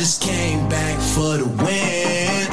just 0.00 0.22
came 0.22 0.66
back 0.70 0.98
for 1.12 1.36
the 1.36 1.44
win. 1.60 2.48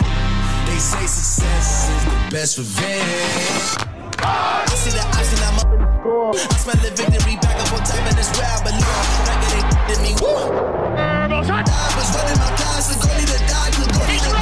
They 0.67 0.79
say 0.83 1.07
success 1.07 1.87
is 1.87 2.03
the 2.03 2.11
best 2.29 2.57
revenge. 2.57 3.87
I 4.19 4.67
see 4.75 4.91
the 4.91 4.99
option, 5.15 5.39
I'm 5.47 5.55
up 5.55 5.71
in 5.71 5.79
the 5.79 5.87
score. 5.95 6.35
I 6.35 6.59
smell 6.59 6.75
the 6.83 6.91
victory 6.91 7.39
back 7.39 7.55
up 7.63 7.71
on 7.71 7.79
top, 7.87 8.03
and 8.03 8.19
it's 8.19 8.35
where 8.35 8.51
I 8.51 8.59
belong. 8.67 8.83
Back 9.23 9.39
it 9.47 9.63
ain't 9.63 9.71
in 9.95 9.99
me. 10.03 10.11
I 10.19 11.39
was 11.39 12.11
running 12.11 12.35
my 12.35 12.51
goalie 12.59 13.23
to 13.31 13.39
die, 13.47 13.71
the 13.79 13.87
goalie 13.95 14.19
to. 14.27 14.35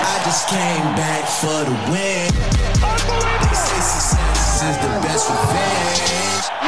I 0.00 0.24
just 0.24 0.48
came 0.48 0.88
back 0.96 1.28
for 1.28 1.68
the 1.68 1.76
win. 1.92 2.32
They 3.44 3.52
say 3.60 3.76
success 3.76 4.64
is 4.64 4.76
the 4.80 4.88
best 5.04 5.28
revenge. 5.28 6.59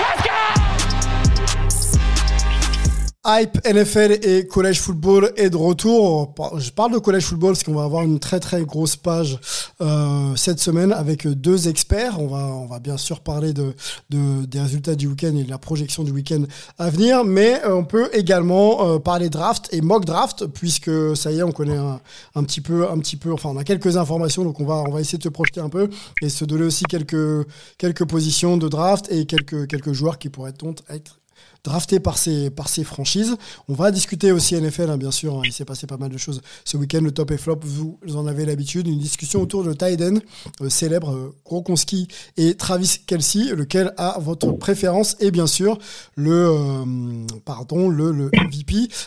Hype 3.24 3.64
NFL 3.64 4.18
et 4.26 4.48
collège 4.48 4.80
football 4.80 5.32
est 5.36 5.48
de 5.48 5.56
retour. 5.56 6.34
Je 6.56 6.72
parle 6.72 6.92
de 6.92 6.98
collège 6.98 7.22
football 7.26 7.52
parce 7.52 7.62
qu'on 7.62 7.74
va 7.74 7.84
avoir 7.84 8.02
une 8.02 8.18
très 8.18 8.40
très 8.40 8.64
grosse 8.64 8.96
page 8.96 9.38
euh, 9.80 10.34
cette 10.34 10.58
semaine 10.58 10.92
avec 10.92 11.28
deux 11.28 11.68
experts. 11.68 12.18
On 12.18 12.26
va, 12.26 12.46
on 12.46 12.66
va 12.66 12.80
bien 12.80 12.96
sûr 12.96 13.20
parler 13.20 13.52
de, 13.52 13.76
de 14.10 14.44
des 14.44 14.58
résultats 14.58 14.96
du 14.96 15.06
week-end 15.06 15.36
et 15.36 15.44
de 15.44 15.50
la 15.50 15.58
projection 15.58 16.02
du 16.02 16.10
week-end 16.10 16.42
à 16.80 16.90
venir, 16.90 17.22
mais 17.22 17.64
euh, 17.64 17.76
on 17.76 17.84
peut 17.84 18.10
également 18.12 18.88
euh, 18.88 18.98
parler 18.98 19.30
draft 19.30 19.68
et 19.70 19.82
mock 19.82 20.04
draft 20.04 20.46
puisque 20.48 20.90
ça 21.16 21.30
y 21.30 21.38
est, 21.38 21.42
on 21.44 21.52
connaît 21.52 21.76
un, 21.76 22.00
un, 22.34 22.42
petit 22.42 22.60
peu, 22.60 22.90
un 22.90 22.98
petit 22.98 23.16
peu, 23.16 23.32
enfin 23.32 23.50
on 23.50 23.56
a 23.56 23.62
quelques 23.62 23.98
informations, 23.98 24.42
donc 24.42 24.58
on 24.58 24.64
va, 24.64 24.82
on 24.84 24.90
va 24.90 25.00
essayer 25.00 25.18
de 25.18 25.22
se 25.22 25.28
projeter 25.28 25.60
un 25.60 25.68
peu 25.68 25.88
et 26.22 26.28
se 26.28 26.44
donner 26.44 26.64
aussi 26.64 26.82
quelques, 26.86 27.46
quelques 27.78 28.04
positions 28.04 28.56
de 28.56 28.66
draft 28.66 29.12
et 29.12 29.26
quelques, 29.26 29.68
quelques 29.68 29.92
joueurs 29.92 30.18
qui 30.18 30.28
pourraient 30.28 30.54
être 30.90 31.21
drafté 31.64 32.00
par 32.00 32.18
ces, 32.18 32.50
par 32.50 32.68
franchises. 32.68 33.36
On 33.68 33.74
va 33.74 33.90
discuter 33.90 34.32
aussi 34.32 34.56
NFL, 34.56 34.90
hein, 34.90 34.96
bien 34.96 35.10
sûr. 35.10 35.36
Hein. 35.36 35.42
il 35.44 35.52
s'est 35.52 35.64
passé 35.64 35.86
pas 35.86 35.96
mal 35.96 36.10
de 36.10 36.18
choses 36.18 36.42
ce 36.64 36.76
week-end. 36.76 37.00
Le 37.02 37.12
top 37.12 37.30
et 37.30 37.36
flop, 37.36 37.60
vous 37.62 37.98
en 38.14 38.26
avez 38.26 38.44
l'habitude. 38.44 38.88
Une 38.88 38.98
discussion 38.98 39.40
autour 39.42 39.62
de 39.64 39.72
Tyden, 39.72 40.20
euh, 40.60 40.68
célèbre 40.68 41.12
euh, 41.12 42.14
et 42.36 42.54
Travis 42.54 43.00
Kelsey, 43.06 43.54
lequel 43.54 43.92
a 43.96 44.18
votre 44.18 44.50
préférence 44.52 45.16
et 45.20 45.30
bien 45.30 45.46
sûr 45.46 45.78
le, 46.16 46.48
euh, 46.48 47.26
pardon, 47.44 47.88
le, 47.88 48.10
le 48.10 48.30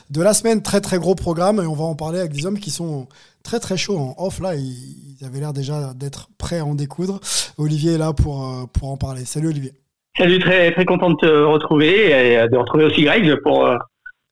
de 0.09 0.22
la 0.22 0.34
semaine. 0.34 0.62
Très 0.62 0.81
très 0.81 0.97
gros 0.97 1.16
programme 1.16 1.59
et 1.59 1.66
on 1.66 1.75
va 1.75 1.84
en 1.84 1.95
parler 1.95 2.19
avec 2.19 2.34
des 2.34 2.45
hommes 2.45 2.59
qui 2.59 2.72
sont 2.72 3.08
très 3.44 3.59
très 3.59 3.78
chauds 3.78 3.97
en 3.97 4.16
off 4.17 4.40
là. 4.40 4.56
Ils, 4.56 5.25
avaient 5.25 5.40
l'air 5.40 5.53
déjà 5.53 5.94
d'être 5.94 6.30
prêts 6.38 6.59
à 6.59 6.66
en 6.66 6.75
découdre. 6.75 7.19
Olivier 7.58 7.94
est 7.94 7.97
là 7.97 8.14
pour, 8.14 8.69
pour 8.73 8.90
en 8.90 8.97
parler. 8.97 9.25
Salut 9.25 9.47
Olivier. 9.47 9.73
Salut, 10.17 10.39
très 10.39 10.71
très 10.71 10.85
content 10.85 11.09
de 11.09 11.16
te 11.17 11.25
retrouver 11.25 12.11
et 12.11 12.47
de 12.47 12.55
retrouver 12.55 12.85
aussi 12.85 13.03
Greg 13.03 13.35
pour 13.44 13.66
euh, 13.66 13.75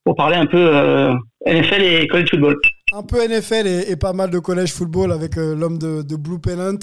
pour 0.06 0.16
parler 0.16 0.38
un 0.38 0.46
peu 0.46 0.58
euh, 0.58 1.14
NFL 1.46 1.82
et 1.82 2.08
college 2.08 2.30
football. 2.30 2.56
Un 2.94 3.04
peu 3.04 3.18
NFL 3.28 3.68
et, 3.68 3.96
pas 3.98 4.14
mal 4.14 4.30
de 4.30 4.40
college 4.40 4.72
football 4.72 5.12
avec 5.12 5.38
euh, 5.38 5.56
l'homme 5.56 5.78
de, 5.78 6.02
de, 6.02 6.16
Blue 6.16 6.40
Pennant 6.40 6.78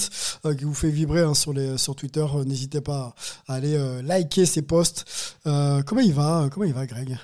qui 0.59 0.65
vous 0.65 0.75
fait 0.75 0.91
vibrer 0.91 1.21
hein, 1.21 1.33
sur 1.33 1.55
les 1.55 1.79
sur 1.79 1.97
Twitter. 1.97 2.25
N'hésitez 2.47 2.83
pas 2.83 3.15
à 3.49 3.55
aller 3.55 3.79
liker 4.05 4.45
ses 4.45 4.67
posts. 4.67 5.39
comment 5.45 6.03
il 6.03 6.13
va 6.13 6.49
Comment 6.53 6.67
il 6.67 6.75
va, 6.75 6.85
Greg? 6.85 7.17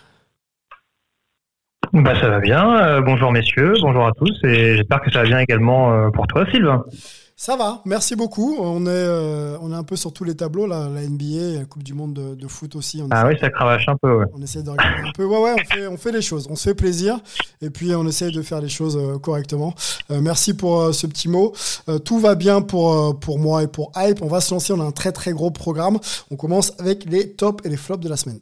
Bah 1.92 2.14
ça 2.20 2.28
va 2.28 2.40
bien. 2.40 3.00
bonjour 3.02 3.33
messieurs, 3.33 3.74
bonjour 3.83 4.06
à 4.06 4.12
tous 4.12 4.33
et 4.44 4.77
j'espère 4.77 5.00
que 5.02 5.11
ça 5.11 5.22
va 5.22 5.28
bien 5.28 5.38
également 5.40 6.11
pour 6.12 6.27
toi, 6.27 6.46
Sylvain. 6.50 6.84
Ça 7.39 7.55
va, 7.55 7.83
merci 7.84 8.17
beaucoup. 8.17 8.56
On 8.59 8.87
est, 8.87 8.89
euh, 8.89 9.59
on 9.61 9.70
est 9.70 9.75
un 9.75 9.83
peu 9.83 9.95
sur 9.95 10.11
tous 10.11 10.25
les 10.25 10.34
tableaux, 10.34 10.67
là, 10.67 10.89
la 10.89 11.03
NBA, 11.03 11.59
la 11.59 11.65
Coupe 11.67 11.83
du 11.83 11.92
Monde 11.92 12.15
de, 12.15 12.48
foot 12.48 12.75
aussi. 12.77 13.03
ah 13.11 13.27
oui, 13.27 13.34
ça 13.39 13.51
cravache 13.51 13.87
un 13.89 13.97
peu, 13.97 14.11
ouais. 14.11 14.25
On 14.33 14.41
essaie 14.41 14.62
de 14.62 14.70
regarder 14.70 15.06
un 15.06 15.12
peu. 15.12 15.27
Ouais, 15.27 15.42
ouais, 15.42 15.55
on 15.55 15.75
fait, 15.75 15.87
on 15.87 15.97
fait 15.98 16.12
les 16.12 16.23
choses. 16.23 16.47
On 16.48 16.57
se 16.57 16.70
fait 16.70 16.75
plaisir 16.75 17.20
et 17.61 17.69
puis 17.69 17.95
on 17.95 18.07
essaie 18.07 18.31
de 18.31 18.41
faire 18.41 18.62
les 18.62 18.70
choses 18.70 18.97
euh, 18.97 19.19
correctement. 19.19 19.75
Euh, 20.11 20.23
merci 20.23 20.55
pour 20.55 20.95
ce 20.95 21.07
petit 21.07 21.29
mot. 21.29 21.53
tout 22.07 22.19
va 22.19 22.37
bien 22.37 22.62
pour, 22.62 23.20
pour 23.20 23.39
moi 23.39 23.62
et 23.62 23.67
pour 23.67 23.92
Hype. 23.96 24.23
On 24.23 24.29
va 24.29 24.41
se 24.41 24.55
lancer. 24.55 24.73
On 24.73 24.80
a 24.80 24.85
un 24.85 24.91
très, 24.91 25.13
très 25.13 25.33
gros 25.33 25.51
programme. 25.51 25.98
On 26.30 26.36
commence 26.36 26.73
avec 26.79 27.05
les 27.05 27.33
tops 27.33 27.63
et 27.67 27.69
les 27.69 27.77
flops 27.77 28.02
de 28.02 28.08
la 28.08 28.17
semaine. 28.17 28.41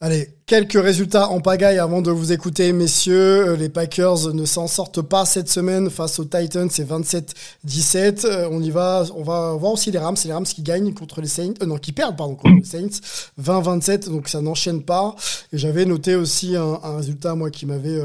Allez, 0.00 0.35
Quelques 0.48 0.80
résultats 0.80 1.28
en 1.30 1.40
pagaille 1.40 1.80
avant 1.80 2.02
de 2.02 2.12
vous 2.12 2.30
écouter, 2.30 2.72
messieurs. 2.72 3.48
Euh, 3.48 3.56
les 3.56 3.68
Packers 3.68 4.32
ne 4.32 4.44
s'en 4.44 4.68
sortent 4.68 5.02
pas 5.02 5.24
cette 5.24 5.48
semaine 5.48 5.90
face 5.90 6.20
aux 6.20 6.24
Titans, 6.24 6.68
c'est 6.70 6.88
27-17. 6.88 8.24
Euh, 8.24 8.48
on 8.52 8.62
y 8.62 8.70
va, 8.70 9.02
on 9.16 9.24
va 9.24 9.54
voir 9.54 9.72
aussi 9.72 9.90
les 9.90 9.98
Rams, 9.98 10.14
c'est 10.14 10.28
les 10.28 10.34
Rams 10.34 10.44
qui 10.44 10.62
gagnent 10.62 10.94
contre 10.94 11.20
les 11.20 11.26
Saints, 11.26 11.54
euh, 11.62 11.66
non, 11.66 11.78
qui 11.78 11.90
perdent, 11.90 12.16
pardon, 12.16 12.36
contre 12.36 12.54
les 12.54 12.64
Saints, 12.64 13.00
20-27, 13.42 14.08
donc 14.08 14.28
ça 14.28 14.40
n'enchaîne 14.40 14.84
pas. 14.84 15.16
Et 15.52 15.58
j'avais 15.58 15.84
noté 15.84 16.14
aussi 16.14 16.54
un, 16.54 16.78
résultat, 16.96 17.34
moi, 17.34 17.50
qui 17.50 17.66
m'avait 17.66 18.00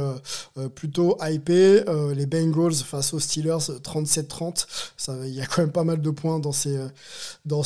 plutôt 0.74 1.18
hypé, 1.22 1.84
les 2.16 2.25
Bengals 2.25 2.74
face 2.74 3.13
aux 3.13 3.19
Steelers, 3.19 3.69
37-30. 3.84 4.66
Il 5.25 5.35
y 5.35 5.41
a 5.41 5.46
quand 5.46 5.62
même 5.62 5.72
pas 5.72 5.84
mal 5.84 6.01
de 6.01 6.09
points 6.09 6.40
dans 6.40 6.51
dans 7.46 7.63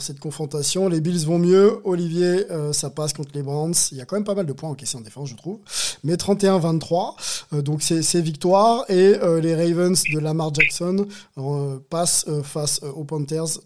cette 0.00 0.20
confrontation. 0.20 0.88
Les 0.88 1.00
Bills 1.00 1.26
vont 1.26 1.38
mieux. 1.40 1.80
Olivier, 1.82 2.46
ça 2.72 2.88
passe 2.88 3.12
contre 3.12 3.30
les 3.34 3.42
Browns. 3.42 3.71
Il 3.90 3.98
y 3.98 4.00
a 4.00 4.04
quand 4.04 4.16
même 4.16 4.24
pas 4.24 4.34
mal 4.34 4.46
de 4.46 4.52
points 4.52 4.70
encaissés 4.70 4.96
en 4.96 5.00
défense, 5.00 5.28
je 5.28 5.36
trouve. 5.36 5.58
Mais 6.04 6.14
31-23, 6.14 7.14
euh, 7.52 7.62
donc 7.62 7.82
c'est 7.82 8.20
victoire. 8.20 8.84
Et 8.88 9.14
euh, 9.22 9.40
les 9.40 9.54
Ravens 9.54 10.02
de 10.12 10.18
Lamar 10.18 10.54
Jackson 10.54 11.06
euh, 11.38 11.78
passent 11.90 12.26
face 12.42 12.82
aux 12.82 13.04
Panthers 13.04 13.60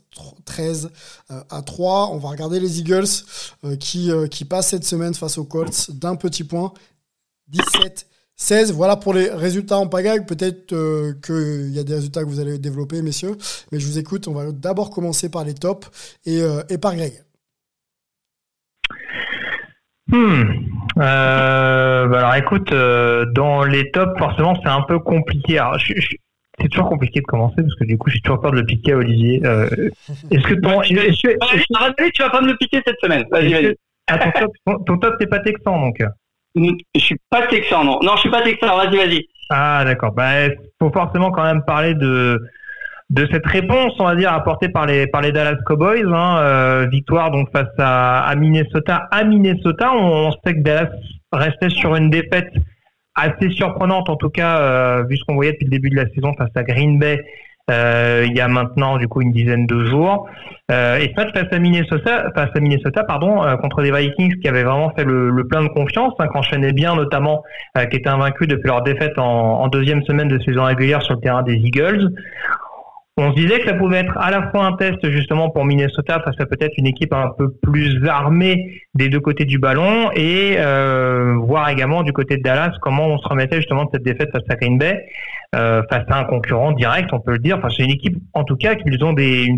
13 0.44 0.90
à 1.28 1.62
3. 1.62 2.10
On 2.12 2.18
va 2.18 2.30
regarder 2.30 2.60
les 2.60 2.78
Eagles 2.78 3.06
qui, 3.80 4.44
passent 4.48 4.68
cette 4.68 4.84
semaine 4.84 5.14
face 5.14 5.38
aux 5.38 5.44
Colts 5.44 5.90
d'un 5.90 6.16
petit 6.16 6.44
point. 6.44 6.72
17 7.48 8.06
16, 8.38 8.72
voilà 8.72 8.96
pour 8.96 9.14
les 9.14 9.30
résultats 9.30 9.78
en 9.78 9.86
pagaille. 9.86 10.26
Peut-être 10.26 10.66
qu'il 10.66 11.74
y 11.74 11.78
a 11.78 11.84
des 11.84 11.94
résultats 11.94 12.22
que 12.22 12.28
vous 12.28 12.38
allez 12.38 12.58
développer, 12.58 13.00
messieurs. 13.00 13.36
Mais 13.72 13.80
je 13.80 13.86
vous 13.86 13.98
écoute. 13.98 14.28
On 14.28 14.32
va 14.32 14.52
d'abord 14.52 14.90
commencer 14.90 15.30
par 15.30 15.44
les 15.44 15.54
tops 15.54 15.88
et 16.26 16.78
par 16.78 16.94
Greg. 16.96 17.25
Hmm. 20.08 20.44
Euh, 20.98 22.06
bah 22.06 22.18
alors 22.18 22.34
écoute, 22.36 22.72
euh, 22.72 23.26
dans 23.34 23.64
les 23.64 23.90
tops, 23.90 24.18
forcément, 24.18 24.54
c'est 24.62 24.68
un 24.68 24.82
peu 24.82 24.98
compliqué. 24.98 25.58
Alors, 25.58 25.78
c'est 25.78 26.68
toujours 26.68 26.88
compliqué 26.88 27.20
de 27.20 27.26
commencer 27.26 27.56
parce 27.56 27.74
que 27.74 27.84
du 27.84 27.98
coup, 27.98 28.08
j'ai 28.08 28.20
toujours 28.20 28.40
peur 28.40 28.52
de 28.52 28.60
le 28.60 28.64
piquer 28.66 28.92
à 28.92 28.96
Olivier. 28.96 29.42
Euh, 29.44 29.68
est-ce 30.30 30.46
que 30.46 30.54
ton, 30.54 30.80
tu 30.80 30.94
vas 32.22 32.30
pas 32.30 32.40
me 32.40 32.48
le 32.48 32.56
piquer 32.56 32.80
cette 32.86 33.00
semaine 33.00 33.24
Vas-y, 33.30 33.52
vas-y. 33.52 33.76
Ah, 34.08 34.18
ton 34.18 34.30
top, 34.30 34.84
ton, 34.86 34.98
top 34.98 35.16
c'est 35.20 35.26
pas 35.28 35.40
texan 35.40 35.80
donc. 35.80 36.02
Je 36.54 37.00
suis 37.00 37.16
pas 37.28 37.46
texan, 37.48 37.84
non. 37.84 37.98
Non, 38.02 38.14
je 38.14 38.20
suis 38.20 38.30
pas 38.30 38.42
texan. 38.42 38.76
Vas-y, 38.76 38.96
vas-y. 38.96 39.26
Ah 39.50 39.82
d'accord. 39.84 40.12
Bah, 40.12 40.48
faut 40.80 40.90
forcément 40.90 41.30
quand 41.30 41.42
même 41.42 41.62
parler 41.66 41.94
de 41.94 42.40
de 43.10 43.26
cette 43.30 43.46
réponse, 43.46 43.92
on 44.00 44.04
va 44.04 44.16
dire, 44.16 44.32
apportée 44.32 44.68
par 44.68 44.86
les 44.86 45.06
par 45.06 45.20
les 45.20 45.32
Dallas 45.32 45.58
Cowboys. 45.64 46.12
Hein, 46.12 46.38
euh, 46.38 46.86
victoire 46.90 47.30
donc 47.30 47.50
face 47.52 47.72
à, 47.78 48.20
à, 48.20 48.34
Minnesota. 48.34 49.08
À 49.10 49.24
Minnesota, 49.24 49.92
on, 49.94 50.32
sait 50.44 50.54
que 50.54 50.60
Dallas 50.60 50.90
restait 51.32 51.70
sur 51.70 51.94
une 51.94 52.10
défaite 52.10 52.52
assez 53.14 53.50
surprenante, 53.50 54.10
en 54.10 54.16
tout 54.16 54.28
cas, 54.28 54.58
euh, 54.58 55.04
vu 55.08 55.16
ce 55.16 55.24
qu'on 55.24 55.34
voyait 55.34 55.52
depuis 55.52 55.64
le 55.66 55.70
début 55.70 55.90
de 55.90 55.96
la 55.96 56.08
saison 56.10 56.32
face 56.34 56.50
à 56.54 56.62
Green 56.62 56.98
Bay. 56.98 57.22
Euh, 57.68 58.24
il 58.28 58.36
y 58.36 58.40
a 58.40 58.46
maintenant 58.46 58.96
du 58.96 59.08
coup 59.08 59.22
une 59.22 59.32
dizaine 59.32 59.66
de 59.66 59.86
jours 59.86 60.28
euh, 60.70 60.98
et 60.98 61.12
face 61.14 61.32
à 61.50 61.58
Minnesota 61.58 62.30
face 62.32 62.50
à 62.54 62.60
Minnesota 62.60 63.02
pardon 63.02 63.42
euh, 63.42 63.56
contre 63.56 63.82
des 63.82 63.90
Vikings 63.90 64.38
qui 64.38 64.46
avaient 64.46 64.62
vraiment 64.62 64.90
fait 64.90 65.02
le, 65.02 65.30
le 65.30 65.48
plein 65.48 65.64
de 65.64 65.68
confiance 65.70 66.14
hein, 66.20 66.28
qui 66.28 66.38
enchaînaient 66.38 66.72
bien 66.72 66.94
notamment 66.94 67.42
euh, 67.76 67.86
qui 67.86 67.96
étaient 67.96 68.08
invaincus 68.08 68.46
depuis 68.46 68.68
leur 68.68 68.82
défaite 68.82 69.18
en, 69.18 69.62
en, 69.62 69.66
deuxième 69.66 70.04
semaine 70.04 70.28
de 70.28 70.38
saison 70.44 70.62
régulière 70.62 71.02
sur 71.02 71.14
le 71.14 71.20
terrain 71.20 71.42
des 71.42 71.54
Eagles 71.54 72.08
on 73.18 73.30
se 73.30 73.36
disait 73.36 73.60
que 73.60 73.68
ça 73.68 73.74
pouvait 73.74 73.98
être 73.98 74.16
à 74.18 74.30
la 74.30 74.50
fois 74.50 74.66
un 74.66 74.76
test 74.76 75.10
justement 75.10 75.48
pour 75.48 75.64
Minnesota 75.64 76.20
face 76.22 76.38
à 76.38 76.44
peut-être 76.44 76.74
une 76.76 76.86
équipe 76.86 77.14
un 77.14 77.30
peu 77.38 77.50
plus 77.62 78.06
armée 78.06 78.82
des 78.94 79.08
deux 79.08 79.20
côtés 79.20 79.46
du 79.46 79.58
ballon 79.58 80.10
et 80.14 80.56
euh, 80.58 81.34
voir 81.38 81.70
également 81.70 82.02
du 82.02 82.12
côté 82.12 82.36
de 82.36 82.42
Dallas 82.42 82.72
comment 82.82 83.06
on 83.06 83.18
se 83.18 83.26
remettait 83.26 83.56
justement 83.56 83.84
de 83.84 83.90
cette 83.94 84.02
défaite 84.02 84.30
face 84.32 84.44
à 84.50 84.56
Green 84.56 84.76
Bay 84.76 85.06
euh, 85.54 85.82
face 85.88 86.04
à 86.08 86.18
un 86.18 86.24
concurrent 86.24 86.72
direct, 86.72 87.10
on 87.12 87.20
peut 87.20 87.32
le 87.32 87.38
dire. 87.38 87.56
Enfin, 87.56 87.68
c'est 87.74 87.84
une 87.84 87.90
équipe 87.90 88.18
en 88.34 88.44
tout 88.44 88.56
cas 88.56 88.74
qu'ils 88.74 89.02
ont 89.02 89.14
des 89.14 89.48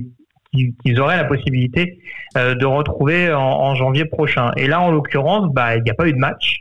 qu'ils 0.53 1.01
auraient 1.01 1.17
la 1.17 1.25
possibilité 1.25 1.99
euh, 2.37 2.55
de 2.55 2.65
retrouver 2.65 3.33
en, 3.33 3.41
en, 3.41 3.75
janvier 3.75 4.05
prochain. 4.07 4.51
Et 4.57 4.67
là, 4.67 4.81
en 4.81 4.91
l'occurrence, 4.91 5.53
bah, 5.53 5.77
il 5.77 5.83
n'y 5.83 5.91
a 5.91 5.95
pas 5.95 6.09
eu 6.09 6.13
de 6.13 6.19
match. 6.19 6.61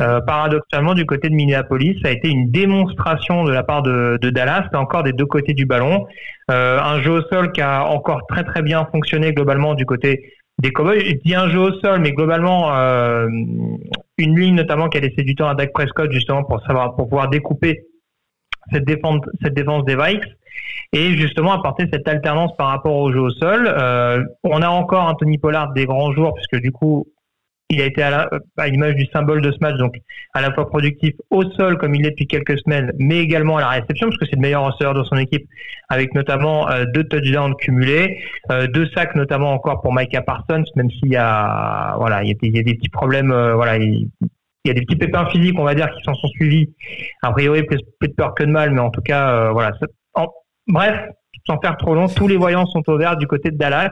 Euh, 0.00 0.20
paradoxalement, 0.22 0.94
du 0.94 1.04
côté 1.04 1.28
de 1.28 1.34
Minneapolis, 1.34 1.98
ça 2.02 2.08
a 2.08 2.12
été 2.12 2.28
une 2.28 2.50
démonstration 2.50 3.44
de 3.44 3.52
la 3.52 3.62
part 3.62 3.82
de, 3.82 4.18
Dallas, 4.30 4.66
encore 4.72 5.02
des 5.02 5.12
deux 5.12 5.26
côtés 5.26 5.52
du 5.52 5.66
ballon. 5.66 6.06
Euh, 6.50 6.78
un 6.80 7.00
jeu 7.02 7.10
au 7.10 7.22
sol 7.22 7.52
qui 7.52 7.60
a 7.60 7.84
encore 7.84 8.26
très 8.26 8.42
très 8.44 8.62
bien 8.62 8.86
fonctionné 8.90 9.32
globalement 9.32 9.74
du 9.74 9.84
côté 9.84 10.32
des 10.62 10.72
Cowboys. 10.72 11.00
Je 11.00 11.14
dis 11.24 11.34
un 11.34 11.50
jeu 11.50 11.58
au 11.58 11.72
sol, 11.80 12.00
mais 12.00 12.12
globalement, 12.12 12.74
euh, 12.74 13.28
une 14.16 14.38
ligne 14.38 14.54
notamment 14.54 14.88
qui 14.88 14.96
a 14.96 15.00
laissé 15.00 15.22
du 15.22 15.34
temps 15.34 15.48
à 15.48 15.54
Dak 15.54 15.72
Prescott 15.72 16.10
justement 16.10 16.44
pour 16.44 16.62
savoir 16.62 16.96
pour 16.96 17.08
pouvoir 17.08 17.28
découper 17.28 17.82
cette 18.72 18.84
défense, 18.84 19.20
cette 19.42 19.54
défense 19.54 19.84
des 19.84 19.96
Vikes 19.96 20.24
et 20.94 21.16
justement 21.18 21.52
apporter 21.52 21.86
cette 21.92 22.08
alternance 22.08 22.56
par 22.56 22.68
rapport 22.68 22.96
au 22.96 23.12
jeu 23.12 23.20
au 23.20 23.30
sol. 23.30 23.68
On 24.44 24.62
a 24.62 24.68
encore 24.68 25.04
Anthony 25.04 25.36
Pollard 25.36 25.72
des 25.72 25.84
grands 25.84 26.12
jours 26.12 26.34
puisque 26.34 26.62
du 26.62 26.72
coup 26.72 27.06
il 27.72 27.80
a 27.80 27.86
été 27.86 28.02
à 28.02 28.28
l'image 28.68 28.94
du 28.96 29.06
symbole 29.06 29.40
de 29.40 29.50
ce 29.50 29.56
match, 29.60 29.76
donc 29.78 29.94
à 30.34 30.42
la 30.42 30.52
fois 30.52 30.68
productif 30.68 31.14
au 31.30 31.42
sol 31.52 31.78
comme 31.78 31.94
il 31.94 32.06
est 32.06 32.10
depuis 32.10 32.26
quelques 32.26 32.58
semaines, 32.58 32.92
mais 32.98 33.18
également 33.18 33.56
à 33.56 33.60
la 33.62 33.68
réception 33.68 34.08
parce 34.08 34.18
que 34.18 34.26
c'est 34.26 34.36
le 34.36 34.42
meilleur 34.42 34.62
receveur 34.64 34.92
de 34.92 35.02
son 35.04 35.16
équipe, 35.16 35.48
avec 35.88 36.14
notamment 36.14 36.68
euh, 36.70 36.84
deux 36.92 37.04
touchdowns 37.04 37.54
cumulés, 37.56 38.18
euh, 38.50 38.66
deux 38.66 38.86
sacs 38.94 39.14
notamment 39.14 39.52
encore 39.52 39.80
pour 39.80 39.94
Micah 39.94 40.20
Parsons, 40.20 40.64
même 40.76 40.90
s'il 40.90 41.08
y 41.12 41.16
a 41.16 41.96
voilà 41.98 42.22
il 42.22 42.28
y 42.28 42.58
a 42.58 42.62
des, 42.62 42.74
petits 42.74 42.90
problèmes, 42.90 43.32
euh, 43.32 43.54
voilà 43.54 43.78
il, 43.78 44.10
y 44.66 44.70
a 44.70 44.74
des 44.74 44.82
petits 44.82 44.96
pépins 44.96 45.26
physiques, 45.30 45.58
on 45.58 45.64
va 45.64 45.74
dire, 45.74 45.90
qui 45.90 46.02
s'en 46.04 46.14
sont 46.14 46.28
suivis. 46.28 46.74
A 47.22 47.32
priori, 47.32 47.62
plus, 47.64 47.78
de 48.02 48.06
peur 48.14 48.34
que 48.34 48.44
de 48.44 48.50
mal, 48.50 48.70
mais 48.70 48.80
en 48.80 48.90
tout 48.90 49.00
cas, 49.00 49.50
voilà. 49.50 49.72
bref, 50.68 51.08
sans 51.46 51.58
faire 51.58 51.76
trop 51.76 51.94
long, 51.94 52.06
tous 52.06 52.28
les 52.28 52.36
voyants 52.36 52.66
sont 52.66 52.82
au 52.88 52.96
vert 52.96 53.16
du 53.16 53.26
côté 53.26 53.50
de 53.50 53.56
Dallas. 53.56 53.90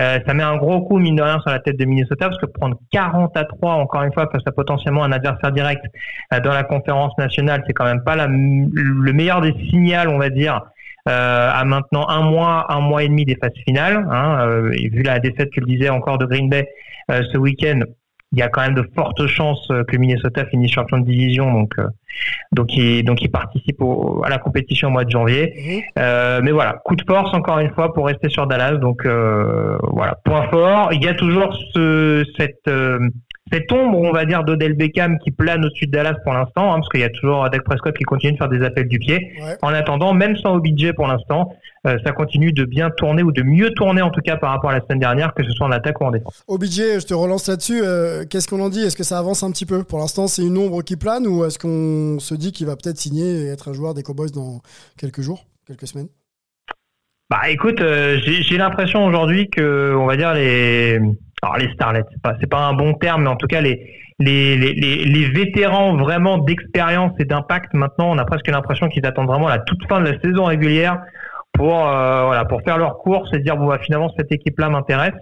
Euh, 0.00 0.18
ça 0.26 0.34
met 0.34 0.42
un 0.42 0.56
gros 0.56 0.82
coup, 0.82 0.98
mine 0.98 1.16
de 1.16 1.22
rien, 1.22 1.38
sur 1.40 1.50
la 1.50 1.58
tête 1.58 1.76
de 1.76 1.84
Minnesota, 1.84 2.28
parce 2.28 2.38
que 2.38 2.46
prendre 2.46 2.76
40 2.90 3.36
à 3.36 3.44
3, 3.44 3.74
encore 3.74 4.02
une 4.02 4.12
fois, 4.12 4.28
face 4.32 4.42
à 4.46 4.52
potentiellement 4.52 5.04
un 5.04 5.12
adversaire 5.12 5.52
direct 5.52 5.84
euh, 6.32 6.40
dans 6.40 6.52
la 6.52 6.62
conférence 6.62 7.16
nationale, 7.18 7.62
c'est 7.66 7.72
quand 7.72 7.84
même 7.84 8.02
pas 8.02 8.16
la, 8.16 8.26
le 8.28 9.12
meilleur 9.12 9.40
des 9.40 9.52
signaux, 9.68 10.08
on 10.08 10.18
va 10.18 10.30
dire, 10.30 10.62
euh, 11.08 11.50
à 11.52 11.64
maintenant 11.64 12.08
un 12.08 12.22
mois, 12.22 12.66
un 12.72 12.80
mois 12.80 13.02
et 13.02 13.08
demi 13.08 13.24
des 13.24 13.36
phases 13.36 13.52
finales. 13.66 14.06
Hein, 14.10 14.46
euh, 14.46 14.70
vu 14.70 15.02
la 15.02 15.18
défaite, 15.18 15.50
tu 15.50 15.60
le 15.60 15.90
encore, 15.90 16.18
de 16.18 16.26
Green 16.26 16.48
Bay 16.48 16.68
ce 17.08 17.36
week-end, 17.36 17.80
il 18.32 18.38
y 18.38 18.42
a 18.42 18.48
quand 18.48 18.60
même 18.60 18.74
de 18.74 18.88
fortes 18.94 19.26
chances 19.26 19.66
euh, 19.70 19.82
que 19.84 19.96
Minnesota 19.96 20.44
finisse 20.46 20.70
champion 20.70 20.98
de 20.98 21.04
division, 21.04 21.52
donc 21.52 21.72
euh, 21.78 21.88
donc 22.52 22.76
il 22.76 23.02
donc 23.04 23.22
il 23.22 23.30
participe 23.30 23.82
à 24.24 24.28
la 24.28 24.38
compétition 24.38 24.88
au 24.88 24.90
mois 24.92 25.04
de 25.04 25.10
janvier. 25.10 25.52
Mhm. 25.56 25.82
Euh, 25.98 26.40
mais 26.42 26.52
voilà, 26.52 26.80
coup 26.84 26.94
de 26.94 27.04
force 27.04 27.34
encore 27.34 27.58
une 27.58 27.70
fois 27.70 27.92
pour 27.92 28.06
rester 28.06 28.28
sur 28.28 28.46
Dallas. 28.46 28.76
Donc 28.76 29.04
euh, 29.04 29.76
voilà, 29.92 30.16
point 30.24 30.48
fort. 30.48 30.92
Il 30.92 31.02
y 31.02 31.08
a 31.08 31.14
toujours 31.14 31.56
ce 31.74 32.24
cette 32.36 32.70
cette 33.52 33.70
ombre, 33.72 33.98
on 33.98 34.12
va 34.12 34.24
dire, 34.24 34.44
d'Odell 34.44 34.74
Beckham 34.74 35.18
qui 35.18 35.30
plane 35.30 35.64
au-dessus 35.64 35.86
de 35.86 35.92
Dallas 35.92 36.14
pour 36.24 36.32
l'instant, 36.32 36.72
hein, 36.72 36.76
parce 36.76 36.88
qu'il 36.88 37.00
y 37.00 37.04
a 37.04 37.10
toujours 37.10 37.48
Dak 37.50 37.64
Prescott 37.64 37.96
qui 37.96 38.04
continue 38.04 38.32
de 38.32 38.38
faire 38.38 38.48
des 38.48 38.62
appels 38.62 38.88
du 38.88 38.98
pied. 38.98 39.32
En 39.62 39.72
attendant, 39.72 40.14
même 40.14 40.36
sans 40.36 40.56
OBJ 40.56 40.92
pour 40.92 41.06
l'instant, 41.06 41.54
euh, 41.86 41.98
ça 42.04 42.12
continue 42.12 42.52
de 42.52 42.64
bien 42.64 42.90
tourner 42.90 43.22
ou 43.22 43.32
de 43.32 43.42
mieux 43.42 43.70
tourner 43.70 44.02
en 44.02 44.10
tout 44.10 44.20
cas 44.20 44.36
par 44.36 44.50
rapport 44.50 44.70
à 44.70 44.74
la 44.74 44.80
semaine 44.80 44.98
dernière, 44.98 45.32
que 45.34 45.42
ce 45.42 45.50
soit 45.50 45.66
en 45.66 45.70
attaque 45.70 46.00
ou 46.00 46.04
en 46.04 46.10
défense. 46.10 46.44
OBJ, 46.46 47.00
je 47.00 47.06
te 47.06 47.14
relance 47.14 47.48
là-dessus. 47.48 47.80
Euh, 47.82 48.24
qu'est-ce 48.28 48.48
qu'on 48.48 48.60
en 48.60 48.68
dit? 48.68 48.80
Est-ce 48.80 48.96
que 48.96 49.04
ça 49.04 49.18
avance 49.18 49.42
un 49.42 49.50
petit 49.50 49.66
peu? 49.66 49.82
Pour 49.82 49.98
l'instant, 49.98 50.26
c'est 50.26 50.42
une 50.42 50.58
ombre 50.58 50.82
qui 50.82 50.96
plane 50.96 51.26
ou 51.26 51.44
est-ce 51.44 51.58
qu'on 51.58 52.18
se 52.20 52.34
dit 52.34 52.52
qu'il 52.52 52.66
va 52.66 52.76
peut-être 52.76 52.98
signer 52.98 53.44
et 53.44 53.46
être 53.46 53.68
un 53.68 53.72
joueur 53.72 53.94
des 53.94 54.02
Cowboys 54.02 54.30
dans 54.30 54.60
quelques 54.98 55.22
jours, 55.22 55.46
quelques 55.66 55.86
semaines? 55.86 56.08
Bah 57.30 57.48
écoute, 57.48 57.80
euh, 57.80 58.18
j'ai 58.24 58.58
l'impression 58.58 59.06
aujourd'hui 59.06 59.48
que, 59.48 59.94
on 59.96 60.06
va 60.06 60.16
dire 60.16 60.34
les, 60.34 60.98
alors 61.42 61.56
les 61.56 61.72
starlets, 61.72 62.04
c'est 62.10 62.22
pas, 62.22 62.34
pas 62.50 62.64
un 62.64 62.74
bon 62.74 62.94
terme, 62.94 63.22
mais 63.22 63.28
en 63.28 63.36
tout 63.36 63.46
cas 63.46 63.60
les, 63.60 63.86
les, 64.18 64.56
les, 64.56 64.74
les 64.74 65.30
vétérans 65.30 65.96
vraiment 65.96 66.38
d'expérience 66.38 67.12
et 67.18 67.24
d'impact, 67.24 67.72
maintenant, 67.74 68.10
on 68.10 68.18
a 68.18 68.24
presque 68.24 68.48
l'impression 68.48 68.88
qu'ils 68.88 69.06
attendent 69.06 69.28
vraiment 69.28 69.48
la 69.48 69.58
toute 69.58 69.86
fin 69.88 70.00
de 70.00 70.10
la 70.10 70.20
saison 70.20 70.44
régulière 70.44 70.98
pour 71.52 71.88
euh, 71.88 72.24
voilà 72.26 72.44
pour 72.44 72.62
faire 72.62 72.78
leur 72.78 72.98
course 72.98 73.32
et 73.32 73.40
dire 73.40 73.56
bon 73.56 73.66
bah 73.66 73.78
finalement 73.82 74.10
cette 74.16 74.32
équipe 74.32 74.58
là 74.58 74.68
m'intéresse. 74.68 75.14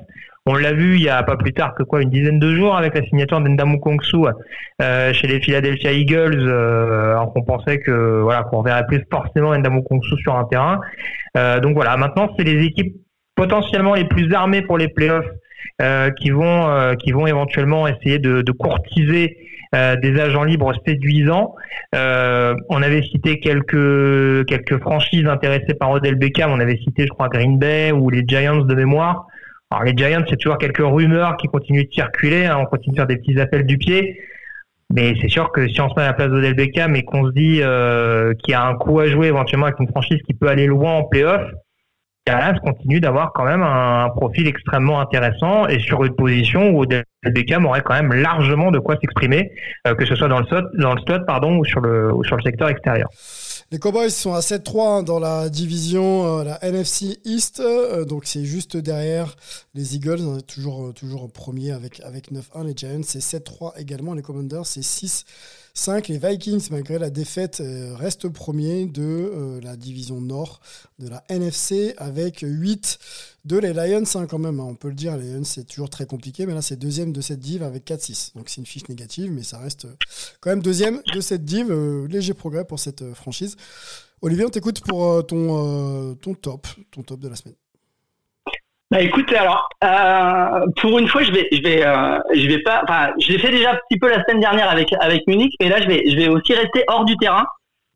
On 0.46 0.54
l'a 0.54 0.72
vu 0.72 0.94
il 0.94 1.02
y 1.02 1.10
a 1.10 1.22
pas 1.22 1.36
plus 1.36 1.52
tard 1.52 1.74
que 1.74 1.82
quoi 1.82 2.00
une 2.00 2.08
dizaine 2.08 2.38
de 2.38 2.54
jours 2.54 2.74
avec 2.74 2.94
la 2.94 3.02
signature 3.02 3.38
d'Endamu 3.40 3.78
Kongsu 3.80 4.24
euh, 4.80 5.12
chez 5.12 5.26
les 5.26 5.40
Philadelphia 5.40 5.92
Eagles, 5.92 6.48
euh, 6.48 7.10
alors 7.10 7.34
qu'on 7.34 7.42
pensait 7.42 7.80
que 7.80 8.20
voilà 8.22 8.44
qu'on 8.44 8.62
verrait 8.62 8.86
plus 8.86 9.04
forcément 9.10 9.50
Endamu 9.50 9.82
Kongsu 9.84 10.16
sur 10.22 10.36
un 10.36 10.44
terrain. 10.44 10.80
Euh, 11.36 11.60
donc 11.60 11.74
voilà, 11.74 11.96
maintenant 11.96 12.30
c'est 12.36 12.44
les 12.44 12.64
équipes 12.64 12.94
potentiellement 13.34 13.94
les 13.94 14.04
plus 14.04 14.32
armées 14.32 14.62
pour 14.62 14.78
les 14.78 14.88
playoffs 14.88 15.28
qui 16.20 16.30
vont 16.30 16.68
euh, 16.68 16.94
qui 16.94 17.12
vont 17.12 17.26
éventuellement 17.26 17.86
essayer 17.86 18.18
de, 18.18 18.42
courtiser 18.52 19.36
euh, 19.74 19.96
des 19.96 20.18
agents 20.20 20.44
libres 20.44 20.72
séduisants. 20.86 21.54
Euh, 21.94 22.54
on 22.68 22.82
avait 22.82 23.02
cité 23.02 23.38
quelques 23.40 24.46
quelques 24.46 24.78
franchises 24.80 25.26
intéressées 25.26 25.74
par 25.78 25.90
Odell 25.90 26.16
Beckham. 26.16 26.50
On 26.50 26.60
avait 26.60 26.78
cité, 26.78 27.04
je 27.04 27.08
crois, 27.08 27.28
Green 27.28 27.58
Bay 27.58 27.92
ou 27.92 28.10
les 28.10 28.24
Giants 28.26 28.64
de 28.64 28.74
mémoire. 28.74 29.26
Alors 29.70 29.84
les 29.84 29.92
Giants, 29.96 30.24
c'est 30.28 30.36
toujours 30.36 30.58
quelques 30.58 30.78
rumeurs 30.78 31.36
qui 31.36 31.46
continuent 31.48 31.84
de 31.84 31.92
circuler. 31.92 32.46
Hein. 32.46 32.58
on 32.60 32.64
continue 32.66 32.94
de 32.94 33.00
faire 33.00 33.06
des 33.06 33.16
petits 33.16 33.38
appels 33.38 33.66
du 33.66 33.78
pied. 33.78 34.18
Mais 34.90 35.14
c'est 35.20 35.28
sûr 35.28 35.52
que 35.52 35.68
si 35.68 35.80
on 35.82 35.90
se 35.90 35.94
met 35.96 36.02
à 36.02 36.06
la 36.06 36.12
place 36.14 36.28
d'Odell 36.28 36.54
Beckham 36.54 36.96
et 36.96 37.04
qu'on 37.04 37.26
se 37.26 37.32
dit 37.32 37.60
euh, 37.62 38.32
qu'il 38.34 38.52
y 38.52 38.54
a 38.54 38.64
un 38.64 38.74
coup 38.74 39.00
à 39.00 39.06
jouer 39.06 39.26
éventuellement 39.26 39.66
avec 39.66 39.78
une 39.80 39.88
franchise 39.88 40.18
qui 40.26 40.32
peut 40.32 40.48
aller 40.48 40.66
loin 40.66 40.92
en 40.92 41.04
playoff, 41.04 41.42
Dallas 42.28 42.58
continue 42.62 43.00
d'avoir 43.00 43.32
quand 43.32 43.44
même 43.44 43.62
un, 43.62 44.10
profil 44.10 44.46
extrêmement 44.46 45.00
intéressant 45.00 45.66
et 45.66 45.78
sur 45.78 46.04
une 46.04 46.14
position 46.14 46.70
où 46.70 46.84
Beckham 47.24 47.64
aurait 47.64 47.80
quand 47.80 47.94
même 47.94 48.12
largement 48.12 48.70
de 48.70 48.78
quoi 48.78 48.96
s'exprimer, 49.00 49.50
euh, 49.86 49.94
que 49.94 50.04
ce 50.04 50.14
soit 50.14 50.28
dans 50.28 50.40
le 50.40 50.46
slot, 50.46 50.62
dans 50.74 50.94
le 50.94 51.24
pardon, 51.24 51.56
ou 51.56 51.64
sur 51.64 51.80
le, 51.80 52.12
ou 52.12 52.22
sur 52.24 52.36
le 52.36 52.42
secteur 52.42 52.68
extérieur. 52.68 53.08
Les 53.70 53.78
Cowboys 53.78 54.10
sont 54.10 54.32
à 54.32 54.40
7-3 54.40 54.80
hein, 54.80 55.02
dans 55.02 55.18
la 55.18 55.50
division, 55.50 56.38
euh, 56.38 56.44
la 56.44 56.64
NFC 56.64 57.20
East, 57.26 57.60
euh, 57.60 58.06
donc 58.06 58.24
c'est 58.24 58.46
juste 58.46 58.78
derrière 58.78 59.36
les 59.74 59.94
Eagles, 59.94 60.22
on 60.22 60.38
est 60.38 60.46
toujours, 60.46 60.94
toujours 60.94 61.30
premier 61.30 61.72
avec, 61.72 62.00
avec 62.00 62.32
9-1. 62.32 62.64
Les 62.64 62.72
Giants, 62.74 63.02
c'est 63.04 63.18
7-3 63.18 63.72
également. 63.76 64.14
Les 64.14 64.22
Commanders, 64.22 64.64
c'est 64.64 64.80
6 64.80 65.26
5. 65.78 66.08
Les 66.08 66.18
Vikings, 66.18 66.68
malgré 66.72 66.98
la 66.98 67.08
défaite, 67.08 67.60
euh, 67.60 67.94
restent 67.94 68.28
premiers 68.28 68.86
de 68.86 69.02
euh, 69.02 69.60
la 69.62 69.76
division 69.76 70.20
nord 70.20 70.60
de 70.98 71.08
la 71.08 71.22
NFC 71.28 71.94
avec 71.98 72.40
8 72.42 72.98
de 73.48 73.58
les 73.58 73.72
Lions 73.72 74.04
hein, 74.14 74.26
quand 74.28 74.38
même. 74.38 74.60
Hein. 74.60 74.66
on 74.68 74.74
peut 74.74 74.88
le 74.88 74.94
dire, 74.94 75.16
les 75.16 75.32
Lions 75.32 75.44
c'est 75.44 75.64
toujours 75.64 75.90
très 75.90 76.06
compliqué, 76.06 76.46
mais 76.46 76.54
là 76.54 76.62
c'est 76.62 76.76
deuxième 76.76 77.12
de 77.12 77.20
cette 77.20 77.40
div 77.40 77.62
avec 77.62 77.84
4-6. 77.84 78.36
Donc 78.36 78.48
c'est 78.48 78.60
une 78.60 78.66
fiche 78.66 78.88
négative, 78.88 79.32
mais 79.32 79.42
ça 79.42 79.58
reste 79.58 79.88
quand 80.40 80.50
même 80.50 80.62
deuxième 80.62 81.00
de 81.14 81.20
cette 81.20 81.44
div. 81.44 81.66
Euh, 81.70 82.06
léger 82.08 82.34
progrès 82.34 82.64
pour 82.64 82.78
cette 82.78 83.14
franchise. 83.14 83.56
Olivier, 84.22 84.44
on 84.44 84.50
t'écoute 84.50 84.80
pour 84.86 85.26
ton, 85.26 86.14
ton 86.16 86.34
top, 86.34 86.66
ton 86.90 87.02
top 87.02 87.20
de 87.20 87.28
la 87.28 87.36
semaine. 87.36 87.54
Bah 88.90 89.02
écoute, 89.02 89.30
alors 89.34 89.68
euh, 89.84 90.66
pour 90.80 90.98
une 90.98 91.08
fois, 91.08 91.22
je 91.22 91.30
vais, 91.30 91.46
je 91.52 91.60
vais, 91.60 91.86
euh, 91.86 92.18
je 92.34 92.48
vais 92.48 92.62
pas. 92.62 92.80
Enfin, 92.84 93.12
je 93.20 93.32
l'ai 93.32 93.38
fait 93.38 93.50
déjà 93.50 93.72
un 93.72 93.78
petit 93.86 93.98
peu 93.98 94.08
la 94.08 94.24
semaine 94.24 94.40
dernière 94.40 94.70
avec 94.70 94.88
avec 95.00 95.26
Munich, 95.26 95.54
mais 95.60 95.68
là, 95.68 95.78
je 95.82 95.86
vais, 95.86 96.04
je 96.08 96.16
vais 96.16 96.28
aussi 96.28 96.54
rester 96.54 96.84
hors 96.88 97.04
du 97.04 97.14
terrain 97.18 97.44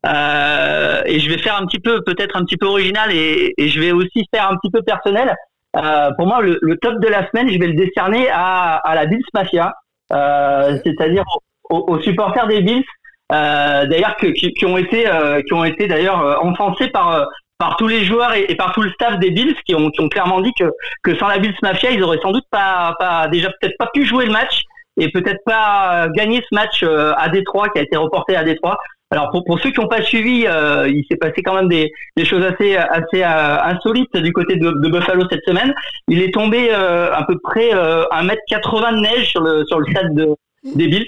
euh, 0.05 1.01
et 1.05 1.19
je 1.19 1.29
vais 1.29 1.37
faire 1.37 1.57
un 1.57 1.65
petit 1.65 1.79
peu, 1.79 2.01
peut-être 2.03 2.35
un 2.35 2.43
petit 2.43 2.57
peu 2.57 2.67
original 2.67 3.11
et, 3.11 3.53
et 3.57 3.67
je 3.69 3.79
vais 3.79 3.91
aussi 3.91 4.25
faire 4.33 4.49
un 4.49 4.57
petit 4.57 4.71
peu 4.71 4.81
personnel. 4.81 5.33
Euh, 5.75 6.11
pour 6.17 6.27
moi, 6.27 6.41
le, 6.41 6.59
le, 6.61 6.77
top 6.77 6.99
de 6.99 7.07
la 7.07 7.27
semaine, 7.29 7.49
je 7.49 7.57
vais 7.57 7.67
le 7.67 7.73
décerner 7.73 8.29
à, 8.29 8.75
à 8.75 8.95
la 8.95 9.05
Bills 9.05 9.23
Mafia, 9.33 9.73
euh, 10.11 10.77
c'est-à-dire 10.85 11.23
aux, 11.69 11.85
aux, 11.87 12.01
supporters 12.01 12.47
des 12.47 12.61
Bills. 12.61 12.83
Euh, 13.31 13.87
d'ailleurs 13.87 14.15
qui, 14.17 14.33
qui, 14.33 14.65
ont 14.65 14.77
été 14.77 15.05
qui 15.47 15.53
ont 15.53 15.63
été 15.63 15.87
d'ailleurs 15.87 16.43
enfoncés 16.43 16.89
par 16.89 17.25
par 17.57 17.77
tous 17.77 17.87
les 17.87 18.03
joueurs 18.03 18.33
et, 18.33 18.53
par 18.55 18.73
tout 18.73 18.81
le 18.81 18.91
staff 18.91 19.17
des 19.19 19.31
Bills 19.31 19.55
qui 19.65 19.73
ont, 19.73 19.89
qui 19.89 20.01
ont 20.01 20.09
clairement 20.09 20.41
dit 20.41 20.51
que, 20.59 20.65
que 21.03 21.15
sans 21.17 21.27
la 21.27 21.37
Bills 21.37 21.55
Mafia, 21.63 21.91
ils 21.91 22.03
auraient 22.03 22.19
sans 22.21 22.31
doute 22.31 22.45
pas, 22.51 22.93
pas 22.99 23.27
déjà 23.29 23.49
peut-être 23.49 23.77
pas 23.79 23.89
pu 23.93 24.05
jouer 24.05 24.25
le 24.25 24.33
match 24.33 24.63
et 24.97 25.09
peut-être 25.11 25.43
pas 25.45 26.07
gagner 26.15 26.41
ce 26.41 26.55
match 26.55 26.83
euh, 26.83 27.13
à 27.17 27.29
Détroit 27.29 27.69
qui 27.69 27.79
a 27.79 27.83
été 27.83 27.97
reporté 27.97 28.35
à 28.35 28.43
Détroit. 28.43 28.77
Alors 29.13 29.29
pour, 29.31 29.45
pour 29.45 29.59
ceux 29.59 29.71
qui 29.71 29.79
n'ont 29.79 29.87
pas 29.87 30.01
suivi, 30.01 30.45
euh, 30.45 30.89
il 30.89 31.05
s'est 31.09 31.17
passé 31.17 31.41
quand 31.43 31.55
même 31.55 31.69
des, 31.69 31.91
des 32.17 32.25
choses 32.25 32.43
assez 32.43 32.75
assez 32.75 33.23
euh, 33.23 33.61
insolites 33.63 34.17
du 34.17 34.33
côté 34.33 34.55
de, 34.57 34.71
de, 34.71 34.89
Buffalo 34.89 35.23
cette 35.29 35.45
semaine. 35.45 35.73
Il 36.07 36.21
est 36.21 36.33
tombé 36.33 36.71
à 36.71 37.23
peu 37.27 37.37
près 37.39 37.71
un 37.71 38.23
mètre 38.23 38.41
80 38.47 38.91
de 38.93 39.01
neige 39.01 39.29
sur 39.29 39.41
le 39.41 39.65
sur 39.65 39.79
le 39.79 39.85
stade 39.91 40.13
de, 40.15 40.27
des 40.75 40.87
Bills 40.87 41.07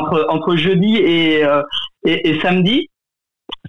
entre, 0.00 0.26
entre 0.28 0.56
jeudi 0.56 0.96
et, 0.96 1.44
et, 2.04 2.30
et 2.30 2.40
samedi 2.40 2.88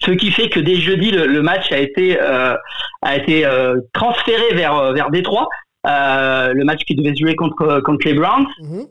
ce 0.02 0.12
qui 0.12 0.32
fait 0.32 0.50
que 0.50 0.60
dès 0.60 0.76
jeudi 0.76 1.12
le, 1.12 1.42
match 1.42 1.72
a 1.72 1.78
été 1.78 2.20
euh, 2.20 2.56
a 3.02 3.16
été 3.16 3.46
euh, 3.46 3.80
transféré 3.94 4.54
vers 4.54 4.76
euh, 4.76 4.94
vers 4.94 5.10
Détroit, 5.10 5.48
le 5.84 6.64
match 6.64 6.84
qui 6.86 6.96
devait 6.96 7.14
se 7.14 7.20
jouer 7.20 7.36
contre 7.36 7.82
contre 7.82 8.08
les 8.08 8.14
Browns. 8.14 8.48
Mhm. 8.62 8.88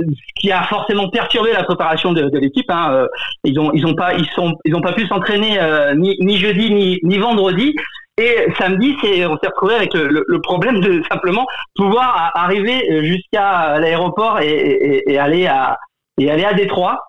Ce 0.00 0.32
qui 0.40 0.52
a 0.52 0.62
forcément 0.64 1.08
perturbé 1.08 1.52
la 1.52 1.64
préparation 1.64 2.12
de, 2.12 2.22
de 2.22 2.38
l'équipe. 2.38 2.70
Hein. 2.70 3.06
Ils 3.44 3.58
ont 3.58 3.72
ils 3.72 3.86
ont 3.86 3.94
pas 3.94 4.14
ils 4.14 4.28
sont 4.34 4.56
ils 4.64 4.74
ont 4.74 4.80
pas 4.80 4.92
pu 4.92 5.06
s'entraîner 5.06 5.58
ni, 5.96 6.16
ni 6.20 6.36
jeudi 6.36 6.72
ni, 6.72 6.98
ni 7.02 7.18
vendredi. 7.18 7.74
Et 8.20 8.48
samedi, 8.58 8.96
c'est 9.00 9.26
on 9.26 9.38
s'est 9.38 9.46
retrouvé 9.46 9.74
avec 9.74 9.94
le, 9.94 10.24
le, 10.26 10.40
problème 10.40 10.80
de 10.80 11.02
simplement 11.08 11.46
pouvoir 11.76 12.32
arriver 12.34 13.04
jusqu'à 13.04 13.78
l'aéroport 13.78 14.40
et, 14.40 14.48
et, 14.48 15.12
et, 15.12 15.18
aller 15.18 15.46
à 15.46 15.78
et 16.18 16.30
aller 16.30 16.44
à 16.44 16.52
Détroit. 16.52 17.08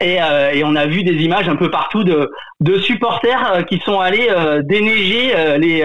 Et, 0.00 0.20
euh, 0.20 0.50
et, 0.52 0.64
on 0.64 0.74
a 0.74 0.86
vu 0.86 1.04
des 1.04 1.22
images 1.22 1.48
un 1.48 1.56
peu 1.56 1.70
partout 1.70 2.02
de, 2.02 2.30
de 2.60 2.78
supporters 2.78 3.52
euh, 3.52 3.62
qui 3.62 3.78
sont 3.78 4.00
allés 4.00 4.26
euh, 4.28 4.60
déneiger 4.62 5.32
les, 5.58 5.84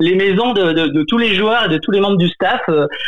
les 0.00 0.14
maisons 0.14 0.52
de, 0.52 0.72
de, 0.72 0.86
de, 0.88 1.02
tous 1.04 1.18
les 1.18 1.34
joueurs 1.34 1.64
et 1.64 1.68
de 1.68 1.78
tous 1.78 1.90
les 1.90 2.00
membres 2.00 2.18
du 2.18 2.28
staff, 2.28 2.60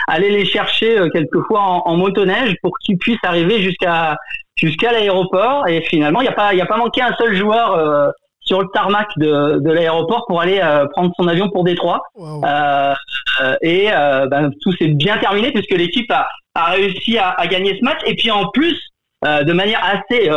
aller 0.07 0.30
les 0.30 0.47
chercher 0.47 0.99
quelquefois 1.12 1.61
en, 1.61 1.83
en 1.85 1.97
motoneige 1.97 2.57
pour 2.62 2.78
qu'ils 2.78 2.99
puissent 2.99 3.18
arriver 3.23 3.62
jusqu'à 3.62 4.16
jusqu'à 4.57 4.92
l'aéroport. 4.92 5.68
Et 5.68 5.83
finalement, 5.83 6.21
il 6.21 6.25
n'y 6.25 6.30
a 6.30 6.33
pas 6.33 6.54
il 6.54 6.61
a 6.61 6.66
pas 6.66 6.78
manqué 6.78 7.02
un 7.02 7.14
seul 7.16 7.37
joueur 7.37 8.12
sur 8.40 8.62
le 8.62 8.68
tarmac 8.73 9.07
de, 9.18 9.59
de 9.61 9.71
l'aéroport 9.71 10.25
pour 10.26 10.40
aller 10.40 10.61
prendre 10.92 11.12
son 11.18 11.28
avion 11.28 11.50
pour 11.50 11.64
Détroit. 11.64 12.02
Euh, 12.16 12.95
et 13.61 13.88
ben, 14.30 14.50
tout 14.62 14.73
s'est 14.73 14.88
bien 14.88 15.18
terminé 15.18 15.52
puisque 15.52 15.73
l'équipe 15.73 16.11
a, 16.11 16.26
a 16.54 16.71
réussi 16.71 17.18
à, 17.18 17.30
à, 17.30 17.47
gagner 17.47 17.76
ce 17.78 17.85
match. 17.85 18.00
Et 18.07 18.14
puis 18.14 18.30
en 18.30 18.49
plus, 18.49 18.78
de 19.23 19.52
manière 19.52 19.85
assez 19.85 20.30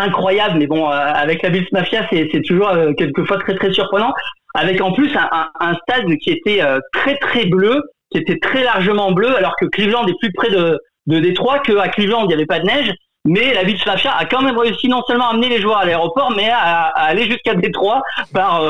incroyable, 0.00 0.58
mais 0.58 0.66
bon, 0.66 0.88
euh, 0.88 0.92
avec 0.92 1.42
la 1.42 1.50
Bills 1.50 1.66
Mafia, 1.72 2.06
c'est 2.10 2.42
toujours 2.42 2.68
euh, 2.68 2.92
quelquefois 2.94 3.38
très 3.38 3.54
très 3.54 3.72
surprenant. 3.72 4.12
Avec 4.54 4.80
en 4.80 4.92
plus 4.92 5.10
un, 5.16 5.74
stade 5.82 6.16
qui 6.22 6.30
était 6.30 6.62
euh, 6.62 6.80
très 6.92 7.16
très 7.18 7.46
bleu, 7.46 7.82
qui 8.10 8.18
était 8.18 8.38
très 8.38 8.64
largement 8.64 9.12
bleu, 9.12 9.34
alors 9.36 9.54
que 9.60 9.66
Cleveland 9.66 10.06
est 10.06 10.18
plus 10.20 10.32
près 10.32 10.50
de, 10.50 10.78
de 11.06 11.20
Détroit, 11.20 11.60
qu'à 11.60 11.88
Cleveland 11.88 12.22
il 12.24 12.28
n'y 12.28 12.34
avait 12.34 12.46
pas 12.46 12.60
de 12.60 12.66
neige. 12.66 12.92
Mais 13.26 13.52
la 13.52 13.64
Bills 13.64 13.80
Mafia 13.84 14.12
a 14.12 14.24
quand 14.24 14.42
même 14.42 14.56
réussi 14.56 14.88
non 14.88 15.02
seulement 15.06 15.28
à 15.28 15.32
amener 15.32 15.50
les 15.50 15.60
joueurs 15.60 15.78
à 15.78 15.84
l'aéroport, 15.84 16.32
mais 16.34 16.48
à, 16.48 16.86
aller 16.86 17.30
jusqu'à 17.30 17.54
Détroit 17.54 18.02
par 18.32 18.64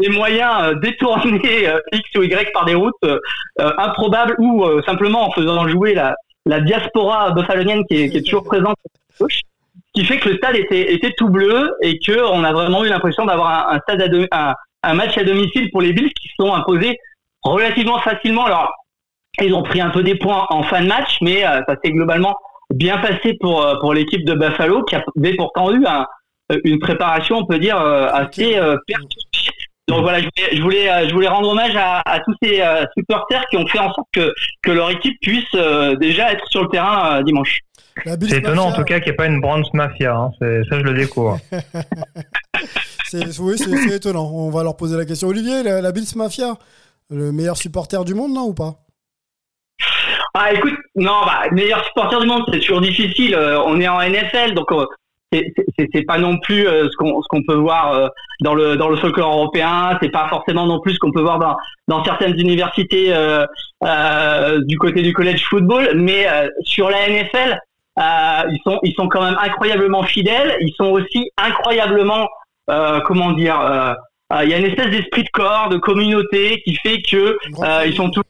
des 0.00 0.08
moyens 0.08 0.80
détournés 0.80 1.68
X 1.92 2.08
ou 2.16 2.22
Y 2.22 2.52
par 2.54 2.64
des 2.64 2.74
routes 2.74 2.94
improbables 3.58 4.34
ou 4.38 4.64
simplement 4.86 5.28
en 5.28 5.30
faisant 5.32 5.68
jouer 5.68 5.92
la, 5.92 6.14
la 6.46 6.60
diaspora 6.60 7.32
buffalonienne 7.32 7.84
qui 7.86 8.02
est, 8.02 8.08
qui 8.08 8.16
est 8.16 8.22
toujours 8.22 8.44
présente 8.44 8.76
qui 9.94 10.04
fait 10.04 10.18
que 10.18 10.30
le 10.30 10.36
stade 10.36 10.56
était, 10.56 10.94
était 10.94 11.12
tout 11.16 11.28
bleu 11.28 11.74
et 11.82 11.98
que 11.98 12.22
on 12.32 12.44
a 12.44 12.52
vraiment 12.52 12.84
eu 12.84 12.88
l'impression 12.88 13.26
d'avoir 13.26 13.68
un, 13.70 13.78
stade 13.80 14.00
à 14.30 14.50
un, 14.50 14.54
match 14.94 15.16
à 15.16 15.24
domicile 15.24 15.70
pour 15.70 15.80
les 15.80 15.92
Bills 15.92 16.12
qui 16.12 16.28
se 16.28 16.34
sont 16.38 16.52
imposés 16.52 16.98
relativement 17.42 17.98
facilement. 18.00 18.44
Alors, 18.44 18.72
ils 19.40 19.54
ont 19.54 19.62
pris 19.62 19.80
un 19.80 19.90
peu 19.90 20.02
des 20.02 20.14
points 20.14 20.46
en 20.50 20.62
fin 20.62 20.82
de 20.82 20.88
match, 20.88 21.18
mais 21.20 21.44
euh, 21.44 21.60
ça 21.66 21.76
s'est 21.82 21.90
globalement 21.90 22.36
bien 22.74 22.98
passé 22.98 23.36
pour 23.40 23.62
euh, 23.62 23.76
pour 23.80 23.94
l'équipe 23.94 24.24
de 24.24 24.34
Buffalo 24.34 24.82
qui 24.84 24.94
avait 24.94 25.34
pourtant 25.34 25.72
eu 25.72 25.84
un, 25.86 26.06
une 26.64 26.78
préparation, 26.78 27.38
on 27.38 27.46
peut 27.46 27.58
dire, 27.58 27.80
euh, 27.80 28.08
assez 28.12 28.54
perturbée. 28.86 29.08
Donc 29.88 30.02
voilà, 30.02 30.20
je 30.20 30.62
voulais, 30.62 31.08
je 31.08 31.12
voulais, 31.12 31.28
rendre 31.28 31.50
hommage 31.50 31.74
à, 31.76 32.00
à 32.08 32.20
tous 32.20 32.34
ces 32.42 32.62
supporters 32.96 33.44
qui 33.50 33.56
ont 33.56 33.66
fait 33.66 33.80
en 33.80 33.92
sorte 33.92 34.06
que, 34.12 34.32
que 34.62 34.70
leur 34.70 34.90
équipe 34.90 35.18
puisse 35.20 35.52
déjà 35.98 36.32
être 36.32 36.46
sur 36.48 36.62
le 36.62 36.68
terrain 36.68 37.20
dimanche. 37.22 37.58
C'est 38.04 38.38
étonnant 38.38 38.66
en 38.66 38.72
tout 38.72 38.84
cas 38.84 39.00
qu'il 39.00 39.10
n'y 39.10 39.14
ait 39.14 39.16
pas 39.16 39.26
une 39.26 39.40
Brands 39.40 39.62
Mafia. 39.74 40.14
Hein. 40.14 40.30
Ça, 40.40 40.78
je 40.78 40.82
le 40.82 40.94
découvre. 40.94 41.38
oui, 43.40 43.58
c'est 43.58 43.96
étonnant. 43.96 44.30
On 44.32 44.50
va 44.50 44.62
leur 44.62 44.76
poser 44.76 44.96
la 44.96 45.04
question. 45.04 45.28
Olivier, 45.28 45.62
la, 45.62 45.92
Bills 45.92 46.16
Mafia, 46.16 46.56
le 47.10 47.32
meilleur 47.32 47.56
supporter 47.56 48.04
du 48.04 48.14
monde, 48.14 48.32
non 48.32 48.46
ou 48.46 48.54
pas? 48.54 48.76
Ah, 50.34 50.52
écoute, 50.52 50.74
non, 50.96 51.20
bah, 51.26 51.42
meilleur 51.52 51.84
supporter 51.84 52.20
du 52.20 52.26
monde, 52.26 52.42
c'est 52.50 52.60
toujours 52.60 52.80
difficile. 52.80 53.34
Euh, 53.34 53.60
on 53.66 53.80
est 53.80 53.88
en 53.88 54.00
NFL, 54.00 54.54
donc 54.54 54.72
euh, 54.72 54.86
c'est 55.32 56.06
pas 56.06 56.18
non 56.18 56.38
plus 56.38 56.66
euh, 56.66 56.88
ce 56.90 56.96
qu'on 56.96 57.42
peut 57.46 57.54
voir 57.54 58.10
dans 58.40 58.54
le 58.54 58.76
dans 58.76 58.88
le 58.88 58.96
soccer 58.96 59.26
européen. 59.26 59.98
C'est 60.02 60.10
pas 60.10 60.28
forcément 60.28 60.66
non 60.66 60.80
plus 60.80 60.94
ce 60.94 60.98
qu'on 60.98 61.12
peut 61.12 61.22
voir 61.22 61.38
dans 61.38 61.56
dans 61.88 62.04
certaines 62.04 62.38
universités 62.38 63.14
du 64.66 64.78
côté 64.78 65.02
du 65.02 65.12
college 65.12 65.44
football. 65.48 65.92
Mais 65.96 66.26
sur 66.64 66.90
la 66.90 67.08
NFL, 67.08 67.58
euh, 67.98 68.42
ils 68.50 68.60
sont 68.64 68.78
ils 68.82 68.94
sont 68.94 69.08
quand 69.08 69.22
même 69.22 69.36
incroyablement 69.40 70.02
fidèles. 70.02 70.56
Ils 70.60 70.72
sont 70.74 70.90
aussi 70.90 71.30
incroyablement 71.36 72.28
euh, 72.70 73.00
comment 73.00 73.32
dire. 73.32 73.60
Euh, 73.60 73.94
il 74.44 74.48
y 74.48 74.54
a 74.54 74.58
une 74.58 74.64
espèce 74.64 74.90
d'esprit 74.90 75.24
de 75.24 75.28
corps, 75.30 75.68
de 75.68 75.76
communauté 75.76 76.62
qui 76.64 76.74
fait 76.76 77.02
que 77.02 77.36
ils 77.84 77.94
sont 77.94 78.08
tous 78.08 78.22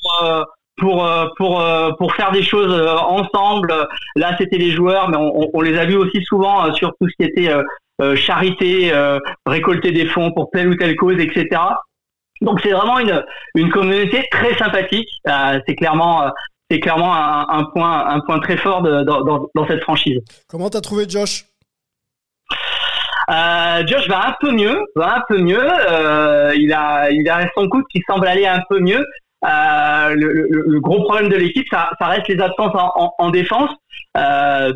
pour 0.00 0.46
pour 0.76 1.10
pour 1.36 1.64
pour 1.98 2.14
faire 2.14 2.30
des 2.30 2.44
choses 2.44 2.72
ensemble. 3.00 3.74
Là, 4.14 4.36
c'était 4.38 4.58
les 4.58 4.70
joueurs, 4.70 5.08
mais 5.08 5.16
on, 5.16 5.50
on, 5.52 5.60
les 5.60 5.76
a 5.76 5.86
vus 5.86 5.96
aussi 5.96 6.22
souvent 6.22 6.72
sur 6.74 6.90
tout 7.00 7.08
ce 7.08 7.16
qui 7.18 7.28
était 7.28 7.52
charité, 8.14 8.92
récolter 9.44 9.90
des 9.90 10.06
fonds 10.06 10.30
pour 10.30 10.50
telle 10.52 10.68
ou 10.68 10.76
telle 10.76 10.94
cause, 10.94 11.18
etc. 11.18 11.48
Donc 12.42 12.60
c'est 12.62 12.70
vraiment 12.70 13.00
une 13.00 13.24
une 13.56 13.70
communauté 13.70 14.22
très 14.30 14.54
sympathique. 14.54 15.10
c'est 15.66 15.74
clairement 15.74 16.30
c'est 16.70 16.80
clairement 16.80 17.12
un, 17.12 17.64
point, 17.64 18.06
un 18.06 18.20
point 18.20 18.38
très 18.40 18.56
fort 18.56 18.82
dans, 18.82 19.66
cette 19.66 19.82
franchise. 19.82 20.20
Comment 20.48 20.70
t'as 20.70 20.80
trouvé 20.80 21.08
Josh? 21.08 21.44
Euh, 23.30 23.86
Josh 23.86 24.08
va 24.08 24.28
un 24.28 24.34
peu 24.40 24.50
mieux, 24.52 24.80
va 24.96 25.16
un 25.16 25.22
peu 25.28 25.38
mieux. 25.38 25.62
Euh, 25.62 26.52
il 26.56 26.72
a, 26.72 27.10
il 27.10 27.28
a 27.28 27.48
son 27.56 27.68
coup 27.68 27.82
qui 27.90 28.02
semble 28.08 28.26
aller 28.26 28.46
un 28.46 28.62
peu 28.68 28.80
mieux. 28.80 29.04
Euh, 29.44 30.14
le, 30.14 30.80
gros 30.80 31.02
problème 31.04 31.28
de 31.28 31.36
l'équipe, 31.36 31.66
ça, 31.70 31.90
reste 32.00 32.28
les 32.28 32.40
absences 32.40 32.74
en, 32.74 33.30
défense. 33.30 33.70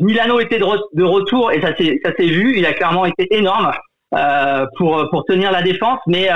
Milano 0.01 0.39
était 0.39 0.59
de, 0.59 1.03
retour 1.03 1.51
et 1.51 1.61
ça 1.61 1.75
s'est, 1.75 1.99
ça 2.03 2.11
s'est 2.17 2.27
vu. 2.27 2.57
Il 2.57 2.65
a 2.65 2.73
clairement 2.73 3.05
été 3.05 3.27
énorme 3.33 3.71
pour 4.77 5.09
pour 5.11 5.25
tenir 5.25 5.51
la 5.51 5.61
défense, 5.61 5.99
mais 6.07 6.29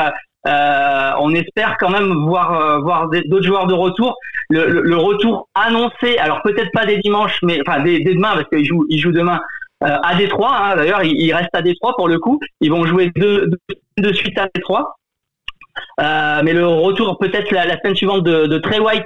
euh, 0.48 1.12
on 1.20 1.34
espère 1.34 1.76
quand 1.80 1.90
même 1.90 2.26
voir 2.26 2.54
euh, 2.54 2.80
voir 2.80 3.10
d'autres 3.10 3.46
joueurs 3.46 3.68
de 3.68 3.74
retour. 3.74 4.16
Le, 4.50 4.96
retour 4.96 5.48
annoncé, 5.54 6.18
alors 6.18 6.42
peut-être 6.42 6.72
pas 6.72 6.86
des 6.86 6.98
dimanches, 6.98 7.38
mais 7.44 7.60
enfin 7.68 7.82
dès, 7.82 8.00
demain 8.00 8.34
parce 8.34 8.48
qu'ils 8.50 8.66
jouent 8.66 8.86
ils 8.90 9.00
jouent 9.00 9.12
demain 9.12 9.40
euh, 9.84 9.98
à 10.02 10.16
Détroit. 10.16 10.56
Hein, 10.56 10.76
D'ailleurs, 10.78 11.04
ils, 11.04 11.32
restent 11.34 11.54
à 11.54 11.62
Détroit 11.62 11.94
pour 11.96 12.08
le 12.08 12.20
coup. 12.20 12.40
Ils 12.62 12.72
vont 12.72 12.86
jouer 12.86 13.12
deux, 13.16 13.52
de 13.98 14.14
suite 14.14 14.40
à 14.40 14.48
Détroit. 14.56 14.96
mais 16.00 16.54
le 16.54 16.66
retour 16.66 17.18
peut-être 17.20 17.52
la, 17.52 17.78
semaine 17.78 17.96
suivante 17.96 18.24
de, 18.24 18.48
de 18.48 18.58
Trey 18.60 18.80
White 18.80 19.06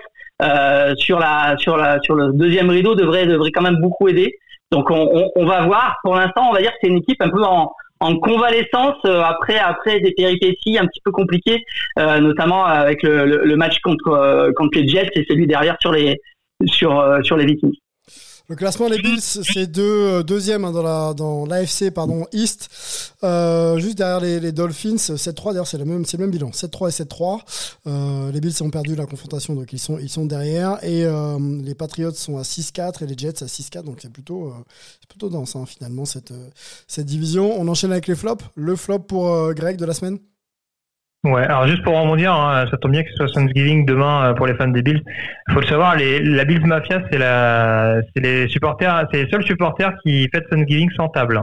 sur 0.98 1.20
la 1.20 1.58
sur 1.58 1.78
la 1.78 2.00
sur 2.02 2.16
le 2.16 2.32
deuxième 2.34 2.70
rideau 2.70 2.96
devrait 2.96 3.26
devrait 3.26 3.52
quand 3.52 3.62
même 3.64 3.82
beaucoup 3.82 4.08
aider. 4.08 4.34
Donc 4.72 4.92
on, 4.92 5.30
on 5.36 5.46
va 5.46 5.66
voir. 5.66 5.98
Pour 6.04 6.16
l'instant, 6.16 6.48
on 6.50 6.54
va 6.54 6.62
dire 6.62 6.72
que 6.72 6.78
c'est 6.84 6.90
une 6.90 7.00
équipe 7.00 7.22
un 7.22 7.30
peu 7.30 7.44
en, 7.44 7.72
en 8.04 8.18
convalescence 8.18 8.98
euh, 9.06 9.22
après 9.22 9.58
après 9.58 10.02
des 10.02 10.12
péripéties 10.12 10.78
un 10.78 10.86
petit 10.86 11.02
peu 11.04 11.12
compliquées, 11.12 11.64
euh, 12.00 12.20
notamment 12.20 12.66
avec 12.66 13.02
le, 13.04 13.56
match 13.56 13.80
contre 13.80 14.10
euh, 14.10 14.52
contre 14.56 14.78
les 14.78 14.88
Jets 14.88 15.12
et 15.16 15.26
celui 15.28 15.48
derrière 15.48 15.78
sur 15.80 15.92
les 15.92 16.20
sur 16.66 16.92
sur 17.24 17.38
les 17.38 17.46
Vikings. 17.46 17.78
Le 18.50 18.58
classement 18.58 18.90
des 18.90 19.02
Bills, 19.02 19.22
c'est 19.22 19.68
deux, 19.68 20.22
deuxième 20.22 20.66
hein, 20.66 20.72
dans 20.72 20.84
la 20.84 21.14
dans 21.14 21.46
l'AFC 21.46 21.92
pardon 21.92 22.26
East, 22.34 22.70
juste 23.78 23.98
derrière 23.98 24.20
les, 24.20 24.52
Dolphins, 24.52 24.98
7-3 24.98 25.52
d'ailleurs 25.54 25.68
c'est 25.68 25.78
le 25.78 25.86
même 25.86 26.06
c'est 26.06 26.18
le 26.18 26.24
même 26.24 26.32
bilan, 26.32 26.50
7-3 26.50 26.90
et 26.90 27.04
7-3. 27.04 28.32
les 28.34 28.42
Bills 28.42 28.62
ont 28.62 28.70
perdu 28.70 28.96
la 28.96 29.06
confrontation 29.06 29.56
donc 29.56 29.72
ils 29.72 29.80
sont 29.80 29.98
ils 29.98 30.10
sont 30.10 30.26
derrière 30.26 30.84
et 30.84 31.06
les 31.64 31.74
Patriots 31.74 32.12
sont 32.12 32.38
à 32.38 32.42
6-4 32.42 33.04
et 33.04 33.08
les 33.08 33.18
Jets 33.18 33.44
à 33.44 33.48
6-4 33.48 33.84
donc 33.84 34.00
c'est 34.02 34.12
plutôt 34.12 34.54
plutôt 35.08 35.30
dense 35.30 35.56
hein, 35.56 35.66
finalement 35.66 36.04
cette 36.04 36.34
cette 36.88 37.06
division. 37.06 37.58
On 37.58 37.68
enchaîne 37.70 37.92
avec 37.94 38.08
les 38.08 38.16
flops. 38.16 38.44
Le 38.56 38.76
flop 38.76 39.00
pour 39.00 39.54
Greg 39.54 39.78
de 39.78 39.86
la 39.86 39.94
semaine? 39.94 40.20
Ouais, 41.24 41.44
alors 41.44 41.68
juste 41.68 41.84
pour 41.84 41.98
rebondir, 41.98 42.34
hein, 42.34 42.66
ça 42.70 42.76
tombe 42.76 42.92
bien 42.92 43.04
que 43.04 43.10
ce 43.12 43.16
soit 43.16 43.34
Thanksgiving 43.34 43.86
demain 43.86 44.26
euh, 44.26 44.34
pour 44.34 44.46
les 44.46 44.56
fans 44.56 44.68
des 44.68 44.82
Bills. 44.82 45.02
Il 45.48 45.54
faut 45.54 45.62
le 45.62 45.68
savoir, 45.68 45.96
les, 45.96 46.20
la 46.20 46.44
Bills 46.44 46.66
Mafia, 46.66 47.02
c'est 47.10 47.18
la, 47.18 48.02
c'est 48.14 48.22
les 48.22 48.50
supporters, 48.50 49.08
c'est 49.10 49.24
les 49.24 49.30
seuls 49.30 49.46
supporters 49.46 49.94
qui 50.04 50.28
fêtent 50.34 50.50
Thanksgiving 50.50 50.92
sans 50.98 51.08
table. 51.08 51.42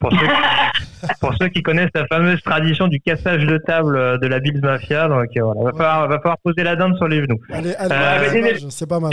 Pour 0.00 0.10
ceux, 0.10 0.26
qui, 0.26 1.06
pour 1.20 1.34
ceux 1.40 1.48
qui 1.48 1.62
connaissent 1.62 1.90
la 1.94 2.06
fameuse 2.08 2.42
tradition 2.42 2.88
du 2.88 3.00
cassage 3.00 3.46
de 3.46 3.58
table 3.58 4.18
de 4.18 4.26
la 4.26 4.40
Bills 4.40 4.60
Mafia, 4.60 5.06
donc 5.06 5.28
euh, 5.36 5.40
voilà, 5.40 5.62
va 5.62 5.72
falloir, 5.72 6.08
va 6.08 6.16
falloir 6.16 6.38
poser 6.42 6.64
la 6.64 6.74
dinde 6.74 6.96
sur 6.96 7.06
les 7.06 7.20
genoux. 7.20 7.38
Allez, 7.52 7.74
allez, 7.76 8.64
euh, 8.64 8.70
c'est 8.70 8.88
pas 8.88 8.98
mal. 8.98 9.12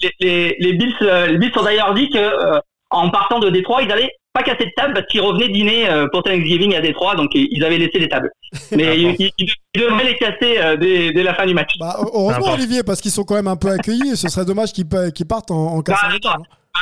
Les, 0.00 0.10
les, 0.18 0.56
les, 0.58 0.72
Bills, 0.72 0.96
les 1.00 1.38
Bills 1.38 1.52
ont 1.56 1.62
d'ailleurs 1.62 1.94
dit 1.94 2.10
que 2.10 2.58
en 2.90 3.10
partant 3.10 3.38
de 3.38 3.50
Détroit, 3.50 3.82
ils 3.82 3.92
allaient 3.92 4.10
pas 4.34 4.42
casser 4.42 4.66
de 4.66 4.72
table 4.76 4.94
parce 4.94 5.06
qu'ils 5.06 5.20
revenaient 5.20 5.48
dîner 5.48 5.88
euh, 5.88 6.08
pour 6.12 6.24
Thanksgiving 6.24 6.74
à 6.74 6.80
Détroit, 6.80 7.14
donc 7.14 7.30
ils 7.34 7.64
avaient 7.64 7.78
laissé 7.78 8.00
les 8.00 8.08
tables. 8.08 8.30
Mais 8.76 8.98
ils, 8.98 9.30
devraient 9.74 10.04
les 10.04 10.16
casser 10.16 10.58
euh, 10.58 10.76
dès, 10.76 11.12
dès, 11.12 11.22
la 11.22 11.34
fin 11.34 11.46
du 11.46 11.54
match. 11.54 11.72
Bah, 11.78 11.96
heureusement, 11.98 12.52
Olivier, 12.52 12.82
parce 12.82 13.00
qu'ils 13.00 13.12
sont 13.12 13.22
quand 13.22 13.36
même 13.36 13.46
un 13.46 13.56
peu 13.56 13.70
accueillis. 13.70 14.16
ce 14.16 14.28
serait 14.28 14.44
dommage 14.44 14.72
qu'ils 14.72 14.88
partent 14.88 15.52
en, 15.52 15.76
en 15.76 15.82
cassant 15.82 16.08
tables. 16.08 16.18
Hein. 16.26 16.42
Bah, 16.74 16.80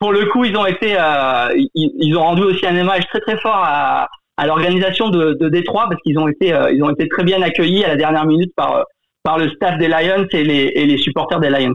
pour 0.00 0.12
le 0.12 0.26
coup, 0.26 0.44
ils 0.44 0.56
ont 0.56 0.66
été, 0.66 0.96
euh, 0.98 1.48
ils, 1.74 2.16
ont 2.16 2.22
rendu 2.22 2.42
aussi 2.42 2.66
un 2.66 2.78
hommage 2.78 3.06
très 3.08 3.20
très 3.20 3.38
fort 3.38 3.62
à, 3.62 4.08
à 4.36 4.46
l'organisation 4.46 5.10
de, 5.10 5.36
de 5.38 5.48
Détroit 5.48 5.86
parce 5.88 6.00
qu'ils 6.02 6.18
ont 6.18 6.28
été, 6.28 6.48
ils 6.72 6.82
ont 6.82 6.90
été 6.90 7.08
très 7.08 7.24
bien 7.24 7.40
accueillis 7.42 7.84
à 7.84 7.88
la 7.88 7.96
dernière 7.96 8.26
minute 8.26 8.52
par 8.56 8.84
par 9.24 9.38
le 9.38 9.50
staff 9.50 9.78
des 9.78 9.88
Lions 9.88 10.26
et 10.32 10.44
les, 10.44 10.72
et 10.74 10.86
les 10.86 10.98
supporters 10.98 11.40
des 11.40 11.48
Lions. 11.48 11.74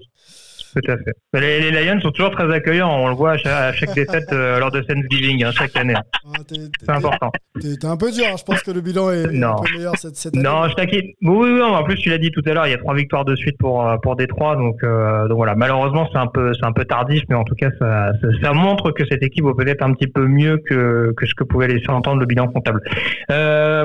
Tout 0.73 0.91
à 0.91 0.97
fait. 0.97 1.13
Les, 1.39 1.71
Lions 1.71 1.99
sont 2.01 2.11
toujours 2.11 2.31
très 2.31 2.51
accueillants. 2.53 2.89
On 2.89 3.07
le 3.07 3.15
voit 3.15 3.33
à 3.45 3.71
chaque, 3.73 3.93
défaite 3.93 4.31
euh, 4.31 4.59
lors 4.59 4.71
de 4.71 4.81
Thanksgiving, 4.81 5.43
hein, 5.43 5.51
chaque 5.51 5.75
année. 5.75 5.95
Ah, 5.95 6.39
c'est 6.47 6.89
important. 6.89 7.31
T'es 7.59 7.85
un 7.85 7.97
peu 7.97 8.11
dur. 8.11 8.25
Hein. 8.31 8.35
Je 8.37 8.43
pense 8.43 8.61
que 8.61 8.71
le 8.71 8.81
bilan 8.81 9.11
est, 9.11 9.25
un 9.25 9.55
peu 9.55 9.73
meilleur 9.75 9.95
cette, 9.97 10.35
année. 10.35 10.43
Non, 10.43 10.67
je 10.67 10.75
t'inquiète. 10.75 11.05
Oui, 11.21 11.49
oui, 11.51 11.61
En 11.61 11.83
plus, 11.83 11.95
tu 11.95 12.09
l'as 12.09 12.17
dit 12.17 12.31
tout 12.31 12.41
à 12.45 12.53
l'heure, 12.53 12.67
il 12.67 12.71
y 12.71 12.73
a 12.73 12.77
trois 12.77 12.95
victoires 12.95 13.25
de 13.25 13.35
suite 13.35 13.57
pour 13.57 13.85
euh, 13.85 13.97
pour 13.97 14.15
Détroit. 14.15 14.55
Donc, 14.55 14.83
euh, 14.83 15.27
donc 15.27 15.37
voilà. 15.37 15.55
Malheureusement, 15.55 16.07
c'est 16.11 16.19
un 16.19 16.27
peu 16.27 16.51
un 16.61 16.71
peu 16.71 16.85
tardif, 16.85 17.23
mais 17.29 17.35
en 17.35 17.43
tout 17.43 17.55
cas, 17.55 17.69
ça, 17.79 18.11
ça, 18.41 18.53
montre 18.53 18.91
que 18.91 19.03
cette 19.09 19.23
équipe 19.23 19.43
vaut 19.43 19.55
peut-être 19.55 19.83
un 19.83 19.93
petit 19.93 20.07
peu 20.07 20.25
mieux 20.25 20.57
que 20.57 21.13
que 21.15 21.25
ce 21.25 21.33
que 21.33 21.43
pouvait 21.43 21.67
laisser 21.67 21.89
entendre 21.89 22.19
le 22.19 22.25
bilan 22.25 22.47
comptable. 22.47 22.81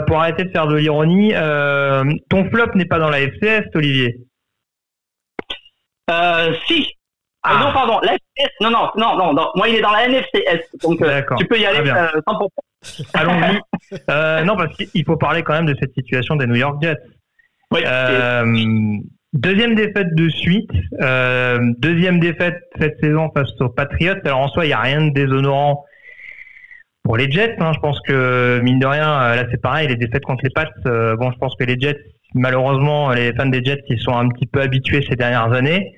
pour 0.07 0.21
arrêter 0.21 0.45
de 0.45 0.51
faire 0.51 0.67
de 0.67 0.77
l'ironie, 0.77 1.33
ton 2.29 2.45
flop 2.51 2.75
n'est 2.75 2.85
pas 2.85 2.99
dans 2.99 3.11
la 3.11 3.21
FCS, 3.21 3.69
Olivier? 3.75 4.25
Euh, 6.11 6.53
si. 6.67 6.87
Ah. 7.43 7.55
Euh, 7.55 7.59
non, 7.59 7.73
pardon, 7.73 8.01
la 8.03 8.17
non, 8.61 8.71
non, 8.71 8.91
non, 8.97 9.33
non, 9.33 9.51
moi 9.55 9.69
il 9.69 9.77
est 9.77 9.81
dans 9.81 9.93
la 9.93 10.09
NFCS, 10.09 10.79
donc 10.83 11.01
euh, 11.03 11.23
tu 11.37 11.47
peux 11.47 11.59
y 11.59 11.67
aller 11.67 11.89
euh, 11.89 12.09
sans 12.27 12.49
Allons-y. 13.15 13.61
euh, 14.11 14.43
non, 14.45 14.57
parce 14.57 14.75
qu'il 14.77 15.05
faut 15.05 15.17
parler 15.17 15.43
quand 15.43 15.53
même 15.53 15.67
de 15.67 15.77
cette 15.79 15.95
situation 15.95 16.37
des 16.37 16.47
New 16.47 16.57
York 16.57 16.83
Jets. 16.83 17.01
Oui, 17.71 17.83
deuxième 19.35 19.75
défaite 19.75 20.15
de 20.15 20.29
suite, 20.29 20.71
deuxième 21.79 22.19
défaite 22.19 22.63
cette 22.79 22.99
saison 23.01 23.31
face 23.35 23.51
aux 23.61 23.69
Patriots. 23.69 24.17
Alors 24.25 24.41
en 24.41 24.49
soi, 24.49 24.65
il 24.65 24.69
n'y 24.69 24.75
a 24.75 24.81
rien 24.81 25.03
de 25.03 25.11
déshonorant 25.11 25.85
pour 27.03 27.17
les 27.17 27.31
Jets. 27.31 27.57
Hein. 27.61 27.73
Je 27.75 27.81
pense 27.81 28.01
que 28.01 28.61
mine 28.63 28.79
de 28.79 28.87
rien, 28.87 29.35
là 29.35 29.45
c'est 29.51 29.61
pareil, 29.61 29.89
les 29.89 29.97
défaites 29.97 30.25
contre 30.25 30.45
les 30.45 30.51
Pats. 30.51 30.71
bon, 31.17 31.31
je 31.31 31.39
pense 31.39 31.57
que 31.57 31.65
les 31.65 31.79
Jets, 31.79 32.01
malheureusement, 32.35 33.11
les 33.11 33.33
fans 33.35 33.47
des 33.47 33.65
Jets, 33.65 33.85
ils 33.89 34.01
sont 34.01 34.17
un 34.17 34.29
petit 34.29 34.47
peu 34.47 34.61
habitués 34.61 35.05
ces 35.09 35.17
dernières 35.17 35.53
années. 35.53 35.95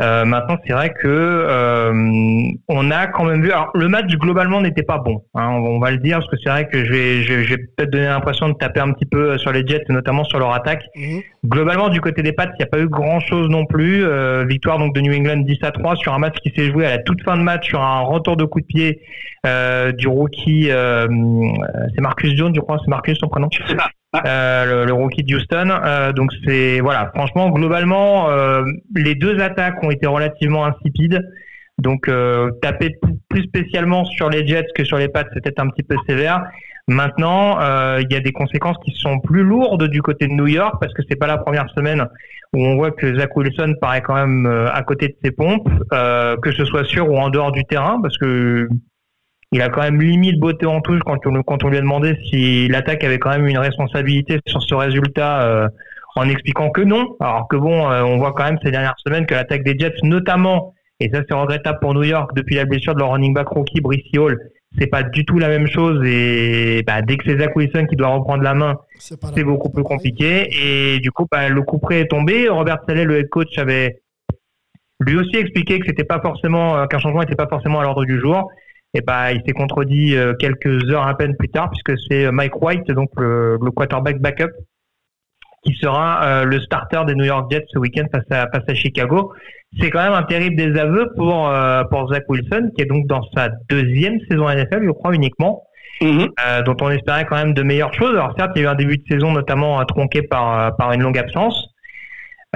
Euh, 0.00 0.24
maintenant, 0.24 0.56
c'est 0.66 0.72
vrai 0.72 0.90
que 0.90 1.06
euh, 1.06 1.92
on 2.68 2.90
a 2.90 3.06
quand 3.08 3.24
même 3.24 3.42
vu. 3.42 3.52
Alors, 3.52 3.70
le 3.74 3.86
match 3.88 4.10
globalement 4.14 4.62
n'était 4.62 4.82
pas 4.82 4.96
bon. 4.96 5.22
Hein, 5.34 5.48
on, 5.50 5.78
va 5.78 5.90
le 5.90 5.98
dire 5.98 6.18
parce 6.18 6.30
que 6.30 6.36
c'est 6.42 6.48
vrai 6.48 6.68
que 6.68 6.84
j'ai 6.84 7.56
peut-être 7.58 7.90
donné 7.90 8.06
l'impression 8.06 8.48
de 8.48 8.54
taper 8.54 8.80
un 8.80 8.92
petit 8.92 9.04
peu 9.04 9.36
sur 9.36 9.52
les 9.52 9.66
Jets, 9.66 9.84
notamment 9.90 10.24
sur 10.24 10.38
leur 10.38 10.54
attaque. 10.54 10.84
Mhm. 10.96 11.20
Globalement, 11.44 11.90
du 11.90 12.00
côté 12.00 12.22
des 12.22 12.32
Pats, 12.32 12.46
il 12.46 12.56
n'y 12.58 12.64
a 12.64 12.66
pas 12.66 12.80
eu 12.80 12.88
grand-chose 12.88 13.50
non 13.50 13.66
plus. 13.66 14.04
Euh, 14.04 14.46
victoire 14.48 14.78
donc 14.78 14.94
de 14.94 15.00
New 15.02 15.12
England 15.12 15.38
10 15.38 15.58
à 15.62 15.70
3 15.70 15.96
sur 15.96 16.14
un 16.14 16.18
match 16.18 16.36
qui 16.42 16.50
s'est 16.56 16.70
joué 16.70 16.86
à 16.86 16.90
la 16.90 16.98
toute 16.98 17.22
fin 17.22 17.36
de 17.36 17.42
match 17.42 17.68
sur 17.68 17.82
un 17.82 18.00
retour 18.00 18.38
de 18.38 18.44
coup 18.44 18.60
de 18.60 18.66
pied 18.66 19.02
euh, 19.46 19.92
du 19.92 20.08
rookie. 20.08 20.70
Euh, 20.70 21.06
c'est 21.94 22.00
Marcus 22.00 22.34
Jones, 22.34 22.54
je 22.54 22.60
crois. 22.60 22.78
C'est 22.82 22.90
Marcus 22.90 23.18
son 23.18 23.28
prénom. 23.28 23.50
Euh, 24.16 24.86
le, 24.86 24.92
rookie 24.92 25.22
de 25.22 25.36
Houston. 25.36 25.70
Euh, 25.70 26.12
donc 26.12 26.32
c'est 26.44 26.80
voilà, 26.80 27.12
franchement 27.14 27.50
globalement 27.50 28.28
euh, 28.28 28.64
les 28.96 29.14
deux 29.14 29.38
attaques 29.40 29.82
ont 29.84 29.90
été 29.90 30.06
relativement 30.06 30.64
insipides. 30.64 31.24
Donc 31.78 32.10
taper 32.60 32.98
plus 33.30 33.44
spécialement 33.44 34.04
sur 34.04 34.28
les 34.28 34.46
Jets 34.46 34.66
que 34.74 34.84
sur 34.84 34.98
les 34.98 35.08
Pats, 35.08 35.24
c'était 35.32 35.58
un 35.58 35.68
petit 35.68 35.82
peu 35.82 35.96
sévère. 36.06 36.42
Maintenant, 36.88 37.58
il 37.96 38.06
y 38.10 38.16
a 38.16 38.20
des 38.20 38.32
conséquences 38.32 38.76
qui 38.84 38.92
sont 38.92 39.18
plus 39.18 39.42
lourdes 39.42 39.88
du 39.88 40.02
côté 40.02 40.26
de 40.26 40.32
New 40.32 40.46
York 40.46 40.74
parce 40.78 40.92
que 40.92 41.00
c'est 41.08 41.16
pas 41.16 41.26
la 41.26 41.38
première 41.38 41.70
semaine 41.70 42.06
où 42.52 42.66
on 42.66 42.76
voit 42.76 42.90
que 42.90 43.18
Zach 43.18 43.34
Wilson 43.34 43.76
paraît 43.80 44.02
quand 44.02 44.14
même 44.14 44.44
à 44.46 44.82
côté 44.82 45.08
de 45.08 45.14
ses 45.24 45.30
pompes, 45.30 45.70
que 45.90 46.52
ce 46.52 46.66
soit 46.66 46.84
sur 46.84 47.08
ou 47.08 47.16
en 47.16 47.30
dehors 47.30 47.50
du 47.50 47.64
terrain, 47.64 47.98
parce 48.02 48.18
que 48.18 48.68
il 49.52 49.62
a 49.62 49.68
quand 49.68 49.82
même 49.82 50.00
limite 50.00 50.38
beauté 50.38 50.66
en 50.66 50.80
touche 50.80 51.00
quand 51.04 51.26
on, 51.26 51.42
quand 51.42 51.64
on 51.64 51.68
lui 51.68 51.78
a 51.78 51.80
demandé 51.80 52.16
si 52.30 52.68
l'attaque 52.68 53.02
avait 53.02 53.18
quand 53.18 53.30
même 53.30 53.46
une 53.46 53.58
responsabilité 53.58 54.38
sur 54.46 54.62
ce 54.62 54.74
résultat 54.74 55.42
euh, 55.42 55.68
en 56.16 56.28
expliquant 56.28 56.70
que 56.70 56.82
non. 56.82 57.16
Alors 57.20 57.48
que 57.48 57.56
bon, 57.56 57.90
euh, 57.90 58.02
on 58.02 58.18
voit 58.18 58.32
quand 58.32 58.44
même 58.44 58.58
ces 58.62 58.70
dernières 58.70 58.98
semaines 59.04 59.26
que 59.26 59.34
l'attaque 59.34 59.64
des 59.64 59.76
Jets, 59.78 59.94
notamment, 60.02 60.74
et 61.00 61.10
ça 61.10 61.22
c'est 61.28 61.34
regrettable 61.34 61.78
pour 61.80 61.94
New 61.94 62.04
York 62.04 62.30
depuis 62.34 62.54
la 62.56 62.64
blessure 62.64 62.94
de 62.94 63.00
leur 63.00 63.10
running 63.10 63.34
back 63.34 63.48
rookie 63.48 63.80
Brice 63.80 64.04
Hall, 64.16 64.38
c'est 64.78 64.86
pas 64.86 65.02
du 65.02 65.24
tout 65.24 65.38
la 65.38 65.48
même 65.48 65.66
chose 65.66 66.00
et 66.06 66.84
bah, 66.86 67.02
dès 67.02 67.16
que 67.16 67.24
c'est 67.26 67.38
Zach 67.38 67.56
Wilson 67.56 67.86
qui 67.86 67.96
doit 67.96 68.08
reprendre 68.08 68.44
la 68.44 68.54
main, 68.54 68.76
c'est 68.98 69.42
beaucoup 69.42 69.70
plus 69.70 69.82
compliqué 69.82 70.48
et 70.52 71.00
du 71.00 71.10
coup 71.10 71.26
bah, 71.30 71.48
le 71.48 71.62
coup 71.62 71.78
près 71.78 72.00
est 72.00 72.08
tombé. 72.08 72.48
Robert 72.48 72.78
Saleh, 72.86 73.04
le 73.04 73.18
head 73.18 73.28
coach, 73.28 73.58
avait 73.58 74.00
lui 75.00 75.16
aussi 75.16 75.36
expliqué 75.36 75.80
que 75.80 75.86
c'était 75.86 76.04
pas 76.04 76.20
forcément 76.20 76.76
euh, 76.76 76.86
qu'un 76.86 76.98
changement 76.98 77.20
n'était 77.20 77.34
pas 77.34 77.48
forcément 77.48 77.80
à 77.80 77.82
l'ordre 77.82 78.04
du 78.04 78.20
jour 78.20 78.48
et 78.94 79.00
bah, 79.02 79.32
il 79.32 79.42
s'est 79.46 79.52
contredit 79.52 80.16
euh, 80.16 80.34
quelques 80.34 80.90
heures 80.90 81.06
à 81.06 81.16
peine 81.16 81.36
plus 81.36 81.48
tard, 81.48 81.70
puisque 81.70 82.00
c'est 82.08 82.26
euh, 82.26 82.32
Mike 82.32 82.60
White, 82.60 82.90
donc 82.90 83.10
le, 83.16 83.58
quarterback 83.74 84.20
backup, 84.20 84.50
qui 85.64 85.74
sera 85.74 86.24
euh, 86.24 86.44
le 86.44 86.60
starter 86.60 87.02
des 87.06 87.14
New 87.14 87.24
York 87.24 87.50
Jets 87.50 87.66
ce 87.68 87.78
week-end 87.78 88.06
face 88.12 88.24
à, 88.30 88.48
face 88.50 88.64
à 88.66 88.74
Chicago. 88.74 89.32
C'est 89.78 89.90
quand 89.90 90.02
même 90.02 90.14
un 90.14 90.24
terrible 90.24 90.56
désaveu 90.56 91.12
pour, 91.16 91.48
pour 91.90 92.12
Zach 92.12 92.24
Wilson, 92.28 92.72
qui 92.74 92.82
est 92.82 92.86
donc 92.86 93.06
dans 93.06 93.22
sa 93.36 93.50
deuxième 93.68 94.18
saison 94.28 94.48
NFL, 94.48 94.84
je 94.84 94.90
crois, 94.90 95.14
uniquement. 95.14 95.64
Mm-hmm. 96.00 96.64
dont 96.64 96.76
on 96.80 96.88
espérait 96.88 97.26
quand 97.26 97.36
même 97.36 97.52
de 97.52 97.62
meilleures 97.62 97.92
choses. 97.92 98.12
Alors 98.12 98.34
certes, 98.38 98.52
il 98.56 98.62
y 98.62 98.64
a 98.64 98.68
eu 98.68 98.72
un 98.72 98.74
début 98.74 98.96
de 98.96 99.02
saison 99.06 99.32
notamment 99.32 99.84
tronqué 99.84 100.22
par, 100.22 100.74
par 100.76 100.92
une 100.92 101.02
longue 101.02 101.18
absence, 101.18 101.68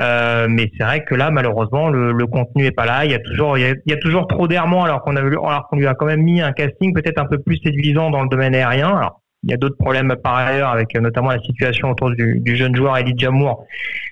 euh, 0.01 0.49
mais 0.49 0.71
c'est 0.77 0.85
vrai 0.85 1.05
que 1.05 1.15
là, 1.15 1.31
malheureusement, 1.31 1.89
le, 1.89 2.13
le, 2.13 2.27
contenu 2.27 2.67
est 2.67 2.73
pas 2.73 2.85
là. 2.85 3.05
Il 3.05 3.13
y 3.13 3.15
a 3.15 3.21
toujours, 3.21 3.57
il 3.57 3.77
y 3.87 3.93
a, 3.93 3.97
toujours 3.97 4.27
trop 4.27 4.49
d'errements 4.49 4.85
alors 4.85 5.03
qu'on 5.03 5.15
a, 5.17 5.21
alors 5.21 5.69
qu'on 5.69 5.77
lui 5.77 5.87
a 5.87 5.95
quand 5.95 6.07
même 6.07 6.23
mis 6.23 6.41
un 6.41 6.53
casting 6.53 6.93
peut-être 6.93 7.19
un 7.19 7.27
peu 7.27 7.39
plus 7.39 7.59
séduisant 7.59 8.11
dans 8.11 8.23
le 8.23 8.29
domaine 8.29 8.55
aérien. 8.55 8.89
Alors, 8.89 9.21
il 9.45 9.51
y 9.51 9.55
a 9.55 9.57
d'autres 9.57 9.77
problèmes 9.77 10.17
par 10.23 10.35
ailleurs 10.37 10.71
avec 10.71 10.97
euh, 10.97 11.01
notamment 11.01 11.31
la 11.31 11.39
situation 11.41 11.91
autour 11.91 12.11
du, 12.11 12.41
du 12.41 12.57
jeune 12.57 12.75
joueur 12.75 12.97
Elijah 12.97 13.31
Moore. 13.31 13.65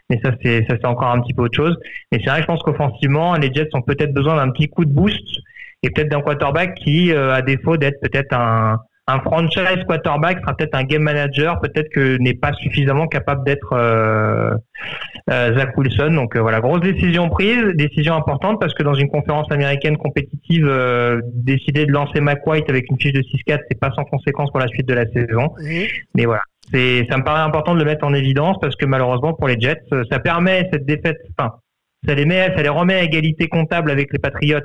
Mais 0.08 0.20
ça, 0.22 0.30
c'est, 0.42 0.64
ça, 0.68 0.76
c'est 0.80 0.86
encore 0.86 1.08
un 1.08 1.20
petit 1.20 1.34
peu 1.34 1.42
autre 1.42 1.56
chose. 1.56 1.76
Mais 2.12 2.20
c'est 2.22 2.30
vrai, 2.30 2.42
je 2.42 2.46
pense 2.46 2.62
qu'offensivement, 2.62 3.34
les 3.34 3.52
Jets 3.52 3.70
ont 3.72 3.82
peut-être 3.82 4.12
besoin 4.12 4.36
d'un 4.36 4.50
petit 4.52 4.68
coup 4.68 4.84
de 4.84 4.92
boost 4.92 5.26
et 5.82 5.90
peut-être 5.90 6.10
d'un 6.10 6.20
quarterback 6.20 6.74
qui, 6.76 7.12
euh, 7.12 7.34
à 7.34 7.42
défaut 7.42 7.76
d'être 7.76 8.00
peut-être 8.00 8.32
un, 8.36 8.78
un 9.08 9.18
franchise 9.20 9.84
quarterback 9.86 10.40
sera 10.40 10.56
peut-être 10.56 10.74
un 10.76 10.84
game 10.84 11.02
manager, 11.02 11.60
peut-être 11.60 11.90
que 11.90 12.16
n'est 12.18 12.34
pas 12.34 12.52
suffisamment 12.52 13.08
capable 13.08 13.44
d'être 13.44 13.72
euh, 13.72 14.54
euh, 15.30 15.58
Zach 15.58 15.76
Wilson. 15.76 16.12
Donc 16.14 16.36
euh, 16.36 16.40
voilà, 16.40 16.60
grosse 16.60 16.80
décision 16.80 17.28
prise, 17.28 17.64
décision 17.74 18.14
importante 18.14 18.60
parce 18.60 18.74
que 18.74 18.84
dans 18.84 18.94
une 18.94 19.08
conférence 19.08 19.50
américaine 19.50 19.96
compétitive, 19.96 20.70
décider 21.34 21.84
de 21.86 21.92
lancer 21.92 22.20
McWhite 22.20 22.68
avec 22.70 22.88
une 22.90 22.98
fiche 23.00 23.12
de 23.12 23.22
6-4, 23.22 23.60
c'est 23.68 23.80
pas 23.80 23.90
sans 23.96 24.04
conséquence 24.04 24.50
pour 24.50 24.60
la 24.60 24.68
suite 24.68 24.86
de 24.86 24.94
la 24.94 25.06
saison. 25.06 25.52
Mais 26.14 26.24
voilà, 26.24 26.42
c'est 26.72 27.04
ça 27.10 27.16
me 27.18 27.24
paraît 27.24 27.42
important 27.42 27.74
de 27.74 27.80
le 27.80 27.84
mettre 27.84 28.06
en 28.06 28.14
évidence 28.14 28.56
parce 28.60 28.76
que 28.76 28.86
malheureusement 28.86 29.34
pour 29.34 29.48
les 29.48 29.58
Jets, 29.58 29.82
ça 30.10 30.20
permet 30.20 30.68
cette 30.72 30.86
défaite, 30.86 31.18
enfin 31.36 31.56
ça 32.06 32.14
les 32.14 32.24
met, 32.24 32.52
ça 32.56 32.62
les 32.62 32.68
remet 32.68 32.94
à 32.94 33.02
égalité 33.02 33.48
comptable 33.48 33.90
avec 33.90 34.12
les 34.12 34.18
Patriots 34.20 34.60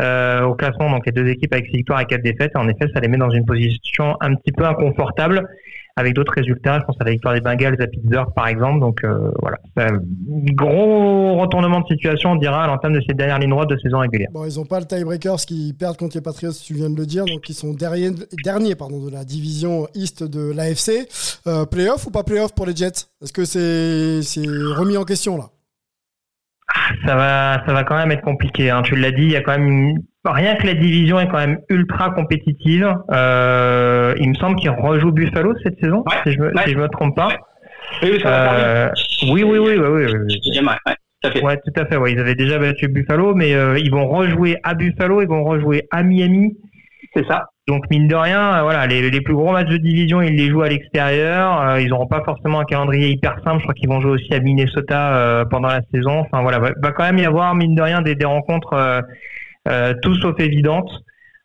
euh, 0.00 0.44
au 0.44 0.54
classement, 0.54 0.90
donc 0.90 1.06
les 1.06 1.12
deux 1.12 1.26
équipes 1.28 1.52
avec 1.52 1.66
6 1.66 1.78
victoires 1.78 2.00
et 2.00 2.06
4 2.06 2.22
défaites. 2.22 2.52
En 2.56 2.68
effet, 2.68 2.86
ça 2.94 3.00
les 3.00 3.08
met 3.08 3.18
dans 3.18 3.30
une 3.30 3.44
position 3.44 4.16
un 4.20 4.34
petit 4.34 4.52
peu 4.52 4.64
inconfortable 4.64 5.46
avec 5.96 6.14
d'autres 6.14 6.32
résultats. 6.34 6.78
Je 6.80 6.84
pense 6.84 6.96
à 7.00 7.04
la 7.04 7.10
victoire 7.10 7.34
des 7.34 7.40
Bengals 7.40 7.80
à 7.80 7.86
Pittsburgh, 7.86 8.32
par 8.34 8.48
exemple. 8.48 8.80
Donc 8.80 9.04
euh, 9.04 9.30
voilà, 9.40 9.58
un 9.76 9.98
gros 10.54 11.36
retournement 11.36 11.80
de 11.80 11.86
situation, 11.86 12.32
on 12.32 12.36
dira, 12.36 12.64
à 12.64 12.66
l'entame 12.66 12.94
de 12.94 13.00
ces 13.06 13.14
dernières 13.14 13.38
lignes 13.38 13.50
droites 13.50 13.68
de 13.68 13.76
saison 13.78 13.98
régulière. 13.98 14.28
Bon, 14.32 14.44
ils 14.46 14.56
n'ont 14.56 14.64
pas 14.64 14.80
le 14.80 14.86
tiebreakers 14.86 15.40
qui 15.46 15.74
perdent 15.78 15.96
contre 15.96 16.16
les 16.16 16.22
Patriots, 16.22 16.52
tu 16.52 16.74
viens 16.74 16.90
de 16.90 16.96
le 16.96 17.06
dire, 17.06 17.24
donc 17.24 17.48
ils 17.48 17.54
sont 17.54 17.74
derniers 17.74 18.74
pardon, 18.74 19.04
de 19.04 19.10
la 19.10 19.24
division 19.24 19.86
East 19.94 20.24
de 20.24 20.52
l'AFC. 20.52 21.08
Euh, 21.46 21.66
playoff 21.66 22.06
ou 22.06 22.10
pas 22.10 22.24
playoff 22.24 22.54
pour 22.54 22.66
les 22.66 22.74
Jets? 22.74 23.06
Est-ce 23.22 23.32
que 23.32 23.44
c'est 23.44 24.40
remis 24.74 24.96
en 24.96 25.04
question 25.04 25.36
là? 25.36 25.50
Ça 27.06 27.16
va, 27.16 27.62
ça 27.66 27.72
va 27.72 27.84
quand 27.84 27.96
même 27.96 28.10
être 28.12 28.22
compliqué. 28.22 28.70
Hein. 28.70 28.82
Tu 28.82 28.96
l'as 28.96 29.10
dit, 29.10 29.22
il 29.22 29.32
y 29.32 29.36
a 29.36 29.42
quand 29.42 29.58
même 29.58 29.98
rien 30.24 30.56
que 30.56 30.66
la 30.66 30.74
division 30.74 31.18
est 31.20 31.28
quand 31.28 31.38
même 31.38 31.58
ultra 31.68 32.10
compétitive. 32.10 32.94
Euh, 33.10 34.14
il 34.18 34.30
me 34.30 34.34
semble 34.34 34.56
qu'ils 34.56 34.70
rejouent 34.70 35.12
Buffalo 35.12 35.54
cette 35.62 35.78
saison, 35.80 36.04
si, 36.24 36.32
je 36.32 36.40
me, 36.40 36.52
si 36.64 36.72
je 36.72 36.78
me 36.78 36.88
trompe 36.88 37.16
pas. 37.16 37.28
Oui, 38.02 38.10
oui, 38.12 38.22
euh, 38.24 38.88
oui, 39.30 39.42
oui, 39.42 39.58
oui, 39.58 39.76
oui, 39.76 39.88
oui, 39.88 40.06
oui. 40.06 40.60
Ouais, 41.42 41.56
tout 41.56 41.80
à 41.80 41.86
fait. 41.86 41.96
Ouais, 41.96 42.12
ils 42.12 42.18
avaient 42.18 42.34
déjà 42.34 42.58
battu 42.58 42.88
Buffalo, 42.88 43.34
mais 43.34 43.54
euh, 43.54 43.78
ils 43.78 43.90
vont 43.90 44.08
rejouer 44.08 44.56
à 44.62 44.74
Buffalo, 44.74 45.20
ils 45.20 45.28
vont 45.28 45.44
rejouer 45.44 45.86
à 45.90 46.02
Miami. 46.02 46.56
C'est 47.14 47.26
ça. 47.26 47.46
Donc 47.66 47.88
mine 47.90 48.08
de 48.08 48.14
rien, 48.14 48.54
euh, 48.58 48.62
voilà, 48.62 48.86
les, 48.86 49.10
les, 49.10 49.20
plus 49.20 49.34
gros 49.34 49.52
matchs 49.52 49.68
de 49.68 49.76
division, 49.76 50.22
ils 50.22 50.34
les 50.34 50.48
jouent 50.48 50.62
à 50.62 50.68
l'extérieur. 50.68 51.60
Euh, 51.60 51.80
ils 51.80 51.88
n'auront 51.88 52.06
pas 52.06 52.22
forcément 52.24 52.60
un 52.60 52.64
calendrier 52.64 53.10
hyper 53.10 53.36
simple. 53.44 53.58
Je 53.58 53.62
crois 53.62 53.74
qu'ils 53.74 53.88
vont 53.88 54.00
jouer 54.00 54.12
aussi 54.12 54.32
à 54.32 54.40
Minnesota 54.40 55.14
euh, 55.14 55.44
pendant 55.44 55.68
la 55.68 55.80
saison. 55.92 56.20
Enfin 56.20 56.42
voilà, 56.42 56.58
va, 56.58 56.70
va, 56.80 56.92
quand 56.92 57.04
même 57.04 57.18
y 57.18 57.24
avoir 57.24 57.54
mine 57.54 57.74
de 57.74 57.82
rien 57.82 58.02
des, 58.02 58.14
des 58.14 58.24
rencontres 58.24 59.02
tout 60.02 60.14
sauf 60.16 60.38
évidentes. 60.40 60.90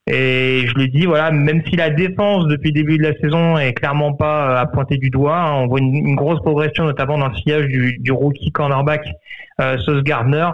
Et 0.07 0.65
je 0.67 0.73
le 0.75 0.87
dis, 0.87 1.05
voilà, 1.05 1.31
même 1.31 1.63
si 1.67 1.75
la 1.75 1.89
défense 1.89 2.47
depuis 2.47 2.69
le 2.69 2.75
début 2.75 2.97
de 2.97 3.03
la 3.03 3.13
saison 3.19 3.57
est 3.57 3.73
clairement 3.73 4.13
pas 4.13 4.59
à 4.59 4.67
pointer 4.67 4.97
du 4.97 5.09
doigt, 5.09 5.37
hein, 5.37 5.53
on 5.63 5.67
voit 5.67 5.79
une, 5.79 6.15
grosse 6.15 6.39
progression, 6.41 6.85
notamment 6.85 7.17
dans 7.17 7.29
le 7.29 7.35
sillage 7.35 7.65
du, 7.65 7.97
du 7.99 8.11
rookie 8.11 8.51
cornerback 8.51 9.07
Sauce 9.59 10.03
Gardner. 10.03 10.47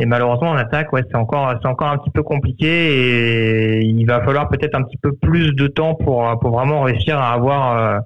Et 0.00 0.06
malheureusement, 0.06 0.50
en 0.50 0.56
attaque, 0.56 0.92
ouais, 0.92 1.02
c'est 1.10 1.16
encore, 1.16 1.52
c'est 1.60 1.68
encore 1.68 1.88
un 1.88 1.98
petit 1.98 2.10
peu 2.10 2.22
compliqué 2.22 2.68
et 2.68 3.80
il 3.80 4.04
va 4.06 4.22
falloir 4.22 4.48
peut-être 4.48 4.76
un 4.76 4.82
petit 4.82 4.96
peu 4.96 5.12
plus 5.12 5.52
de 5.54 5.66
temps 5.66 5.94
pour, 5.94 6.38
pour 6.40 6.50
vraiment 6.52 6.82
réussir 6.82 7.18
à 7.18 7.32
avoir, 7.32 7.76
euh, 7.76 7.98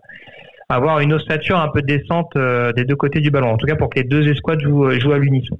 avoir 0.70 1.00
une 1.00 1.12
ossature 1.12 1.58
un 1.58 1.68
peu 1.68 1.82
décente 1.82 2.34
euh, 2.36 2.72
des 2.72 2.84
deux 2.84 2.96
côtés 2.96 3.20
du 3.20 3.30
ballon. 3.30 3.50
En 3.50 3.56
tout 3.58 3.66
cas, 3.66 3.76
pour 3.76 3.90
que 3.90 3.98
les 3.98 4.04
deux 4.04 4.26
escouades 4.26 4.60
jouent, 4.60 4.90
jouent 4.98 5.12
à 5.12 5.18
l'unisson. 5.18 5.58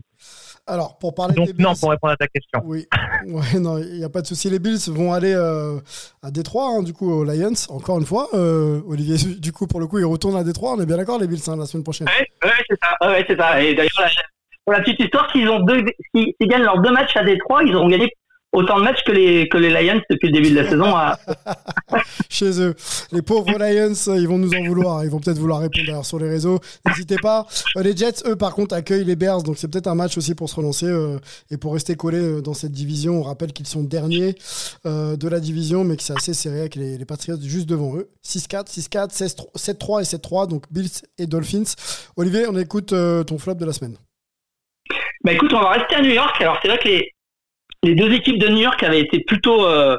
Alors, 0.67 0.97
pour 0.99 1.13
parler 1.15 1.35
Donc, 1.35 1.49
des 1.49 1.53
Bills, 1.55 1.65
non, 1.65 1.75
pour 1.75 1.91
répondre 1.91 2.13
à 2.13 2.17
ta 2.17 2.29
question. 2.29 2.61
Oui, 2.65 2.87
ouais, 3.27 3.59
non, 3.59 3.79
il 3.79 3.99
n'y 3.99 4.05
a 4.05 4.09
pas 4.09 4.23
de 4.23 4.27
souci. 4.27 4.49
Les 4.49 4.61
Bills 4.61 4.79
vont 4.89 5.13
aller 5.13 5.35
euh, 5.35 5.79
à 6.23 6.31
Détroit, 6.31 6.69
hein, 6.69 6.83
du 6.83 6.93
coup, 6.93 7.13
aux 7.13 7.25
Lions, 7.25 7.53
encore 7.69 7.99
une 7.99 8.07
fois. 8.07 8.29
Euh, 8.35 8.81
Olivier, 8.87 9.17
du 9.41 9.53
coup, 9.53 9.67
pour 9.67 9.81
le 9.81 9.87
coup, 9.87 9.99
ils 9.99 10.05
retournent 10.05 10.37
à 10.37 10.45
Détroit. 10.45 10.75
On 10.77 10.81
est 10.81 10.87
bien 10.87 10.97
d'accord, 10.97 11.19
les 11.19 11.27
Bills, 11.27 11.43
hein, 11.49 11.57
la 11.57 11.67
semaine 11.67 11.83
prochaine. 11.83 12.07
Ouais, 12.07 12.51
c'est 12.71 12.79
ça. 12.81 13.09
Ouais, 13.09 13.25
c'est 13.29 13.37
ça. 13.37 13.61
Et 13.61 13.75
d'ailleurs, 13.75 13.91
la, 13.99 14.09
pour 14.65 14.73
la 14.73 14.81
petite 14.81 15.01
histoire, 15.01 15.31
s'ils 15.33 15.49
ont 15.49 15.61
deux, 15.61 15.85
s'ils 16.15 16.35
gagnent 16.43 16.63
leurs 16.63 16.81
deux 16.81 16.93
matchs 16.93 17.17
à 17.17 17.25
Détroit, 17.25 17.63
ils 17.65 17.75
auront 17.75 17.89
gagné 17.89 18.13
autant 18.53 18.79
de 18.79 18.85
matchs 18.85 19.03
que 19.05 19.13
les 19.13 19.49
que 19.49 19.57
les 19.57 19.71
Lions 19.71 20.01
depuis 20.11 20.29
le 20.29 20.33
début 20.33 20.51
de 20.51 20.61
la 20.61 20.69
saison. 20.69 20.95
Chez 22.29 22.61
eux. 22.61 22.75
Les 23.11 23.23
pauvres 23.23 23.59
Lions, 23.59 23.95
ils 24.15 24.29
vont 24.29 24.39
nous 24.39 24.53
en 24.55 24.65
vouloir. 24.65 25.05
Ils 25.05 25.11
vont 25.11 25.21
peut-être 25.21 25.39
vouloir 25.39 25.61
répondre 25.61 26.05
sur 26.05 26.19
les 26.19 26.29
réseaux. 26.29 26.61
N'hésitez 26.87 27.17
pas. 27.17 27.47
Euh, 27.77 27.83
Les 27.83 27.97
Jets, 27.97 28.23
eux, 28.27 28.37
par 28.37 28.55
contre, 28.55 28.75
accueillent 28.75 29.05
les 29.05 29.17
Bears. 29.17 29.43
Donc, 29.43 29.59
c'est 29.59 29.69
peut-être 29.69 29.87
un 29.87 29.95
match 29.95 30.17
aussi 30.19 30.35
pour 30.35 30.49
se 30.49 30.57
relancer 30.57 30.87
euh, 30.87 31.19
et 31.51 31.57
pour 31.57 31.73
rester 31.73 31.95
collé 31.95 32.19
euh, 32.19 32.41
dans 32.41 32.55
cette 32.55 32.73
division. 32.73 33.21
On 33.21 33.23
rappelle 33.23 33.53
qu'ils 33.53 33.67
sont 33.67 33.83
derniers 33.83 34.35
de 34.85 35.29
la 35.29 35.41
division, 35.41 35.85
mais 35.85 35.97
que 35.97 36.03
c'est 36.03 36.17
assez 36.17 36.35
serré 36.35 36.61
avec 36.61 36.75
les, 36.75 37.05
Patriots 37.05 37.37
juste 37.41 37.69
devant 37.69 37.97
eux. 37.97 38.09
6-4, 38.25 38.67
6-4, 38.67 39.11
16-3, 39.11 39.57
7-3 39.57 40.03
et 40.03 40.17
7-3. 40.17 40.49
Donc, 40.49 40.65
Bills 40.71 41.03
et 41.19 41.27
Dolphins. 41.27 41.75
Olivier, 42.17 42.47
on 42.49 42.57
écoute 42.59 42.95
ton 43.27 43.39
flop 43.39 43.55
de 43.55 43.65
la 43.65 43.73
semaine. 43.73 43.97
Bah 45.25 45.33
écoute, 45.33 45.53
on 45.53 45.61
va 45.61 45.71
rester 45.71 45.95
à 45.95 46.03
New 46.03 46.11
York. 46.11 46.41
Alors 46.41 46.59
c'est 46.61 46.69
vrai 46.69 46.79
que 46.79 46.89
les, 46.89 47.13
les 47.85 47.95
deux 47.95 48.13
équipes 48.13 48.39
de 48.39 48.49
New 48.49 48.63
York 48.63 48.83
avaient 48.83 49.01
été 49.01 49.21
plutôt 49.21 49.65
euh, 49.65 49.97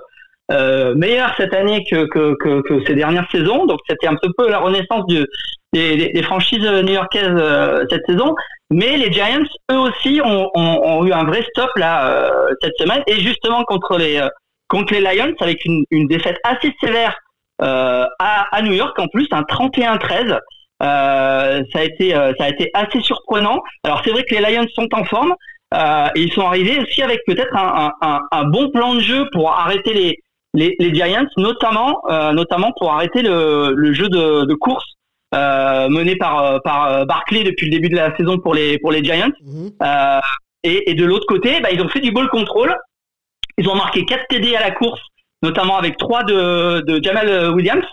euh, 0.51 0.95
meilleures 0.95 1.33
cette 1.37 1.53
année 1.53 1.85
que, 1.89 2.05
que, 2.07 2.61
que, 2.61 2.85
ces 2.85 2.95
dernières 2.95 3.29
saisons. 3.31 3.65
Donc 3.65 3.79
c'était 3.87 4.07
un 4.07 4.15
peu 4.15 4.49
la 4.49 4.59
renaissance 4.59 5.05
des, 5.07 6.11
des, 6.11 6.23
franchises 6.23 6.65
new-yorkaises 6.65 7.37
euh, 7.37 7.85
cette 7.89 8.05
saison. 8.05 8.35
Mais 8.69 8.97
les 8.97 9.13
Giants, 9.13 9.45
eux 9.71 9.77
aussi, 9.77 10.19
ont, 10.23 10.49
ont, 10.55 10.81
ont 10.83 11.05
eu 11.05 11.13
un 11.13 11.23
vrai 11.23 11.45
stop 11.51 11.69
là 11.77 12.31
cette 12.61 12.75
semaine. 12.77 13.03
Et 13.07 13.19
justement 13.21 13.63
contre 13.63 13.97
les 13.97 14.21
contre 14.67 14.93
les 14.93 15.01
Lions, 15.01 15.35
avec 15.39 15.63
une, 15.63 15.85
une 15.91 16.07
défaite 16.07 16.39
assez 16.43 16.73
sévère 16.81 17.15
à, 17.59 18.09
à 18.51 18.61
New 18.61 18.73
York 18.73 18.97
en 18.99 19.07
plus, 19.07 19.27
un 19.31 19.43
31-13. 19.43 20.37
Euh, 20.83 21.63
ça 21.71 21.79
a 21.79 21.83
été 21.83 22.15
euh, 22.15 22.33
ça 22.37 22.45
a 22.45 22.49
été 22.49 22.69
assez 22.73 22.99
surprenant. 23.01 23.61
Alors 23.83 24.01
c'est 24.03 24.11
vrai 24.11 24.23
que 24.23 24.35
les 24.35 24.41
Lions 24.41 24.67
sont 24.75 24.89
en 24.93 25.03
forme 25.05 25.33
euh, 25.73 26.07
et 26.15 26.21
ils 26.21 26.33
sont 26.33 26.45
arrivés 26.45 26.79
aussi 26.79 27.01
avec 27.01 27.21
peut-être 27.25 27.55
un, 27.55 27.91
un, 28.01 28.07
un, 28.07 28.19
un 28.31 28.43
bon 28.45 28.69
plan 28.69 28.95
de 28.95 28.99
jeu 28.99 29.25
pour 29.31 29.51
arrêter 29.51 29.93
les 29.93 30.19
les, 30.55 30.75
les 30.79 30.93
Giants, 30.93 31.25
notamment 31.37 32.03
notamment 32.33 32.71
pour 32.77 32.91
arrêter 32.93 33.23
le, 33.23 33.73
le 33.75 33.93
jeu 33.93 34.07
de, 34.07 34.45
de 34.45 34.53
course 34.53 34.85
mené 35.31 36.15
par 36.15 36.61
par 36.61 37.05
Barclay 37.07 37.43
depuis 37.43 37.65
le 37.65 37.71
début 37.71 37.89
de 37.89 37.95
la 37.95 38.15
saison 38.17 38.37
pour 38.37 38.53
les 38.53 38.77
pour 38.77 38.91
les 38.91 39.03
Giants. 39.03 39.31
Mhm. 39.41 39.71
Et, 40.65 40.91
et 40.91 40.93
de 40.93 41.05
l'autre 41.05 41.25
côté, 41.27 41.59
bah, 41.59 41.71
ils 41.71 41.81
ont 41.81 41.89
fait 41.89 41.99
du 41.99 42.11
ball 42.11 42.29
control. 42.29 42.73
Ils 43.57 43.67
ont 43.67 43.75
marqué 43.75 44.05
4 44.05 44.27
TD 44.29 44.55
à 44.55 44.61
la 44.61 44.71
course, 44.71 45.01
notamment 45.41 45.77
avec 45.77 45.97
3 45.97 46.23
de, 46.23 46.81
de 46.81 47.03
Jamal 47.03 47.51
Williams. 47.53 47.83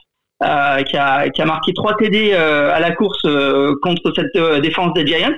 Euh, 0.43 0.83
qui, 0.85 0.97
a, 0.97 1.29
qui 1.29 1.43
a 1.43 1.45
marqué 1.45 1.75
3 1.75 1.99
TD 1.99 2.31
euh, 2.33 2.73
à 2.73 2.81
la 2.81 2.93
course 2.93 3.27
euh, 3.27 3.75
contre 3.83 4.11
cette 4.17 4.35
euh, 4.37 4.59
défense 4.61 4.95
des 4.95 5.07
Giants. 5.07 5.35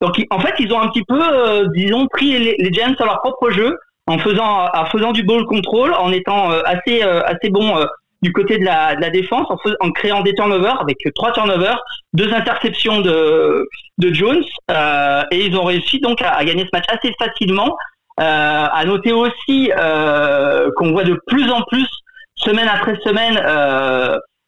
Donc 0.00 0.18
en 0.30 0.40
fait, 0.40 0.54
ils 0.58 0.72
ont 0.72 0.80
un 0.80 0.88
petit 0.88 1.02
peu, 1.06 1.20
euh, 1.20 1.66
disons, 1.74 2.06
pris 2.06 2.38
les, 2.38 2.56
les, 2.58 2.72
Giants 2.72 2.94
à 2.98 3.04
leur 3.04 3.20
propre 3.20 3.50
jeu 3.50 3.76
en 4.06 4.16
faisant, 4.18 4.66
en 4.72 4.86
faisant 4.86 5.12
du 5.12 5.24
ball 5.24 5.44
control, 5.44 5.92
en 5.92 6.10
étant 6.10 6.48
assez, 6.64 7.02
assez 7.02 7.50
bon 7.50 7.84
du 8.22 8.32
côté 8.32 8.56
de 8.56 8.64
la, 8.64 8.94
de 8.94 9.00
la 9.02 9.10
défense, 9.10 9.46
en, 9.50 9.58
en 9.80 9.90
créant 9.90 10.22
des 10.22 10.32
turnovers 10.32 10.80
avec 10.80 10.96
trois 11.14 11.32
turnovers, 11.32 11.78
deux 12.14 12.32
interceptions 12.32 13.02
de, 13.02 13.68
de 13.98 14.14
Jones, 14.14 14.44
et 15.32 15.44
ils 15.44 15.54
ont 15.58 15.64
réussi 15.64 15.98
donc 16.00 16.22
à, 16.22 16.30
à, 16.30 16.44
gagner 16.44 16.62
ce 16.62 16.70
match 16.72 16.86
assez 16.88 17.12
facilement. 17.18 17.76
à 18.16 18.82
noter 18.86 19.12
aussi 19.12 19.70
qu'on 20.76 20.92
voit 20.92 21.04
de 21.04 21.20
plus 21.26 21.50
en 21.50 21.62
plus 21.62 21.88
semaine 22.36 22.68
après 22.68 22.96
semaine 23.04 23.36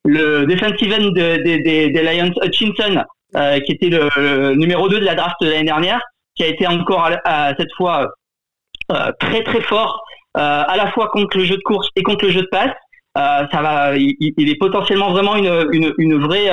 le 0.09 0.47
defensive 0.47 0.93
end 0.93 1.11
des 1.13 1.39
de, 1.39 1.91
de, 1.93 1.93
de 1.93 2.01
Lions 2.01 2.33
Hutchinson, 2.43 3.05
euh, 3.37 3.61
qui 3.61 3.73
était 3.73 3.91
le, 3.91 4.09
le, 4.17 4.55
numéro 4.55 4.89
2 4.89 5.01
de 5.01 5.05
la 5.05 5.15
draft 5.15 5.37
de 5.41 5.51
l'année 5.51 5.65
dernière, 5.65 6.01
qui 6.35 6.45
a 6.45 6.47
été 6.47 6.67
encore 6.67 7.05
à, 7.05 7.19
à, 7.25 7.55
cette 7.57 7.73
fois 7.77 8.09
euh, 8.91 9.11
très 9.21 9.43
très 9.43 9.61
fort, 9.61 10.03
euh, 10.37 10.41
à 10.67 10.77
la 10.77 10.91
fois 10.93 11.09
contre 11.09 11.37
le 11.37 11.45
jeu 11.45 11.57
de 11.57 11.63
course 11.63 11.89
et 11.95 12.03
contre 12.03 12.25
le 12.25 12.31
jeu 12.31 12.43
de 12.43 12.49
passe. 12.51 12.73
Ça 13.17 13.63
va, 13.63 13.97
il, 13.97 14.15
il, 14.21 14.49
est 14.49 14.59
potentiellement 14.61 15.11
vraiment 15.11 15.35
une, 15.35 15.69
une, 15.73 15.93
une 15.99 16.23
vraie 16.23 16.51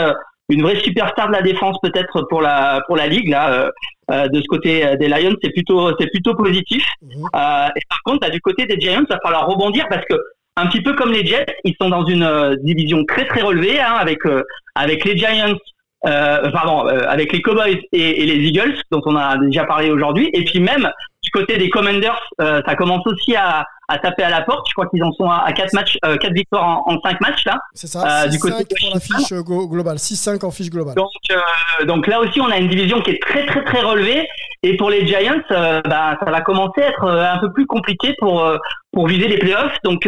une 0.49 0.63
vraie 0.63 0.79
superstar 0.79 1.27
de 1.27 1.33
la 1.33 1.43
défense 1.43 1.77
peut-être 1.83 2.23
pour 2.27 2.41
la 2.41 2.81
pour 2.87 2.95
la 2.95 3.05
ligue 3.05 3.29
là 3.29 3.69
euh, 4.11 4.27
de 4.29 4.41
ce 4.41 4.47
côté 4.47 4.95
des 4.97 5.07
Lions 5.07 5.35
c'est 5.43 5.51
plutôt 5.51 5.91
c'est 5.99 6.09
plutôt 6.09 6.33
positif 6.33 6.83
mmh. 7.01 7.07
euh, 7.35 7.67
et 7.75 7.81
par 7.87 7.99
contre 8.03 8.27
là, 8.27 8.31
du 8.31 8.41
côté 8.41 8.65
des 8.65 8.79
Giants 8.79 9.03
il 9.07 9.13
va 9.13 9.19
falloir 9.23 9.45
rebondir 9.47 9.85
parce 9.89 10.05
que 10.05 10.15
un 10.57 10.67
petit 10.67 10.81
peu 10.81 10.93
comme 10.93 11.11
les 11.11 11.25
Jets, 11.25 11.57
ils 11.63 11.75
sont 11.79 11.89
dans 11.89 12.05
une 12.05 12.23
euh, 12.23 12.55
division 12.61 13.03
très 13.05 13.25
très 13.25 13.41
relevée 13.41 13.79
hein, 13.79 13.95
avec 13.99 14.25
euh, 14.25 14.43
avec 14.75 15.03
les 15.05 15.17
Giants, 15.17 15.57
euh, 16.05 16.51
pardon, 16.51 16.87
avec 16.87 17.31
les 17.33 17.41
Cowboys 17.41 17.79
et, 17.91 18.25
les 18.25 18.47
Eagles 18.47 18.75
dont 18.91 19.01
on 19.05 19.15
a 19.15 19.37
déjà 19.37 19.65
parlé 19.65 19.89
aujourd'hui, 19.89 20.29
et 20.33 20.43
puis 20.43 20.59
même 20.59 20.91
côté 21.35 21.57
des 21.57 21.69
Commanders, 21.69 22.19
ça 22.39 22.75
commence 22.75 23.05
aussi 23.05 23.35
à, 23.35 23.65
à 23.87 23.97
taper 23.99 24.23
à 24.23 24.29
la 24.29 24.41
porte. 24.41 24.67
Je 24.67 24.73
crois 24.73 24.87
qu'ils 24.87 25.03
en 25.03 25.11
sont 25.13 25.29
à, 25.29 25.43
à 25.45 25.53
4 25.53 25.73
matchs, 25.73 25.97
euh, 26.05 26.17
4 26.17 26.33
victoires 26.33 26.63
en, 26.63 26.93
en 26.93 27.01
5 27.01 27.21
matchs 27.21 27.45
là. 27.45 27.59
C'est 27.73 27.87
ça. 27.87 28.23
Euh, 28.23 28.27
du 28.27 28.39
côté 28.39 28.65
pour 28.79 28.93
la 28.93 28.99
fiche 28.99 29.33
globale, 29.33 29.97
6-5 29.97 30.45
en 30.45 30.51
fiche 30.51 30.69
globale. 30.69 30.95
Donc, 30.95 31.11
euh, 31.31 31.85
donc 31.85 32.07
là 32.07 32.19
aussi, 32.19 32.39
on 32.41 32.49
a 32.49 32.57
une 32.57 32.67
division 32.67 33.01
qui 33.01 33.11
est 33.11 33.21
très 33.21 33.45
très 33.45 33.63
très 33.63 33.81
relevée. 33.81 34.27
Et 34.63 34.77
pour 34.77 34.89
les 34.89 35.05
Giants, 35.05 35.41
euh, 35.51 35.81
bah, 35.83 36.17
ça 36.23 36.31
va 36.31 36.41
commencer 36.41 36.81
à 36.81 36.87
être 36.89 37.07
un 37.07 37.37
peu 37.39 37.51
plus 37.53 37.67
compliqué 37.67 38.15
pour 38.19 38.49
pour 38.91 39.07
viser 39.07 39.27
les 39.27 39.37
playoffs. 39.37 39.77
Donc 39.83 40.07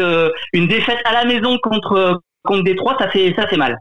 une 0.53 0.67
défaite 0.67 0.99
à 1.05 1.13
la 1.13 1.25
maison 1.25 1.57
contre 1.61 2.21
contre 2.43 2.63
Détroit, 2.63 2.95
ça 2.99 3.09
fait 3.09 3.33
ça 3.37 3.47
fait 3.47 3.57
mal. 3.57 3.77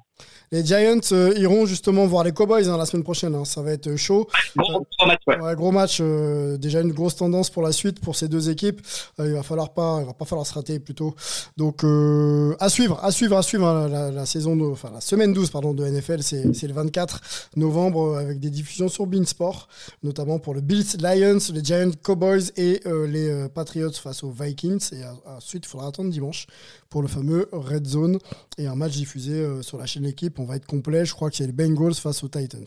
Les 0.52 0.64
Giants 0.64 1.00
euh, 1.12 1.34
iront 1.36 1.66
justement 1.66 2.06
voir 2.06 2.24
les 2.24 2.32
Cowboys 2.32 2.68
hein, 2.68 2.76
la 2.76 2.86
semaine 2.86 3.02
prochaine. 3.02 3.34
Hein. 3.34 3.44
Ça 3.44 3.62
va 3.62 3.72
être 3.72 3.96
chaud. 3.96 4.28
Gros, 4.56 4.86
gros 4.98 5.06
match. 5.06 5.20
Ouais. 5.26 5.40
Ouais, 5.40 5.54
gros 5.54 5.72
match 5.72 5.98
euh, 6.00 6.56
déjà 6.56 6.80
une 6.80 6.92
grosse 6.92 7.16
tendance 7.16 7.50
pour 7.50 7.62
la 7.62 7.72
suite 7.72 8.00
pour 8.00 8.16
ces 8.16 8.28
deux 8.28 8.50
équipes. 8.50 8.80
Euh, 9.20 9.26
il 9.26 9.32
va 9.32 9.42
falloir 9.42 9.72
pas, 9.72 9.98
il 10.00 10.06
va 10.06 10.14
pas 10.14 10.24
falloir 10.24 10.46
se 10.46 10.54
rater 10.54 10.78
plutôt. 10.78 11.14
Donc 11.56 11.84
euh, 11.84 12.54
à 12.60 12.68
suivre, 12.68 12.98
à 13.02 13.10
suivre, 13.10 13.36
à 13.36 13.42
suivre. 13.42 13.66
Hein, 13.66 13.88
la, 13.88 14.10
la, 14.10 14.26
saison, 14.26 14.56
de, 14.56 14.64
enfin 14.64 14.90
la 14.92 15.00
semaine 15.00 15.32
12 15.32 15.50
pardon 15.50 15.74
de 15.74 15.84
NFL, 15.86 16.22
c'est 16.22 16.66
le 16.66 16.72
24 16.72 17.20
novembre 17.56 18.14
euh, 18.14 18.20
avec 18.20 18.40
des 18.40 18.50
diffusions 18.50 18.88
sur 18.88 19.06
Beansport, 19.06 19.68
notamment 20.02 20.38
pour 20.38 20.54
le 20.54 20.60
Bills 20.60 20.96
Lions, 21.00 21.38
les 21.52 21.64
Giants 21.64 21.90
Cowboys 22.02 22.50
et 22.56 22.80
euh, 22.86 23.06
les 23.06 23.48
Patriots 23.48 23.92
face 23.92 24.22
aux 24.22 24.30
Vikings. 24.30 24.92
Et 24.92 25.02
ensuite, 25.26 25.64
il 25.66 25.68
faudra 25.68 25.88
attendre 25.88 26.10
dimanche 26.10 26.46
pour 26.88 27.02
le 27.02 27.08
fameux 27.08 27.48
Red 27.52 27.86
Zone 27.86 28.18
et 28.58 28.66
un 28.66 28.74
match 28.74 28.92
diffusé 28.92 29.62
sur 29.62 29.78
la 29.78 29.86
chaîne 29.86 30.06
On 30.38 30.44
va 30.44 30.56
être 30.56 30.66
complet. 30.66 31.04
Je 31.04 31.14
crois 31.14 31.30
que 31.30 31.36
c'est 31.36 31.46
les 31.46 31.52
Bengals 31.52 31.94
face 31.94 32.22
aux 32.22 32.28
Titans. 32.28 32.64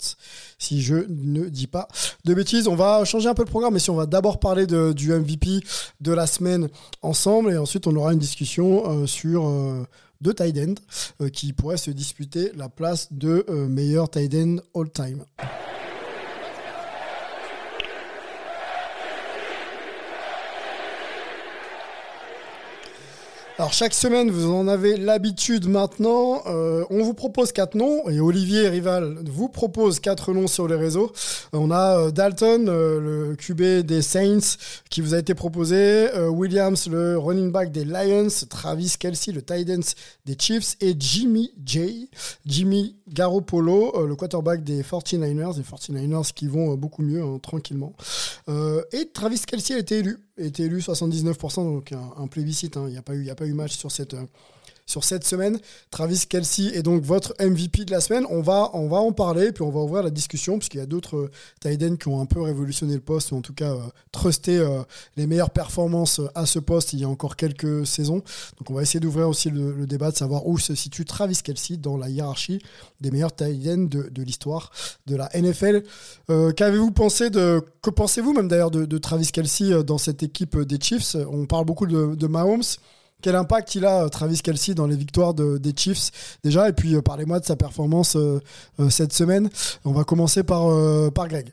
Si 0.57 0.81
je 0.81 0.95
ne 1.09 1.49
dis 1.49 1.67
pas 1.67 1.87
de 2.25 2.33
bêtises, 2.33 2.67
on 2.67 2.75
va 2.75 3.03
changer 3.05 3.29
un 3.29 3.33
peu 3.33 3.43
le 3.43 3.49
programme. 3.49 3.73
Mais 3.73 3.79
si 3.79 3.89
on 3.89 3.95
va 3.95 4.05
d'abord 4.05 4.39
parler 4.39 4.65
du 4.65 5.11
MVP 5.11 5.61
de 6.01 6.11
la 6.11 6.27
semaine 6.27 6.69
ensemble 7.01 7.51
et 7.51 7.57
ensuite 7.57 7.87
on 7.87 7.95
aura 7.95 8.13
une 8.13 8.19
discussion 8.19 8.89
euh, 8.89 9.05
sur 9.05 9.47
euh, 9.47 9.85
deux 10.21 10.33
tight 10.33 10.57
end 10.57 10.75
euh, 11.21 11.29
qui 11.29 11.53
pourraient 11.53 11.77
se 11.77 11.91
disputer 11.91 12.51
la 12.55 12.69
place 12.69 13.11
de 13.11 13.45
meilleur 13.49 14.09
tight 14.09 14.33
end 14.33 14.57
all 14.75 14.89
time. 14.89 15.23
Alors 23.59 23.73
chaque 23.73 23.93
semaine, 23.93 24.31
vous 24.31 24.49
en 24.49 24.69
avez 24.69 24.95
l'habitude 24.95 25.67
maintenant. 25.67 26.43
Euh, 26.45 26.85
on 26.89 27.03
vous 27.03 27.13
propose 27.13 27.51
quatre 27.51 27.75
noms 27.75 28.07
et 28.07 28.21
Olivier 28.21 28.69
Rival 28.69 29.17
vous 29.25 29.49
propose 29.49 29.99
quatre 29.99 30.31
noms 30.31 30.47
sur 30.47 30.65
les 30.65 30.77
réseaux. 30.77 31.11
On 31.51 31.69
a 31.69 31.99
euh, 31.99 32.11
Dalton, 32.11 32.69
euh, 32.69 33.01
le 33.01 33.35
QB 33.35 33.85
des 33.85 34.01
Saints, 34.01 34.55
qui 34.89 35.01
vous 35.01 35.13
a 35.13 35.17
été 35.17 35.33
proposé. 35.33 35.75
Euh, 35.75 36.29
Williams, 36.29 36.87
le 36.87 37.17
running 37.17 37.51
back 37.51 37.73
des 37.73 37.83
Lions. 37.83 38.29
Travis 38.49 38.95
Kelsey, 38.97 39.33
le 39.33 39.41
tight 39.41 39.69
end 39.69 39.81
des 40.25 40.37
Chiefs. 40.39 40.77
Et 40.79 40.95
Jimmy 40.97 41.51
J, 41.65 42.09
Jimmy 42.45 42.95
Garoppolo, 43.09 43.95
euh, 43.95 44.07
le 44.07 44.15
quarterback 44.15 44.63
des 44.63 44.81
49ers. 44.83 45.57
Les 45.57 45.63
49ers 45.63 46.33
qui 46.33 46.47
vont 46.47 46.75
beaucoup 46.75 47.01
mieux, 47.01 47.21
hein, 47.21 47.39
tranquillement. 47.41 47.93
et 48.47 49.09
Travis 49.13 49.41
Kelsey 49.45 49.75
a 49.75 49.79
été 49.79 49.99
élu 49.99 50.17
été 50.37 50.63
élu 50.63 50.79
79%, 50.79 51.55
donc 51.55 51.91
un, 51.91 52.27
plébiscite. 52.27 52.75
Il 52.75 52.79
hein. 52.79 52.89
n'y 52.89 52.97
a, 52.97 53.01
pas 53.01 53.13
eu, 53.13 53.25
y 53.25 53.29
a 53.29 53.35
pas 53.35 53.45
eu 53.45 53.53
match 53.53 53.75
sur 53.75 53.91
cette, 53.91 54.15
sur 54.89 55.03
cette 55.03 55.23
semaine. 55.23 55.59
Travis 55.91 56.25
Kelsey 56.27 56.75
est 56.75 56.81
donc 56.81 57.03
votre 57.03 57.35
MVP 57.39 57.85
de 57.85 57.91
la 57.91 58.01
semaine. 58.01 58.25
On 58.29 58.41
va, 58.41 58.71
on 58.73 58.87
va 58.87 58.97
en 58.97 59.11
parler, 59.11 59.51
puis 59.51 59.61
on 59.61 59.69
va 59.69 59.81
ouvrir 59.81 60.01
la 60.01 60.09
discussion, 60.09 60.57
puisqu'il 60.57 60.79
y 60.79 60.81
a 60.81 60.87
d'autres 60.87 61.17
euh, 61.17 61.31
tight 61.61 61.99
qui 61.99 62.07
ont 62.07 62.19
un 62.19 62.25
peu 62.25 62.41
révolutionné 62.41 62.95
le 62.95 62.99
poste, 62.99 63.31
ou 63.31 63.37
en 63.37 63.41
tout 63.41 63.53
cas 63.53 63.71
euh, 63.71 63.79
trusté 64.11 64.57
euh, 64.57 64.81
les 65.15 65.27
meilleures 65.27 65.51
performances 65.51 66.19
à 66.33 66.47
ce 66.47 66.57
poste 66.57 66.93
il 66.93 66.99
y 66.99 67.03
a 67.03 67.07
encore 67.07 67.35
quelques 67.35 67.85
saisons. 67.85 68.23
Donc 68.57 68.71
on 68.71 68.73
va 68.73 68.81
essayer 68.81 68.99
d'ouvrir 68.99 69.29
aussi 69.29 69.51
le, 69.51 69.85
débat, 69.85 70.09
de 70.09 70.17
savoir 70.17 70.47
où 70.47 70.57
se 70.57 70.73
situe 70.73 71.05
Travis 71.05 71.39
Kelsey 71.43 71.77
dans 71.77 71.95
la 71.95 72.09
hiérarchie 72.09 72.59
des 72.99 73.11
meilleurs 73.11 73.35
tight 73.35 73.61
de, 73.61 74.23
l'histoire 74.23 74.71
de 75.05 75.15
la 75.15 75.29
NFL. 75.35 75.83
Qu'avez-vous 76.55 76.91
pensé 76.91 77.29
de, 77.29 77.63
que 77.81 77.89
pensez-vous 77.89 78.33
même 78.33 78.47
d'ailleurs 78.47 78.71
de, 78.71 78.97
Travis 78.97 79.31
Kelsey 79.31 79.83
dans 79.83 79.97
cette 79.97 80.23
équipe 80.23 80.57
des 80.57 80.79
Chiefs? 80.79 81.15
On 81.31 81.45
parle 81.45 81.65
beaucoup 81.65 81.85
de 81.85 82.27
Mahomes. 82.27 82.63
Quel 83.21 83.35
impact 83.35 83.75
il 83.75 83.85
a, 83.85 84.07
Travis 84.09 84.41
Kelsey, 84.41 84.73
dans 84.73 84.87
les 84.87 84.95
victoires 84.95 85.33
des 85.33 85.73
Chiefs 85.75 86.37
déjà 86.43 86.69
Et 86.69 86.73
puis 86.73 86.95
euh, 86.95 87.01
parlez-moi 87.01 87.39
de 87.39 87.45
sa 87.45 87.57
performance 87.57 88.15
euh, 88.15 88.39
euh, 88.79 88.89
cette 88.89 89.11
semaine. 89.11 89.49
On 89.83 89.91
va 89.91 90.03
commencer 90.03 90.43
par, 90.43 90.63
par 91.13 91.27
Greg. 91.27 91.49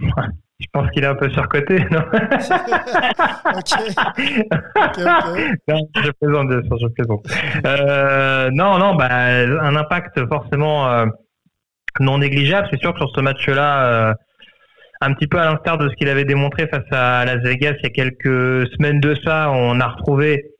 Je 0.00 0.66
pense 0.72 0.90
qu'il 0.90 1.04
est 1.04 1.08
un 1.08 1.14
peu 1.14 1.30
surcoté, 1.30 1.84
non? 1.90 2.02
Non, 5.68 5.78
je 5.96 6.10
plaisante, 6.20 6.48
bien 6.48 6.62
sûr, 6.62 6.78
je 6.78 6.86
plaisante. 6.88 7.26
non, 8.54 8.78
non, 8.78 8.94
bah, 8.94 9.08
un 9.08 9.76
impact 9.76 10.26
forcément 10.28 11.06
non 12.00 12.18
négligeable. 12.18 12.68
C'est 12.70 12.80
sûr 12.80 12.92
que 12.92 12.98
sur 12.98 13.10
ce 13.14 13.20
match-là, 13.20 14.14
un 15.02 15.14
petit 15.14 15.26
peu 15.26 15.38
à 15.38 15.44
l'instar 15.44 15.78
de 15.78 15.88
ce 15.88 15.94
qu'il 15.94 16.08
avait 16.08 16.24
démontré 16.24 16.66
face 16.66 16.84
à 16.90 17.24
Las 17.24 17.42
Vegas 17.42 17.74
il 17.78 17.84
y 17.84 17.86
a 17.86 17.90
quelques 17.90 18.68
semaines 18.72 19.00
de 19.00 19.14
ça, 19.24 19.50
on 19.50 19.80
a 19.80 19.88
retrouvé 19.88 20.52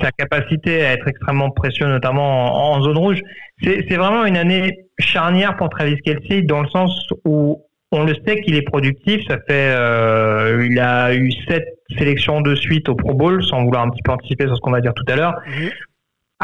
sa 0.00 0.10
capacité 0.10 0.84
à 0.84 0.92
être 0.92 1.08
extrêmement 1.08 1.50
précieux, 1.50 1.86
notamment 1.86 2.72
en, 2.72 2.82
zone 2.82 2.96
rouge. 2.96 3.20
C'est 3.62 3.96
vraiment 3.96 4.24
une 4.24 4.36
année 4.36 4.86
charnière 4.98 5.56
pour 5.56 5.68
Travis 5.68 5.98
Kelsey 5.98 6.42
dans 6.42 6.62
le 6.62 6.68
sens 6.68 7.08
où 7.24 7.62
on 7.90 8.04
le 8.04 8.14
sait 8.26 8.40
qu'il 8.40 8.54
est 8.54 8.62
productif. 8.62 9.20
Ça 9.28 9.36
fait, 9.46 9.70
euh, 9.76 10.66
il 10.70 10.78
a 10.78 11.14
eu 11.14 11.30
sept 11.46 11.66
sélections 11.98 12.40
de 12.40 12.54
suite 12.54 12.88
au 12.88 12.94
Pro 12.94 13.12
Bowl, 13.12 13.44
sans 13.44 13.64
vouloir 13.64 13.82
un 13.82 13.90
petit 13.90 14.02
peu 14.02 14.12
anticiper 14.12 14.46
sur 14.46 14.56
ce 14.56 14.60
qu'on 14.60 14.70
va 14.70 14.80
dire 14.80 14.94
tout 14.94 15.04
à 15.08 15.16
l'heure. 15.16 15.34
Mhm. 15.46 15.70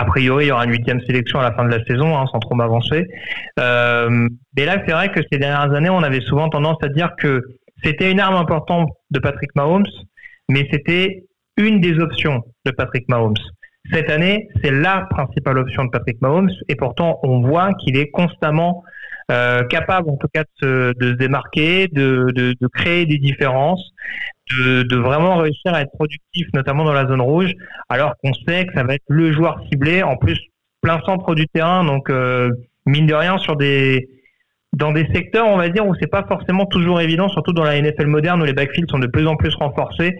A 0.00 0.04
priori, 0.04 0.44
il 0.44 0.48
y 0.48 0.50
aura 0.52 0.64
une 0.64 0.70
huitième 0.70 1.00
sélection 1.00 1.40
à 1.40 1.42
la 1.42 1.52
fin 1.52 1.64
de 1.64 1.76
la 1.76 1.84
saison, 1.84 2.16
hein, 2.16 2.24
sans 2.30 2.38
trop 2.38 2.54
m'avancer. 2.54 3.04
Euh, 3.58 4.28
mais 4.56 4.64
là, 4.64 4.80
c'est 4.86 4.92
vrai 4.92 5.10
que 5.10 5.20
ces 5.32 5.38
dernières 5.40 5.74
années, 5.74 5.90
on 5.90 6.04
avait 6.04 6.20
souvent 6.20 6.48
tendance 6.48 6.76
à 6.82 6.88
dire 6.88 7.16
que 7.18 7.42
c'était 7.82 8.08
une 8.08 8.20
arme 8.20 8.36
importante 8.36 8.90
de 9.10 9.18
Patrick 9.18 9.50
Mahomes, 9.56 9.88
mais 10.48 10.68
c'était 10.70 11.24
une 11.56 11.80
des 11.80 11.98
options 11.98 12.44
de 12.64 12.70
Patrick 12.70 13.08
Mahomes. 13.08 13.34
Cette 13.92 14.08
année, 14.08 14.46
c'est 14.62 14.70
la 14.70 15.08
principale 15.10 15.58
option 15.58 15.86
de 15.86 15.90
Patrick 15.90 16.20
Mahomes, 16.20 16.50
et 16.68 16.76
pourtant, 16.76 17.18
on 17.24 17.40
voit 17.40 17.74
qu'il 17.74 17.96
est 17.96 18.10
constamment 18.10 18.84
euh, 19.30 19.64
capable, 19.64 20.10
en 20.10 20.16
tout 20.16 20.28
cas, 20.32 20.42
de 20.42 20.48
se, 20.60 20.98
de 20.98 21.12
se 21.12 21.16
démarquer, 21.16 21.88
de, 21.88 22.30
de, 22.34 22.66
créer 22.68 23.04
des 23.04 23.18
différences, 23.18 23.92
de, 24.50 24.82
de, 24.82 24.96
vraiment 24.96 25.36
réussir 25.36 25.74
à 25.74 25.82
être 25.82 25.92
productif, 25.92 26.46
notamment 26.54 26.84
dans 26.84 26.94
la 26.94 27.06
zone 27.06 27.20
rouge, 27.20 27.52
alors 27.88 28.14
qu'on 28.22 28.32
sait 28.32 28.66
que 28.66 28.72
ça 28.74 28.84
va 28.84 28.94
être 28.94 29.04
le 29.08 29.32
joueur 29.32 29.60
ciblé, 29.70 30.02
en 30.02 30.16
plus 30.16 30.38
plein 30.80 31.00
centre 31.04 31.34
du 31.34 31.46
terrain, 31.48 31.84
donc 31.84 32.08
euh, 32.08 32.50
mine 32.86 33.06
de 33.06 33.14
rien 33.14 33.38
sur 33.38 33.56
des 33.56 34.08
dans 34.74 34.92
des 34.92 35.06
secteurs, 35.14 35.46
on 35.46 35.56
va 35.56 35.68
dire, 35.70 35.86
où 35.86 35.94
c'est 35.98 36.10
pas 36.10 36.24
forcément 36.24 36.66
toujours 36.66 37.00
évident, 37.00 37.28
surtout 37.28 37.52
dans 37.52 37.64
la 37.64 37.80
NFL 37.80 38.06
moderne 38.06 38.42
où 38.42 38.44
les 38.44 38.52
backfields 38.52 38.90
sont 38.90 38.98
de 38.98 39.06
plus 39.06 39.26
en 39.26 39.34
plus 39.34 39.54
renforcés, 39.54 40.16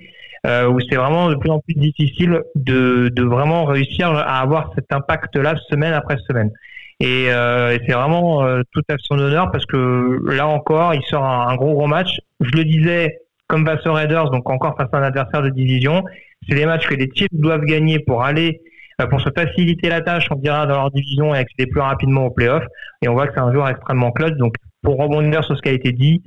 euh, 0.46 0.68
où 0.68 0.80
c'est 0.80 0.96
vraiment 0.96 1.28
de 1.28 1.34
plus 1.34 1.50
en 1.50 1.60
plus 1.60 1.74
difficile 1.74 2.40
de, 2.54 3.08
de 3.08 3.22
vraiment 3.22 3.64
réussir 3.66 4.10
à 4.10 4.40
avoir 4.40 4.72
cet 4.74 4.92
impact-là 4.92 5.54
semaine 5.68 5.92
après 5.92 6.16
semaine. 6.26 6.50
Et, 7.00 7.26
euh, 7.30 7.76
et 7.76 7.80
c'est 7.86 7.92
vraiment 7.92 8.44
euh, 8.44 8.62
tout 8.72 8.82
à 8.88 8.96
son 8.98 9.18
honneur 9.18 9.50
parce 9.52 9.64
que 9.66 10.18
là 10.32 10.48
encore, 10.48 10.94
il 10.94 11.02
sort 11.04 11.24
un, 11.24 11.54
gros 11.56 11.74
gros 11.74 11.86
match. 11.86 12.18
Je 12.40 12.50
le 12.56 12.64
disais 12.64 13.18
comme 13.46 13.64
face 13.64 13.86
aux 13.86 13.92
Raiders, 13.92 14.30
donc 14.30 14.48
encore 14.50 14.76
face 14.76 14.88
à 14.92 14.98
un 14.98 15.02
adversaire 15.02 15.42
de 15.42 15.50
division. 15.50 16.04
C'est 16.48 16.56
des 16.56 16.66
matchs 16.66 16.86
que 16.86 16.94
les 16.94 17.08
Chiefs 17.14 17.28
doivent 17.32 17.64
gagner 17.64 18.00
pour 18.00 18.24
aller, 18.24 18.60
euh, 19.00 19.06
pour 19.06 19.20
se 19.20 19.30
faciliter 19.34 19.88
la 19.88 20.00
tâche, 20.00 20.26
on 20.30 20.36
dira, 20.36 20.66
dans 20.66 20.74
leur 20.74 20.90
division 20.90 21.34
et 21.34 21.38
accéder 21.38 21.66
plus 21.66 21.80
rapidement 21.80 22.26
aux 22.26 22.30
playoffs. 22.30 22.66
Et 23.02 23.08
on 23.08 23.14
voit 23.14 23.28
que 23.28 23.34
c'est 23.34 23.40
un 23.40 23.52
joueur 23.52 23.68
extrêmement 23.68 24.10
clutch. 24.10 24.36
Donc, 24.36 24.54
pour 24.82 24.96
rebondir 24.96 25.44
sur 25.44 25.56
ce 25.56 25.62
qui 25.62 25.68
a 25.68 25.72
été 25.72 25.92
dit, 25.92 26.22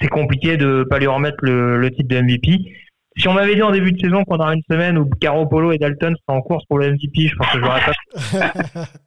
c'est 0.00 0.08
compliqué 0.08 0.56
de 0.56 0.84
pas 0.88 0.98
lui 0.98 1.06
remettre 1.08 1.38
le, 1.42 1.76
le 1.78 1.90
titre 1.90 2.08
de 2.08 2.20
MVP. 2.20 2.72
Si 3.16 3.28
on 3.28 3.34
m'avait 3.34 3.54
dit 3.54 3.62
en 3.62 3.70
début 3.70 3.92
de 3.92 4.00
saison 4.00 4.24
qu'on 4.24 4.38
aurait 4.38 4.54
une 4.54 4.62
semaine 4.70 4.96
où 4.96 5.08
Caro 5.20 5.46
Polo 5.46 5.72
et 5.72 5.78
Dalton 5.78 6.14
seraient 6.16 6.38
en 6.38 6.40
course 6.40 6.64
pour 6.68 6.78
le 6.78 6.92
MVP, 6.92 7.28
je 7.28 7.36
pense 7.36 7.48
que 7.52 7.60
j'aurais 7.60 7.80
pas. 7.80 8.84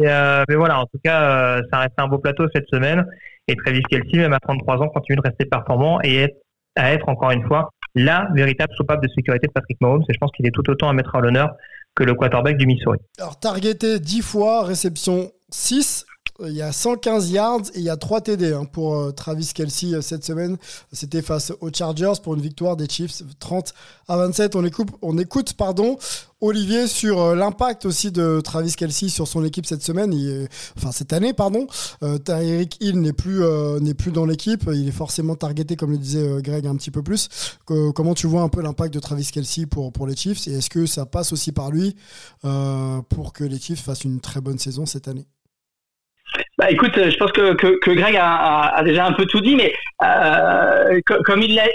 euh, 0.00 0.44
mais 0.48 0.54
voilà, 0.54 0.80
en 0.80 0.86
tout 0.86 0.98
cas, 1.02 1.22
euh, 1.22 1.62
ça 1.72 1.80
reste 1.80 1.94
un 1.98 2.08
beau 2.08 2.18
plateau 2.18 2.46
cette 2.54 2.68
semaine. 2.68 3.06
Et 3.46 3.56
Travis 3.56 3.82
Kelsey, 3.82 4.18
même 4.18 4.32
à 4.32 4.40
33 4.40 4.78
ans, 4.78 4.88
continue 4.88 5.16
de 5.16 5.22
rester 5.22 5.44
performant 5.46 6.00
et 6.02 6.34
à 6.76 6.92
être, 6.92 7.08
encore 7.08 7.30
une 7.30 7.46
fois, 7.46 7.70
la 7.94 8.28
véritable 8.34 8.72
soupape 8.76 9.02
de 9.02 9.08
sécurité 9.08 9.46
de 9.46 9.52
Patrick 9.52 9.80
Mahomes. 9.80 10.04
Et 10.08 10.12
je 10.12 10.18
pense 10.18 10.30
qu'il 10.32 10.46
est 10.46 10.50
tout 10.50 10.68
autant 10.68 10.88
à 10.88 10.92
mettre 10.92 11.14
à 11.16 11.20
l'honneur 11.20 11.54
que 11.94 12.04
le 12.04 12.14
quarterback 12.14 12.56
du 12.56 12.66
Missouri. 12.66 12.98
Alors, 13.18 13.38
targeté 13.38 13.98
10 13.98 14.22
fois, 14.22 14.64
réception 14.64 15.30
6. 15.50 16.04
Il 16.46 16.52
y 16.52 16.62
a 16.62 16.70
115 16.70 17.32
yards 17.32 17.62
et 17.74 17.78
il 17.78 17.82
y 17.82 17.90
a 17.90 17.96
3 17.96 18.20
TD 18.20 18.52
hein, 18.52 18.64
pour 18.64 18.94
euh, 18.94 19.10
Travis 19.10 19.50
Kelsey 19.52 19.94
euh, 19.94 20.00
cette 20.00 20.24
semaine. 20.24 20.56
C'était 20.92 21.20
face 21.20 21.52
aux 21.60 21.70
Chargers 21.72 22.12
pour 22.22 22.34
une 22.34 22.40
victoire 22.40 22.76
des 22.76 22.88
Chiefs 22.88 23.24
30 23.40 23.74
à 24.06 24.16
27. 24.18 24.54
On 24.54 24.64
écoute, 24.64 24.86
on 25.02 25.18
écoute 25.18 25.54
pardon, 25.54 25.98
Olivier 26.40 26.86
sur 26.86 27.20
euh, 27.20 27.34
l'impact 27.34 27.86
aussi 27.86 28.12
de 28.12 28.40
Travis 28.40 28.74
Kelsey 28.76 29.08
sur 29.08 29.26
son 29.26 29.44
équipe 29.44 29.66
cette 29.66 29.82
semaine, 29.82 30.14
enfin 30.76 30.92
cette 30.92 31.12
année 31.12 31.32
pardon. 31.32 31.66
Tyreek 32.24 32.76
Hill 32.80 33.00
n'est 33.00 33.12
plus 33.12 33.42
plus 33.96 34.12
dans 34.12 34.24
l'équipe, 34.24 34.70
il 34.72 34.86
est 34.86 34.92
forcément 34.92 35.34
targeté 35.34 35.74
comme 35.74 35.90
le 35.90 35.98
disait 35.98 36.40
Greg 36.40 36.68
un 36.68 36.76
petit 36.76 36.92
peu 36.92 37.02
plus. 37.02 37.28
comment 37.66 38.14
tu 38.14 38.28
vois 38.28 38.42
un 38.42 38.48
peu 38.48 38.62
l'impact 38.62 38.94
de 38.94 39.00
Travis 39.00 39.28
Kelsey 39.32 39.66
pour 39.66 39.92
pour 39.92 40.06
les 40.06 40.14
Chiefs? 40.14 40.46
Et 40.46 40.52
est-ce 40.52 40.70
que 40.70 40.86
ça 40.86 41.04
passe 41.04 41.32
aussi 41.32 41.50
par 41.50 41.72
lui 41.72 41.96
pour 42.42 43.32
que 43.32 43.42
les 43.42 43.58
Chiefs 43.58 43.82
fassent 43.82 44.04
une 44.04 44.20
très 44.20 44.40
bonne 44.40 44.60
saison 44.60 44.86
cette 44.86 45.08
année? 45.08 45.26
Bah 46.58 46.70
écoute, 46.70 46.92
je 46.96 47.16
pense 47.16 47.30
que, 47.30 47.54
que, 47.54 47.78
que 47.78 47.90
Greg 47.92 48.16
a, 48.16 48.74
a, 48.74 48.82
déjà 48.82 49.06
un 49.06 49.12
peu 49.12 49.26
tout 49.26 49.40
dit, 49.40 49.54
mais 49.54 49.72
euh, 50.02 51.00
comme 51.24 51.40
il 51.40 51.54
l'a 51.54 51.68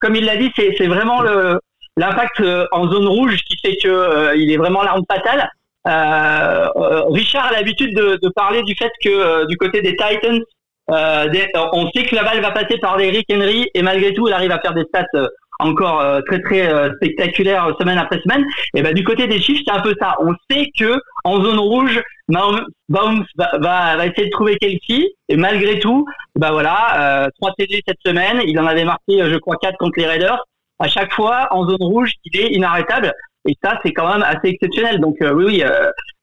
comme 0.00 0.14
il 0.14 0.24
l'a 0.24 0.36
dit, 0.36 0.52
c'est 0.56 0.86
vraiment 0.86 1.22
le 1.22 1.58
l'impact 1.98 2.40
euh, 2.40 2.66
en 2.72 2.88
zone 2.88 3.08
rouge 3.08 3.36
qui 3.46 3.56
fait 3.58 3.76
que 3.82 3.88
euh, 3.88 4.36
il 4.36 4.50
est 4.50 4.56
vraiment 4.56 4.82
l'arme 4.82 5.02
fatale. 5.10 5.50
Euh, 5.86 6.68
Richard 7.10 7.46
a 7.46 7.52
l'habitude 7.52 7.94
de, 7.94 8.18
de, 8.22 8.28
parler 8.34 8.62
du 8.62 8.74
fait 8.76 8.90
que 9.02 9.46
du 9.46 9.56
côté 9.56 9.80
des 9.80 9.96
Titans, 9.96 10.40
on 10.88 11.90
sait 11.94 12.04
que 12.04 12.14
la 12.14 12.24
balle 12.24 12.40
va 12.40 12.50
passer 12.50 12.78
par 12.78 13.00
Eric 13.00 13.26
Henry 13.32 13.68
et 13.74 13.82
malgré 13.82 14.14
tout, 14.14 14.28
il 14.28 14.34
arrive 14.34 14.52
à 14.52 14.60
faire 14.60 14.74
des 14.74 14.84
stats 14.84 15.28
encore 15.58 16.00
euh, 16.00 16.20
très 16.22 16.40
très 16.40 16.72
euh, 16.72 16.90
spectaculaire 16.96 17.66
euh, 17.66 17.72
semaine 17.80 17.98
après 17.98 18.20
semaine. 18.20 18.44
Et 18.74 18.82
ben 18.82 18.94
du 18.94 19.04
côté 19.04 19.26
des 19.26 19.40
chiffres, 19.40 19.62
c'est 19.66 19.74
un 19.74 19.80
peu 19.80 19.94
ça. 20.00 20.16
On 20.20 20.32
sait 20.50 20.70
que 20.78 21.00
en 21.24 21.42
zone 21.42 21.58
rouge, 21.58 22.00
Mahomes 22.28 22.64
va, 22.88 23.50
va, 23.60 23.96
va, 23.96 24.06
essayer 24.06 24.26
de 24.26 24.30
trouver 24.30 24.56
Kelsey 24.56 25.08
et 25.28 25.36
malgré 25.36 25.78
tout, 25.78 26.06
bah 26.36 26.52
voilà, 26.52 27.30
trois 27.40 27.52
TD 27.56 27.82
cette 27.86 28.00
semaine. 28.04 28.42
Il 28.46 28.58
en 28.60 28.66
avait 28.66 28.84
marqué, 28.84 29.18
je 29.18 29.36
crois, 29.36 29.56
quatre 29.60 29.78
contre 29.78 29.98
les 29.98 30.06
Raiders. 30.06 30.42
À 30.78 30.88
chaque 30.88 31.12
fois, 31.12 31.48
en 31.50 31.68
zone 31.68 31.80
rouge, 31.80 32.12
il 32.24 32.40
est 32.40 32.52
inarrêtable. 32.52 33.12
Et 33.48 33.56
ça, 33.64 33.80
c'est 33.82 33.92
quand 33.92 34.08
même 34.12 34.22
assez 34.22 34.48
exceptionnel. 34.48 35.00
Donc 35.00 35.16
oui, 35.20 35.44
oui, 35.44 35.64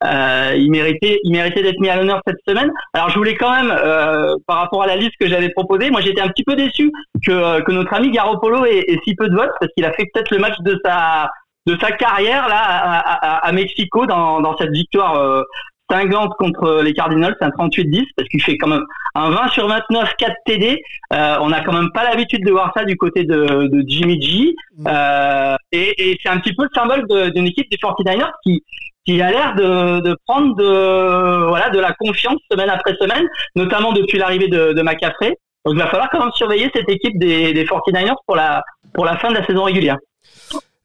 euh, 0.04 0.54
il 0.56 0.70
méritait, 0.70 1.20
il 1.24 1.32
méritait 1.32 1.64
d'être 1.64 1.80
mis 1.80 1.90
à 1.90 1.96
l'honneur 1.96 2.22
cette 2.28 2.38
semaine. 2.48 2.72
Alors 2.94 3.10
je 3.10 3.18
voulais 3.18 3.36
quand 3.36 3.52
même, 3.52 3.72
euh, 3.72 4.36
par 4.46 4.58
rapport 4.58 4.84
à 4.84 4.88
la 4.88 4.96
liste 4.96 5.14
que 5.20 5.28
j'avais 5.28 5.50
proposée, 5.50 5.90
moi 5.90 6.02
j'étais 6.02 6.22
un 6.22 6.28
petit 6.28 6.44
peu 6.44 6.56
déçu 6.56 6.92
que, 7.26 7.32
euh, 7.32 7.62
que 7.62 7.72
notre 7.72 7.94
ami 7.94 8.12
Garoppolo 8.12 8.66
ait, 8.66 8.84
ait 8.88 9.00
si 9.04 9.16
peu 9.16 9.28
de 9.28 9.36
votes 9.36 9.54
parce 9.60 9.72
qu'il 9.74 9.86
a 9.86 9.94
fait 9.94 10.06
peut-être 10.14 10.32
le 10.32 10.40
match 10.40 10.56
de 10.60 10.80
sa 10.86 11.30
de 11.66 11.76
sa 11.82 11.92
carrière 11.94 12.48
là 12.48 12.62
à, 12.62 13.00
à, 13.00 13.48
à 13.48 13.52
Mexico 13.52 14.06
dans, 14.06 14.40
dans 14.40 14.56
cette 14.58 14.70
victoire 14.70 15.44
euh, 15.92 15.96
cinglante 15.96 16.34
contre 16.38 16.82
les 16.84 16.94
Cardinals, 16.94 17.36
c'est 17.40 17.46
un 17.46 17.50
38-10 17.50 18.06
parce 18.16 18.28
qu'il 18.30 18.42
fait 18.42 18.58
quand 18.58 18.68
même 18.68 18.86
un 19.16 19.30
20 19.30 19.50
sur 19.50 19.68
29, 19.68 20.16
4 20.18 20.34
TD. 20.46 20.82
Euh, 21.14 21.38
on 21.42 21.50
n'a 21.50 21.62
quand 21.62 21.74
même 21.74 21.92
pas 21.94 22.04
l'habitude 22.04 22.46
de 22.46 22.52
voir 22.52 22.72
ça 22.76 22.86
du 22.86 22.98
côté 22.98 23.24
de, 23.24 23.68
de 23.68 23.84
Jimmy 23.88 24.22
G. 24.22 24.56
Mm. 24.78 24.88
Euh, 24.88 25.56
et, 25.72 26.12
et 26.12 26.20
c'est 26.22 26.30
un 26.30 26.40
petit 26.40 26.54
peu 26.54 26.64
le 26.64 26.70
symbole 26.74 27.06
d'une 27.32 27.48
équipe 27.48 27.70
des 27.70 27.78
49ers 27.78 28.32
qui, 28.44 28.64
qui 29.06 29.22
a 29.22 29.32
l'air 29.32 29.56
de, 29.56 30.02
de, 30.02 30.18
prendre 30.26 30.56
de, 30.56 31.48
voilà, 31.48 31.70
de 31.70 31.80
la 31.80 31.94
confiance 31.94 32.40
semaine 32.52 32.70
après 32.70 32.96
semaine, 33.00 33.28
notamment 33.56 33.92
depuis 33.94 34.18
l'arrivée 34.18 34.48
de, 34.48 34.74
de 34.74 34.82
McCaffrey. 34.82 35.38
Donc 35.66 35.76
il 35.76 35.80
va 35.80 35.88
falloir 35.88 36.10
quand 36.12 36.20
même 36.20 36.32
surveiller 36.34 36.70
cette 36.76 36.90
équipe 36.90 37.18
des, 37.18 37.54
des 37.54 37.66
49ers 37.66 38.14
pour 38.28 38.36
la, 38.36 38.64
pour 38.94 39.06
la 39.06 39.18
fin 39.18 39.30
de 39.30 39.36
la 39.36 39.46
saison 39.46 39.64
régulière. 39.64 39.98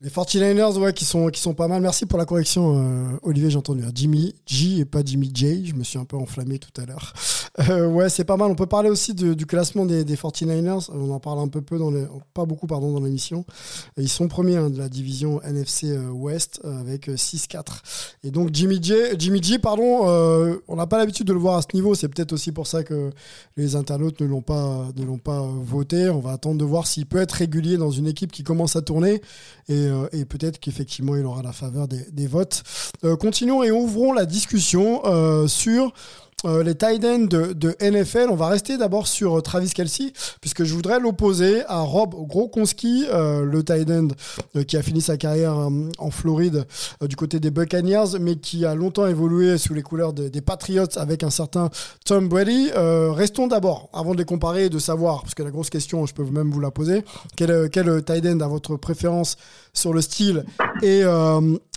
Les 0.03 0.09
49ers, 0.09 0.79
ouais, 0.79 0.95
qui 0.95 1.05
sont, 1.05 1.27
qui 1.27 1.43
sont 1.43 1.53
pas 1.53 1.69
mal. 1.69 1.83
Merci 1.83 2.07
pour 2.07 2.19
la 2.19 2.25
correction, 2.25 2.75
euh, 2.75 3.19
Olivier, 3.21 3.51
j'ai 3.51 3.59
entendu. 3.59 3.83
Jimmy 3.95 4.35
G 4.47 4.79
et 4.79 4.87
pas 4.87 5.03
Jimmy 5.05 5.31
J. 5.35 5.67
Je 5.67 5.75
me 5.75 5.85
suis 5.85 5.99
un 5.99 6.07
peu 6.07 6.17
enflammé 6.17 6.59
tout 6.59 6.81
à 6.81 6.87
l'heure. 6.87 7.13
Euh, 7.69 7.89
ouais, 7.89 8.09
c'est 8.09 8.25
pas 8.25 8.37
mal. 8.37 8.51
On 8.51 8.55
peut 8.55 8.69
parler 8.69 8.89
aussi 8.89 9.13
du 9.13 9.45
classement 9.45 9.85
des, 9.85 10.05
49ers. 10.05 10.89
On 10.95 11.11
en 11.11 11.19
parle 11.19 11.41
un 11.41 11.49
peu 11.49 11.61
peu 11.61 11.79
dans 11.79 11.91
les, 11.91 12.07
pas 12.33 12.47
beaucoup 12.47 12.69
pardon 12.69 12.93
dans 12.93 13.05
l'émission. 13.05 13.45
Ils 13.99 14.09
sont 14.09 14.29
premiers 14.29 14.57
hein, 14.57 14.71
de 14.71 14.79
la 14.79 14.89
division 14.89 15.43
NFC 15.43 15.99
West 15.99 16.61
euh, 16.65 16.81
avec 16.81 17.09
6-4. 17.09 17.65
Et 18.23 18.31
donc 18.31 18.51
Jimmy 18.53 18.81
G, 18.81 18.95
Jimmy 19.19 19.43
G, 19.43 19.59
pardon, 19.59 20.07
on 20.69 20.77
n'a 20.77 20.87
pas 20.87 20.97
l'habitude 20.97 21.27
de 21.27 21.33
le 21.33 21.41
voir 21.41 21.57
à 21.57 21.63
ce 21.63 21.75
niveau. 21.75 21.95
C'est 21.97 22.09
peut-être 22.09 22.33
aussi 22.33 22.53
pour 22.53 22.69
ça 22.69 22.85
que 22.85 23.11
les 23.57 23.75
internautes 23.75 24.21
ne 24.21 24.27
l'ont 24.27 24.43
pas, 24.43 24.87
ne 24.97 25.05
l'ont 25.05 25.19
pas 25.19 25.43
voté. 25.43 26.09
On 26.09 26.21
va 26.21 26.31
attendre 26.31 26.57
de 26.57 26.65
voir 26.65 26.87
s'il 26.87 27.07
peut 27.07 27.21
être 27.21 27.33
régulier 27.33 27.77
dans 27.77 27.91
une 27.91 28.07
équipe 28.07 28.31
qui 28.31 28.45
commence 28.45 28.77
à 28.77 28.81
tourner 28.81 29.21
et, 29.69 29.89
et 30.12 30.24
peut-être 30.24 30.59
qu'effectivement 30.59 31.16
il 31.16 31.24
aura 31.26 31.42
la 31.42 31.53
faveur 31.53 31.88
des, 31.88 32.26
votes. 32.26 32.62
continuons 33.20 33.62
et 33.62 33.70
ouvrons 33.70 34.12
la 34.12 34.26
discussion 34.26 35.03
sur 35.48 35.92
euh, 36.46 36.62
les 36.62 36.74
tight 36.74 37.05
ends 37.05 37.26
de, 37.26 37.76
NFL. 37.81 38.29
On 38.31 38.37
va 38.37 38.48
rester 38.48 38.79
d'abord 38.79 39.07
sur 39.07 39.38
euh, 39.38 39.40
Travis 39.42 39.70
Kelsey, 39.70 40.12
puisque 40.40 40.64
je 40.64 40.74
voudrais 40.74 40.98
l'opposer 40.98 41.62
à 41.66 41.81
Rob 41.81 42.14
Grokonski, 42.26 43.07
euh, 43.12 43.44
le 43.44 43.62
tight 43.62 43.90
end 43.90 44.09
qui 44.66 44.76
a 44.76 44.83
fini 44.83 45.00
sa 45.00 45.16
carrière 45.16 45.57
en 45.98 46.11
Floride 46.11 46.66
du 47.03 47.16
côté 47.16 47.40
des 47.40 47.50
Buccaneers, 47.50 48.18
mais 48.20 48.37
qui 48.37 48.64
a 48.64 48.74
longtemps 48.74 49.07
évolué 49.07 49.59
sous 49.59 49.74
les 49.74 49.83
couleurs 49.83 50.12
des 50.12 50.40
Patriots 50.40 50.96
avec 50.96 51.22
un 51.22 51.31
certain 51.31 51.70
Tom 52.05 52.29
Brady. 52.29 52.70
restons 52.74 53.46
d'abord, 53.46 53.88
avant 53.92 54.12
de 54.12 54.18
les 54.18 54.24
comparer 54.24 54.66
et 54.66 54.68
de 54.68 54.79
savoir, 54.79 55.22
parce 55.22 55.35
que 55.35 55.42
la 55.42 55.50
grosse 55.50 55.70
question, 55.70 56.07
je 56.07 56.14
peux 56.14 56.24
même 56.24 56.50
vous 56.50 56.61
la 56.61 56.70
poser, 56.70 57.05
quel, 57.37 57.70
quel 57.70 58.03
tight 58.05 58.26
end 58.26 58.40
a 58.40 58.48
votre 58.48 58.76
préférence 58.76 59.37
sur 59.72 59.92
le 59.92 60.00
style 60.00 60.44
et, 60.83 61.04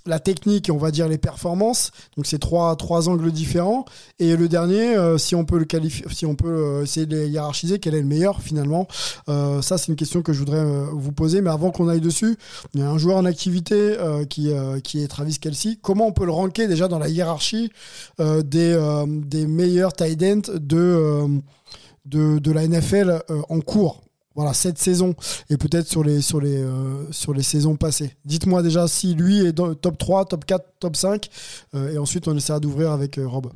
la 0.06 0.20
technique 0.20 0.70
on 0.72 0.78
va 0.78 0.92
dire 0.92 1.08
les 1.08 1.18
performances. 1.18 1.92
Donc 2.16 2.26
c'est 2.26 2.40
trois, 2.40 2.76
angles 3.10 3.32
différents. 3.32 3.86
Et 4.20 4.36
le 4.36 4.48
dernier, 4.48 4.96
euh, 4.96 5.18
si 5.18 5.36
on 5.36 5.46
peut 5.46 5.58
le 5.58 5.66
qualifier, 5.66 6.06
si 6.12 6.26
on 6.26 6.36
peut 6.36 6.48
euh, 6.48 6.84
essayer 6.84 7.06
de 7.06 7.18
les 7.18 7.30
hiérarchiser, 7.30 7.80
quel 7.80 7.96
est 7.96 8.02
le 8.02 8.08
meilleur 8.08 8.42
finalement 8.42 8.88
euh, 9.30 9.62
Ça 9.62 9.78
c'est 9.78 9.88
une 9.88 9.96
question 9.96 10.22
que 10.22 10.34
je 10.34 10.40
voudrais 10.40 10.64
vous 10.92 11.12
poser. 11.12 11.42
Mais 11.42 11.50
avant 11.50 11.72
qu'on 11.72 11.90
aille 11.90 12.02
dessus, 12.02 12.38
il 12.74 12.82
y 12.82 12.84
a 12.84 12.90
un 12.90 12.98
joueur 12.98 13.18
en 13.18 13.26
activité 13.26 13.98
qui, 14.30 14.50
est 14.50 15.08
Travis 15.08 15.40
Kelsey. 15.40 15.78
Comment 15.82 16.08
on 16.08 16.12
peut 16.12 16.26
le 16.26 16.32
ranker 16.32 16.68
déjà 16.68 16.88
dans 16.88 17.00
la 17.00 17.10
hiérarchie 17.10 17.72
des, 18.20 19.46
meilleurs 19.48 19.94
tight 19.94 20.22
ends 20.24 20.54
de 20.60 22.52
la 22.52 22.68
NFL 22.68 23.22
en 23.50 23.60
cours? 23.62 24.02
Voilà, 24.36 24.54
cette 24.54 24.78
saison 24.78 25.16
et 25.50 25.58
peut-être 25.58 25.88
sur 25.88 26.04
les, 26.04 26.22
sur, 26.22 26.42
les, 26.42 26.64
euh, 26.64 27.12
sur 27.12 27.34
les 27.34 27.44
saisons 27.44 27.76
passées. 27.76 28.16
Dites-moi 28.26 28.64
déjà 28.64 28.88
si 28.88 29.14
lui 29.16 29.46
est 29.46 29.54
dans, 29.54 29.74
top 29.76 29.98
3, 29.98 30.26
top 30.26 30.46
4, 30.46 30.66
top 30.80 30.96
5 30.96 31.30
euh, 31.76 31.94
et 31.94 31.98
ensuite 31.98 32.28
on 32.28 32.36
essaiera 32.36 32.60
d'ouvrir 32.60 32.92
avec 32.92 33.18
euh, 33.18 33.28
Rob. 33.28 33.48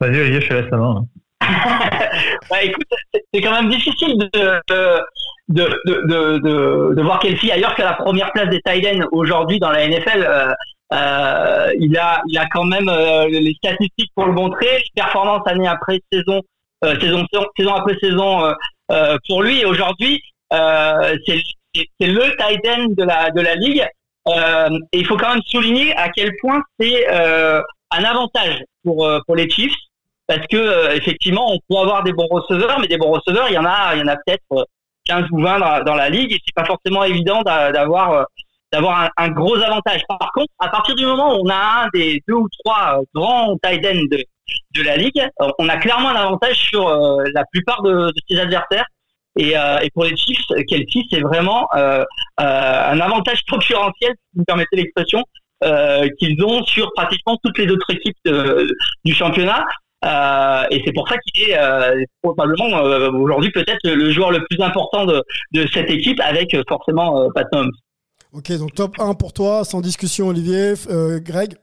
Vas-y 0.00 0.20
Olivier, 0.20 0.40
je 0.40 0.48
te 0.48 0.54
laisse 0.54 0.70
la 0.70 0.78
main. 0.78 1.06
bah, 2.50 2.62
écoute, 2.62 2.86
c'est 3.12 3.40
quand 3.40 3.52
même 3.52 3.70
difficile 3.70 4.16
de, 4.18 4.60
de, 4.68 5.00
de, 5.48 6.38
de, 6.38 6.94
de 6.94 7.02
voir 7.02 7.18
Kelsey 7.18 7.52
ailleurs 7.52 7.74
qu'à 7.74 7.84
la 7.84 7.94
première 7.94 8.32
place 8.32 8.48
des 8.48 8.60
Tiden 8.62 9.04
aujourd'hui 9.12 9.58
dans 9.58 9.70
la 9.70 9.86
NFL. 9.86 10.54
il, 11.78 11.98
a, 11.98 12.22
il 12.28 12.38
a 12.38 12.46
quand 12.46 12.64
même 12.64 12.90
les 13.28 13.54
statistiques 13.54 14.12
pour 14.14 14.26
le 14.26 14.32
montrer, 14.32 14.66
les 14.78 15.02
performances 15.02 15.46
année 15.46 15.68
après 15.68 16.00
saison 16.10 16.40
euh, 16.40 16.42
saison, 16.82 17.24
saison 17.56 17.74
après 17.74 17.96
saison 18.00 18.44
euh, 18.44 18.52
euh, 18.90 19.16
pour 19.28 19.42
lui. 19.42 19.60
Et 19.60 19.64
aujourd'hui, 19.64 20.20
c'est 20.50 21.42
le 22.00 22.36
tight 22.36 22.66
end 22.66 22.86
de 22.90 23.04
la 23.04 23.30
de 23.30 23.40
la 23.40 23.54
ligue. 23.54 23.86
et 24.92 24.98
il 24.98 25.06
faut 25.06 25.16
quand 25.16 25.34
même 25.34 25.42
souligner 25.46 25.94
à 25.96 26.08
quel 26.08 26.32
point 26.40 26.62
c'est 26.78 27.06
un 27.08 28.04
avantage 28.04 28.62
pour 28.84 29.08
pour 29.26 29.36
les 29.36 29.48
Chiefs 29.48 29.74
parce 30.26 30.46
que 30.48 30.96
effectivement 30.96 31.52
on 31.52 31.58
peut 31.68 31.80
avoir 31.80 32.02
des 32.02 32.12
bons 32.12 32.28
receveurs 32.30 32.78
mais 32.80 32.88
des 32.88 32.98
bons 32.98 33.12
receveurs 33.12 33.48
il 33.48 33.54
y 33.54 33.58
en 33.58 33.64
a 33.64 33.94
il 33.94 34.00
y 34.00 34.02
en 34.02 34.08
a 34.08 34.16
peut-être 34.16 34.66
15 35.04 35.26
ou 35.30 35.40
20 35.42 35.84
dans, 35.84 35.94
la 35.94 36.08
ligue 36.08 36.32
et 36.32 36.38
c'est 36.44 36.54
pas 36.54 36.64
forcément 36.64 37.04
évident 37.04 37.42
d'avoir 37.42 38.26
d'avoir 38.72 39.02
un, 39.02 39.10
un, 39.16 39.28
gros 39.30 39.56
avantage 39.56 40.02
par 40.08 40.30
contre 40.32 40.52
à 40.58 40.68
partir 40.68 40.94
du 40.96 41.06
moment 41.06 41.34
où 41.34 41.46
on 41.46 41.48
a 41.48 41.84
un 41.84 41.88
des 41.94 42.22
deux 42.26 42.34
ou 42.34 42.48
trois 42.64 43.00
grands 43.14 43.56
tight 43.62 43.84
ends 43.86 44.06
de, 44.10 44.24
de 44.74 44.82
la 44.82 44.96
ligue, 44.96 45.20
euh, 45.40 45.50
on 45.58 45.68
a 45.68 45.76
clairement 45.76 46.10
un 46.10 46.16
avantage 46.16 46.56
sur 46.56 46.88
euh, 46.88 47.24
la 47.34 47.44
plupart 47.52 47.82
de, 47.82 48.12
ses 48.28 48.38
adversaires. 48.38 48.86
Et, 49.38 49.56
euh, 49.56 49.78
pour 49.94 50.04
les 50.04 50.16
Chiefs, 50.16 50.44
Kelsey, 50.68 51.02
c'est 51.10 51.20
vraiment 51.20 51.68
un 51.72 53.00
avantage 53.00 53.42
concurrentiel, 53.50 54.12
si 54.12 54.30
vous 54.34 54.40
me 54.40 54.44
permettez 54.44 54.76
l'expression, 54.76 55.24
qu'ils 56.18 56.42
ont 56.44 56.64
sur 56.64 56.90
pratiquement 56.94 57.38
toutes 57.44 57.58
les 57.58 57.70
autres 57.70 57.90
équipes 57.90 58.16
du 59.04 59.14
championnat. 59.14 59.64
et 60.70 60.82
c'est 60.84 60.92
pour 60.92 61.08
ça 61.08 61.16
qu'il 61.18 61.50
est 61.50 62.06
probablement 62.22 62.80
aujourd'hui 63.20 63.52
peut-être 63.52 63.78
le 63.84 64.10
joueur 64.10 64.32
le 64.32 64.44
plus 64.48 64.60
important 64.60 65.04
de, 65.04 65.22
cette 65.72 65.90
équipe 65.90 66.20
avec 66.20 66.56
forcément 66.68 67.28
Pat. 67.32 67.46
Ok, 68.32 68.52
donc 68.58 68.74
top 68.74 68.96
1 68.98 69.14
pour 69.14 69.32
toi, 69.32 69.64
sans 69.64 69.80
discussion 69.80 70.28
Olivier. 70.28 70.74
Greg? 71.20 71.54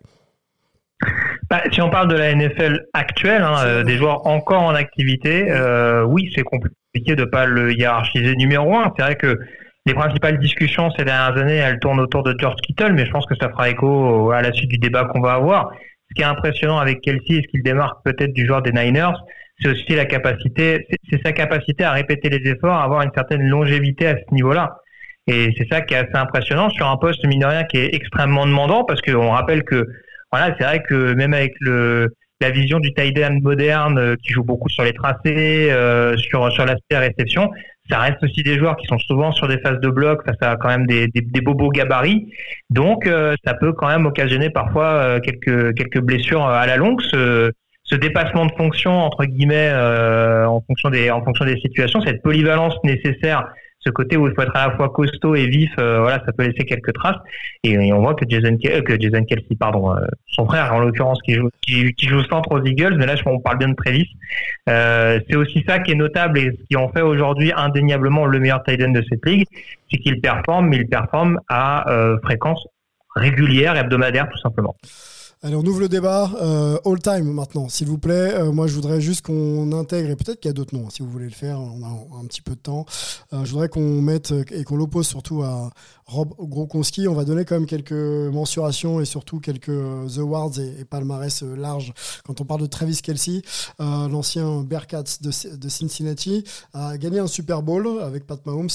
Bah, 1.50 1.62
si 1.72 1.82
on 1.82 1.90
parle 1.90 2.08
de 2.08 2.16
la 2.16 2.34
NFL 2.34 2.86
actuelle, 2.94 3.42
hein, 3.42 3.56
euh, 3.66 3.84
des 3.84 3.98
joueurs 3.98 4.26
encore 4.28 4.64
en 4.64 4.76
activité, 4.76 5.50
euh, 5.50 6.04
oui, 6.04 6.32
c'est 6.36 6.44
compliqué 6.44 7.16
de 7.16 7.24
pas 7.24 7.46
le 7.46 7.74
hiérarchiser 7.74 8.36
numéro 8.36 8.76
un. 8.76 8.92
C'est 8.98 9.04
vrai 9.04 9.16
que 9.16 9.40
les 9.86 9.94
principales 9.94 10.40
discussions 10.40 10.92
ces 10.92 11.06
dernières 11.06 11.38
années, 11.38 11.56
elles 11.56 11.80
tournent 11.80 12.00
autour 12.00 12.24
de 12.24 12.36
George 12.38 12.60
Kittle, 12.62 12.94
mais 12.94 13.06
je 13.06 13.12
pense 13.12 13.26
que 13.26 13.36
ça 13.40 13.50
fera 13.50 13.70
écho 13.70 14.32
à 14.32 14.42
la 14.42 14.52
suite 14.52 14.70
du 14.70 14.78
débat 14.78 15.06
qu'on 15.06 15.22
va 15.22 15.34
avoir. 15.34 15.72
Ce 16.10 16.16
qui 16.16 16.22
est 16.22 16.26
impressionnant 16.26 16.80
avec 16.80 17.02
Kelsey 17.02 17.36
et 17.36 17.42
ce 17.44 17.48
qu'il 17.48 17.64
démarque 17.64 18.04
peut-être 18.04 18.34
du 18.34 18.46
joueur 18.46 18.62
des 18.62 18.72
Niners, 18.72 19.16
c'est 19.60 19.70
aussi 19.70 19.96
la 19.96 20.06
capacité, 20.06 20.86
c'est 21.10 21.22
sa 21.26 21.32
capacité 21.32 21.84
à 21.84 21.92
répéter 21.92 22.30
les 22.30 22.52
efforts, 22.52 22.76
à 22.76 22.84
avoir 22.84 23.02
une 23.02 23.12
certaine 23.14 23.48
longévité 23.48 24.08
à 24.08 24.16
ce 24.16 24.34
niveau-là. 24.34 24.78
Et 25.28 25.54
c'est 25.58 25.68
ça 25.70 25.82
qui 25.82 25.94
est 25.94 25.98
assez 25.98 26.16
impressionnant 26.16 26.70
sur 26.70 26.88
un 26.88 26.98
poste 26.98 27.26
mine 27.26 27.42
de 27.42 27.46
rien 27.46 27.64
qui 27.66 27.78
est 27.78 27.94
extrêmement 27.94 28.46
demandant 28.46 28.84
parce 28.86 29.02
qu'on 29.02 29.32
rappelle 29.32 29.64
que 29.64 29.86
voilà, 30.32 30.56
c'est 30.58 30.66
vrai 30.66 30.82
que 30.88 31.14
même 31.14 31.34
avec 31.34 31.54
le 31.60 32.10
la 32.40 32.52
vision 32.52 32.80
du 32.80 32.94
tight 32.94 33.18
end 33.20 33.40
moderne 33.42 33.98
euh, 33.98 34.16
qui 34.22 34.32
joue 34.34 34.44
beaucoup 34.44 34.70
sur 34.70 34.84
les 34.84 34.94
tracés, 34.94 35.72
euh, 35.72 36.16
sur 36.18 36.52
sur 36.52 36.66
l'aspect 36.66 36.98
réception, 36.98 37.50
ça 37.90 38.00
reste 38.00 38.22
aussi 38.24 38.44
des 38.44 38.58
joueurs 38.60 38.76
qui 38.78 38.86
sont 38.86 39.00
souvent 39.00 39.32
sur 39.32 39.48
des 39.48 39.58
phases 39.60 39.80
de 39.80 39.90
bloc 39.90 40.24
face 40.26 40.38
à 40.42 40.56
quand 40.58 40.68
même 40.68 40.86
des, 40.86 41.08
des, 41.08 41.22
des 41.22 41.42
bobos 41.42 41.70
gabarits. 41.70 42.32
Donc 42.70 43.08
euh, 43.08 43.36
ça 43.44 43.54
peut 43.56 43.74
quand 43.74 43.88
même 43.88 44.06
occasionner 44.06 44.50
parfois 44.50 45.20
quelques 45.22 45.76
quelques 45.76 46.02
blessures 46.02 46.46
à 46.46 46.68
la 46.68 46.78
longue. 46.78 47.02
Ce, 47.02 47.52
ce 47.84 47.96
dépassement 47.96 48.46
de 48.46 48.52
fonction 48.58 48.92
entre 48.92 49.26
guillemets 49.26 49.72
en 49.74 50.62
fonction 50.68 50.90
des 50.90 51.10
en 51.10 51.24
fonction 51.24 51.46
des 51.46 51.58
situations, 51.58 52.02
cette 52.02 52.22
polyvalence 52.22 52.76
nécessaire 52.84 53.48
ce 53.80 53.90
côté 53.90 54.18
où 54.18 54.28
il 54.28 54.34
faut 54.34 54.42
être 54.42 54.56
à 54.56 54.68
la 54.68 54.76
fois 54.76 54.90
costaud 54.90 55.36
et 55.36 55.48
vif, 55.48 55.72
euh, 55.80 56.00
voilà, 56.02 56.22
ça 56.26 56.32
peut 56.32 56.44
laisser 56.44 56.66
quelques 56.66 56.94
traces. 56.94 57.18
Et, 57.64 57.78
on 57.94 58.02
voit 58.02 58.16
que 58.16 58.26
Jason, 58.28 58.58
euh, 58.66 58.82
que 58.82 59.00
Jason 59.00 59.24
Kelsey, 59.24 59.56
pardon, 59.60 59.96
euh, 59.96 60.06
son 60.28 60.46
frère 60.46 60.74
en 60.74 60.80
l'occurrence, 60.80 61.20
qui 61.24 61.36
joue, 61.36 61.50
qui, 61.62 61.94
joue 62.08 62.24
centre 62.24 62.52
aux 62.52 62.64
Eagles, 62.64 62.96
mais 62.98 63.06
là, 63.06 63.16
je, 63.16 63.24
on 63.26 63.40
parle 63.40 63.60
bien 63.60 63.70
de 63.70 63.76
Travis. 63.76 64.08
c'est 64.68 65.36
aussi 65.36 65.64
ça 65.68 65.80
qui 65.80 65.92
est 65.92 65.96
notable 65.96 66.40
et 66.40 66.52
ce 66.52 66.68
qui 66.68 66.76
en 66.76 66.90
fait 66.90 67.02
aujourd'hui 67.02 67.52
indéniablement 67.56 68.26
le 68.26 68.40
meilleur 68.40 68.64
tight 68.64 68.82
end 68.82 68.92
de 68.92 69.04
cette 69.10 69.26
ligue, 69.26 69.46
c'est 69.92 69.98
qu'il 69.98 70.20
performe, 70.22 70.68
mais 70.68 70.78
il 70.78 70.88
performe 70.88 71.40
à 71.50 71.86
fréquence 72.24 72.66
régulière, 73.16 73.76
hebdomadaire, 73.76 74.28
tout 74.30 74.38
simplement. 74.38 74.76
Allez, 75.44 75.56
on 75.56 75.64
ouvre 75.64 75.82
le 75.82 75.88
débat. 75.88 76.32
Euh, 76.42 76.80
all 76.84 77.00
time 77.00 77.32
maintenant, 77.32 77.70
s'il 77.70 77.86
vous 77.88 78.00
plaît. 78.00 78.34
Euh, 78.34 78.52
moi, 78.52 78.66
je 78.66 78.74
voudrais 78.74 79.00
juste 79.00 79.22
qu'on 79.24 79.72
intègre, 79.72 80.10
et 80.10 80.16
peut-être 80.16 80.40
qu'il 80.40 80.50
y 80.50 80.52
a 80.52 80.54
d'autres 80.54 80.76
noms, 80.76 80.88
hein, 80.88 80.92
si 80.92 81.04
vous 81.04 81.12
voulez 81.12 81.26
le 81.26 81.32
faire, 81.32 81.60
on 81.60 81.84
a 81.84 82.20
un 82.20 82.26
petit 82.26 82.42
peu 82.42 82.56
de 82.56 82.60
temps. 82.60 82.88
Euh, 83.34 83.46
je 83.46 83.52
voudrais 83.52 83.70
qu'on 83.70 84.02
mette 84.02 84.34
et 84.50 84.64
qu'on 84.64 84.78
l'oppose 84.78 85.06
surtout 85.06 85.44
à, 85.44 85.70
Rob 86.08 86.34
Grokonski. 86.40 87.08
On 87.10 87.14
va 87.14 87.26
donner 87.26 87.44
quand 87.44 87.56
même 87.56 87.66
quelques 87.66 87.92
mensurations 87.92 89.02
et 89.02 89.06
surtout 89.06 89.42
quelques 89.42 89.70
euh, 89.70 90.08
awards 90.18 90.58
et, 90.58 90.86
palmarès 90.86 91.44
euh, 91.44 91.56
larges. 91.56 91.94
Quand 92.26 92.40
on 92.40 92.46
parle 92.46 92.62
de 92.62 92.66
Travis 92.66 93.02
Kelsey, 93.02 93.42
euh, 93.82 94.08
l'ancien 94.08 94.64
Bearcats 94.64 95.20
de, 95.22 95.70
Cincinnati 95.70 96.46
a 96.74 96.98
gagné 96.98 97.20
un 97.20 97.28
Super 97.28 97.62
Bowl 97.62 98.02
avec 98.02 98.26
Pat 98.26 98.44
Mahomes, 98.46 98.70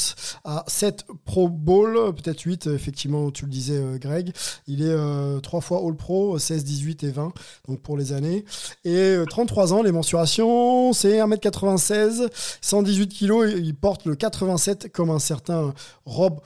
a 0.45 0.65
7 0.67 1.07
Pro 1.25 1.49
Bowl, 1.49 2.15
peut-être 2.15 2.43
8, 2.43 2.67
effectivement, 2.67 3.31
tu 3.31 3.47
le 3.47 3.51
disais 3.51 3.83
Greg. 3.99 4.33
Il 4.67 4.83
est 4.83 5.41
trois 5.41 5.61
fois 5.61 5.83
All 5.87 5.97
Pro, 5.97 6.39
16, 6.39 6.65
18 6.65 7.05
et 7.05 7.11
20, 7.11 7.33
donc 7.67 7.81
pour 7.81 7.97
les 7.97 8.13
années. 8.13 8.45
Et 8.85 9.17
33 9.29 9.73
ans, 9.73 9.83
les 9.83 9.93
mensurations, 9.93 10.93
c'est 10.93 11.19
1m96, 11.19 12.29
118 12.61 13.09
kg, 13.09 13.51
il 13.57 13.75
porte 13.75 14.05
le 14.05 14.15
87 14.15 14.93
comme 14.93 15.11
un 15.11 15.19
certain 15.19 15.73
Rob 16.05 16.41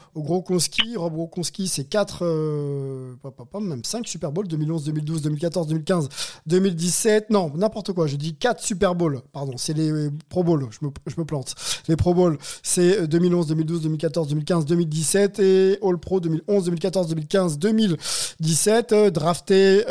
Rob 0.97 1.15
Gronkowski, 1.15 1.69
c'est 1.69 1.85
4, 1.85 2.19
euh, 2.23 3.15
même 3.61 3.85
5 3.85 4.07
Super 4.07 4.33
Bowls, 4.33 4.49
2011, 4.49 4.85
2012, 4.85 5.23
2014, 5.23 5.67
2015, 5.69 6.09
2017, 6.47 7.31
non, 7.31 7.53
n'importe 7.57 7.93
quoi, 7.93 8.07
je 8.07 8.17
dis 8.17 8.35
4 8.35 8.63
Super 8.63 8.95
Bowls, 8.95 9.21
pardon, 9.33 9.55
c'est 9.57 9.73
les 9.73 10.11
Pro 10.29 10.45
Bowls, 10.45 10.67
je 10.71 10.87
me, 10.87 10.93
je 11.07 11.15
me, 11.19 11.25
plante. 11.25 11.55
Les 11.89 11.97
Pro 11.97 12.15
Bowls, 12.15 12.39
c'est 12.63 13.07
2011, 13.07 13.47
2012, 13.49 13.83
2014, 13.83 14.29
2015, 14.29 14.65
2017 14.67 15.39
et 15.39 15.79
All 15.83 15.99
Pro 15.99 16.21
2011, 16.21 16.65
2014, 16.65 17.09
2015, 17.09 17.59
2017, 17.59 18.95
drafté 19.13 19.85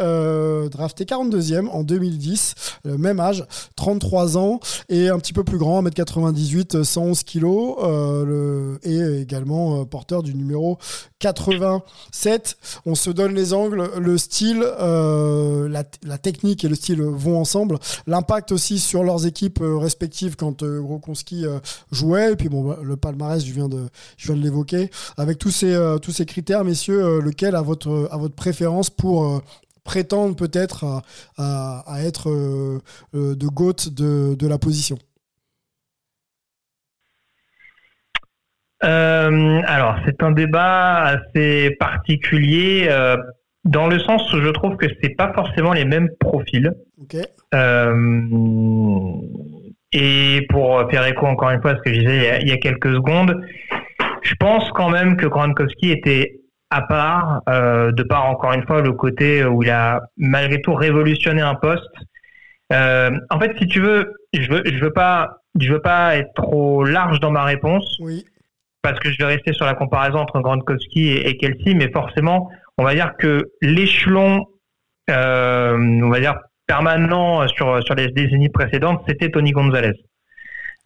drafté 0.72 1.06
42e 1.06 1.68
en 1.68 1.84
2010, 1.84 2.56
même 2.86 3.20
âge, 3.20 3.46
33 3.76 4.38
ans, 4.38 4.60
et 4.90 5.10
un 5.10 5.18
petit 5.20 5.34
peu 5.34 5.44
plus 5.44 5.58
grand, 5.58 5.84
1m98, 5.84 6.84
111 6.84 7.24
kg, 7.24 7.44
le, 7.44 8.80
et 8.84 9.22
également 9.22 9.86
porteur 9.86 10.24
du 10.24 10.34
numéro 10.36 10.75
87. 11.20 12.58
On 12.86 12.96
se 12.96 13.10
donne 13.10 13.34
les 13.34 13.54
angles, 13.54 13.90
le 13.98 14.18
style, 14.18 14.60
la, 14.60 15.84
la, 16.04 16.18
technique 16.18 16.64
et 16.64 16.68
le 16.68 16.76
style 16.76 17.02
vont 17.02 17.40
ensemble. 17.40 17.80
L'impact 18.08 18.52
aussi 18.52 18.80
sur 18.80 19.04
leurs 19.04 19.26
équipes 19.26 19.60
respectives 19.62 20.36
quand 20.36 20.64
Grokonski 20.64 21.46
jouait, 21.92 22.34
et 22.34 22.36
puis 22.36 22.50
bon, 22.50 22.64
bah, 22.64 22.80
le 22.82 22.96
palmarès, 22.98 23.44
je 23.44 23.54
viens 23.54 23.70
de, 23.70 23.88
l'évoquer, 24.30 24.90
avec 25.18 25.40
tous 25.40 25.52
ces, 25.52 26.26
critères, 26.26 26.64
messieurs, 26.64 27.20
lequel 27.20 27.56
a 27.56 27.62
votre, 27.62 28.10
préférence 28.36 28.90
pour 28.90 29.42
prétendre 29.84 30.36
peut-être 30.36 31.02
à, 31.38 31.84
être 32.02 32.30
de 33.14 33.48
GOAT 33.48 33.90
de 33.90 34.48
la 34.48 34.58
position? 34.58 34.98
Euh, 38.84 39.62
alors, 39.66 39.98
c'est 40.06 40.22
un 40.22 40.32
débat 40.32 41.04
assez 41.04 41.76
particulier 41.80 42.88
euh, 42.90 43.16
dans 43.64 43.88
le 43.88 44.00
sens 44.00 44.32
où 44.34 44.42
je 44.42 44.50
trouve 44.50 44.76
que 44.76 44.88
c'est 45.02 45.16
pas 45.16 45.32
forcément 45.34 45.74
les 45.74 45.86
mêmes 45.86 46.10
profils. 46.20 46.72
Euh, 47.54 48.32
et 49.94 50.46
pour 50.50 50.90
faire 50.90 51.06
écho 51.08 51.26
encore 51.26 51.52
une 51.52 51.62
fois 51.62 51.72
à 51.72 51.78
ce 51.78 51.82
que 51.82 51.94
je 51.94 52.00
disais 52.00 52.40
il 52.42 52.50
y 52.50 52.52
a, 52.52 52.58
quelques 52.58 52.94
secondes, 52.94 53.42
je 54.24 54.36
pense 54.36 54.70
quand 54.72 54.90
même 54.90 55.16
que 55.16 55.26
Gronkowski 55.26 55.92
était 55.92 56.42
à 56.70 56.82
part, 56.82 57.44
de 57.48 58.04
par 58.04 58.26
encore 58.26 58.52
une 58.54 58.66
fois 58.66 58.82
le 58.82 58.92
côté 58.92 59.46
où 59.46 59.64
il 59.64 59.70
a 59.70 60.02
malgré 60.18 60.62
tout 60.62 60.74
révolutionné 60.74 61.42
un 61.42 61.56
poste. 61.56 61.84
en 62.72 63.40
fait, 63.40 63.56
si 63.58 63.68
tu 63.68 63.80
veux, 63.80 64.12
je 64.34 64.50
veux, 64.52 64.64
je 64.66 64.84
veux 64.84 64.92
pas, 64.92 65.38
je 65.58 65.72
veux 65.72 65.82
pas 65.82 66.18
être 66.18 66.34
trop 66.36 66.84
large 66.84 67.22
dans 67.22 67.32
ma 67.32 67.44
réponse. 67.44 67.98
Oui 68.02 68.26
parce 68.86 69.00
que 69.00 69.12
je 69.12 69.18
vais 69.18 69.26
rester 69.26 69.52
sur 69.54 69.66
la 69.66 69.74
comparaison 69.74 70.20
entre 70.20 70.40
Gronkowski 70.42 71.08
et, 71.08 71.28
et 71.28 71.38
Kelsey, 71.38 71.74
mais 71.74 71.90
forcément, 71.92 72.52
on 72.78 72.84
va 72.84 72.94
dire 72.94 73.14
que 73.18 73.50
l'échelon, 73.60 74.46
euh, 75.10 75.76
on 75.76 76.10
va 76.10 76.20
dire 76.20 76.36
permanent 76.68 77.48
sur 77.48 77.84
sur 77.84 77.96
les 77.96 78.10
décennies 78.10 78.50
précédentes, 78.50 79.02
c'était 79.08 79.32
Tony 79.32 79.52
Gonzalez. 79.52 79.94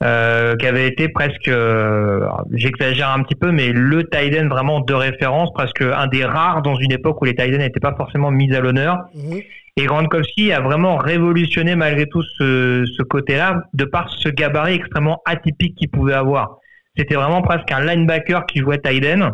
Euh, 0.02 0.56
qui 0.56 0.66
avait 0.66 0.88
été 0.88 1.10
presque, 1.10 1.50
euh, 1.50 2.26
j'exagère 2.54 3.10
un 3.10 3.22
petit 3.22 3.36
peu, 3.36 3.52
mais 3.52 3.74
le 3.74 4.10
tight 4.10 4.34
vraiment 4.48 4.80
de 4.80 4.94
référence, 4.94 5.52
presque 5.52 5.82
un 5.82 6.08
des 6.08 6.24
rares 6.24 6.62
dans 6.62 6.76
une 6.76 6.94
époque 6.94 7.22
où 7.22 7.26
les 7.26 7.36
tight 7.36 7.58
n'étaient 7.58 7.82
pas 7.82 7.94
forcément 7.98 8.32
mis 8.32 8.56
à 8.56 8.62
l'honneur. 8.62 8.96
Mhm. 9.14 9.42
Et 9.76 9.86
Gronkowski 9.86 10.54
a 10.54 10.62
vraiment 10.62 10.96
révolutionné 10.96 11.76
malgré 11.76 12.06
tout 12.06 12.24
ce, 12.24 12.86
ce 12.98 13.04
côté-là, 13.04 13.64
de 13.74 13.84
par 13.84 14.10
ce 14.10 14.30
gabarit 14.30 14.76
extrêmement 14.76 15.22
atypique 15.26 15.76
qu'il 15.76 15.90
pouvait 15.90 16.14
avoir 16.14 16.60
c'était 16.98 17.16
vraiment 17.16 17.42
presque 17.42 17.72
un 17.72 17.82
linebacker 17.82 18.46
qui 18.46 18.60
jouait 18.60 18.80
Tyden. 18.80 19.32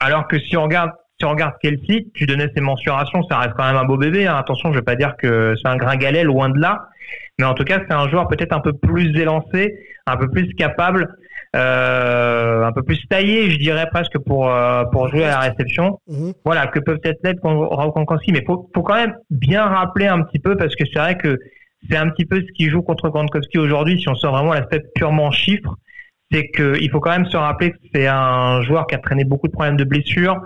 Alors 0.00 0.28
que 0.28 0.38
si 0.38 0.56
on 0.56 0.64
regarde 0.64 0.90
si 1.20 1.24
on 1.24 1.30
regarde 1.30 1.54
Kelsey, 1.60 2.06
tu 2.14 2.26
donnais 2.26 2.48
ses 2.54 2.60
mensurations, 2.60 3.24
ça 3.24 3.38
reste 3.38 3.54
quand 3.56 3.66
même 3.66 3.76
un 3.76 3.84
beau 3.84 3.96
bébé. 3.96 4.28
Hein. 4.28 4.36
Attention, 4.36 4.68
je 4.68 4.74
ne 4.74 4.78
vais 4.78 4.84
pas 4.84 4.94
dire 4.94 5.16
que 5.16 5.54
c'est 5.60 5.68
un 5.68 5.76
gringalet, 5.76 6.22
loin 6.22 6.48
de 6.48 6.60
là. 6.60 6.86
Mais 7.38 7.44
en 7.44 7.54
tout 7.54 7.64
cas, 7.64 7.80
c'est 7.88 7.94
un 7.94 8.08
joueur 8.08 8.28
peut-être 8.28 8.52
un 8.52 8.60
peu 8.60 8.72
plus 8.72 9.16
élancé, 9.18 9.74
un 10.06 10.16
peu 10.16 10.28
plus 10.28 10.54
capable, 10.54 11.08
euh, 11.56 12.62
un 12.62 12.72
peu 12.72 12.82
plus 12.82 13.04
taillé, 13.08 13.50
je 13.50 13.58
dirais 13.58 13.88
presque 13.90 14.18
pour 14.18 14.48
euh, 14.48 14.84
pour 14.92 15.08
jouer 15.08 15.24
à 15.24 15.28
la 15.28 15.40
réception. 15.40 15.98
Mhm. 16.06 16.34
Voilà, 16.44 16.66
que 16.68 16.78
peut 16.78 17.00
être 17.02 17.18
l'être 17.24 17.40
Gronkowski. 17.40 18.32
Mais 18.32 18.44
faut 18.46 18.70
faut 18.72 18.82
quand 18.82 18.96
même 18.96 19.14
bien 19.30 19.64
rappeler 19.64 20.06
un 20.06 20.22
petit 20.22 20.38
peu 20.38 20.56
parce 20.56 20.76
que 20.76 20.84
c'est 20.92 20.98
vrai 20.98 21.16
que 21.16 21.36
c'est 21.88 21.96
un 21.96 22.10
petit 22.10 22.26
peu 22.26 22.40
ce 22.40 22.52
qui 22.52 22.68
joue 22.68 22.82
contre 22.82 23.08
Gronkowski 23.08 23.58
aujourd'hui. 23.58 24.00
Si 24.00 24.08
on 24.08 24.14
sort 24.14 24.34
vraiment 24.34 24.52
l'aspect 24.52 24.82
purement 24.94 25.30
chiffre, 25.30 25.76
c'est 26.30 26.48
qu'il 26.48 26.90
faut 26.90 27.00
quand 27.00 27.10
même 27.10 27.26
se 27.26 27.36
rappeler 27.36 27.72
que 27.72 27.78
c'est 27.94 28.06
un 28.06 28.62
joueur 28.62 28.86
qui 28.86 28.94
a 28.94 28.98
traîné 28.98 29.24
beaucoup 29.24 29.46
de 29.46 29.52
problèmes 29.52 29.76
de 29.76 29.84
blessures, 29.84 30.40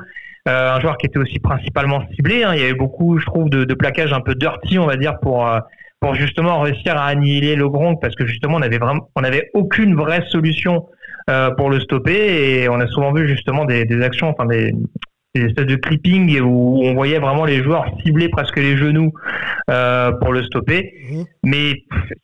euh, 0.49 0.74
un 0.74 0.80
joueur 0.80 0.97
qui 0.97 1.07
était 1.07 1.18
aussi 1.18 1.39
principalement 1.39 2.03
ciblé. 2.14 2.45
Hein. 2.45 2.53
Il 2.55 2.61
y 2.61 2.64
avait 2.64 2.74
beaucoup, 2.74 3.18
je 3.18 3.26
trouve, 3.26 3.49
de, 3.49 3.64
de 3.64 3.74
plaquages 3.74 4.12
un 4.12 4.20
peu 4.20 4.35
dirty, 4.35 4.78
on 4.78 4.87
va 4.87 4.97
dire, 4.97 5.18
pour 5.20 5.47
euh, 5.47 5.59
pour 6.01 6.16
justement 6.16 6.59
réussir 6.61 6.97
à 6.97 7.07
annihiler 7.07 7.55
le 7.55 7.68
Gronk, 7.68 8.01
parce 8.03 8.16
que 8.16 8.26
justement, 8.26 8.57
on 8.57 8.62
avait 8.62 8.78
vraiment, 8.78 9.09
on 9.14 9.22
avait 9.22 9.51
aucune 9.55 9.95
vraie 9.95 10.24
solution 10.30 10.89
euh, 11.30 11.53
pour 11.53 11.70
le 11.70 11.78
stopper, 11.78 12.62
et 12.62 12.68
on 12.68 12.80
a 12.80 12.89
souvent 12.89 13.12
vu 13.12 13.28
justement 13.28 13.64
des, 13.64 13.85
des 13.85 14.03
actions, 14.03 14.28
enfin 14.28 14.47
des, 14.47 14.74
des 15.35 15.43
espèces 15.45 15.66
de 15.66 15.76
clipping 15.76 16.41
où 16.41 16.83
on 16.83 16.95
voyait 16.95 17.20
vraiment 17.20 17.45
les 17.45 17.62
joueurs 17.62 17.87
cibler 18.05 18.28
presque 18.28 18.57
les 18.57 18.76
genoux 18.76 19.12
euh, 19.70 20.11
pour 20.20 20.33
le 20.33 20.43
stopper. 20.43 20.93
Mmh. 21.09 21.22
Mais 21.45 21.74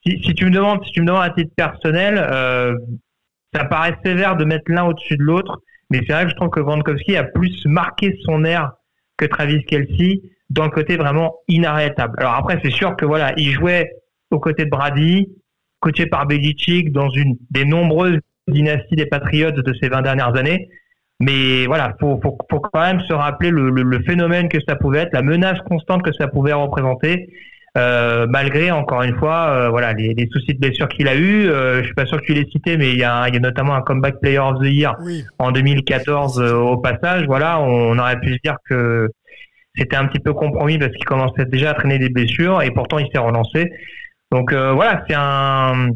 si, 0.05 0.23
si, 0.25 0.35
tu 0.35 0.47
me 0.47 0.51
demandes, 0.51 0.85
si 0.85 0.91
tu 0.91 1.01
me 1.01 1.07
demandes 1.07 1.25
à 1.25 1.31
titre 1.31 1.53
personnel, 1.57 2.19
euh, 2.19 2.75
ça 3.55 3.65
paraît 3.65 3.97
sévère 4.05 4.37
de 4.37 4.45
mettre 4.45 4.71
l'un 4.71 4.85
au-dessus 4.85 5.17
de 5.17 5.23
l'autre, 5.23 5.61
mais 5.91 6.01
c'est 6.07 6.13
vrai 6.13 6.25
que 6.25 6.31
je 6.31 6.37
trouve 6.37 6.51
que 6.51 6.61
Gronkowski 6.61 7.17
a 7.17 7.25
plus 7.25 7.65
marqué 7.67 8.17
son 8.25 8.45
air 8.45 8.73
que 9.17 9.27
Travis 9.27 9.65
Kelsey 9.65 10.21
dans 10.51 10.65
le 10.65 10.71
côté 10.71 10.97
vraiment 10.97 11.37
inarrêtable. 11.49 12.15
Alors 12.19 12.35
après, 12.35 12.59
c'est 12.63 12.71
sûr 12.71 12.97
que 12.97 13.05
voilà, 13.05 13.33
il 13.37 13.53
jouait 13.53 13.91
aux 14.31 14.39
côtés 14.39 14.65
de 14.65 14.71
Brady, 14.71 15.29
coaché 15.81 16.07
par 16.07 16.27
Belichick 16.27 16.93
dans 16.93 17.09
une 17.11 17.37
des 17.51 17.65
nombreuses 17.65 18.19
dynasties 18.47 18.97
des 18.97 19.07
Patriots 19.07 19.51
de 19.51 19.75
ces 19.81 19.89
20 19.89 20.03
dernières 20.03 20.37
années. 20.37 20.69
Mais 21.21 21.67
voilà, 21.67 21.95
faut, 22.01 22.21
faut, 22.23 22.61
quand 22.61 22.81
même 22.81 23.01
se 23.01 23.13
rappeler 23.13 23.51
le, 23.51 23.71
le, 23.71 24.03
phénomène 24.05 24.49
que 24.49 24.59
ça 24.67 24.77
pouvait 24.77 25.01
être, 25.01 25.13
la 25.13 25.23
menace 25.23 25.59
constante 25.69 26.03
que 26.03 26.13
ça 26.13 26.29
pouvait 26.29 26.53
représenter. 26.53 27.29
Euh, 27.79 28.27
malgré 28.29 28.73
encore 28.73 29.03
une 29.03 29.17
fois 29.19 29.51
euh, 29.51 29.69
voilà 29.69 29.93
les, 29.93 30.13
les, 30.13 30.27
soucis 30.33 30.55
de 30.55 30.59
blessure 30.59 30.89
qu'il 30.89 31.07
a 31.07 31.15
eu 31.15 31.49
euh, 31.49 31.81
je 31.81 31.85
suis 31.85 31.95
pas 31.95 32.07
sûr 32.07 32.21
que 32.21 32.27
tu 32.27 32.35
l'aies 32.35 32.49
cité 32.51 32.77
mais 32.77 32.91
il 32.91 32.99
y 32.99 33.05
a, 33.05 33.29
il 33.29 33.35
y 33.35 33.37
a 33.37 33.41
notamment 33.41 33.75
un 33.75 33.83
comeback 33.83 34.21
player 34.21 34.39
of 34.39 34.59
the 34.61 34.65
year 34.65 34.97
en 35.39 35.53
2014 35.53 36.41
euh, 36.41 36.55
au 36.55 36.79
passage. 36.79 37.27
Voilà 37.27 37.61
on, 37.61 37.97
aurait 37.97 38.19
pu 38.19 38.33
se 38.33 38.39
dire 38.43 38.57
que 38.69 39.09
c'était 39.77 39.95
un 39.95 40.07
petit 40.07 40.19
peu 40.19 40.33
compromis 40.33 40.77
parce 40.79 40.91
qu'il 40.93 41.05
commençait 41.05 41.45
déjà 41.45 41.71
à 41.71 41.75
traîner 41.75 42.01
des 42.01 42.09
blessures 42.09 42.63
et 42.63 42.73
pourtant 42.73 42.99
il 42.99 43.09
s'est 43.13 43.19
relancé. 43.19 43.71
Donc 44.33 44.53
voilà 44.53 45.05
c'est 45.07 45.15
un 45.17 45.91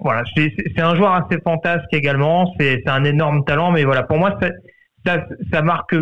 voilà 0.00 0.24
c'est 0.34 0.80
un 0.80 0.96
joueur 0.96 1.14
assez 1.14 1.38
fantasque 1.44 1.92
également. 1.92 2.52
C'est 2.58 2.82
un 2.88 3.04
énorme 3.04 3.44
talent 3.44 3.70
mais 3.70 3.84
voilà 3.84 4.02
pour 4.02 4.18
moi 4.18 4.36
ça, 4.40 4.48
ça, 5.04 5.24
ça 5.52 5.62
marque 5.62 5.94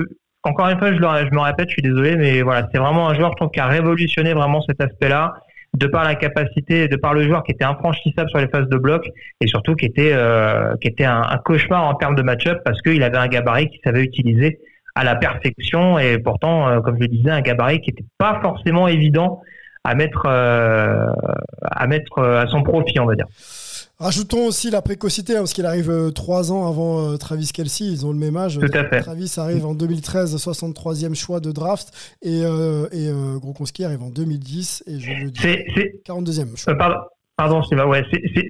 encore 0.45 0.68
une 0.68 0.78
fois, 0.78 0.92
je, 0.92 0.97
je 0.97 1.34
me 1.34 1.40
répète, 1.40 1.68
je 1.68 1.74
suis 1.74 1.82
désolé, 1.82 2.16
mais 2.16 2.42
voilà, 2.42 2.68
c'est 2.72 2.78
vraiment 2.78 3.09
un 3.09 3.14
joueur 3.14 3.30
je 3.32 3.36
trouve, 3.36 3.51
qui 3.51 3.61
a 3.61 3.66
révolutionné 3.66 4.34
vraiment 4.34 4.61
cet 4.62 4.80
aspect-là, 4.80 5.34
de 5.74 5.86
par 5.86 6.05
la 6.05 6.14
capacité, 6.14 6.86
de 6.86 6.97
par 6.97 7.14
le 7.14 7.24
joueur 7.24 7.42
qui 7.42 7.53
était 7.53 7.64
infranchissable 7.64 8.30
sur 8.30 8.38
les 8.38 8.49
phases 8.49 8.68
de 8.68 8.76
bloc, 8.76 9.09
et 9.40 9.47
surtout 9.47 9.74
qui 9.74 9.86
était, 9.86 10.12
euh, 10.12 10.76
qui 10.80 10.88
était 10.88 11.05
un, 11.05 11.24
cauchemar 11.45 11.84
en 11.84 11.95
termes 11.95 12.14
de 12.14 12.22
match-up 12.22 12.61
parce 12.64 12.80
qu'il 12.82 13.03
avait 13.03 13.16
un 13.16 13.26
gabarit 13.26 13.68
qu'il 13.68 13.80
savait 13.82 14.03
utiliser 14.03 14.61
à 14.95 15.03
la 15.03 15.16
perfection, 15.16 15.99
et 15.99 16.18
pourtant, 16.18 16.68
euh, 16.68 16.80
comme 16.80 16.97
je 16.97 17.01
le 17.01 17.09
disais, 17.09 17.30
un 17.30 17.40
gabarit 17.40 17.80
qui 17.80 17.90
n'était 17.90 18.05
pas 18.18 18.38
forcément 18.40 18.86
évident 18.86 19.42
à 19.82 19.95
mettre, 19.97 20.26
euh, 20.26 21.07
à 21.62 21.86
mettre 21.88 22.22
à 22.22 22.47
son 22.47 22.62
profit, 22.62 23.01
on 23.01 23.07
va 23.07 23.16
dire. 23.16 23.26
Rajoutons 23.99 24.47
aussi 24.49 24.70
la 24.70 24.82
précocité, 24.82 25.34
hein, 25.34 25.40
parce 25.40 25.53
qu'il 25.53 25.66
arrive 25.66 25.88
euh, 25.88 26.11
trois 26.11 26.51
ans 26.51 26.68
avant 26.68 27.12
euh, 27.12 27.16
Travis 27.16 27.51
Kelsey, 27.55 27.84
ils 27.84 28.05
ont 28.05 28.11
le 28.11 28.18
même 28.18 28.36
âge. 28.36 28.59
Travis 29.01 29.32
arrive 29.36 29.66
en 29.66 29.74
2013, 29.74 30.36
63e 30.36 31.14
choix 31.14 31.38
de 31.38 31.53
draft, 31.53 31.92
et, 32.20 32.42
euh, 32.45 32.88
et 32.90 33.09
euh, 33.09 33.38
Gronkowski 33.38 33.84
arrive 33.84 34.03
en 34.03 34.11
2010, 34.11 34.82
et 34.88 34.99
je 34.99 35.24
le 35.24 35.30
dis, 35.30 35.40
42e 36.05 36.57
choix. 36.57 36.76
pardon, 36.76 36.97
pardon 37.36 37.62
ouais, 37.88 38.03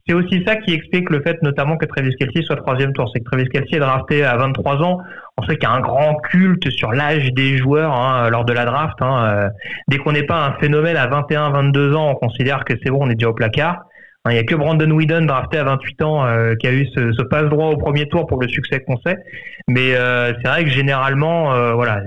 c'est 0.07 0.15
aussi 0.15 0.43
ça 0.47 0.57
qui 0.57 0.73
explique 0.73 1.11
le 1.11 1.21
fait 1.21 1.37
notamment 1.43 1.77
que 1.77 1.85
Travis 1.85 2.17
Kelsey 2.17 2.43
soit 2.43 2.57
troisième 2.57 2.95
tour. 2.95 3.11
C'est 3.13 3.21
que 3.21 3.29
Travis 3.29 3.49
Kelsey 3.51 3.77
est 3.77 3.81
drafté 3.81 4.25
à 4.25 4.39
23 4.39 4.77
ans. 4.83 4.97
On 5.37 5.43
sait 5.43 5.57
qu'il 5.57 5.69
y 5.69 5.73
a 5.73 5.75
un 5.75 5.81
grand 5.81 6.15
culte 6.31 6.71
sur 6.71 6.93
l'âge 6.93 7.35
des 7.35 7.59
joueurs 7.59 7.93
hein, 7.93 8.31
lors 8.31 8.47
de 8.47 8.53
la 8.55 8.65
draft. 8.65 8.97
Hein, 9.03 9.51
dès 9.89 9.99
qu'on 9.99 10.13
n'est 10.13 10.25
pas 10.25 10.47
un 10.47 10.53
phénomène 10.59 10.97
à 10.97 11.07
21, 11.07 11.51
22 11.51 11.95
ans, 11.95 12.13
on 12.13 12.15
considère 12.15 12.65
que 12.65 12.73
c'est 12.83 12.91
bon, 12.91 13.01
on 13.03 13.11
est 13.11 13.15
déjà 13.15 13.29
au 13.29 13.35
placard. 13.35 13.85
Il 14.31 14.33
n'y 14.33 14.39
a 14.39 14.45
que 14.45 14.55
Brandon 14.55 14.91
Whedon, 14.91 15.27
drafté 15.27 15.59
à 15.59 15.65
28 15.65 16.03
ans, 16.03 16.25
euh, 16.25 16.55
qui 16.55 16.67
a 16.67 16.73
eu 16.73 16.87
ce, 16.95 17.13
ce 17.13 17.23
passe 17.23 17.45
droit 17.51 17.67
au 17.67 17.77
premier 17.77 18.09
tour 18.09 18.27
pour 18.27 18.41
le 18.41 18.49
succès 18.49 18.81
qu'on 18.81 18.97
sait. 19.01 19.19
Mais 19.69 19.95
euh, 19.95 20.33
c'est 20.41 20.49
vrai 20.49 20.65
que 20.65 20.71
généralement, 20.71 21.53
euh, 21.53 21.75
voilà, 21.75 22.03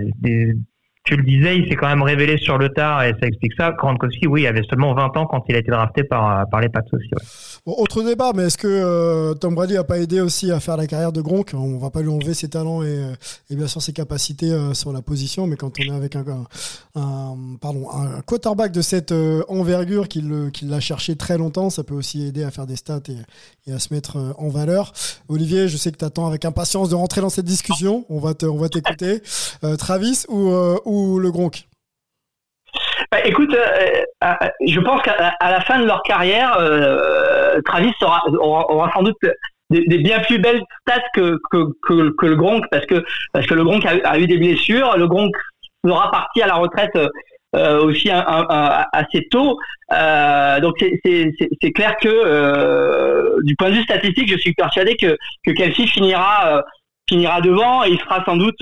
tu 1.08 1.16
le 1.16 1.24
disais, 1.24 1.58
il 1.58 1.70
s'est 1.70 1.76
quand 1.76 1.88
même 1.88 2.02
révélé 2.02 2.38
sur 2.38 2.58
le 2.58 2.68
tard 2.68 3.02
et 3.04 3.14
ça 3.22 3.28
explique 3.28 3.54
ça. 3.58 3.72
Gronkowski, 3.72 4.28
oui, 4.28 4.42
il 4.42 4.48
avait 4.48 4.64
seulement 4.70 4.94
20 4.94 5.16
ans 5.16 5.26
quand 5.26 5.42
il 5.48 5.56
a 5.56 5.60
été 5.60 5.72
drafté 5.72 6.04
par, 6.04 6.46
les 6.60 6.68
Pats 6.68 6.82
aussi. 6.92 7.08
Bon, 7.66 7.76
autre 7.78 8.04
débat, 8.04 8.34
mais 8.36 8.44
est-ce 8.44 8.58
que 8.58 8.68
euh, 8.68 9.34
Tom 9.34 9.56
Brady 9.56 9.76
n'a 9.76 9.86
pas 9.86 10.00
aidé 10.00 10.20
aussi 10.20 10.52
à 10.52 10.60
faire 10.60 10.76
la 10.76 10.86
carrière 10.86 11.14
de 11.14 11.22
Gronk? 11.22 11.54
On 11.54 11.78
va 11.78 11.92
pas 11.92 12.02
lui 12.02 12.10
enlever 12.10 12.34
ses 12.34 12.50
talents 12.50 12.84
et, 12.84 12.88
euh, 12.88 13.14
et 13.50 13.56
bien 13.56 13.68
sûr 13.68 13.82
ses 13.82 13.94
capacités 13.94 14.52
euh, 14.52 14.74
sur 14.74 14.92
la 14.92 15.02
position, 15.02 15.48
mais 15.48 15.56
quand 15.56 15.72
on 15.80 15.84
est 15.84 15.96
avec 15.96 16.18
un, 16.18 16.26
pardon, 17.62 17.88
un 17.90 18.20
quarterback 18.22 18.74
de 18.74 18.82
cette 18.82 19.14
envergure 19.48 20.10
qu'il 20.10 20.52
l'a 20.64 20.80
cherché 20.82 21.16
très 21.16 21.38
longtemps, 21.38 21.70
ça 21.70 21.86
peut 21.86 21.96
aussi 21.96 22.26
aider 22.28 22.44
à 22.44 22.52
faire 22.52 22.68
des 22.68 22.76
stats 22.76 23.00
et, 23.66 23.72
à 23.72 23.80
se 23.80 23.94
mettre 23.94 24.36
en 24.38 24.50
valeur. 24.50 24.92
Olivier, 25.30 25.70
je 25.70 25.78
sais 25.78 25.92
que 25.92 25.98
tu 25.98 26.06
attends 26.06 26.28
avec 26.28 26.44
impatience 26.44 26.90
de 26.90 26.96
rentrer 26.96 27.22
dans 27.22 27.30
cette 27.30 27.46
discussion. 27.46 28.06
On 28.10 28.20
va 28.20 28.34
t'écouter. 28.34 29.22
Travis 29.78 30.26
ou 30.30 30.97
le 31.20 31.32
Gronk 31.32 31.68
Bah, 33.12 33.26
écoute, 33.26 33.56
je 34.66 34.80
pense 34.80 35.02
qu'à 35.02 35.36
la 35.40 35.62
fin 35.62 35.80
de 35.80 35.86
leur 35.86 36.02
carrière, 36.04 36.58
Travis 37.66 37.94
aura, 38.02 38.22
aura, 38.30 38.92
sans 38.94 39.04
doute 39.04 39.18
des, 39.70 39.98
bien 39.98 40.20
plus 40.20 40.40
belles 40.40 40.64
stats 40.82 41.02
que, 41.14 41.38
que, 41.52 41.74
que, 42.12 42.26
le 42.26 42.36
Gronk 42.36 42.66
parce 42.72 42.86
que 42.86 43.04
parce 43.34 43.46
que 43.46 43.54
le 43.54 43.64
Gronk 43.64 43.86
a, 43.86 44.20
eu 44.20 44.28
des 44.28 44.38
blessures. 44.38 44.98
Le 44.98 45.08
Gronk 45.08 45.36
sera 45.86 46.12
parti 46.12 46.42
à 46.42 46.48
la 46.48 46.56
retraite 46.56 46.98
euh, 47.56 47.82
aussi 47.82 48.10
assez 48.12 49.28
tôt. 49.30 49.58
Euh, 49.94 50.60
donc 50.60 50.76
c'est 50.80 51.72
clair 51.74 51.96
que 51.98 52.10
euh, 52.10 53.38
du 53.44 53.56
point 53.56 53.70
de 53.70 53.76
vue 53.76 53.84
statistique, 53.84 54.32
je 54.32 54.38
suis 54.38 54.54
persuadé 54.54 54.96
que 54.96 55.18
que 55.46 55.52
Kelsey 55.52 55.88
finira 55.88 56.64
finira 57.10 57.42
devant 57.42 57.84
et 57.84 57.92
il 57.92 58.00
sera 58.00 58.24
sans 58.26 58.38
doute 58.38 58.62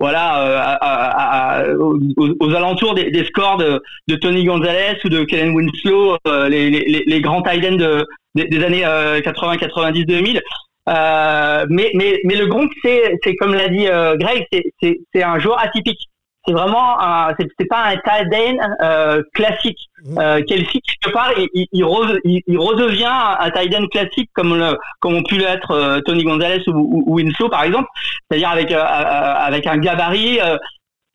voilà 0.00 1.68
aux, 1.78 2.54
alentours 2.54 2.94
des, 2.94 3.24
scores 3.24 3.58
de, 3.58 4.16
Tony 4.16 4.44
Gonzalez 4.44 4.98
ou 5.04 5.08
de 5.08 5.24
Kellen 5.24 5.54
Winslow, 5.54 6.16
les, 6.48 6.70
les, 6.70 7.04
les, 7.06 7.20
grands 7.20 7.42
tight 7.42 7.76
de, 7.76 8.06
des, 8.34 8.64
années 8.64 8.84
80, 9.24 9.56
90, 9.56 10.04
2000. 10.04 10.42
mais, 10.86 11.90
mais, 11.94 12.20
mais 12.24 12.36
le 12.36 12.46
Gronk, 12.46 12.70
c'est 12.82 13.36
comme 13.36 13.54
l'a 13.54 13.68
dit 13.68 13.86
Greg, 14.18 14.46
c'est 14.82 15.22
un 15.22 15.38
joueur 15.38 15.58
atypique 15.62 16.08
c'est 16.48 16.54
vraiment 16.54 16.96
c'est 17.38 17.68
pas 17.68 17.84
un 17.84 17.96
tight 17.96 18.58
euh, 18.82 19.22
classique. 19.34 19.78
Mmh. 20.04 20.18
Euh, 20.18 20.42
Kelsey 20.46 20.80
quelque 20.80 21.12
part 21.12 21.32
il, 21.36 21.48
il, 21.72 22.42
il, 22.46 22.58
redevient 22.58 23.10
un 23.40 23.50
tight 23.50 23.74
end 23.74 23.86
classique 23.88 24.30
comme 24.32 24.56
le, 24.56 24.78
comme 25.00 25.16
ont 25.16 25.24
pu 25.24 25.38
l'être 25.38 25.72
euh, 25.72 26.00
Tony 26.00 26.22
Gonzalez 26.22 26.62
ou, 26.68 27.02
ou, 27.06 27.16
Winslow 27.16 27.48
par 27.48 27.64
exemple, 27.64 27.88
c'est-à-dire 28.30 28.50
avec 28.50 28.70
euh, 28.70 28.80
avec 28.80 29.66
un 29.66 29.76
gabarit 29.78 30.38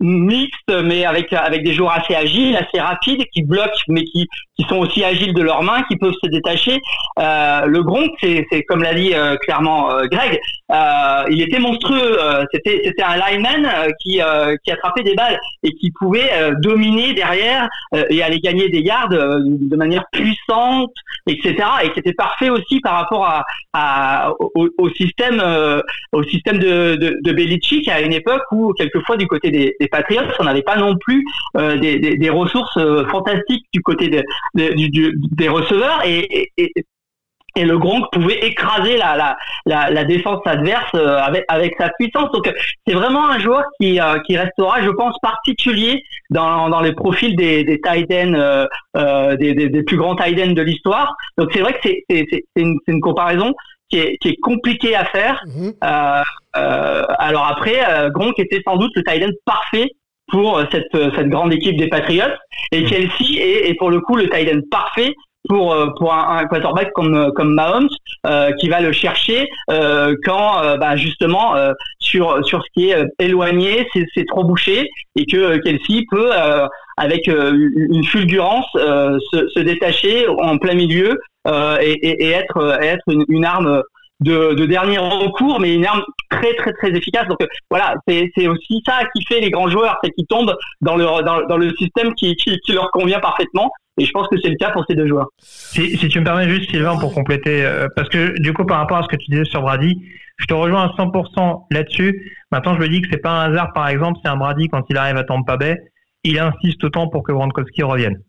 mixte, 0.03 0.71
mais 0.83 1.05
avec 1.05 1.31
avec 1.33 1.63
des 1.63 1.73
joueurs 1.73 1.93
assez 1.93 2.15
agiles, 2.15 2.55
assez 2.55 2.79
rapides, 2.79 3.23
qui 3.33 3.43
bloquent, 3.43 3.71
mais 3.87 4.03
qui 4.03 4.27
qui 4.57 4.65
sont 4.67 4.77
aussi 4.77 5.03
agiles 5.03 5.33
de 5.33 5.41
leurs 5.41 5.63
mains, 5.63 5.83
qui 5.83 5.95
peuvent 5.95 6.13
se 6.23 6.29
détacher. 6.29 6.79
Euh, 7.19 7.65
le 7.65 7.83
Gronk, 7.83 8.11
c'est 8.21 8.45
c'est 8.51 8.63
comme 8.63 8.83
l'a 8.83 8.93
dit 8.93 9.13
euh, 9.13 9.35
clairement 9.37 9.91
euh, 9.91 10.05
Greg, 10.11 10.39
euh, 10.71 11.23
il 11.29 11.41
était 11.41 11.59
monstrueux. 11.59 12.17
c'était 12.51 12.81
c'était 12.85 13.03
un 13.03 13.17
lineman 13.17 13.67
qui 13.99 14.19
qui 14.63 14.71
attrapait 14.71 15.03
des 15.03 15.15
balles 15.15 15.39
et 15.63 15.71
qui 15.73 15.91
pouvait 15.91 16.29
dominer 16.59 17.13
derrière 17.13 17.69
et 18.09 18.21
aller 18.21 18.39
gagner 18.39 18.69
des 18.69 18.81
yards 18.81 19.09
de 19.09 19.75
manière 19.75 20.05
puissante, 20.11 20.93
etc. 21.27 21.55
Et 21.83 21.91
qui 21.91 21.99
était 21.99 22.13
parfait 22.13 22.49
aussi 22.49 22.79
par 22.81 22.93
rapport 22.93 23.25
à, 23.25 23.43
à 23.73 24.31
au, 24.39 24.69
au, 24.77 24.89
système 24.89 25.41
au 26.11 26.23
système 26.23 26.59
de, 26.59 26.95
de 26.95 27.17
de 27.21 27.31
Belichick 27.31 27.87
à 27.87 28.01
une 28.01 28.13
époque 28.13 28.43
où 28.51 28.73
quelquefois 28.73 29.17
du 29.17 29.27
côté 29.27 29.51
des, 29.51 29.75
des 29.79 29.87
Patriots, 29.93 30.33
on 30.39 30.43
n'avait 30.43 30.63
pas 30.63 30.75
non 30.75 30.95
plus 30.97 31.23
euh, 31.55 31.77
des, 31.77 32.29
ressources 32.29 32.77
euh, 32.77 33.05
fantastiques 33.07 33.65
du 33.73 33.81
côté 33.81 34.09
des 34.55 35.47
receveurs 35.47 36.01
et, 36.05 36.51
et, 36.57 36.71
le 37.55 37.77
Gronk 37.77 38.05
pouvait 38.11 38.39
écraser 38.39 38.97
la, 38.97 39.37
la, 39.67 39.91
la, 39.91 40.03
défense 40.05 40.41
adverse 40.45 40.89
euh, 40.95 41.17
avec, 41.17 41.45
avec 41.47 41.75
sa 41.77 41.89
puissance. 41.89 42.31
Donc 42.31 42.51
c'est 42.87 42.95
vraiment 42.95 43.29
un 43.29 43.37
joueur 43.37 43.63
qui, 43.79 43.99
qui 44.25 44.35
restera, 44.35 44.81
je 44.81 44.89
pense, 44.89 45.15
particulier 45.21 46.01
dans, 46.31 46.69
dans 46.69 46.81
les 46.81 46.93
profils 46.93 47.35
des, 47.35 47.63
des 47.63 47.79
tight 47.79 48.09
des, 48.09 49.53
des, 49.53 49.83
plus 49.83 49.97
grands 49.97 50.15
tight 50.15 50.39
ends 50.39 50.53
de 50.53 50.63
l'histoire. 50.63 51.15
Donc 51.37 51.51
c'est 51.53 51.61
vrai 51.61 51.73
que 51.73 51.89
c'est 52.09 52.43
une, 52.55 52.79
une 52.87 53.01
comparaison 53.01 53.53
qui 53.93 53.99
est, 53.99 54.17
qui 54.17 54.29
est 54.29 54.39
compliquée 54.41 54.95
à 54.95 55.05
faire. 55.05 55.43
Mhm. 55.45 55.73
Euh, 55.83 56.21
euh, 56.55 57.03
alors 57.19 57.45
après, 57.47 57.79
euh, 57.87 58.09
Gronk 58.09 58.39
était 58.39 58.61
sans 58.65 58.77
doute 58.77 58.91
le 58.95 59.03
tight 59.03 59.23
end 59.23 59.31
parfait 59.45 59.89
pour 60.29 60.61
cette, 60.71 60.89
cette 61.15 61.29
grande 61.29 61.53
équipe 61.53 61.77
des 61.77 61.89
Patriots. 61.89 62.23
Et. 62.71 62.85
Kelsey 62.85 63.35
est, 63.37 63.69
est 63.69 63.75
pour 63.75 63.91
le 63.91 63.99
coup 63.99 64.15
le 64.15 64.29
tight 64.29 64.49
end 64.51 64.61
parfait 64.71 65.13
pour 65.47 65.75
pour 65.97 66.13
un, 66.13 66.37
un, 66.37 66.45
quarterback 66.45 66.91
comme 66.93 67.31
comme 67.35 67.53
Mahomes 67.53 67.89
euh, 68.25 68.51
qui 68.53 68.69
va 68.69 68.79
le 68.79 68.93
chercher 68.93 69.49
euh, 69.69 70.15
quand 70.23 70.77
bah, 70.77 70.95
justement 70.95 71.53
sur 71.99 72.43
sur 72.45 72.63
ce 72.63 72.69
qui 72.73 72.91
est 72.91 73.05
éloigné 73.19 73.85
c'est 73.93 74.25
trop 74.25 74.45
bouché 74.45 74.89
et 75.17 75.25
que 75.25 75.57
Kelsey 75.57 76.05
peut 76.09 76.31
avec 76.95 77.27
une 77.27 78.05
fulgurance 78.05 78.71
se, 78.73 79.49
se, 79.53 79.59
détacher 79.59 80.25
en 80.29 80.57
plein 80.57 80.75
milieu 80.75 81.19
et, 81.45 81.91
et, 81.91 82.29
être 82.29 82.79
être 82.81 83.03
une, 83.27 83.45
arme 83.45 83.83
de, 84.23 84.53
de, 84.53 84.65
dernier 84.65 84.97
recours, 84.97 85.59
mais 85.59 85.75
une 85.75 85.85
arme 85.85 86.03
très 86.29 86.53
très 86.55 86.73
très 86.73 86.91
efficace. 86.91 87.27
Donc 87.27 87.41
euh, 87.41 87.47
voilà, 87.69 87.95
c'est 88.07 88.47
aussi 88.47 88.81
ça 88.85 88.99
qui 89.15 89.23
fait 89.27 89.39
les 89.39 89.51
grands 89.51 89.69
joueurs, 89.69 89.97
c'est 90.03 90.11
qu'ils 90.11 90.27
tombent 90.27 90.55
dans 90.81 90.95
le, 90.95 91.05
dans, 91.05 91.45
dans, 91.45 91.57
le 91.57 91.71
système 91.75 92.13
qui, 92.15 92.35
qui, 92.35 92.59
leur 92.71 92.89
convient 92.91 93.19
parfaitement. 93.19 93.71
Et 93.99 94.05
je 94.05 94.11
pense 94.11 94.27
que 94.27 94.37
c'est 94.41 94.49
le 94.49 94.55
cas 94.55 94.71
pour 94.71 94.83
ces 94.89 94.95
deux 94.95 95.07
joueurs. 95.07 95.27
Si, 95.37 95.97
si 95.97 96.07
tu 96.07 96.19
me 96.19 96.25
permets 96.25 96.49
juste, 96.49 96.71
Sylvain, 96.71 96.97
pour 96.97 97.13
compléter, 97.13 97.63
euh, 97.63 97.87
parce 97.95 98.09
que 98.09 98.39
du 98.41 98.51
coup, 98.51 98.65
par 98.65 98.79
rapport 98.79 98.97
à 98.97 99.03
ce 99.03 99.07
que 99.07 99.17
tu 99.17 99.29
disais 99.29 99.45
sur 99.45 99.61
Brady, 99.61 100.01
je 100.37 100.45
te 100.45 100.53
rejoins 100.53 100.85
à 100.85 100.87
100% 100.97 101.65
là-dessus. 101.69 102.33
Maintenant, 102.51 102.73
je 102.73 102.79
me 102.79 102.89
dis 102.89 103.01
que 103.01 103.07
c'est 103.11 103.21
pas 103.21 103.29
un 103.29 103.51
hasard, 103.51 103.71
par 103.73 103.87
exemple, 103.89 104.19
si 104.23 104.27
un 104.27 104.35
Brady, 104.35 104.67
quand 104.67 104.83
il 104.89 104.97
arrive 104.97 105.17
à 105.17 105.23
Tampa 105.23 105.57
Bay, 105.57 105.77
il 106.23 106.39
insiste 106.39 106.83
autant 106.83 107.07
pour 107.07 107.23
que 107.23 107.31
Gronkowski 107.31 107.83
revienne. 107.83 108.19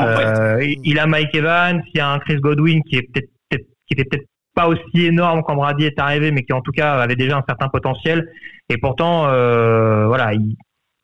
Euh, 0.00 0.64
il 0.84 0.98
a 0.98 1.06
Mike 1.06 1.34
Evans, 1.34 1.82
il 1.94 1.98
y 1.98 2.00
a 2.00 2.08
un 2.08 2.18
Chris 2.18 2.36
Godwin 2.36 2.82
qui 2.82 2.96
est 2.96 3.02
peut-être 3.02 3.30
qui 3.50 3.94
était 3.94 4.04
peut-être 4.04 4.26
pas 4.54 4.68
aussi 4.68 5.06
énorme 5.06 5.42
quand 5.42 5.54
Brady 5.54 5.84
est 5.84 5.98
arrivé, 5.98 6.30
mais 6.30 6.44
qui 6.44 6.52
en 6.52 6.60
tout 6.60 6.72
cas 6.72 6.94
avait 6.94 7.16
déjà 7.16 7.36
un 7.36 7.44
certain 7.46 7.68
potentiel. 7.68 8.28
Et 8.68 8.78
pourtant, 8.78 9.26
euh, 9.26 10.06
voilà, 10.06 10.34
il, 10.34 10.56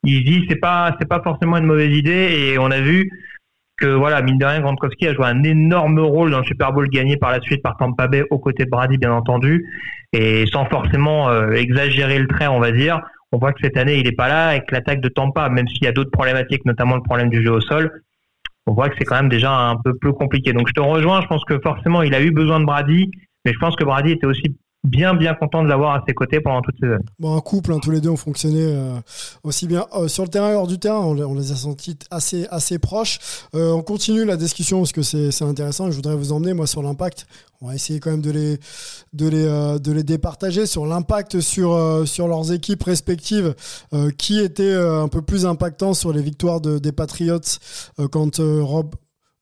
il 0.03 0.23
dit 0.23 0.45
c'est 0.49 0.59
pas 0.59 0.95
c'est 0.99 1.07
pas 1.07 1.21
forcément 1.21 1.57
une 1.57 1.65
mauvaise 1.65 1.95
idée. 1.95 2.51
Et 2.51 2.57
on 2.57 2.71
a 2.71 2.79
vu 2.79 3.09
que 3.77 3.87
voilà, 3.87 4.21
mine 4.21 4.37
de 4.37 4.45
rien, 4.45 4.59
Gronkowski 4.59 5.07
a 5.07 5.13
joué 5.13 5.25
un 5.25 5.43
énorme 5.43 5.99
rôle 5.99 6.31
dans 6.31 6.39
le 6.39 6.45
Super 6.45 6.73
Bowl 6.73 6.89
gagné 6.89 7.17
par 7.17 7.31
la 7.31 7.39
suite 7.41 7.63
par 7.63 7.77
Tampa 7.77 8.07
Bay 8.07 8.23
aux 8.29 8.39
côtés 8.39 8.65
de 8.65 8.69
Brady, 8.69 8.97
bien 8.97 9.13
entendu, 9.13 9.65
et 10.13 10.45
sans 10.51 10.65
forcément 10.65 11.29
euh, 11.29 11.51
exagérer 11.51 12.19
le 12.19 12.27
trait, 12.27 12.47
on 12.47 12.59
va 12.59 12.71
dire. 12.71 13.01
On 13.31 13.37
voit 13.37 13.53
que 13.53 13.61
cette 13.61 13.77
année, 13.77 13.99
il 13.99 14.07
est 14.07 14.15
pas 14.15 14.27
là 14.27 14.49
avec 14.49 14.71
l'attaque 14.71 15.01
de 15.01 15.09
Tampa, 15.09 15.49
même 15.49 15.67
s'il 15.67 15.83
y 15.83 15.87
a 15.87 15.91
d'autres 15.91 16.11
problématiques, 16.11 16.65
notamment 16.65 16.95
le 16.95 17.03
problème 17.03 17.29
du 17.29 17.43
jeu 17.43 17.51
au 17.51 17.61
sol. 17.61 18.03
On 18.65 18.73
voit 18.73 18.89
que 18.89 18.95
c'est 18.97 19.05
quand 19.05 19.15
même 19.15 19.29
déjà 19.29 19.51
un 19.51 19.75
peu 19.77 19.95
plus 19.95 20.13
compliqué. 20.13 20.53
Donc 20.53 20.67
je 20.67 20.73
te 20.73 20.81
rejoins, 20.81 21.21
je 21.21 21.27
pense 21.27 21.43
que 21.45 21.59
forcément, 21.59 22.01
il 22.01 22.13
a 22.15 22.21
eu 22.21 22.31
besoin 22.31 22.59
de 22.59 22.65
Brady 22.65 23.09
mais 23.45 23.53
je 23.53 23.59
pense 23.59 23.75
que 23.75 23.83
Brady 23.83 24.11
était 24.11 24.25
aussi 24.25 24.57
bien 24.89 25.13
bien 25.13 25.35
content 25.35 25.63
de 25.63 25.67
l'avoir 25.67 25.95
à 25.95 26.03
ses 26.07 26.13
côtés 26.13 26.41
pendant 26.41 26.61
toutes 26.61 26.75
ces 26.79 26.87
années. 26.87 27.05
Bon, 27.19 27.35
un 27.35 27.41
couple, 27.41 27.73
hein, 27.73 27.79
tous 27.81 27.91
les 27.91 28.01
deux 28.01 28.09
ont 28.09 28.17
fonctionné 28.17 28.61
euh, 28.63 28.99
aussi 29.43 29.67
bien 29.67 29.85
euh, 29.93 30.07
sur 30.07 30.23
le 30.23 30.29
terrain 30.29 30.51
et 30.51 30.55
hors 30.55 30.67
du 30.67 30.79
terrain. 30.79 30.99
On, 30.99 31.33
les 31.33 31.51
a 31.51 31.55
sentis 31.55 31.97
assez 32.09 32.47
assez 32.49 32.79
proches. 32.79 33.19
Euh, 33.55 33.71
on 33.71 33.81
continue 33.81 34.25
la 34.25 34.37
discussion 34.37 34.79
parce 34.79 34.91
que 34.91 35.01
c'est 35.01 35.43
intéressant. 35.43 35.91
Je 35.91 35.95
voudrais 35.95 36.15
vous 36.15 36.31
emmener 36.31 36.53
moi 36.53 36.67
sur 36.67 36.81
l'impact. 36.81 37.27
On 37.61 37.67
va 37.67 37.75
essayer 37.75 37.99
quand 37.99 38.11
même 38.11 38.21
de 38.21 38.31
les 38.31 38.57
de 39.13 39.27
les 39.27 39.79
de 39.79 39.91
les 39.91 40.03
départager 40.03 40.65
sur 40.65 40.85
l'impact 40.85 41.39
sur 41.39 41.77
sur 42.05 42.27
leurs 42.27 42.51
équipes 42.51 42.83
respectives. 42.83 43.53
qui 44.17 44.39
était 44.39 44.73
un 44.73 45.09
peu 45.09 45.21
plus 45.21 45.45
impactant 45.45 45.93
sur 45.93 46.13
les 46.13 46.21
victoires 46.21 46.61
de, 46.61 46.79
des 46.79 46.93
Patriots 46.93 47.59
quand 48.11 48.39
Rob 48.39 48.95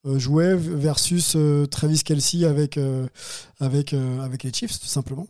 jouait 0.04 0.56
versus 0.56 1.36
Travis 1.70 2.02
Kelsey 2.04 2.44
avec, 2.44 2.78
avec, 3.60 3.94
avec 3.94 4.42
les 4.42 4.52
Chiefs, 4.52 4.80
tout 4.80 4.86
simplement 4.86 5.28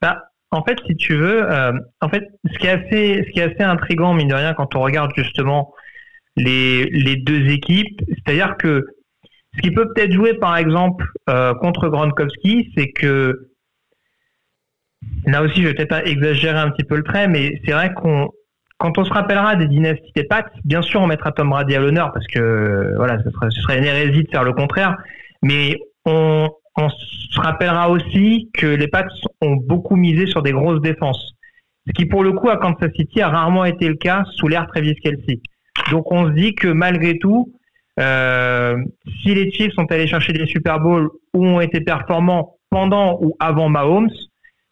bah, 0.00 0.22
En 0.50 0.62
fait, 0.64 0.78
si 0.86 0.96
tu 0.96 1.16
veux, 1.16 1.46
en 2.00 2.08
fait, 2.08 2.24
ce 2.52 2.58
qui 2.58 2.66
est 2.66 2.70
assez, 2.70 3.24
ce 3.26 3.30
qui 3.32 3.40
est 3.40 3.54
assez 3.54 3.62
intriguant, 3.62 4.14
mine 4.14 4.28
de 4.28 4.34
rien, 4.34 4.54
quand 4.54 4.74
on 4.74 4.80
regarde 4.80 5.12
justement 5.16 5.72
les, 6.36 6.84
les 6.84 7.16
deux 7.16 7.48
équipes, 7.50 8.00
c'est-à-dire 8.08 8.56
que 8.56 8.86
ce 9.54 9.60
qui 9.60 9.70
peut 9.70 9.92
peut-être 9.92 10.12
jouer, 10.12 10.34
par 10.34 10.56
exemple, 10.56 11.06
contre 11.60 11.88
Gronkowski, 11.88 12.72
c'est 12.76 12.90
que 12.90 13.50
là 15.26 15.42
aussi, 15.42 15.62
je 15.62 15.68
vais 15.68 15.74
peut-être 15.74 16.06
exagérer 16.06 16.58
un 16.58 16.70
petit 16.70 16.84
peu 16.84 16.96
le 16.96 17.02
trait, 17.02 17.28
mais 17.28 17.60
c'est 17.64 17.72
vrai 17.72 17.92
qu'on 17.94 18.30
quand 18.80 18.96
on 18.96 19.04
se 19.04 19.12
rappellera 19.12 19.56
des 19.56 19.68
dynasties 19.68 20.12
des 20.16 20.24
Pats, 20.24 20.46
bien 20.64 20.80
sûr, 20.80 21.02
on 21.02 21.06
mettra 21.06 21.32
Tom 21.32 21.50
Brady 21.50 21.76
à 21.76 21.80
l'honneur 21.80 22.12
parce 22.12 22.26
que 22.26 22.94
voilà, 22.96 23.18
ce 23.22 23.50
serait, 23.60 23.78
une 23.78 23.84
hérésie 23.84 24.24
de 24.24 24.30
faire 24.30 24.42
le 24.42 24.54
contraire. 24.54 24.96
Mais 25.42 25.76
on, 26.06 26.48
se 26.76 27.40
rappellera 27.40 27.90
aussi 27.90 28.48
que 28.54 28.66
les 28.66 28.88
Pats 28.88 29.06
ont 29.40 29.56
beaucoup 29.56 29.96
misé 29.96 30.26
sur 30.26 30.42
des 30.42 30.52
grosses 30.52 30.80
défenses, 30.80 31.34
ce 31.86 31.92
qui 31.92 32.06
pour 32.06 32.22
le 32.22 32.32
coup 32.32 32.48
à 32.48 32.56
Kansas 32.56 32.90
City 32.96 33.20
a 33.20 33.28
rarement 33.28 33.64
été 33.64 33.88
le 33.88 33.96
cas 33.96 34.24
sous 34.36 34.48
l'ère 34.48 34.66
Travis 34.66 34.94
Kelsey. 34.96 35.40
Donc 35.90 36.10
on 36.12 36.26
se 36.26 36.32
dit 36.32 36.54
que 36.54 36.68
malgré 36.68 37.18
tout, 37.18 37.52
euh, 37.98 38.76
si 39.22 39.34
les 39.34 39.50
Chiefs 39.52 39.74
sont 39.74 39.90
allés 39.90 40.06
chercher 40.06 40.32
des 40.32 40.46
Super 40.46 40.80
Bowls 40.80 41.10
ou 41.34 41.46
ont 41.46 41.60
été 41.60 41.80
performants 41.80 42.56
pendant 42.70 43.18
ou 43.20 43.34
avant 43.40 43.68
Mahomes, 43.68 44.10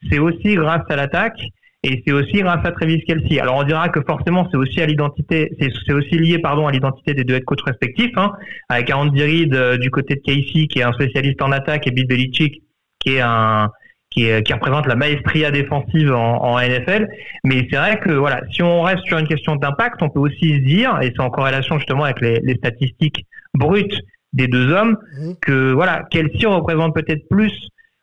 c'est 0.09 0.19
aussi 0.19 0.55
grâce 0.55 0.85
à 0.89 0.97
l'attaque 0.97 1.41
et 1.85 2.03
c'est 2.05 2.13
aussi 2.13 2.41
grâce 2.41 2.65
à 2.65 2.73
Travis 2.73 3.03
Kelsey. 3.05 3.39
Alors 3.41 3.57
on 3.57 3.63
dira 3.63 3.89
que 3.89 4.01
forcément 4.01 4.49
c'est 4.51 4.57
aussi 4.57 4.81
à 4.81 4.87
l'identité, 4.87 5.51
c'est 5.61 5.93
aussi 5.93 6.19
lié 6.19 6.39
pardon 6.39 6.67
à 6.67 6.73
l'identité 6.73 7.15
des 7.15 7.25
deux 7.25 7.35
head 7.35 7.45
coachs 7.45 7.63
respectifs, 7.65 8.17
hein, 8.17 8.33
avec 8.69 8.93
Andy 8.93 9.23
Reid 9.23 9.55
euh, 9.55 9.79
du 9.79 9.91
côté 9.91 10.17
de 10.17 10.21
Casey 10.21 10.67
qui 10.67 10.81
est 10.81 10.83
un 10.83 10.93
spécialiste 10.93 11.41
en 11.43 11.53
attaque 11.53 11.87
et 11.87 11.91
Bill 11.91 12.07
Belichick 12.07 12.63
qui 12.99 13.15
est 13.15 13.21
un 13.21 13.71
qui, 14.11 14.27
qui 14.43 14.53
représente 14.53 14.87
la 14.87 14.97
maestria 14.97 15.51
défensive 15.51 16.13
en, 16.13 16.43
en 16.43 16.59
NFL. 16.59 17.09
Mais 17.45 17.67
c'est 17.71 17.77
vrai 17.77 18.01
que 18.01 18.11
voilà, 18.11 18.43
si 18.51 18.63
on 18.63 18.83
reste 18.83 19.05
sur 19.05 19.19
une 19.19 19.29
question 19.29 19.57
d'impact, 19.57 20.03
on 20.03 20.09
peut 20.09 20.21
aussi 20.21 20.55
se 20.55 20.61
dire, 20.61 20.99
et 21.03 21.13
c'est 21.15 21.21
en 21.21 21.31
corrélation 21.31 21.79
justement 21.79 22.05
avec 22.05 22.21
les, 22.23 22.41
les 22.43 22.55
statistiques 22.55 23.27
brutes 23.55 24.01
des 24.33 24.47
deux 24.47 24.73
hommes, 24.73 24.97
mmh. 25.19 25.33
que 25.43 25.73
voilà, 25.73 26.05
Kelsey 26.11 26.47
représente 26.47 26.95
peut-être 26.95 27.29
plus 27.29 27.53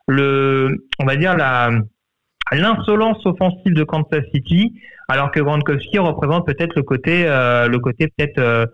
le, 0.07 0.85
on 0.99 1.05
va 1.05 1.15
dire 1.15 1.35
la 1.35 1.71
l'insolence 2.51 3.25
offensive 3.25 3.73
de 3.73 3.83
Kansas 3.83 4.23
City, 4.33 4.73
alors 5.07 5.31
que 5.31 5.39
Gronkowski 5.39 5.99
représente 5.99 6.45
peut-être 6.45 6.75
le 6.75 6.83
côté, 6.83 7.25
euh, 7.27 7.67
le 7.67 7.79
côté 7.79 8.07
peut-être 8.07 8.39
euh, 8.39 8.65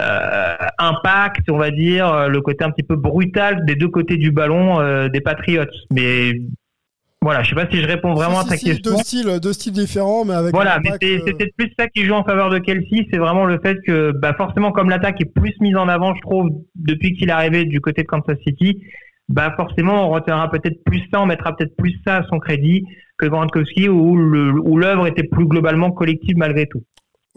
euh, 0.00 0.54
impact, 0.78 1.50
on 1.50 1.58
va 1.58 1.70
dire, 1.70 2.28
le 2.28 2.40
côté 2.40 2.64
un 2.64 2.70
petit 2.70 2.82
peu 2.82 2.96
brutal 2.96 3.64
des 3.66 3.74
deux 3.74 3.88
côtés 3.88 4.16
du 4.16 4.30
ballon 4.30 5.08
des 5.08 5.20
Patriots. 5.20 5.64
Mais 5.92 6.32
voilà, 7.22 7.42
je 7.42 7.50
sais 7.50 7.54
pas 7.54 7.66
si 7.70 7.80
je 7.80 7.86
réponds 7.86 8.12
vraiment 8.12 8.40
à 8.40 8.44
ta 8.44 8.56
question. 8.56 8.92
Deux 8.92 8.98
styles, 8.98 9.40
deux 9.40 9.52
styles 9.52 9.72
différents, 9.72 10.24
mais 10.24 10.34
avec. 10.34 10.52
Voilà, 10.52 10.78
mais 10.82 10.90
c'est 11.00 11.18
peut-être 11.24 11.56
plus 11.56 11.72
ça 11.78 11.88
qui 11.88 12.04
joue 12.04 12.12
en 12.12 12.24
faveur 12.24 12.50
de 12.50 12.58
Kelsey, 12.58 13.06
c'est 13.10 13.18
vraiment 13.18 13.46
le 13.46 13.58
fait 13.60 13.78
que, 13.86 14.10
bah 14.10 14.34
forcément, 14.34 14.72
comme 14.72 14.90
l'attaque 14.90 15.20
est 15.20 15.32
plus 15.32 15.54
mise 15.60 15.76
en 15.76 15.88
avant, 15.88 16.14
je 16.14 16.20
trouve, 16.20 16.50
depuis 16.74 17.16
qu'il 17.16 17.28
est 17.28 17.32
arrivé 17.32 17.64
du 17.64 17.80
côté 17.80 18.02
de 18.02 18.08
Kansas 18.08 18.36
City, 18.46 18.78
bah 19.28 19.52
forcément 19.56 20.08
on 20.08 20.10
retiendra 20.10 20.50
peut-être 20.50 20.82
plus 20.84 21.02
ça, 21.12 21.20
on 21.20 21.26
mettra 21.26 21.56
peut-être 21.56 21.76
plus 21.76 22.00
ça 22.06 22.16
à 22.18 22.26
son 22.26 22.38
crédit 22.38 22.84
que 23.18 23.26
Gronkowski 23.26 23.88
où 23.88 24.76
l'œuvre 24.76 25.06
était 25.06 25.22
plus 25.24 25.46
globalement 25.46 25.90
collective 25.92 26.36
malgré 26.36 26.66
tout. 26.66 26.82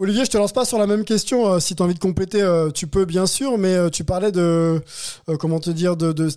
Olivier, 0.00 0.24
je 0.24 0.30
te 0.30 0.38
lance 0.38 0.52
pas 0.52 0.64
sur 0.64 0.78
la 0.78 0.86
même 0.86 1.04
question. 1.04 1.54
Euh, 1.54 1.58
si 1.58 1.74
tu 1.74 1.82
as 1.82 1.84
envie 1.84 1.94
de 1.94 1.98
compléter, 1.98 2.40
euh, 2.40 2.70
tu 2.70 2.86
peux 2.86 3.04
bien 3.04 3.26
sûr, 3.26 3.58
mais 3.58 3.74
euh, 3.74 3.88
tu 3.88 4.04
parlais 4.04 4.30
de 4.30 4.80
comment 5.40 5.58
te 5.58 5.70
dire 5.70 5.96
de, 5.96 6.12
de, 6.12 6.28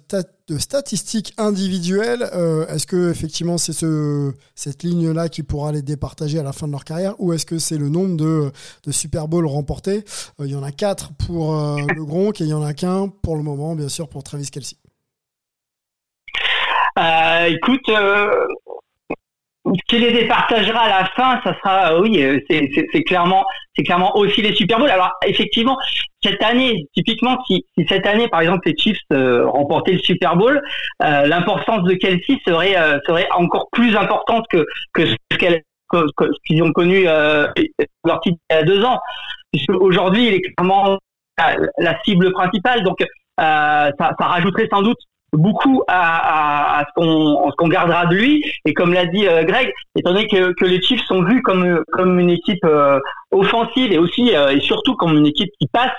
statistiques 0.58 1.34
individuelles. 1.38 2.24
est-ce 2.70 2.88
que 2.88 3.12
effectivement 3.12 3.60
c'est 3.60 3.72
ce, 3.72 4.34
cette 4.56 4.82
ligne-là 4.82 5.30
qui 5.30 5.44
pourra 5.44 5.72
les 5.72 5.84
départager 5.84 6.40
à 6.40 6.44
la 6.44 6.54
fin 6.54 6.66
de 6.66 6.72
leur 6.72 6.84
carrière, 6.84 7.14
ou 7.20 7.34
est-ce 7.34 7.46
que 7.46 7.60
c'est 7.60 7.78
le 7.78 7.90
nombre 7.90 8.18
de, 8.18 8.52
de 8.84 8.92
Super 8.92 9.28
Bowl 9.28 9.46
remportés? 9.46 10.04
Il 10.40 10.48
y 10.48 10.56
en 10.56 10.64
a 10.64 10.72
quatre 10.72 11.14
pour 11.14 11.54
le 11.54 12.04
Gronk 12.04 12.42
et 12.42 12.46
il 12.46 12.50
y 12.50 12.54
en 12.54 12.64
a 12.64 12.74
qu'un 12.74 13.10
pour 13.10 13.36
le 13.38 13.44
moment, 13.44 13.76
bien 13.76 13.90
sûr, 13.90 14.10
pour 14.10 14.24
Travis 14.24 14.50
Kelsey. 14.50 14.81
Euh, 17.02 17.46
écoute, 17.46 17.90
euh, 17.90 18.46
qui 19.88 20.00
les 20.00 20.12
départagera 20.12 20.82
à 20.82 21.02
la 21.02 21.06
fin, 21.16 21.42
ça 21.44 21.56
sera, 21.58 21.94
euh, 21.94 22.02
oui, 22.02 22.24
c'est 22.50 23.04
clairement, 23.04 23.46
clairement 23.86 24.16
aussi 24.18 24.42
les 24.42 24.54
Super 24.54 24.78
Bowls. 24.78 24.90
Alors 24.90 25.12
effectivement, 25.26 25.78
cette 26.22 26.44
année, 26.44 26.86
typiquement, 26.94 27.38
si, 27.46 27.66
cette 27.88 28.06
année, 28.06 28.28
par 28.28 28.42
exemple, 28.42 28.68
les 28.68 28.78
Chiefs 28.78 29.00
euh, 29.14 29.48
remportaient 29.48 29.94
le 29.94 30.00
Super 30.00 30.36
Bowl, 30.36 30.62
l'importance 31.00 31.84
de 31.84 31.94
Kelsey 31.94 32.38
serait 32.46 32.76
serait 33.08 33.28
encore 33.32 33.68
plus 33.72 33.96
importante 33.96 34.46
que 34.50 34.66
ce 34.96 35.16
qu'ils 36.46 36.64
ont 36.64 36.72
connu 36.74 37.06
leur 37.06 38.20
titre 38.22 38.38
il 38.50 38.56
y 38.56 38.58
a 38.58 38.64
deux 38.64 38.84
ans. 38.84 39.00
Aujourd'hui, 39.70 40.28
il 40.28 40.34
est 40.36 40.42
clairement 40.42 40.98
la, 41.78 42.00
cible 42.04 42.32
principale, 42.32 42.84
donc 42.84 43.04
ça 43.38 44.16
rajouterait 44.20 44.68
sans 44.72 44.82
doute 44.82 45.00
beaucoup 45.34 45.84
à, 45.88 46.80
à, 46.80 46.86
ce 46.86 46.94
qu'on 46.96 47.50
ce 47.52 47.56
qu'on 47.56 47.68
gardera 47.68 48.06
de 48.08 48.16
lui 48.16 48.44
et 48.66 48.74
comme 48.74 48.94
l'a 48.94 49.06
dit 49.06 49.28
euh, 49.28 49.44
Greg 49.44 49.72
étant 49.96 50.14
donné 50.14 50.28
que, 50.28 50.54
que 50.54 50.66
les 50.66 50.82
Chiefs 50.82 51.06
sont 51.06 51.24
vus 51.24 51.42
comme 51.42 51.84
comme 51.92 52.20
une 52.20 52.30
équipe 52.30 52.64
euh, 52.66 53.00
offensive 53.32 53.92
et 53.92 53.98
aussi 53.98 54.36
euh, 54.36 54.50
et 54.50 54.60
surtout 54.60 54.96
comme 54.96 55.18
une 55.18 55.28
équipe 55.28 55.52
qui 55.60 55.68
passe 55.68 55.92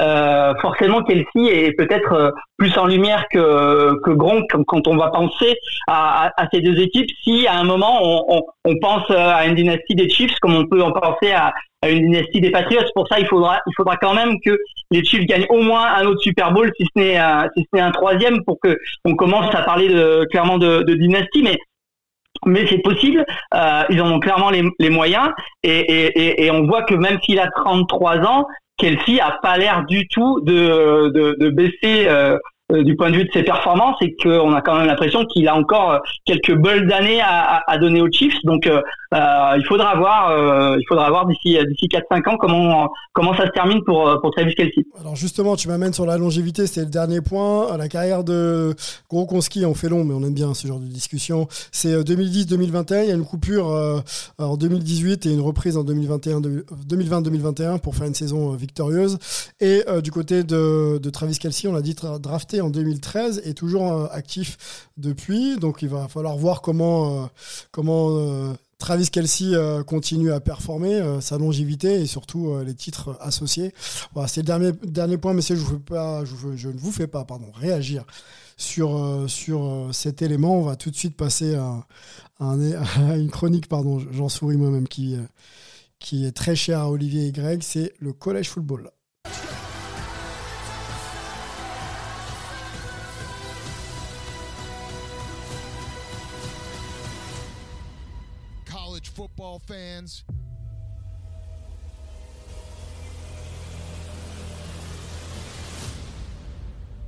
euh, 0.00 0.54
forcément 0.60 1.02
Kelsey 1.04 1.46
est 1.46 1.72
peut-être 1.78 2.12
euh, 2.12 2.30
plus 2.58 2.76
en 2.76 2.86
lumière 2.86 3.26
que, 3.30 3.94
que 4.02 4.10
Gronk 4.10 4.50
quand 4.66 4.88
on 4.88 4.96
va 4.96 5.10
penser 5.10 5.54
à, 5.86 6.32
à, 6.36 6.48
ces 6.52 6.60
deux 6.60 6.80
équipes. 6.80 7.08
Si 7.22 7.46
à 7.46 7.54
un 7.58 7.62
moment 7.62 8.00
on, 8.02 8.24
on, 8.28 8.42
on, 8.64 8.78
pense 8.80 9.08
à 9.10 9.46
une 9.46 9.54
dynastie 9.54 9.94
des 9.94 10.08
Chiefs, 10.10 10.36
comme 10.40 10.56
on 10.56 10.66
peut 10.66 10.82
en 10.82 10.90
penser 10.90 11.30
à, 11.30 11.52
une 11.90 12.10
dynastie 12.10 12.40
des 12.40 12.50
Patriots, 12.50 12.82
pour 12.94 13.08
ça 13.08 13.18
il 13.18 13.26
faudra 13.26 13.60
il 13.66 13.72
faudra 13.76 13.96
quand 13.96 14.14
même 14.14 14.36
que 14.44 14.58
les 14.90 15.04
Chiefs 15.04 15.26
gagnent 15.26 15.46
au 15.48 15.62
moins 15.62 15.92
un 15.94 16.06
autre 16.06 16.20
Super 16.20 16.52
Bowl, 16.52 16.70
si 16.78 16.86
ce 16.86 17.00
n'est 17.00 17.18
si 17.56 17.62
ce 17.62 17.76
n'est 17.76 17.82
un 17.82 17.90
troisième, 17.92 18.44
pour 18.44 18.58
que 18.60 18.78
on 19.04 19.14
commence 19.16 19.54
à 19.54 19.62
parler 19.62 19.88
de, 19.88 20.26
clairement 20.30 20.58
de, 20.58 20.82
de 20.82 20.94
dynastie. 20.94 21.42
Mais 21.42 21.58
mais 22.46 22.66
c'est 22.68 22.82
possible. 22.82 23.24
Euh, 23.54 23.82
ils 23.90 24.00
en 24.00 24.10
ont 24.12 24.20
clairement 24.20 24.50
les, 24.50 24.62
les 24.78 24.90
moyens 24.90 25.30
et, 25.62 25.78
et, 25.78 26.44
et, 26.44 26.50
on 26.50 26.66
voit 26.66 26.82
que 26.82 26.94
même 26.94 27.18
s'il 27.22 27.38
a 27.38 27.48
33 27.50 28.18
ans, 28.18 28.46
Kelsey 28.76 29.20
a 29.20 29.38
pas 29.42 29.56
l'air 29.56 29.84
du 29.86 30.06
tout 30.08 30.40
de, 30.40 31.10
de, 31.10 31.36
de 31.38 31.50
baisser 31.50 32.06
euh, 32.08 32.36
euh, 32.36 32.38
du 32.72 32.96
point 32.96 33.10
de 33.10 33.16
vue 33.16 33.24
de 33.24 33.32
ses 33.32 33.42
performances 33.42 33.96
et 34.00 34.16
qu'on 34.16 34.54
a 34.54 34.62
quand 34.62 34.76
même 34.76 34.86
l'impression 34.86 35.26
qu'il 35.26 35.46
a 35.48 35.54
encore 35.54 35.92
euh, 35.92 35.98
quelques 36.24 36.54
bols 36.54 36.86
d'années 36.86 37.20
à, 37.20 37.62
donner 37.78 38.00
aux 38.00 38.10
Chiefs. 38.10 38.38
Donc 38.44 38.66
euh, 38.66 38.80
il 39.12 39.64
faudra 39.68 39.94
voir, 39.96 40.76
il 40.78 40.84
faudra 40.88 41.10
voir 41.10 41.26
d'ici 41.26 41.58
d'ici 41.68 41.88
4-5 41.88 42.30
ans 42.30 42.36
comment 42.38 42.88
comment 43.12 43.34
ça 43.36 43.46
se 43.46 43.50
termine 43.50 43.82
pour 43.84 44.18
pour 44.20 44.30
Travis 44.30 44.54
Kelsey. 44.54 44.84
Alors 44.98 45.14
justement, 45.14 45.56
tu 45.56 45.68
m'amènes 45.68 45.92
sur 45.92 46.06
la 46.06 46.16
longévité, 46.16 46.66
c'est 46.66 46.80
le 46.80 46.90
dernier 46.90 47.20
point. 47.20 47.76
La 47.76 47.88
carrière 47.88 48.24
de 48.24 48.74
Gronkowski, 49.10 49.66
on 49.66 49.74
fait 49.74 49.88
long, 49.88 50.04
mais 50.04 50.14
on 50.14 50.22
aime 50.22 50.34
bien 50.34 50.54
ce 50.54 50.66
genre 50.66 50.80
de 50.80 50.86
discussion. 50.86 51.46
C'est 51.70 51.94
2010-2021, 52.02 53.02
il 53.02 53.08
y 53.08 53.12
a 53.12 53.14
une 53.14 53.24
coupure 53.24 53.66
en 54.38 54.56
2018 54.56 55.26
et 55.26 55.32
une 55.32 55.40
reprise 55.42 55.76
en 55.76 55.84
2021, 55.84 56.40
2020-2021 56.40 57.80
pour 57.80 57.94
faire 57.94 58.06
une 58.06 58.14
saison 58.14 58.50
victorieuse. 58.52 59.18
Et 59.60 59.82
du 60.02 60.10
côté 60.10 60.42
de, 60.44 60.98
de 60.98 61.10
Travis 61.10 61.38
Kelsey, 61.38 61.68
on 61.68 61.72
l'a 61.72 61.82
dit 61.82 61.94
drafté 62.20 62.53
en 62.60 62.70
2013 62.70 63.42
et 63.44 63.54
toujours 63.54 63.92
euh, 63.92 64.06
actif 64.10 64.88
depuis. 64.96 65.56
Donc 65.58 65.82
il 65.82 65.88
va 65.88 66.08
falloir 66.08 66.36
voir 66.36 66.62
comment, 66.62 67.24
euh, 67.24 67.26
comment 67.70 68.08
euh, 68.10 68.52
Travis 68.78 69.08
Kelsey 69.08 69.56
continue 69.86 70.32
à 70.32 70.40
performer, 70.40 71.00
sa 71.22 71.38
longévité 71.38 72.02
et 72.02 72.06
surtout 72.06 72.54
les 72.66 72.74
titres 72.74 73.16
associés. 73.20 73.72
Voilà, 74.12 74.28
c'est 74.28 74.40
le 74.42 74.46
dernier, 74.46 74.72
dernier 74.82 75.16
point, 75.16 75.32
messieurs. 75.32 75.56
Je, 75.56 75.62
vous 75.62 75.78
pas, 75.78 76.22
je, 76.26 76.68
ne 76.68 76.78
vous 76.78 76.92
fais 76.92 77.06
pas 77.06 77.24
pardon, 77.24 77.46
réagir 77.54 78.04
sur, 78.58 79.24
sur 79.26 79.88
cet 79.92 80.20
élément. 80.20 80.58
On 80.58 80.62
va 80.64 80.76
tout 80.76 80.90
de 80.90 80.96
suite 80.96 81.16
passer 81.16 81.54
à, 81.54 81.86
à 82.40 83.16
une 83.16 83.30
chronique, 83.30 83.68
pardon, 83.68 84.02
j'en 84.10 84.28
souris 84.28 84.58
moi-même, 84.58 84.88
qui, 84.88 85.16
qui 85.98 86.26
est 86.26 86.32
très 86.32 86.54
chère 86.54 86.80
à 86.80 86.90
Olivier 86.90 87.28
et 87.28 87.32
Greg. 87.32 87.62
C'est 87.62 87.94
le 88.00 88.12
collège 88.12 88.50
football. 88.50 88.90
Football 99.54 99.76
fans. 99.76 100.24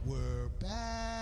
We're 0.05 0.49
back. 0.61 1.16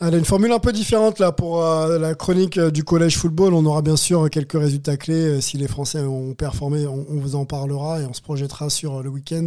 Allez, 0.00 0.18
une 0.18 0.24
formule 0.24 0.52
un 0.52 0.60
peu 0.60 0.70
différente 0.70 1.18
là 1.18 1.32
pour 1.32 1.60
euh, 1.60 1.98
la 1.98 2.14
chronique 2.14 2.56
euh, 2.56 2.70
du 2.70 2.84
collège 2.84 3.16
football. 3.16 3.52
On 3.52 3.66
aura 3.66 3.82
bien 3.82 3.96
sûr 3.96 4.30
quelques 4.30 4.52
résultats 4.52 4.96
clés. 4.96 5.14
Euh, 5.14 5.40
si 5.40 5.56
les 5.56 5.66
Français 5.66 5.98
ont 6.02 6.34
performé, 6.34 6.86
on, 6.86 7.04
vous 7.10 7.34
en 7.34 7.44
parlera 7.44 8.00
et 8.00 8.06
on 8.06 8.12
se 8.12 8.22
projettera 8.22 8.70
sur 8.70 9.02
le 9.02 9.10
week-end 9.10 9.46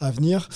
à 0.00 0.10
venir. 0.10 0.48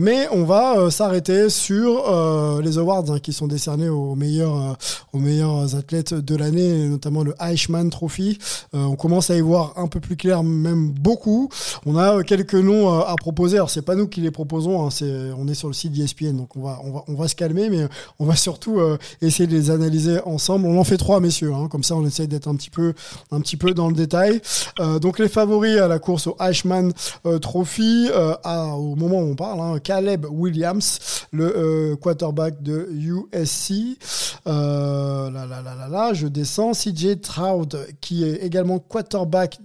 mais 0.00 0.26
on 0.32 0.42
va 0.42 0.90
s'arrêter 0.90 1.48
sur 1.48 2.60
les 2.60 2.78
awards 2.78 3.04
hein, 3.10 3.20
qui 3.20 3.32
sont 3.32 3.46
décernés 3.46 3.88
aux 3.88 4.16
meilleurs, 4.16 4.76
aux 5.12 5.18
meilleurs 5.18 5.76
athlètes 5.76 6.14
de 6.14 6.34
l'année, 6.34 6.88
notamment 6.88 7.22
le 7.22 7.34
Eichmann 7.40 7.90
Trophy. 7.90 8.38
on 8.72 8.96
commence 8.96 9.30
à 9.30 9.36
y 9.36 9.40
voir 9.40 9.74
un 9.76 9.86
peu 9.86 10.00
plus 10.00 10.16
clair, 10.16 10.42
même 10.42 10.90
beaucoup. 10.90 11.48
On 11.86 11.96
a 11.96 12.24
quelques 12.24 12.54
noms 12.54 13.00
à 13.00 13.14
proposer. 13.14 13.58
Alors 13.58 13.70
c'est 13.70 13.82
pas 13.82 13.94
nous 13.94 14.08
qui 14.08 14.20
les 14.20 14.32
proposons, 14.32 14.84
hein, 14.84 14.90
c'est 14.90 15.30
on 15.38 15.46
est 15.46 15.54
sur 15.54 15.68
le 15.68 15.74
site 15.74 15.92
d'ESPN, 15.92 16.36
donc 16.36 16.56
on 16.56 16.62
va, 16.62 16.80
on 16.82 16.90
va, 16.90 17.04
on 17.06 17.14
va 17.14 17.28
se 17.28 17.36
calmer, 17.36 17.70
mais 17.70 17.86
on 18.18 18.24
va 18.24 18.34
surtout 18.34 18.80
euh, 18.87 18.87
essayer 19.20 19.46
de 19.46 19.54
les 19.54 19.70
analyser 19.70 20.20
ensemble. 20.24 20.66
On 20.66 20.78
en 20.78 20.84
fait 20.84 20.96
trois, 20.96 21.20
messieurs. 21.20 21.52
Hein. 21.52 21.68
comme 21.70 21.82
ça, 21.82 21.96
on 21.96 22.06
essaye 22.06 22.28
d'être 22.28 22.48
un 22.48 22.54
petit 22.54 22.70
peu, 22.70 22.94
un 23.30 23.40
petit 23.40 23.56
peu 23.56 23.74
dans 23.74 23.88
le 23.88 23.94
détail. 23.94 24.40
Euh, 24.80 24.98
donc 24.98 25.18
les 25.18 25.28
favoris 25.28 25.78
à 25.78 25.88
la 25.88 25.98
course 25.98 26.26
au 26.26 26.36
Ashman 26.38 26.92
euh, 27.26 27.38
Trophy, 27.38 28.08
à, 28.44 28.74
au 28.76 28.94
moment 28.96 29.20
où 29.20 29.30
on 29.30 29.34
parle, 29.34 29.60
hein, 29.60 29.78
Caleb 29.82 30.26
Williams, 30.30 30.98
le 31.32 31.96
quarterback 32.00 32.62
de 32.62 32.88
USC. 32.90 33.98
là, 34.46 35.30
là, 35.32 35.46
là, 35.46 35.62
là, 35.62 35.88
là, 35.88 36.14
je 36.14 36.26
descends. 36.26 36.72
CJ 36.72 37.20
Trout, 37.20 37.76
qui 38.00 38.24
est 38.24 38.36
également 38.44 38.78
quarterback 38.78 39.58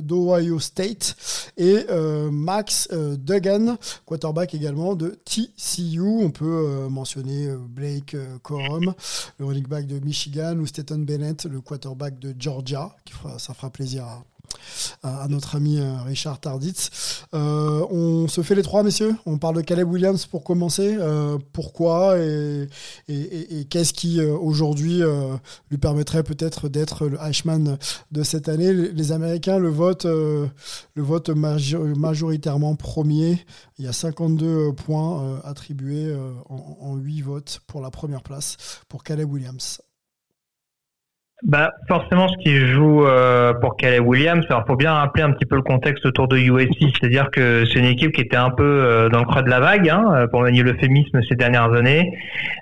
d'Ohio 0.00 0.58
State, 0.58 1.16
et 1.56 1.86
Max 2.30 2.88
Duggan, 2.92 3.76
quarterback 4.04 4.54
également 4.54 4.94
de 4.94 5.18
TCU. 5.24 6.00
On 6.00 6.30
peut 6.30 6.88
mentionner 6.88 7.48
Blake 7.68 8.16
Corum 8.42 8.94
le 9.38 9.44
running 9.44 9.66
back 9.66 9.86
de 9.86 9.98
Michigan, 10.04 10.58
ou 10.58 10.66
Stetton 10.66 10.98
Bennett, 10.98 11.44
le 11.44 11.60
quarterback 11.60 12.18
de 12.18 12.34
Georgia, 12.38 12.94
qui 13.04 13.14
ça 13.38 13.54
fera 13.54 13.70
plaisir 13.70 14.04
à, 14.04 14.24
notre 15.28 15.56
ami 15.56 15.78
euh, 15.78 16.02
Richard 16.04 16.40
Tarditz. 16.40 17.24
Euh, 17.34 17.86
on 17.90 18.28
se 18.28 18.42
fait 18.42 18.54
les 18.54 18.62
trois, 18.62 18.82
messieurs. 18.82 19.14
On 19.26 19.38
parle 19.38 19.56
de 19.56 19.60
Caleb 19.60 19.90
Williams 19.90 20.26
pour 20.26 20.44
commencer. 20.44 20.96
Euh, 20.98 21.38
pourquoi 21.52 22.18
et, 22.18 22.68
qu'est-ce 23.70 23.92
qui 23.92 24.20
aujourd'hui 24.20 25.02
lui 25.70 25.78
permettrait 25.78 26.22
peut-être 26.22 26.68
d'être 26.68 27.06
le 27.06 27.20
Ashman 27.20 27.78
de 28.12 28.22
cette 28.22 28.48
année? 28.48 28.72
Les 28.72 29.12
Américains 29.12 29.58
le 29.58 29.68
votent, 29.68 30.06
le 30.06 30.50
vote 30.96 31.30
majoritairement 31.30 32.74
premier. 32.76 33.44
Il 33.78 33.84
y 33.84 33.88
a 33.88 33.92
52 33.92 34.72
points 34.72 35.40
attribués 35.44 36.14
en, 36.48 36.76
en 36.80 36.96
8 36.96 37.22
votes 37.22 37.60
pour 37.66 37.80
la 37.80 37.90
première 37.90 38.22
place 38.22 38.56
pour 38.88 39.04
Caleb 39.04 39.30
Williams 39.30 39.80
bah, 41.46 41.74
forcément, 41.86 42.26
ce 42.26 42.36
qui 42.38 42.56
joue 42.56 43.06
euh, 43.06 43.54
pour 43.54 43.76
Caleb 43.76 44.04
Williams, 44.04 44.44
alors 44.48 44.66
faut 44.66 44.74
bien 44.74 44.92
rappeler 44.92 45.22
un 45.22 45.30
petit 45.30 45.46
peu 45.46 45.54
le 45.54 45.62
contexte 45.62 46.04
autour 46.04 46.26
de 46.26 46.36
USC, 46.36 46.76
c'est-à-dire 46.98 47.30
que 47.30 47.64
c'est 47.66 47.78
une 47.78 47.84
équipe 47.84 48.10
qui 48.10 48.22
était 48.22 48.36
un 48.36 48.50
peu 48.50 48.64
euh, 48.64 49.08
dans 49.08 49.20
le 49.20 49.26
creux 49.26 49.44
de 49.44 49.48
la 49.48 49.60
vague, 49.60 49.88
hein, 49.88 50.10
euh, 50.12 50.26
pour 50.26 50.40
manier 50.40 50.64
l'euphémisme 50.64 51.20
ces 51.28 51.36
dernières 51.36 51.72
années, 51.72 52.18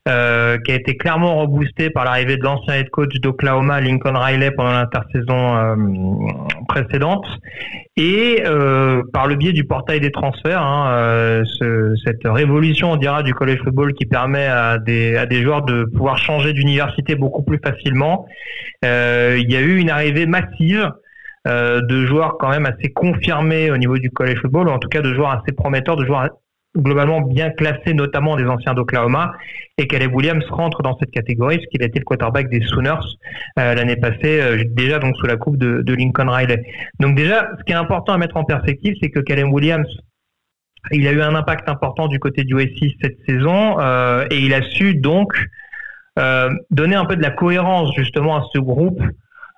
euh, 0.07 0.59
qui 0.59 0.73
a 0.73 0.75
été 0.75 0.99
clairement 0.99 1.37
reboostée 1.37 1.89
par 1.89 2.05
l'arrivée 2.05 2.37
de 2.37 2.43
l'ancien 2.43 2.75
head 2.75 2.91
coach 2.91 3.15
d'Oklahoma, 3.21 3.81
Lincoln 3.81 4.19
Riley, 4.19 4.51
pendant 4.51 4.73
l'intersaison 4.73 6.45
précédente, 6.69 7.25
et 7.97 8.43
par 9.13 9.27
le 9.29 9.37
biais 9.37 9.53
du 9.53 9.65
portail 9.65 10.01
des 10.01 10.11
transferts, 10.11 10.63
hein, 10.63 11.43
ce, 11.45 11.95
cette 12.05 12.25
révolution, 12.25 12.93
on 12.93 12.97
dira, 12.97 13.23
du 13.23 13.35
college 13.35 13.61
football 13.63 13.95
qui 13.95 14.07
permet 14.07 14.47
à 14.47 14.79
des, 14.79 15.17
à 15.17 15.27
des 15.27 15.43
joueurs 15.43 15.63
de 15.63 15.85
pouvoir 15.85 16.19
changer 16.19 16.53
d'université 16.53 17.15
beaucoup 17.15 17.43
plus 17.43 17.59
facilement. 17.59 18.27
Euh, 18.85 19.39
il 19.41 19.51
y 19.51 19.57
a 19.57 19.61
eu 19.61 19.77
une 19.79 19.91
arrivée 19.91 20.27
massive 20.27 20.93
euh, 21.47 21.81
de 21.83 22.07
joueurs 22.07 22.37
quand 22.39 22.51
même 22.51 22.67
assez 22.67 22.93
confirmés 22.93 23.71
au 23.71 23.77
niveau 23.77 23.99
du 23.99 24.11
college 24.11 24.39
football, 24.41 24.69
ou 24.69 24.71
en 24.71 24.79
tout 24.79 24.89
cas 24.89 25.01
de 25.01 25.15
joueurs 25.15 25.31
assez 25.31 25.53
prometteurs, 25.53 25.97
de 25.97 26.05
joueurs 26.05 26.31
globalement 26.77 27.21
bien 27.21 27.51
classés, 27.51 27.95
notamment 27.95 28.37
des 28.37 28.45
anciens 28.45 28.75
d'Oklahoma. 28.75 29.33
Et 29.79 29.87
Caleb 29.87 30.15
Williams 30.15 30.45
rentre 30.51 30.83
dans 30.83 30.97
cette 30.99 31.11
catégorie, 31.11 31.57
parce 31.57 31.69
qu'il 31.69 31.83
a 31.83 31.87
été 31.87 31.99
le 31.99 32.05
quarterback 32.05 32.49
des 32.49 32.61
Sooners 32.61 32.95
euh, 33.59 33.75
l'année 33.75 33.97
passée, 33.97 34.65
déjà 34.67 34.99
donc 34.99 35.17
sous 35.17 35.27
la 35.27 35.37
coupe 35.37 35.57
de, 35.57 35.95
Lincoln 35.95 36.29
Riley. 36.29 36.63
Donc 37.01 37.17
déjà, 37.17 37.49
ce 37.59 37.65
qui 37.65 37.73
est 37.73 37.77
important 37.77 38.13
à 38.13 38.19
mettre 38.19 38.37
en 38.37 38.45
perspective, 38.45 38.95
c'est 39.03 39.11
que 39.11 39.21
Caleb 39.21 39.49
Williams, 39.53 39.89
il 40.91 41.07
a 41.09 41.13
eu 41.13 41.23
un 41.23 41.35
impact 41.35 41.69
important 41.69 42.09
du 42.09 42.19
côté 42.19 42.45
du 42.45 42.55
USC 42.55 42.95
cette 43.03 43.19
saison, 43.27 43.79
et 44.31 44.39
il 44.39 44.53
a 44.55 44.63
su 44.63 44.95
donc 44.95 45.33
euh, 46.17 46.49
donner 46.71 46.95
un 46.95 47.07
peu 47.07 47.17
de 47.17 47.23
la 47.23 47.31
cohérence 47.31 47.93
justement 47.97 48.37
à 48.37 48.45
ce 48.53 48.61
groupe, 48.61 49.03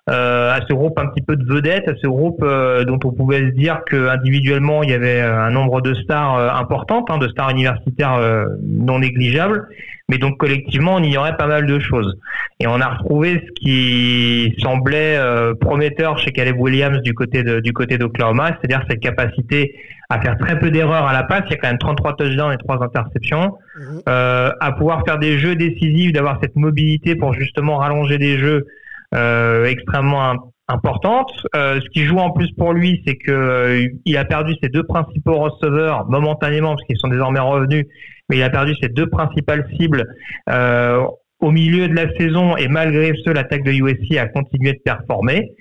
euh, 0.09 0.53
à 0.53 0.61
ce 0.69 0.73
groupe 0.73 0.99
un 0.99 1.07
petit 1.07 1.23
peu 1.23 1.37
de 1.37 1.45
vedettes, 1.45 1.89
à 1.89 1.97
ce 1.97 2.07
groupe 2.07 2.41
euh, 2.43 2.85
dont 2.85 2.99
on 3.05 3.13
pouvait 3.13 3.41
se 3.41 3.55
dire 3.55 3.81
que 3.87 4.09
individuellement 4.09 4.83
il 4.83 4.91
y 4.91 4.95
avait 4.95 5.21
un 5.21 5.51
nombre 5.51 5.81
de 5.81 5.95
stars 5.95 6.57
importantes, 6.57 7.11
hein, 7.11 7.19
de 7.19 7.29
stars 7.29 7.51
universitaires 7.51 8.21
non 8.63 9.01
négligeables, 9.01 9.67
mais 10.09 10.19
donc 10.19 10.39
collectivement 10.39 10.95
on 10.97 11.03
ignorait 11.03 11.37
pas 11.37 11.47
mal 11.47 11.67
de 11.67 11.79
choses. 11.79 12.19
Et 12.61 12.67
on 12.67 12.81
a 12.81 12.89
retrouvé 12.89 13.43
ce 13.47 13.53
qui 13.61 14.55
semblait 14.63 15.19
prometteur 15.61 16.19
chez 16.19 16.33
Caleb 16.33 16.59
Williams 16.59 17.01
du 17.03 17.13
côté 17.13 17.43
de, 17.43 17.61
du 17.61 17.73
côté 17.73 17.99
d'Oklahoma, 17.99 18.57
c'est-à-dire 18.61 18.85
cette 18.89 19.01
capacité 19.01 19.75
à 20.09 20.21
faire 20.21 20.37
très 20.39 20.59
peu 20.59 20.71
d'erreurs 20.71 21.07
à 21.07 21.13
la 21.13 21.25
passe. 21.25 21.43
Il 21.47 21.53
y 21.53 21.55
a 21.55 21.59
quand 21.59 21.69
même 21.69 21.79
33 21.79 22.17
touchdowns 22.17 22.53
et 22.53 22.59
3 22.59 22.83
interceptions. 22.83 23.55
Mhm. 23.79 24.03
Euh, 24.09 24.51
à 24.61 24.73
pouvoir 24.73 25.05
faire 25.05 25.19
des 25.19 25.39
jeux 25.39 25.57
décisifs, 25.57 26.13
d'avoir 26.13 26.39
cette 26.43 26.57
mobilité 26.57 27.17
pour 27.17 27.35
justement 27.35 27.77
rallonger 27.77 28.19
des 28.19 28.39
jeux 28.39 28.57
euh, 28.57 28.65
extrêmement 29.13 30.53
importantes. 30.69 31.31
Euh, 31.55 31.81
ce 31.81 31.89
qui 31.91 32.05
joue 32.05 32.19
en 32.19 32.31
plus 32.31 32.51
pour 32.53 32.73
lui, 32.73 33.03
c'est 33.07 33.17
que 33.17 33.31
euh, 33.31 33.89
il 34.05 34.17
a 34.17 34.25
perdu 34.25 34.55
ses 34.63 34.69
deux 34.69 34.83
principaux 34.83 35.39
receveurs 35.39 36.09
momentanément 36.09 36.71
parce 36.71 36.85
qu'ils 36.85 36.99
sont 36.99 37.09
désormais 37.09 37.41
revenus, 37.41 37.87
mais 38.29 38.37
il 38.37 38.43
a 38.43 38.51
perdu 38.51 38.75
ses 38.81 38.89
deux 38.89 39.09
principales 39.09 39.69
cibles 39.79 40.05
euh, 40.51 41.05
au 41.41 41.51
milieu 41.51 41.89
de 41.89 41.95
la 41.95 42.13
saison 42.17 42.57
et 42.57 42.67
malgré 42.69 43.13
ce, 43.25 43.31
l'attaque 43.31 43.63
de 43.63 43.73
USC 43.73 44.17
a 44.17 44.27
continué 44.27 44.73
de 44.73 44.81
performer. 44.85 45.53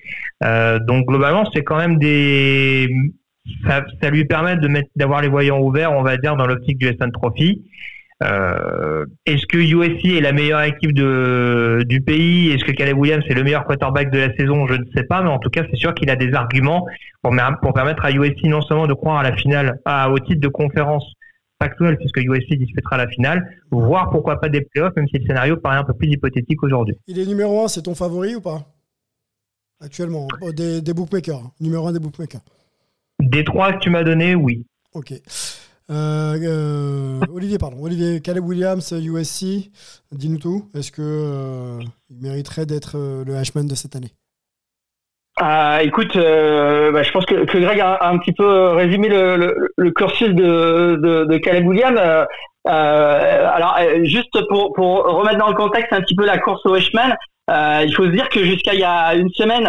Euh, 0.43 0.79
donc 0.79 1.05
globalement, 1.05 1.43
c'est 1.53 1.63
quand 1.63 1.77
même 1.77 1.97
des 1.97 2.89
ça, 3.67 4.09
lui 4.09 4.25
permet 4.25 4.55
de 4.57 4.67
mettre, 4.67 4.89
d'avoir 4.95 5.21
les 5.21 5.27
voyants 5.27 5.59
ouverts, 5.59 5.91
on 5.91 6.01
va 6.01 6.17
dire, 6.17 6.35
dans 6.35 6.47
l'optique 6.47 6.79
du 6.79 6.87
SN 6.87 7.11
Trophy. 7.11 7.63
Euh, 8.23 9.05
est-ce 9.25 9.45
que 9.45 9.57
USC 9.57 10.05
est 10.05 10.21
la 10.21 10.31
meilleure 10.31 10.61
équipe 10.61 10.93
de, 10.93 11.83
du 11.85 12.01
pays? 12.01 12.51
Est-ce 12.51 12.63
que 12.63 12.71
Caleb 12.71 12.97
Williams 12.97 13.23
est 13.27 13.33
le 13.33 13.43
meilleur 13.43 13.65
quarterback 13.65 14.09
de 14.11 14.19
la 14.19 14.35
saison? 14.35 14.67
Je 14.67 14.75
ne 14.75 14.85
sais 14.95 15.03
pas, 15.03 15.21
mais 15.21 15.29
en 15.29 15.39
tout 15.39 15.49
cas, 15.49 15.63
c'est 15.69 15.75
sûr 15.75 15.93
qu'il 15.93 16.09
a 16.09 16.15
des 16.15 16.33
arguments 16.33 16.85
pour, 17.21 17.33
pour 17.61 17.73
permettre 17.73 18.05
à 18.05 18.11
USC 18.11 18.43
non 18.45 18.61
seulement 18.61 18.87
de 18.87 18.93
croire 18.93 19.17
à 19.17 19.23
la 19.23 19.35
finale, 19.35 19.79
à, 19.83 20.09
au 20.09 20.19
titre 20.19 20.39
de 20.39 20.47
conférence 20.47 21.05
factuelle, 21.61 21.97
puisque 21.97 22.17
USC 22.17 22.57
disputera 22.57 22.97
la 22.97 23.07
finale, 23.07 23.45
voire 23.71 24.09
pourquoi 24.09 24.39
pas 24.39 24.49
des 24.49 24.61
playoffs, 24.61 24.95
même 24.95 25.07
si 25.07 25.17
le 25.17 25.25
scénario 25.25 25.57
paraît 25.57 25.77
un 25.77 25.83
peu 25.83 25.93
plus 25.93 26.09
hypothétique 26.09 26.63
aujourd'hui. 26.63 26.95
Il 27.07 27.19
est 27.19 27.25
numéro 27.25 27.65
1, 27.65 27.67
c'est 27.67 27.81
ton 27.83 27.95
favori 27.95 28.35
ou 28.35 28.41
pas? 28.41 28.61
Actuellement, 29.81 30.27
des, 30.53 30.81
des 30.81 30.93
bookmakers, 30.93 31.41
numéro 31.59 31.87
1 31.87 31.93
des 31.93 31.99
bookmakers. 31.99 32.41
Des 33.19 33.43
trois 33.43 33.73
que 33.73 33.79
tu 33.79 33.89
m'as 33.89 34.03
donné, 34.03 34.35
oui. 34.35 34.65
Ok. 34.93 35.13
Euh, 35.91 36.35
euh, 36.41 37.19
Olivier, 37.33 37.57
pardon. 37.57 37.77
Olivier, 37.81 38.21
Caleb 38.21 38.45
Williams, 38.45 38.91
USC, 38.91 39.69
dis-nous 40.11 40.39
tout. 40.39 40.65
Est-ce 40.75 40.91
qu'il 40.91 41.03
euh, 41.05 41.79
mériterait 42.09 42.65
d'être 42.65 42.97
le 43.25 43.35
Hashman 43.35 43.67
de 43.67 43.75
cette 43.75 43.95
année? 43.95 44.11
Écoute, 45.81 46.15
bah, 46.15 47.03
je 47.03 47.11
pense 47.11 47.25
que, 47.25 47.57
Greg 47.59 47.79
a, 47.79 48.07
un 48.07 48.17
petit 48.17 48.31
peu 48.31 48.69
résumé 48.69 49.09
le, 49.09 49.91
cursus 49.91 50.29
de, 50.29 51.37
Caleb 51.37 51.67
Williams. 51.67 51.99
alors, 52.65 53.77
juste 54.03 54.39
pour, 54.47 54.73
remettre 54.77 55.37
dans 55.37 55.49
le 55.49 55.55
contexte 55.55 55.91
un 55.91 56.01
petit 56.01 56.15
peu 56.15 56.25
la 56.25 56.37
course 56.37 56.65
au 56.65 56.73
Hashman, 56.73 57.15
il 57.49 57.93
faut 57.95 58.05
se 58.05 58.11
dire 58.11 58.29
que 58.29 58.43
jusqu'à 58.43 58.73
il 58.73 58.79
y 58.79 58.85
a 58.85 59.13
une 59.13 59.29
semaine, 59.31 59.65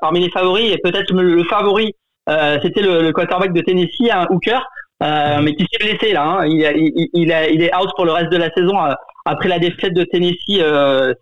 parmi 0.00 0.20
les 0.20 0.30
favoris, 0.30 0.72
et 0.72 0.78
peut-être 0.78 1.14
le 1.14 1.44
favori 1.44 1.94
euh, 2.28 2.58
c'était 2.62 2.80
le, 2.80 3.02
le, 3.02 3.12
quarterback 3.12 3.52
de 3.52 3.60
Tennessee, 3.60 4.10
un 4.10 4.26
hooker, 4.30 4.66
euh, 5.04 5.40
mais 5.42 5.54
qui 5.54 5.66
s'est 5.70 5.84
blessé 5.84 6.12
là. 6.12 6.38
Hein. 6.40 6.46
Il, 6.46 6.62
est 6.62 7.76
out 7.76 7.90
pour 7.96 8.04
le 8.04 8.12
reste 8.12 8.30
de 8.30 8.36
la 8.36 8.50
saison 8.52 8.82
euh, 8.84 8.92
après 9.26 9.48
la 9.48 9.58
défaite 9.58 9.94
de 9.94 10.04
Tennessee, 10.04 10.62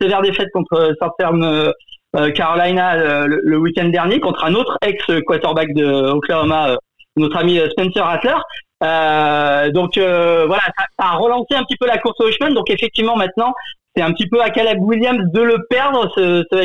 sévère 0.00 0.22
défaite 0.22 0.48
contre 0.52 0.94
Southern 1.00 1.72
Carolina 2.34 3.26
le, 3.26 3.56
week-end 3.58 3.88
dernier 3.88 4.20
contre 4.20 4.44
un 4.44 4.54
autre 4.54 4.76
ex 4.82 5.04
quarterback 5.26 5.72
de 5.74 6.10
Oklahoma, 6.10 6.76
notre 7.16 7.36
ami 7.36 7.60
Spencer 7.70 8.02
Rattler. 8.02 9.70
donc 9.72 9.96
voilà, 9.96 10.62
ça, 10.98 11.04
a 11.04 11.16
relancé 11.16 11.54
un 11.54 11.62
petit 11.62 11.76
peu 11.76 11.86
la 11.86 11.98
course 11.98 12.20
au 12.20 12.24
Richmond. 12.24 12.54
Donc 12.54 12.70
effectivement 12.70 13.16
maintenant, 13.16 13.52
c'est 13.94 14.02
un 14.02 14.12
petit 14.12 14.28
peu 14.28 14.40
à 14.40 14.50
Caleb 14.50 14.78
Williams 14.80 15.22
de 15.32 15.40
le 15.40 15.66
perdre, 15.68 16.10
ce, 16.14 16.44
ce 16.50 16.56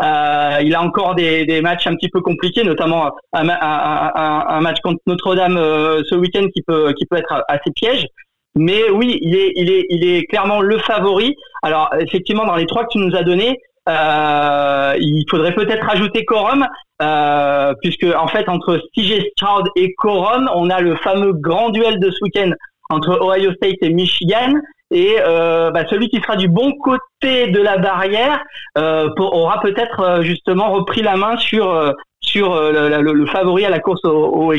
Euh, 0.00 0.58
il 0.62 0.74
a 0.74 0.82
encore 0.82 1.14
des, 1.14 1.44
des, 1.44 1.60
matchs 1.60 1.86
un 1.86 1.94
petit 1.94 2.08
peu 2.08 2.20
compliqués, 2.20 2.64
notamment 2.64 3.10
un, 3.32 3.48
un, 3.48 4.44
un 4.48 4.60
match 4.60 4.78
contre 4.80 5.00
Notre-Dame 5.06 5.56
euh, 5.56 6.02
ce 6.08 6.14
week-end 6.14 6.46
qui 6.54 6.62
peut, 6.62 6.92
qui 6.96 7.06
peut 7.06 7.16
être 7.16 7.44
assez 7.48 7.70
piège. 7.74 8.06
Mais 8.54 8.90
oui, 8.90 9.18
il 9.22 9.36
est, 9.36 9.52
il 9.56 9.70
est, 9.70 9.86
il 9.88 10.04
est 10.04 10.24
clairement 10.24 10.60
le 10.60 10.78
favori. 10.78 11.36
Alors 11.62 11.90
effectivement, 11.98 12.44
dans 12.44 12.56
les 12.56 12.66
trois 12.66 12.84
que 12.84 12.90
tu 12.92 12.98
nous 12.98 13.14
as 13.14 13.22
donnés, 13.22 13.58
euh, 13.88 14.94
il 14.98 15.24
faudrait 15.30 15.54
peut-être 15.54 15.84
rajouter 15.86 16.24
Corum, 16.24 16.66
euh, 17.00 17.72
puisque 17.82 18.04
en 18.04 18.26
fait 18.26 18.48
entre 18.48 18.80
CJ 18.96 19.22
Stroud 19.32 19.68
et 19.76 19.94
Corum, 19.94 20.50
on 20.54 20.70
a 20.70 20.80
le 20.80 20.96
fameux 20.96 21.32
grand 21.32 21.70
duel 21.70 21.98
de 22.00 22.10
ce 22.10 22.18
week-end 22.22 22.50
entre 22.90 23.18
Ohio 23.22 23.52
State 23.54 23.78
et 23.82 23.90
Michigan. 23.90 24.54
Et 24.90 25.16
euh, 25.20 25.70
bah, 25.70 25.86
celui 25.88 26.08
qui 26.08 26.18
sera 26.20 26.36
du 26.36 26.48
bon 26.48 26.72
côté 26.78 27.48
de 27.48 27.60
la 27.60 27.76
barrière 27.76 28.42
euh, 28.78 29.10
aura 29.18 29.60
peut-être 29.60 30.00
euh, 30.00 30.22
justement 30.22 30.72
repris 30.72 31.02
la 31.02 31.16
main 31.16 31.36
sur 31.36 31.94
sur 32.20 32.54
le, 32.54 33.26
favori 33.26 33.64
à 33.64 33.70
la 33.70 33.80
course 33.80 34.04
au, 34.04 34.10
au 34.10 34.52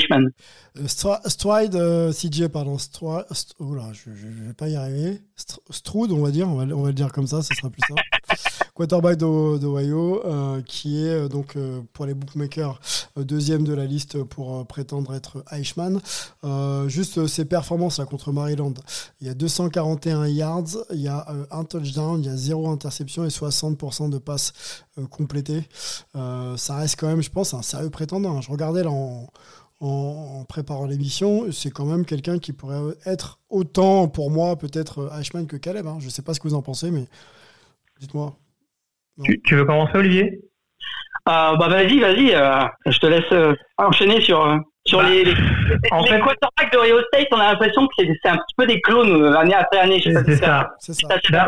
Stride, 0.85 1.77
CJ, 2.11 2.47
pardon, 2.47 2.77
Stride, 2.77 3.25
oula, 3.59 3.91
je, 3.91 4.09
ne 4.09 4.47
vais 4.47 4.53
pas 4.53 4.69
y 4.69 4.75
arriver. 4.75 5.19
Stroud, 5.69 6.11
on 6.11 6.23
va 6.23 6.31
dire, 6.31 6.47
on 6.47 6.55
va, 6.55 6.63
on 6.73 6.83
va 6.83 6.87
le 6.87 6.93
dire 6.93 7.11
comme 7.11 7.27
ça, 7.27 7.41
ce 7.41 7.53
sera 7.53 7.69
plus 7.69 7.81
simple. 7.87 8.01
Quarterback 8.79 9.17
d'Ohio, 9.17 10.25
euh, 10.25 10.61
qui 10.61 11.03
est 11.03 11.09
euh, 11.09 11.27
donc 11.27 11.57
euh, 11.57 11.81
pour 11.91 12.05
les 12.05 12.13
bookmakers 12.13 12.79
deuxième 13.17 13.65
de 13.65 13.73
la 13.73 13.85
liste 13.85 14.23
pour 14.23 14.65
prétendre 14.65 15.13
être 15.13 15.43
Eichmann. 15.51 15.99
juste 16.87 17.27
ses 17.27 17.43
performances 17.43 17.99
là, 17.99 18.05
contre 18.05 18.31
Maryland, 18.31 18.73
il 19.19 19.27
y 19.27 19.29
a 19.29 19.33
241 19.33 20.27
yards, 20.27 20.77
il 20.91 21.01
y 21.01 21.09
a 21.09 21.27
un 21.51 21.65
touchdown, 21.65 22.21
il 22.21 22.27
y 22.27 22.29
a 22.29 22.37
zéro 22.37 22.69
interception 22.69 23.25
et 23.25 23.27
60% 23.27 24.09
de 24.09 24.17
passes 24.19 24.53
complétées. 25.09 25.67
ça 26.13 26.75
reste 26.77 26.95
quand 26.97 27.07
même, 27.07 27.21
je 27.21 27.29
pense, 27.29 27.53
un 27.53 27.61
sérieux 27.61 27.89
prétendant. 27.89 28.37
Hein. 28.37 28.41
Je 28.41 28.51
regardais 28.51 28.83
là 28.83 28.91
en, 28.91 29.27
en, 29.81 30.45
préparant 30.47 30.85
l'émission, 30.85 31.51
c'est 31.51 31.71
quand 31.71 31.85
même 31.85 32.05
quelqu'un 32.05 32.39
qui 32.39 32.53
pourrait 32.53 32.95
être 33.05 33.39
autant 33.49 34.07
pour 34.07 34.31
moi 34.31 34.55
peut-être 34.55 35.11
Eichmann 35.19 35.45
que 35.45 35.57
Caleb. 35.57 35.87
Hein. 35.87 35.97
Je 35.99 36.05
ne 36.05 36.11
sais 36.11 36.21
pas 36.21 36.33
ce 36.33 36.39
que 36.39 36.47
vous 36.47 36.55
en 36.55 36.61
pensez, 36.61 36.89
mais 36.89 37.05
dites-moi. 37.99 38.35
Tu, 39.23 39.55
veux 39.55 39.65
commencer, 39.65 39.97
Olivier? 39.97 40.39
Bah 41.25 41.55
vas-y, 41.59 41.99
vas-y, 41.99 42.29
je 42.85 42.99
te 42.99 43.05
laisse 43.05 43.57
enchaîner 43.77 44.21
sur 44.21 44.59
sur 44.85 44.99
bah, 44.99 45.09
les, 45.09 45.25
les, 45.25 45.33
en 45.91 46.01
les 46.01 46.07
fait, 46.07 46.19
quarterbacks 46.19 46.73
d'Ohio 46.73 46.99
State, 47.13 47.27
on 47.31 47.37
a 47.37 47.51
l'impression 47.51 47.85
que 47.85 47.93
c'est 47.97 48.29
un 48.29 48.37
petit 48.37 48.55
peu 48.57 48.65
des 48.65 48.81
clones 48.81 49.35
année 49.35 49.53
après 49.53 49.79
année. 49.79 50.01
C'est 50.01 50.13
ça. 50.35 50.71
C'est 50.79 50.93
ça. 50.93 51.07
Bah, 51.31 51.45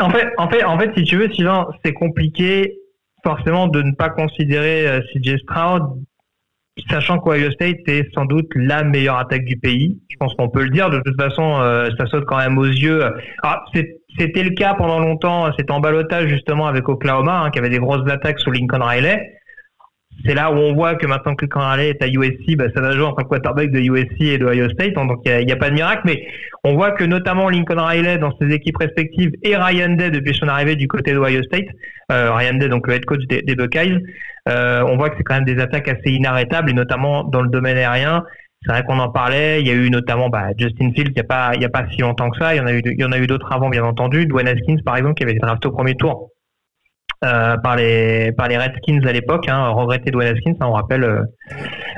en 0.00 0.10
fait, 0.10 0.28
en 0.38 0.48
fait, 0.48 0.64
en 0.64 0.78
fait, 0.78 0.92
si 0.96 1.04
tu 1.04 1.16
veux, 1.16 1.32
Sylvain, 1.32 1.66
c'est 1.84 1.92
compliqué 1.92 2.74
forcément 3.24 3.66
de 3.68 3.82
ne 3.82 3.92
pas 3.94 4.10
considérer 4.10 5.00
CJ 5.12 5.38
Stroud 5.42 6.04
sachant 6.90 7.18
qu'Ohio 7.18 7.50
State 7.52 7.86
est 7.86 8.12
sans 8.14 8.24
doute 8.24 8.48
la 8.54 8.82
meilleure 8.82 9.18
attaque 9.18 9.44
du 9.44 9.56
pays. 9.56 10.00
Je 10.10 10.16
pense 10.16 10.34
qu'on 10.34 10.48
peut 10.48 10.64
le 10.64 10.70
dire. 10.70 10.90
De 10.90 11.00
toute 11.00 11.20
façon, 11.20 11.60
euh, 11.60 11.88
ça 11.98 12.06
saute 12.06 12.24
quand 12.26 12.38
même 12.38 12.58
aux 12.58 12.66
yeux. 12.66 13.04
Ah, 13.42 13.64
c'était 14.18 14.42
le 14.42 14.50
cas 14.50 14.74
pendant 14.74 14.98
longtemps. 14.98 15.50
C'était 15.58 15.72
en 15.72 15.80
balotage 15.80 16.28
justement 16.28 16.66
avec 16.66 16.88
Oklahoma, 16.88 17.42
hein, 17.44 17.50
qui 17.50 17.58
avait 17.58 17.70
des 17.70 17.78
grosses 17.78 18.08
attaques 18.10 18.40
sous 18.40 18.50
Lincoln 18.50 18.82
Riley 18.82 19.34
c'est 20.24 20.34
là 20.34 20.50
où 20.50 20.56
on 20.56 20.74
voit 20.74 20.94
que 20.94 21.06
maintenant 21.06 21.34
que 21.34 21.46
quand 21.46 21.74
est 21.76 22.02
à 22.02 22.06
USC, 22.06 22.56
bah, 22.56 22.66
ça 22.74 22.80
va 22.80 22.92
jouer 22.92 23.04
entre 23.04 23.24
quarterback 23.24 23.70
de 23.70 23.80
USC 23.80 24.20
et 24.20 24.38
de 24.38 24.46
Ohio 24.46 24.68
State, 24.70 24.96
hein, 24.96 25.06
donc 25.06 25.20
il 25.24 25.44
n'y 25.44 25.52
a, 25.52 25.56
pas 25.56 25.68
de 25.68 25.74
miracle, 25.74 26.02
mais 26.04 26.26
on 26.62 26.74
voit 26.74 26.92
que 26.92 27.04
notamment 27.04 27.48
Lincoln 27.50 27.82
Riley 27.82 28.18
dans 28.18 28.34
ses 28.38 28.50
équipes 28.52 28.76
respectives 28.78 29.32
et 29.42 29.56
Ryan 29.56 29.94
Day 29.94 30.10
depuis 30.10 30.34
son 30.34 30.48
arrivée 30.48 30.76
du 30.76 30.88
côté 30.88 31.12
d'Ohio 31.12 31.42
State, 31.42 31.66
euh, 32.12 32.32
Ryan 32.32 32.54
Day 32.54 32.68
donc 32.68 32.86
le 32.86 32.94
head 32.94 33.04
coach 33.04 33.22
des, 33.28 33.54
Buckeyes, 33.54 33.98
euh, 34.48 34.84
on 34.88 34.96
voit 34.96 35.10
que 35.10 35.16
c'est 35.18 35.24
quand 35.24 35.34
même 35.34 35.44
des 35.44 35.60
attaques 35.60 35.88
assez 35.88 36.10
inarrêtables 36.10 36.70
et 36.70 36.74
notamment 36.74 37.24
dans 37.24 37.42
le 37.42 37.48
domaine 37.48 37.76
aérien. 37.76 38.24
C'est 38.64 38.72
vrai 38.72 38.82
qu'on 38.84 38.98
en 38.98 39.10
parlait. 39.10 39.60
Il 39.60 39.66
y 39.66 39.70
a 39.70 39.74
eu 39.74 39.90
notamment 39.90 40.28
bah, 40.28 40.48
Justin 40.58 40.90
Fields, 40.94 41.12
il 41.14 41.58
n'y 41.58 41.64
a 41.64 41.68
pas 41.68 41.86
si 41.90 42.00
longtemps 42.00 42.30
que 42.30 42.38
ça. 42.38 42.54
Il 42.54 42.58
y 42.58 43.04
en 43.04 43.12
a 43.12 43.18
eu 43.18 43.26
d'autres 43.26 43.52
avant 43.52 43.68
bien 43.68 43.84
entendu. 43.84 44.26
Dwayne 44.26 44.48
Haskins 44.48 44.82
par 44.84 44.96
exemple 44.96 45.14
qui 45.14 45.24
avait 45.24 45.32
été 45.32 45.40
drafté 45.40 45.68
au 45.68 45.72
premier 45.72 45.94
tour 45.94 46.30
euh, 47.24 47.56
par 47.56 47.76
les 47.76 48.32
par 48.32 48.48
les 48.48 48.58
Redskins 48.58 49.06
à 49.06 49.12
l'époque, 49.12 49.48
hein, 49.48 49.68
regretté 49.68 50.10
Dwayne 50.10 50.34
Haskins, 50.34 50.56
hein, 50.60 50.66
on 50.68 50.72
rappelle, 50.72 51.04
euh, 51.04 51.22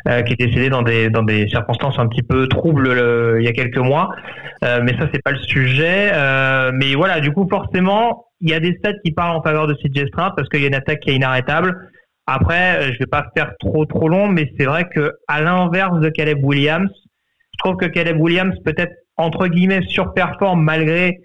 euh, 0.09 0.23
qui 0.23 0.35
est 0.35 0.37
décédé 0.37 0.69
dans 0.69 0.83
des 0.83 1.11
dans 1.11 1.25
des 1.25 1.49
circonstances 1.49 1.99
un 1.99 2.07
petit 2.07 2.23
peu 2.23 2.47
troubles 2.47 3.37
il 3.39 3.45
y 3.45 3.49
a 3.49 3.53
quelques 3.53 3.79
mois. 3.79 4.11
mais 4.63 4.93
ça 4.99 5.09
c'est 5.13 5.23
pas 5.23 5.33
le 5.33 5.39
sujet. 5.39 6.13
mais 6.75 6.95
voilà, 6.95 7.21
du 7.21 7.33
coup 7.33 7.49
forcément, 7.51 8.27
il 8.41 8.51
y 8.51 8.55
a 8.55 8.61
des 8.61 8.77
stats 8.79 8.99
qui 9.05 9.13
parlent 9.13 9.37
en 9.37 9.43
faveur 9.43 9.67
de 9.67 9.75
CJ 9.75 10.07
Stroud 10.09 10.33
parce 10.37 10.49
qu'il 10.49 10.61
y 10.61 10.65
a 10.65 10.69
une 10.69 10.75
attaque 10.75 11.01
qui 11.01 11.11
est 11.11 11.17
inarrêtable. 11.17 11.75
Après, 12.27 12.93
je 12.93 12.99
vais 12.99 13.07
pas 13.07 13.27
faire 13.37 13.53
trop 13.61 13.85
trop 13.85 14.09
long, 14.09 14.29
mais 14.29 14.53
c'est 14.59 14.67
vrai 14.67 14.89
que 14.93 15.13
à 15.29 15.41
l'inverse 15.41 16.01
de 16.01 16.09
Caleb 16.09 16.45
Williams, 16.45 16.91
je 17.53 17.59
trouve 17.59 17.77
que 17.77 17.87
Caleb 17.87 18.21
Williams 18.21 18.55
peut-être 18.65 18.93
entre 19.17 19.47
guillemets 19.47 19.83
surperforme 19.89 20.63
malgré 20.63 21.21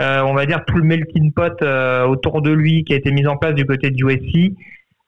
euh, 0.00 0.22
on 0.22 0.32
va 0.32 0.46
dire 0.46 0.64
tout 0.66 0.76
le 0.76 0.84
melting 0.84 1.32
pot 1.32 1.60
euh, 1.62 2.04
autour 2.06 2.40
de 2.40 2.50
lui 2.50 2.84
qui 2.84 2.94
a 2.94 2.96
été 2.96 3.10
mis 3.12 3.26
en 3.26 3.36
place 3.36 3.54
du 3.54 3.66
côté 3.66 3.90
du 3.90 4.04
USC. 4.04 4.52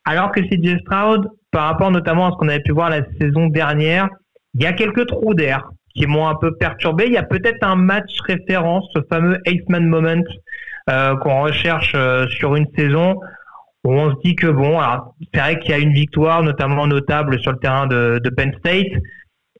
Alors 0.05 0.31
que 0.31 0.41
CJ 0.41 0.81
Stroud, 0.81 1.29
par 1.51 1.65
rapport 1.69 1.91
notamment 1.91 2.29
à 2.29 2.31
ce 2.33 2.37
qu'on 2.37 2.49
avait 2.49 2.61
pu 2.61 2.73
voir 2.73 2.91
la 2.91 3.01
saison 3.19 3.47
dernière, 3.47 4.09
il 4.55 4.63
y 4.63 4.67
a 4.67 4.73
quelques 4.73 5.07
trous 5.07 5.35
d'air 5.35 5.71
qui 5.95 6.07
m'ont 6.07 6.29
un 6.29 6.35
peu 6.35 6.55
perturbé. 6.57 7.05
Il 7.07 7.13
y 7.13 7.17
a 7.17 7.23
peut-être 7.23 7.63
un 7.63 7.77
match 7.77 8.11
référence, 8.27 8.87
ce 8.95 9.01
fameux 9.09 9.39
Aceman 9.47 9.87
Moment 9.87 10.23
euh, 10.91 11.17
qu'on 11.17 11.43
recherche 11.43 11.97
sur 12.37 12.57
une 12.57 12.67
saison 12.77 13.19
où 13.85 13.93
on 13.93 14.11
se 14.11 14.21
dit 14.25 14.35
que 14.35 14.47
bon, 14.47 14.81
c'est 15.33 15.41
vrai 15.41 15.59
qu'il 15.59 15.71
y 15.71 15.75
a 15.75 15.79
une 15.79 15.93
victoire 15.93 16.43
notamment 16.43 16.87
notable 16.87 17.39
sur 17.41 17.53
le 17.53 17.59
terrain 17.59 17.87
de 17.87 18.31
Penn 18.37 18.53
State, 18.59 18.93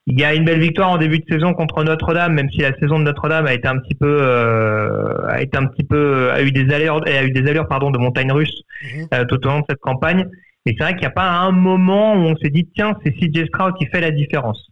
il 0.07 0.21
y 0.21 0.25
a 0.25 0.35
une 0.35 0.45
belle 0.45 0.61
victoire 0.61 0.91
en 0.91 0.99
début 0.99 1.21
de 1.21 1.25
saison 1.29 1.55
contre 1.55 1.83
Notre-Dame, 1.83 2.35
même 2.35 2.51
si 2.51 2.59
la 2.59 2.75
saison 2.79 2.99
de 2.99 3.05
Notre-Dame 3.05 3.47
a 3.47 3.55
été 3.55 3.67
un 3.67 3.79
petit 3.79 3.95
peu, 3.95 4.19
euh, 4.21 5.27
a 5.27 5.41
été 5.41 5.57
un 5.57 5.67
petit 5.67 5.85
peu, 5.85 6.31
a 6.31 6.43
eu 6.43 6.53
des 6.53 6.73
allures, 6.75 7.01
a 7.07 7.25
eu 7.25 7.31
des 7.31 7.49
allures 7.49 7.67
pardon 7.67 7.91
de 7.91 7.99
montagne 7.99 8.31
russe 8.31 8.63
mhm. 8.83 9.07
euh, 9.15 9.25
tout 9.25 9.45
au 9.47 9.49
long 9.49 9.61
de 9.61 9.65
cette 9.69 9.81
campagne. 9.81 10.27
Et 10.67 10.75
c'est 10.77 10.85
vrai 10.85 10.93
qu'il 10.93 11.01
n'y 11.01 11.07
a 11.07 11.11
pas 11.11 11.31
un 11.31 11.53
moment 11.53 12.15
où 12.15 12.19
on 12.19 12.37
s'est 12.37 12.51
dit 12.51 12.69
tiens 12.75 12.97
c'est 13.03 13.13
CJ 13.13 13.47
Stroud 13.47 13.75
qui 13.79 13.87
fait 13.87 14.01
la 14.01 14.11
différence. 14.11 14.69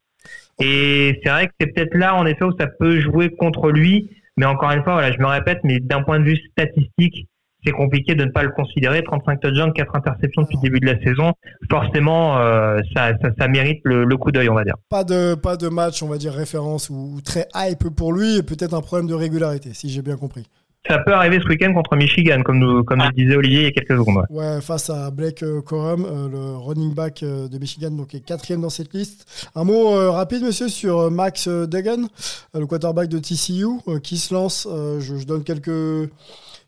Et 0.60 1.18
c'est 1.22 1.30
vrai 1.30 1.46
que 1.46 1.52
c'est 1.58 1.66
peut-être 1.68 1.94
là 1.94 2.14
en 2.14 2.26
effet 2.26 2.44
où 2.44 2.52
ça 2.58 2.66
peut 2.66 3.00
jouer 3.00 3.30
contre 3.30 3.70
lui. 3.70 4.10
Mais 4.36 4.46
encore 4.46 4.70
une 4.70 4.82
fois, 4.82 4.94
voilà, 4.94 5.12
je 5.12 5.18
me 5.18 5.26
répète, 5.26 5.58
mais 5.62 5.78
d'un 5.78 6.02
point 6.02 6.18
de 6.18 6.24
vue 6.24 6.38
statistique, 6.52 7.26
c'est 7.64 7.72
compliqué 7.72 8.14
de 8.14 8.24
ne 8.24 8.30
pas 8.30 8.42
le 8.42 8.50
considérer. 8.50 9.02
35 9.02 9.40
touchdowns, 9.40 9.72
4 9.72 9.96
interceptions 9.96 10.42
depuis 10.42 10.56
le 10.56 10.62
début 10.62 10.80
de 10.80 10.86
la 10.86 11.00
saison. 11.00 11.32
Forcément, 11.70 12.38
euh, 12.38 12.78
ça, 12.94 13.12
ça, 13.38 13.48
mérite 13.48 13.80
le, 13.84 14.06
coup 14.16 14.32
d'œil, 14.32 14.48
on 14.48 14.54
va 14.54 14.64
dire. 14.64 14.74
Pas 14.88 15.04
de, 15.04 15.34
pas 15.34 15.56
de 15.56 15.68
match, 15.68 16.02
on 16.02 16.08
va 16.08 16.18
dire, 16.18 16.32
référence 16.32 16.90
ou, 16.90 17.20
très 17.24 17.46
hype 17.54 17.88
pour 17.96 18.12
lui 18.12 18.38
et 18.38 18.42
peut-être 18.42 18.74
un 18.74 18.80
problème 18.80 19.08
de 19.08 19.14
régularité, 19.14 19.70
si 19.74 19.88
j'ai 19.88 20.02
bien 20.02 20.16
compris. 20.16 20.44
Ça 20.88 20.98
peut 20.98 21.12
arriver 21.12 21.38
ce 21.40 21.48
week-end 21.48 21.72
contre 21.74 21.94
Michigan, 21.94 22.42
comme, 22.42 22.58
nous, 22.58 22.82
comme 22.82 22.98
le 22.98 23.12
disait 23.12 23.36
Olivier 23.36 23.60
il 23.60 23.64
y 23.66 23.68
a 23.68 23.70
quelques 23.70 23.96
secondes. 23.96 24.24
Ouais, 24.30 24.60
face 24.60 24.90
à 24.90 25.12
Blake 25.12 25.44
euh, 25.44 25.60
Corum, 25.60 26.04
euh, 26.04 26.28
le 26.28 26.56
running 26.56 26.92
back 26.92 27.22
de 27.22 27.58
Michigan, 27.58 27.92
donc 27.92 28.16
est 28.16 28.20
quatrième 28.20 28.62
dans 28.62 28.70
cette 28.70 28.92
liste. 28.92 29.48
Un 29.54 29.62
mot 29.62 30.10
rapide, 30.10 30.42
monsieur, 30.42 30.68
sur 30.68 31.08
Max 31.12 31.46
Duggan, 31.46 32.08
le 32.54 32.66
quarterback 32.66 33.08
de 33.08 33.18
TCU, 33.18 33.66
qui 34.02 34.16
se 34.16 34.34
lance. 34.34 34.66
Je, 34.68 35.16
je, 35.16 35.24
donne 35.24 35.44
quelques 35.44 36.10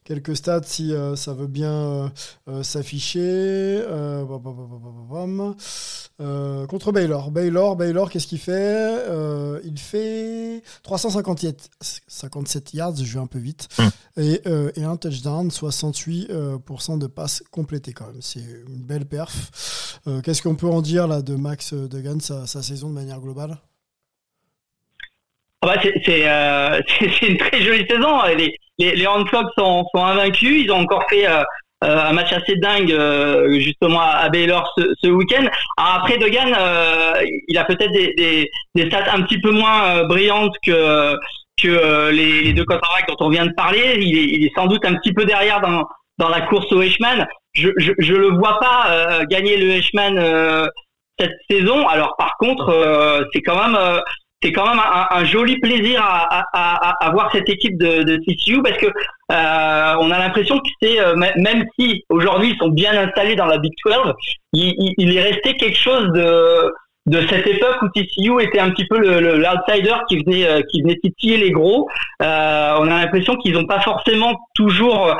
quelques 0.05 0.37
stats 0.37 0.63
si 0.65 0.93
euh, 0.93 1.17
ça 1.17 1.33
veut 1.33 1.47
bien 1.47 1.73
euh, 1.73 2.09
euh, 2.49 2.63
s'afficher. 2.63 3.83
contre 6.69 6.93
Baylor. 6.93 7.31
Baylor, 7.31 7.77
Baylor, 7.77 8.11
qu'est-ce 8.11 8.27
qu'il 8.27 8.39
fait? 8.39 9.03
Il 9.65 9.79
fait 9.79 10.63
357 10.83 11.71
57 11.81 12.75
yards, 12.75 12.97
je 12.97 13.15
vais 13.15 13.21
un 13.21 13.27
peu 13.27 13.39
vite, 13.39 13.69
hum. 13.79 13.91
et, 14.17 14.41
un 14.85 14.97
touchdown, 14.97 15.49
68% 15.49 16.99
de 16.99 17.07
passes 17.07 17.43
complétées 17.51 17.93
quand 17.93 18.07
même. 18.07 18.21
C'est 18.21 18.41
une 18.41 18.83
belle 18.83 19.07
perf. 19.07 20.01
qu'est-ce 20.23 20.43
qu'on 20.43 20.55
peut 20.55 20.69
en 20.69 20.83
dire 20.83 21.09
là 21.09 21.23
de 21.23 21.35
Max 21.35 21.73
Degan, 21.73 22.21
sa, 22.21 22.47
sa 22.47 22.63
saison 22.63 22.91
de 22.91 22.95
manière 22.95 23.21
globale? 23.21 23.59
Ah 25.63 25.67
bah 25.67 25.81
c'est 25.83 27.27
une 27.29 27.39
très 27.39 27.63
jolie 27.63 27.87
saison. 27.89 28.21
Les, 28.79 28.91
les, 28.91 28.97
les 28.97 29.05
sont, 29.05 29.85
sont 29.95 30.05
invaincus. 30.05 30.65
Ils 30.65 30.73
ont 30.73 30.81
encore 30.81 31.05
fait 31.09 31.27
euh, 31.27 31.43
euh, 31.85 32.09
un 32.09 32.13
match 32.13 32.33
assez 32.33 32.57
dingue 32.57 32.93
euh, 32.93 33.59
justement 33.61 34.01
à, 34.01 34.29
Baylor 34.29 34.73
ce, 34.77 34.83
ce 35.03 35.09
week-end. 35.09 35.47
Après 35.77 36.19
Degan, 36.19 36.53
il 37.49 37.59
a 37.59 37.65
peut-être 37.65 37.93
des, 37.93 38.15
des, 38.15 38.51
des, 38.75 38.87
stats 38.87 39.13
un 39.13 39.23
petit 39.23 39.41
peu 39.41 39.51
moins 39.51 40.05
brillantes 40.05 40.57
que 40.65 41.15
que 41.63 42.11
les, 42.11 42.43
les, 42.43 42.53
deux 42.53 42.65
quarterbacks 42.65 43.07
dont 43.07 43.27
on 43.27 43.29
vient 43.29 43.47
de 43.47 43.53
parler. 43.57 43.97
Il 44.01 44.19
est, 44.19 44.25
il 44.25 44.45
est, 44.45 44.53
sans 44.57 44.67
doute 44.67 44.85
un 44.85 44.95
petit 44.95 45.13
peu 45.13 45.25
derrière 45.25 45.61
dans, 45.61 45.87
dans 46.19 46.29
la 46.29 46.41
course 46.41 46.71
au 46.73 46.83
Heishman. 46.83 47.27
Je, 47.53 47.69
je, 47.77 47.93
je 47.99 48.15
le 48.15 48.31
vois 48.31 48.59
pas 48.59 49.25
gagner 49.27 49.57
le 49.57 49.71
Heishman 49.71 50.69
cette 51.17 51.37
saison. 51.49 51.87
Alors 51.87 52.17
par 52.19 52.33
contre, 52.39 53.25
c'est 53.33 53.43
quand 53.43 53.69
même 53.69 53.79
c'est 54.45 54.53
quand 54.53 54.69
même 54.69 54.81
un, 55.11 55.25
joli 55.25 55.59
plaisir 55.59 56.03
à, 56.05 57.11
voir 57.13 57.31
cette 57.33 57.49
équipe 57.49 57.79
de, 57.79 58.17
TCU 58.17 58.63
parce 58.63 58.77
que 58.77 58.87
euh, 58.87 59.95
on 60.01 60.11
a 60.11 60.19
l'impression 60.19 60.59
que 60.59 60.69
c'est 60.83 61.01
euh, 61.01 61.17
même 61.17 61.65
si 61.79 62.05
aujourd'hui 62.11 62.51
ils 62.51 62.59
sont 62.59 62.69
bien 62.69 62.93
installés 62.93 63.37
dans 63.37 63.47
la 63.47 63.59
Big 63.59 63.73
12, 63.85 64.13
il, 64.53 65.17
est 65.17 65.23
resté 65.23 65.57
quelque 65.57 65.79
chose 65.79 66.13
de 66.13 67.21
cette 67.29 67.47
époque 67.47 67.77
où 67.83 67.89
TCU 67.89 68.43
était 68.43 68.61
un 68.61 68.71
petit 68.71 68.87
peu 68.87 68.99
l'outsider 68.99 69.91
le, 69.91 70.07
qui 70.09 70.23
venait 70.23 70.47
euh, 70.47 70.61
qui 70.71 70.83
venait 70.83 70.99
titiller 71.03 71.39
les 71.39 71.51
gros. 71.51 71.89
on 72.21 72.25
a 72.25 73.01
l'impression 73.01 73.37
qu'ils 73.37 73.55
n'ont 73.55 73.67
pas 73.67 73.81
forcément 73.81 74.39
toujours 74.55 75.17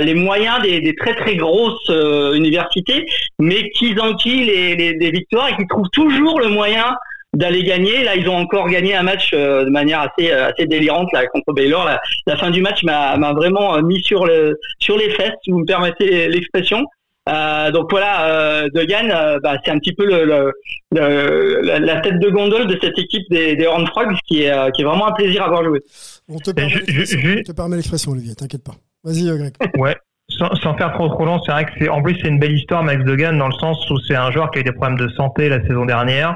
les 0.00 0.14
moyens 0.14 0.62
des, 0.62 0.94
très 0.94 1.16
très 1.16 1.34
grosses 1.34 1.90
universités, 2.34 3.06
mais 3.40 3.70
qu'ils 3.70 4.00
enquillent 4.00 4.44
les, 4.44 4.76
les 4.76 5.10
victoires 5.10 5.48
et 5.48 5.56
qu'ils 5.56 5.66
trouvent 5.66 5.90
toujours 5.90 6.38
le 6.38 6.48
moyen 6.48 6.94
d'aller 7.36 7.62
gagner. 7.62 8.02
Là, 8.02 8.16
ils 8.16 8.28
ont 8.28 8.36
encore 8.36 8.68
gagné 8.68 8.94
un 8.94 9.02
match 9.02 9.30
euh, 9.32 9.64
de 9.64 9.70
manière 9.70 10.00
assez 10.00 10.30
euh, 10.30 10.48
assez 10.48 10.66
délirante 10.66 11.12
là 11.12 11.26
contre 11.26 11.52
Baylor. 11.52 11.84
La, 11.84 12.00
la 12.26 12.36
fin 12.36 12.50
du 12.50 12.60
match 12.62 12.82
m'a 12.82 13.16
vraiment 13.32 13.76
euh, 13.76 13.82
mis 13.82 14.02
sur 14.02 14.24
le 14.26 14.58
sur 14.78 14.96
les 14.96 15.10
fesses, 15.10 15.34
si 15.44 15.50
vous 15.50 15.60
me 15.60 15.66
permettez 15.66 16.28
l'expression. 16.28 16.84
Euh, 17.28 17.72
donc 17.72 17.90
voilà, 17.90 18.28
euh, 18.28 18.68
Degan, 18.72 19.40
bah, 19.42 19.56
c'est 19.64 19.72
un 19.72 19.78
petit 19.78 19.92
peu 19.92 20.06
le, 20.06 20.52
le, 20.92 21.60
la, 21.62 22.00
tête 22.00 22.20
de 22.20 22.30
gondole 22.30 22.68
de 22.68 22.78
cette 22.80 22.96
équipe 22.96 23.24
des, 23.30 23.56
des 23.56 23.66
Horned 23.66 23.88
Frogs, 23.88 24.14
qui 24.28 24.44
est, 24.44 24.72
qui 24.72 24.82
est 24.82 24.84
vraiment 24.84 25.08
un 25.08 25.12
plaisir 25.12 25.42
à 25.42 25.48
voir 25.48 25.64
jouer. 25.64 25.80
On 26.28 26.38
te 26.38 26.52
permet 26.52 27.76
l'expression, 27.76 28.12
Olivier, 28.12 28.36
t'inquiète 28.36 28.62
pas. 28.62 28.74
Vas-y, 29.02 29.24
Greg. 29.24 29.54
Ouais. 29.76 29.96
Sans, 30.28 30.54
sans, 30.56 30.76
faire 30.76 30.92
trop 30.92 31.08
trop 31.08 31.24
long, 31.24 31.40
c'est 31.44 31.52
vrai 31.52 31.64
que 31.64 31.70
c'est 31.78 31.88
en 31.88 32.02
plus 32.02 32.16
c'est 32.20 32.28
une 32.28 32.40
belle 32.40 32.56
histoire 32.56 32.82
Max 32.82 33.04
Degan 33.04 33.38
dans 33.38 33.46
le 33.46 33.54
sens 33.54 33.88
où 33.90 33.98
c'est 34.00 34.16
un 34.16 34.32
joueur 34.32 34.50
qui 34.50 34.58
a 34.58 34.60
eu 34.60 34.64
des 34.64 34.72
problèmes 34.72 34.98
de 34.98 35.08
santé 35.14 35.48
la 35.48 35.62
saison 35.62 35.86
dernière, 35.86 36.30
euh, 36.30 36.34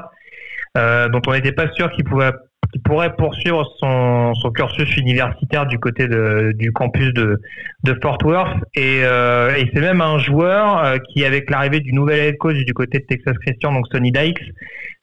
dont 0.75 1.21
on 1.27 1.33
n'était 1.33 1.51
pas 1.51 1.69
sûr 1.73 1.91
qu'il 1.91 2.05
pouvait 2.05 2.31
pourrait 2.79 3.15
poursuivre 3.15 3.65
son, 3.79 4.33
son, 4.35 4.51
cursus 4.51 4.95
universitaire 4.97 5.65
du 5.65 5.77
côté 5.77 6.07
de, 6.07 6.53
du 6.55 6.71
campus 6.71 7.13
de, 7.13 7.41
de 7.83 7.99
Fort 8.01 8.17
Worth. 8.23 8.57
Et, 8.75 9.01
euh, 9.03 9.55
et 9.55 9.69
c'est 9.73 9.81
même 9.81 10.01
un 10.01 10.17
joueur 10.19 10.83
euh, 10.83 10.97
qui, 11.09 11.25
avec 11.25 11.49
l'arrivée 11.49 11.81
du 11.81 11.93
nouvel 11.93 12.19
head 12.19 12.37
coach 12.37 12.57
du 12.57 12.73
côté 12.73 12.99
de 12.99 13.05
Texas 13.05 13.37
Christian, 13.45 13.73
donc 13.73 13.87
Sonny 13.91 14.11
Dykes, 14.11 14.39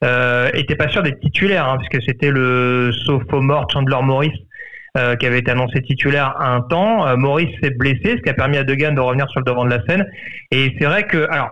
euh, 0.04 0.48
était 0.54 0.76
pas 0.76 0.88
sûr 0.88 1.02
d'être 1.02 1.20
titulaire, 1.20 1.68
hein, 1.68 1.78
puisque 1.78 2.04
c'était 2.06 2.30
le 2.30 2.90
sophomore 3.04 3.66
Chandler 3.70 3.98
Morris 4.02 4.32
euh, 4.96 5.16
qui 5.16 5.26
avait 5.26 5.40
été 5.40 5.50
annoncé 5.50 5.82
titulaire 5.82 6.40
un 6.40 6.62
temps. 6.62 7.16
Morris 7.16 7.54
s'est 7.62 7.70
blessé, 7.70 8.16
ce 8.16 8.22
qui 8.22 8.30
a 8.30 8.34
permis 8.34 8.56
à 8.56 8.64
Degan 8.64 8.94
de 8.94 9.00
revenir 9.00 9.28
sur 9.28 9.40
le 9.40 9.44
devant 9.44 9.64
de 9.64 9.70
la 9.70 9.84
scène. 9.86 10.06
Et 10.50 10.74
c'est 10.78 10.86
vrai 10.86 11.04
que, 11.04 11.28
alors, 11.30 11.50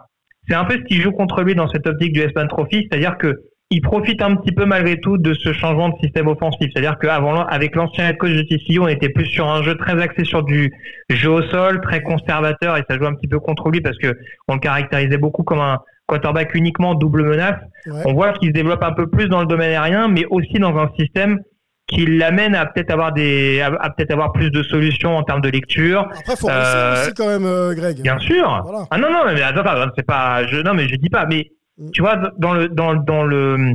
c'est 0.49 0.55
un 0.55 0.64
peu 0.64 0.75
ce 0.75 0.85
qui 0.85 1.01
joue 1.03 1.11
contre 1.11 1.43
lui 1.43 1.55
dans 1.55 1.69
cette 1.69 1.87
optique 1.87 2.12
du 2.12 2.21
S-Man 2.21 2.49
Trophy, 2.49 2.87
c'est-à-dire 2.89 3.19
que 3.19 3.35
il 3.71 3.81
profite 3.81 4.23
un 4.23 4.37
petit 4.37 4.53
peu 4.53 4.64
malgré 4.64 5.01
tout 5.01 5.19
de 5.19 5.35
ce 5.35 5.53
changement 5.53 5.89
de 5.89 5.95
système 6.01 6.29
offensif. 6.29 6.71
C'est-à-dire 6.73 6.99
qu'avant, 6.99 7.45
avec 7.47 7.75
l'ancien 7.75 8.09
head 8.09 8.17
coach 8.17 8.31
de 8.31 8.43
TCU, 8.43 8.79
on 8.79 8.87
était 8.87 9.09
plus 9.09 9.27
sur 9.27 9.49
un 9.49 9.62
jeu 9.62 9.77
très 9.77 10.01
axé 10.01 10.25
sur 10.25 10.45
du 10.45 10.73
jeu 11.11 11.31
au 11.31 11.43
sol, 11.43 11.81
très 11.81 12.03
conservateur, 12.03 12.77
et 12.77 12.83
ça 12.89 12.97
joue 12.97 13.07
un 13.07 13.14
petit 13.14 13.27
peu 13.27 13.41
contre 13.41 13.71
lui 13.71 13.81
parce 13.81 13.99
que 13.99 14.17
on 14.47 14.55
le 14.55 14.61
caractérisait 14.61 15.19
beaucoup 15.19 15.43
comme 15.43 15.61
un 15.61 15.81
quarterback 16.07 16.55
uniquement 16.55 16.95
double 16.95 17.25
menace. 17.25 17.61
On 18.05 18.12
voit 18.12 18.33
qu'il 18.35 18.49
se 18.49 18.53
développe 18.53 18.85
un 18.85 18.93
peu 18.93 19.09
plus 19.09 19.27
dans 19.29 19.41
le 19.41 19.47
domaine 19.47 19.71
aérien, 19.71 20.07
mais 20.07 20.25
aussi 20.31 20.61
dans 20.61 20.77
un 20.77 20.91
système 20.97 21.41
qui 21.89 22.05
l'amène 22.07 22.55
à 22.55 22.67
peut-être 22.67 22.91
avoir 22.91 23.12
des 23.12 23.61
à, 23.61 23.91
peut-être 23.91 24.11
avoir 24.12 24.33
plus 24.33 24.51
de 24.51 24.62
solutions 24.64 25.17
en 25.17 25.23
termes 25.23 25.41
de 25.41 25.49
lecture. 25.49 26.09
Après, 26.19 26.37
faut 26.37 26.49
euh, 26.49 27.03
aussi 27.03 27.14
quand 27.14 27.29
même, 27.29 27.47
euh, 27.47 27.75
Greg. 27.75 28.01
Bien 28.01 28.19
sûr. 28.19 28.87
Ah 28.91 28.99
non 28.99 29.11
non 29.11 29.21
mais 29.33 29.43
attends, 29.43 29.62
c'est 29.97 30.07
pas 30.07 30.47
je 30.47 30.57
non 30.59 30.75
mais 30.75 30.89
je 30.89 30.97
dis 30.97 31.11
pas 31.11 31.27
mais. 31.27 31.51
Tu 31.93 32.03
vois 32.03 32.16
dans 32.39 32.55
le 32.55 32.68
dans 32.68 32.95
dans 32.95 33.22
le 33.24 33.74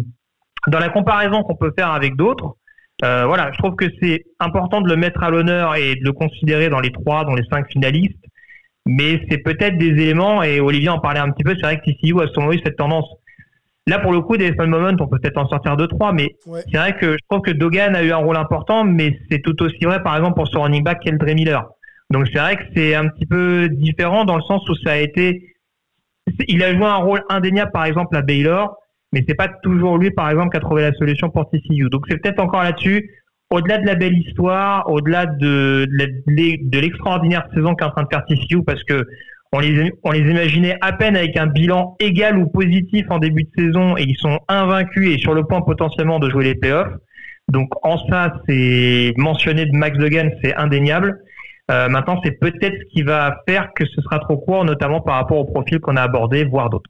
dans 0.68 0.80
la 0.80 0.90
comparaison 0.90 1.44
qu'on 1.44 1.56
peut 1.56 1.74
faire 1.76 1.92
avec 1.92 2.16
d'autres. 2.16 2.56
Euh, 3.04 3.26
voilà, 3.26 3.52
je 3.52 3.58
trouve 3.58 3.76
que 3.76 3.86
c'est 4.02 4.26
important 4.40 4.82
de 4.82 4.88
le 4.88 4.96
mettre 4.96 5.24
à 5.24 5.32
l'honneur 5.32 5.76
et 5.76 5.96
de 5.96 6.04
le 6.04 6.14
considérer 6.14 6.70
dans 6.70 6.80
les 6.80 6.92
trois, 6.92 7.26
dans 7.26 7.34
les 7.34 7.46
cinq 7.52 7.68
finalistes. 7.72 8.24
Mais 8.86 9.22
c'est 9.30 9.40
peut-être 9.40 9.78
des 9.78 9.90
éléments, 9.90 10.44
et 10.44 10.60
Olivier 10.60 10.90
en 10.90 11.00
parlait 11.00 11.20
un 11.20 11.32
petit 11.32 11.44
peu, 11.44 11.56
c'est 11.56 11.62
vrai 11.62 11.80
que 11.80 11.92
TCU 11.92 12.20
a 12.22 12.28
souvent 12.28 12.52
eu 12.52 12.60
cette 12.64 12.78
tendance 12.78 13.06
Là, 13.88 13.98
pour 13.98 14.12
le 14.12 14.22
coup, 14.22 14.38
des 14.38 14.54
fun 14.54 14.68
moments, 14.68 14.96
on 15.00 15.08
peut 15.08 15.18
peut-être 15.20 15.38
en 15.38 15.48
sortir 15.48 15.76
deux, 15.76 15.88
trois, 15.88 16.14
mais 16.14 16.36
c'est 16.46 16.78
vrai 16.78 16.96
que 16.98 17.14
je 17.14 17.26
trouve 17.28 17.42
que 17.42 17.52
Dogan 17.52 17.96
a 17.96 18.04
eu 18.04 18.12
un 18.12 18.18
rôle 18.18 18.38
important, 18.38 18.84
mais 18.84 19.18
c'est 19.30 19.42
tout 19.42 19.60
aussi 19.64 19.84
vrai, 19.86 20.04
par 20.04 20.16
exemple, 20.16 20.36
pour 20.36 20.48
son 20.48 20.62
running 20.62 20.84
back 20.84 21.00
Keldre 21.00 21.26
Miller. 21.34 21.68
Donc, 22.12 22.28
c'est 22.32 22.40
vrai 22.40 22.58
que 22.58 22.64
c'est 22.76 22.94
un 22.94 23.08
petit 23.08 23.26
peu 23.26 23.70
différent 23.70 24.24
dans 24.24 24.36
le 24.36 24.44
sens 24.44 24.68
où 24.70 24.76
ça 24.76 24.92
a 24.92 24.98
été, 24.98 25.56
il 26.48 26.64
a 26.64 26.74
joué 26.76 26.86
un 26.86 26.96
rôle 26.96 27.24
indéniable, 27.30 27.72
par 27.72 27.86
exemple, 27.86 28.16
à 28.16 28.22
Baylor, 28.22 28.76
mais 29.14 29.24
c'est 29.28 29.36
pas 29.36 29.50
toujours 29.64 29.98
lui, 29.98 30.12
par 30.12 30.30
exemple, 30.30 30.52
qui 30.52 30.58
a 30.58 30.62
trouvé 30.62 30.84
la 30.84 30.94
solution 30.94 31.30
pour 31.30 31.50
TCU. 31.50 31.90
Donc, 31.90 32.06
c'est 32.10 32.18
peut-être 32.22 32.40
encore 32.40 32.64
là-dessus, 32.64 33.10
au-delà 33.50 33.78
de 33.78 33.86
la 33.86 33.96
belle 33.96 34.18
histoire, 34.18 34.90
au-delà 34.90 35.26
de, 35.26 35.86
de 35.88 36.80
l'extraordinaire 36.80 37.48
saison 37.54 37.76
qu'est 37.76 37.86
en 37.86 37.92
train 37.92 38.04
de 38.04 38.08
faire 38.10 38.26
TCU, 38.26 38.64
parce 38.64 38.84
que 38.84 39.06
on 39.54 39.60
les, 39.60 39.92
on 40.04 40.12
les 40.12 40.20
imaginait 40.20 40.78
à 40.82 40.94
peine 40.94 41.18
avec 41.18 41.36
un 41.36 41.48
bilan 41.48 41.96
égal 42.00 42.38
ou 42.38 42.48
positif 42.48 43.06
en 43.10 43.20
début 43.20 43.44
de 43.44 43.50
saison 43.58 43.98
et 43.98 44.04
ils 44.04 44.16
sont 44.16 44.40
invaincus 44.48 45.14
et 45.14 45.20
sur 45.20 45.34
le 45.34 45.44
point 45.44 45.62
potentiellement 45.62 46.20
de 46.20 46.30
jouer 46.30 46.46
les 46.46 46.56
playoffs. 46.56 46.94
Donc 47.50 47.70
en 47.84 47.98
ça, 48.08 48.34
c'est 48.48 49.14
mentionné 49.18 49.66
de 49.66 49.76
Max 49.76 49.98
Degan, 49.98 50.32
c'est 50.42 50.56
indéniable. 50.56 51.20
Euh, 51.70 51.90
maintenant, 51.90 52.20
c'est 52.24 52.32
peut-être 52.32 52.76
ce 52.80 52.94
qui 52.94 53.04
va 53.04 53.38
faire 53.48 53.74
que 53.74 53.86
ce 53.86 54.02
sera 54.02 54.20
trop 54.20 54.38
court, 54.38 54.66
notamment 54.66 55.02
par 55.02 55.16
rapport 55.16 55.38
au 55.38 55.46
profil 55.46 55.80
qu'on 55.80 55.96
a 55.96 56.02
abordé, 56.02 56.44
voire 56.44 56.70
d'autres. 56.70 56.90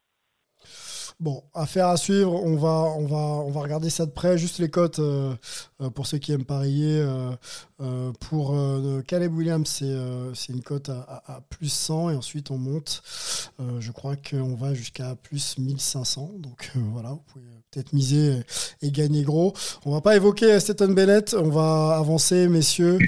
Bon, 1.20 1.44
affaire 1.54 1.88
à 1.88 1.98
suivre, 1.98 2.34
on 2.34 2.56
va, 2.56 2.96
on 2.98 3.06
va, 3.06 3.18
on 3.18 3.52
va 3.52 3.62
regarder 3.62 3.92
ça 3.92 4.08
de 4.08 4.12
près. 4.12 4.40
Juste 4.40 4.58
les 4.58 4.72
cotes 4.72 4.98
euh, 4.98 5.36
euh, 5.80 5.92
pour 5.92 6.08
ceux 6.08 6.18
qui 6.18 6.32
aiment 6.32 6.46
parier. 6.46 7.06
Pour 8.20 8.56
Caleb 9.08 9.34
Williams, 9.36 9.84
c'est 10.34 10.54
une 10.54 10.62
cote 10.62 10.90
à, 10.90 11.42
plus 11.50 11.72
100 11.72 12.12
et 12.12 12.16
ensuite 12.16 12.52
on 12.52 12.58
monte. 12.58 13.02
je 13.80 13.92
crois 13.92 14.16
qu'on 14.16 14.56
va 14.56 14.74
jusqu'à 14.74 15.16
plus 15.16 15.58
1500. 15.58 16.32
Donc 16.40 16.72
voilà, 16.76 17.10
vous 17.10 17.24
pouvez 17.32 17.46
peut-être 17.72 17.94
miser 17.94 18.42
et, 18.82 18.92
gagner 18.92 19.24
gros. 19.24 19.54
On 19.86 19.92
va 19.94 20.02
pas 20.02 20.18
évoquer 20.18 20.60
Stetton 20.60 20.90
Bennett, 20.90 21.34
on 21.40 21.50
va 21.50 21.96
avancer, 21.98 22.50
messieurs. 22.50 23.00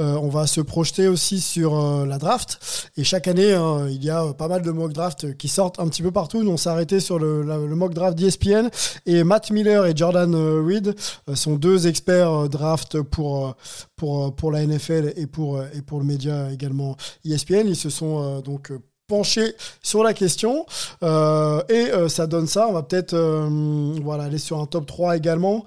Euh, 0.00 0.16
on 0.16 0.28
va 0.28 0.48
se 0.48 0.60
projeter 0.60 1.06
aussi 1.06 1.40
sur 1.40 1.78
euh, 1.78 2.04
la 2.04 2.18
draft. 2.18 2.90
Et 2.96 3.04
chaque 3.04 3.28
année, 3.28 3.52
hein, 3.52 3.86
il 3.88 4.02
y 4.02 4.10
a 4.10 4.32
pas 4.34 4.48
mal 4.48 4.62
de 4.62 4.70
mock 4.72 4.92
draft 4.92 5.36
qui 5.36 5.46
sortent 5.46 5.78
un 5.78 5.86
petit 5.86 6.02
peu 6.02 6.10
partout. 6.10 6.42
Nous, 6.42 6.50
on 6.50 6.56
s'est 6.56 6.68
arrêté 6.68 6.98
sur 6.98 7.20
le, 7.20 7.44
mock 7.76 7.94
draft 7.94 8.18
d'ESPN. 8.18 8.68
Et 9.06 9.22
Matt 9.22 9.52
Miller 9.52 9.86
et 9.86 9.92
Jordan 9.94 10.34
euh, 10.34 10.64
Reed 10.66 10.96
sont 11.34 11.54
deux 11.54 11.86
experts 11.86 12.48
draft 12.48 13.00
pour, 13.02 13.54
pour, 13.94 14.17
pour 14.36 14.52
la 14.52 14.64
NFL 14.66 15.12
et 15.16 15.26
pour, 15.26 15.62
et 15.62 15.82
pour 15.82 15.98
le 15.98 16.04
média 16.04 16.52
également 16.52 16.96
ESPN. 17.24 17.66
Ils 17.66 17.76
se 17.76 17.90
sont 17.90 18.40
donc 18.40 18.72
pencher 19.08 19.54
sur 19.82 20.04
la 20.04 20.12
question. 20.14 20.66
Euh, 21.02 21.62
et 21.70 21.90
euh, 21.90 22.08
ça 22.08 22.26
donne 22.26 22.46
ça. 22.46 22.68
On 22.68 22.72
va 22.72 22.82
peut-être 22.82 23.14
euh, 23.14 23.94
voilà, 24.02 24.24
aller 24.24 24.38
sur 24.38 24.60
un 24.60 24.66
top 24.66 24.86
3 24.86 25.16
également. 25.16 25.64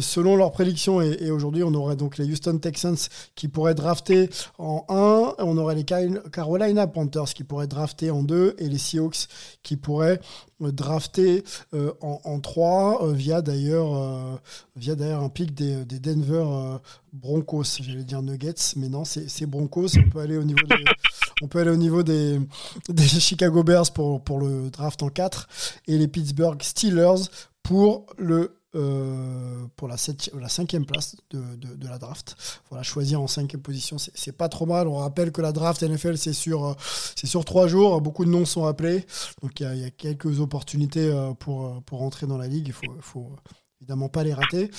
selon 0.00 0.36
leurs 0.36 0.52
prédictions, 0.52 1.00
et, 1.00 1.30
aujourd'hui, 1.30 1.62
on 1.62 1.74
aurait 1.74 1.96
donc 1.96 2.16
les 2.18 2.24
Houston 2.24 2.58
Texans 2.58 2.96
qui 3.34 3.48
pourraient 3.48 3.74
drafter 3.74 4.30
en 4.58 4.84
1. 4.88 5.34
On 5.44 5.58
aurait 5.58 5.74
les 5.74 5.84
Carolina 5.84 6.86
Panthers 6.86 7.34
qui 7.34 7.44
pourraient 7.44 7.66
drafter 7.66 8.10
en 8.10 8.22
2. 8.22 8.56
Et 8.58 8.68
les 8.68 8.78
Seahawks 8.78 9.28
qui 9.62 9.76
pourraient 9.76 10.20
drafter 10.60 11.44
en, 12.00 12.20
en, 12.24 12.40
3 12.40 13.12
via 13.12 13.42
d'ailleurs 13.42 14.40
via 14.76 14.94
d'ailleurs 14.96 15.22
un 15.22 15.28
pic 15.28 15.54
des, 15.54 15.84
des 15.84 15.98
Denver 15.98 16.78
Broncos. 17.12 17.80
J'allais 17.80 18.04
dire 18.04 18.22
Nuggets, 18.22 18.74
mais 18.76 18.88
non, 18.88 19.04
c'est 19.04 19.46
Broncos. 19.46 19.98
On 19.98 20.08
peut 20.08 20.20
aller 20.20 20.38
au 20.38 20.44
niveau 20.44 20.66
des, 20.66 20.84
on 21.42 21.48
peut 21.48 21.60
aller 21.60 21.70
au 21.70 21.76
niveau 21.76 22.02
des, 22.02 22.38
Chicago 22.98 23.62
Bears 23.62 23.92
pour, 23.92 24.22
pour 24.22 24.38
le 24.38 24.70
draft 24.70 25.02
en 25.02 25.08
4 25.08 25.48
et 25.86 25.98
les 25.98 26.08
Pittsburgh 26.08 26.62
Steelers 26.62 27.28
pour 27.62 28.06
le 28.16 28.58
euh, 28.74 29.66
pour 29.76 29.88
la, 29.88 29.96
la 30.38 30.48
cinquième 30.50 30.84
place 30.84 31.16
de, 31.30 31.40
de, 31.56 31.88
la 31.88 31.96
draft. 31.96 32.36
Voilà, 32.68 32.82
choisir 32.82 33.18
en 33.18 33.26
cinquième 33.26 33.62
position, 33.62 33.96
c'est 33.98 34.36
pas 34.36 34.50
trop 34.50 34.66
mal. 34.66 34.88
On 34.88 34.96
rappelle 34.96 35.32
que 35.32 35.40
la 35.40 35.52
draft 35.52 35.82
NFL, 35.82 36.18
c'est 36.18 36.34
sur, 36.34 36.76
c'est 37.16 37.26
sur 37.26 37.46
trois 37.46 37.66
jours. 37.66 38.02
Beaucoup 38.02 38.26
de 38.26 38.30
noms 38.30 38.44
sont 38.44 38.66
appelés. 38.66 39.06
Donc 39.40 39.60
il 39.60 39.74
y, 39.78 39.84
a 39.84 39.90
quelques 39.90 40.40
opportunités 40.40 41.08
euh, 41.08 41.32
pour, 41.32 41.82
pour 41.84 42.02
entrer 42.02 42.26
dans 42.26 42.36
la 42.36 42.46
ligue. 42.46 42.66
Il 42.66 42.74
faut, 42.74 42.94
faut 43.00 43.30
évidemment 43.80 44.10
pas 44.10 44.22
les 44.22 44.34
rater. 44.34 44.70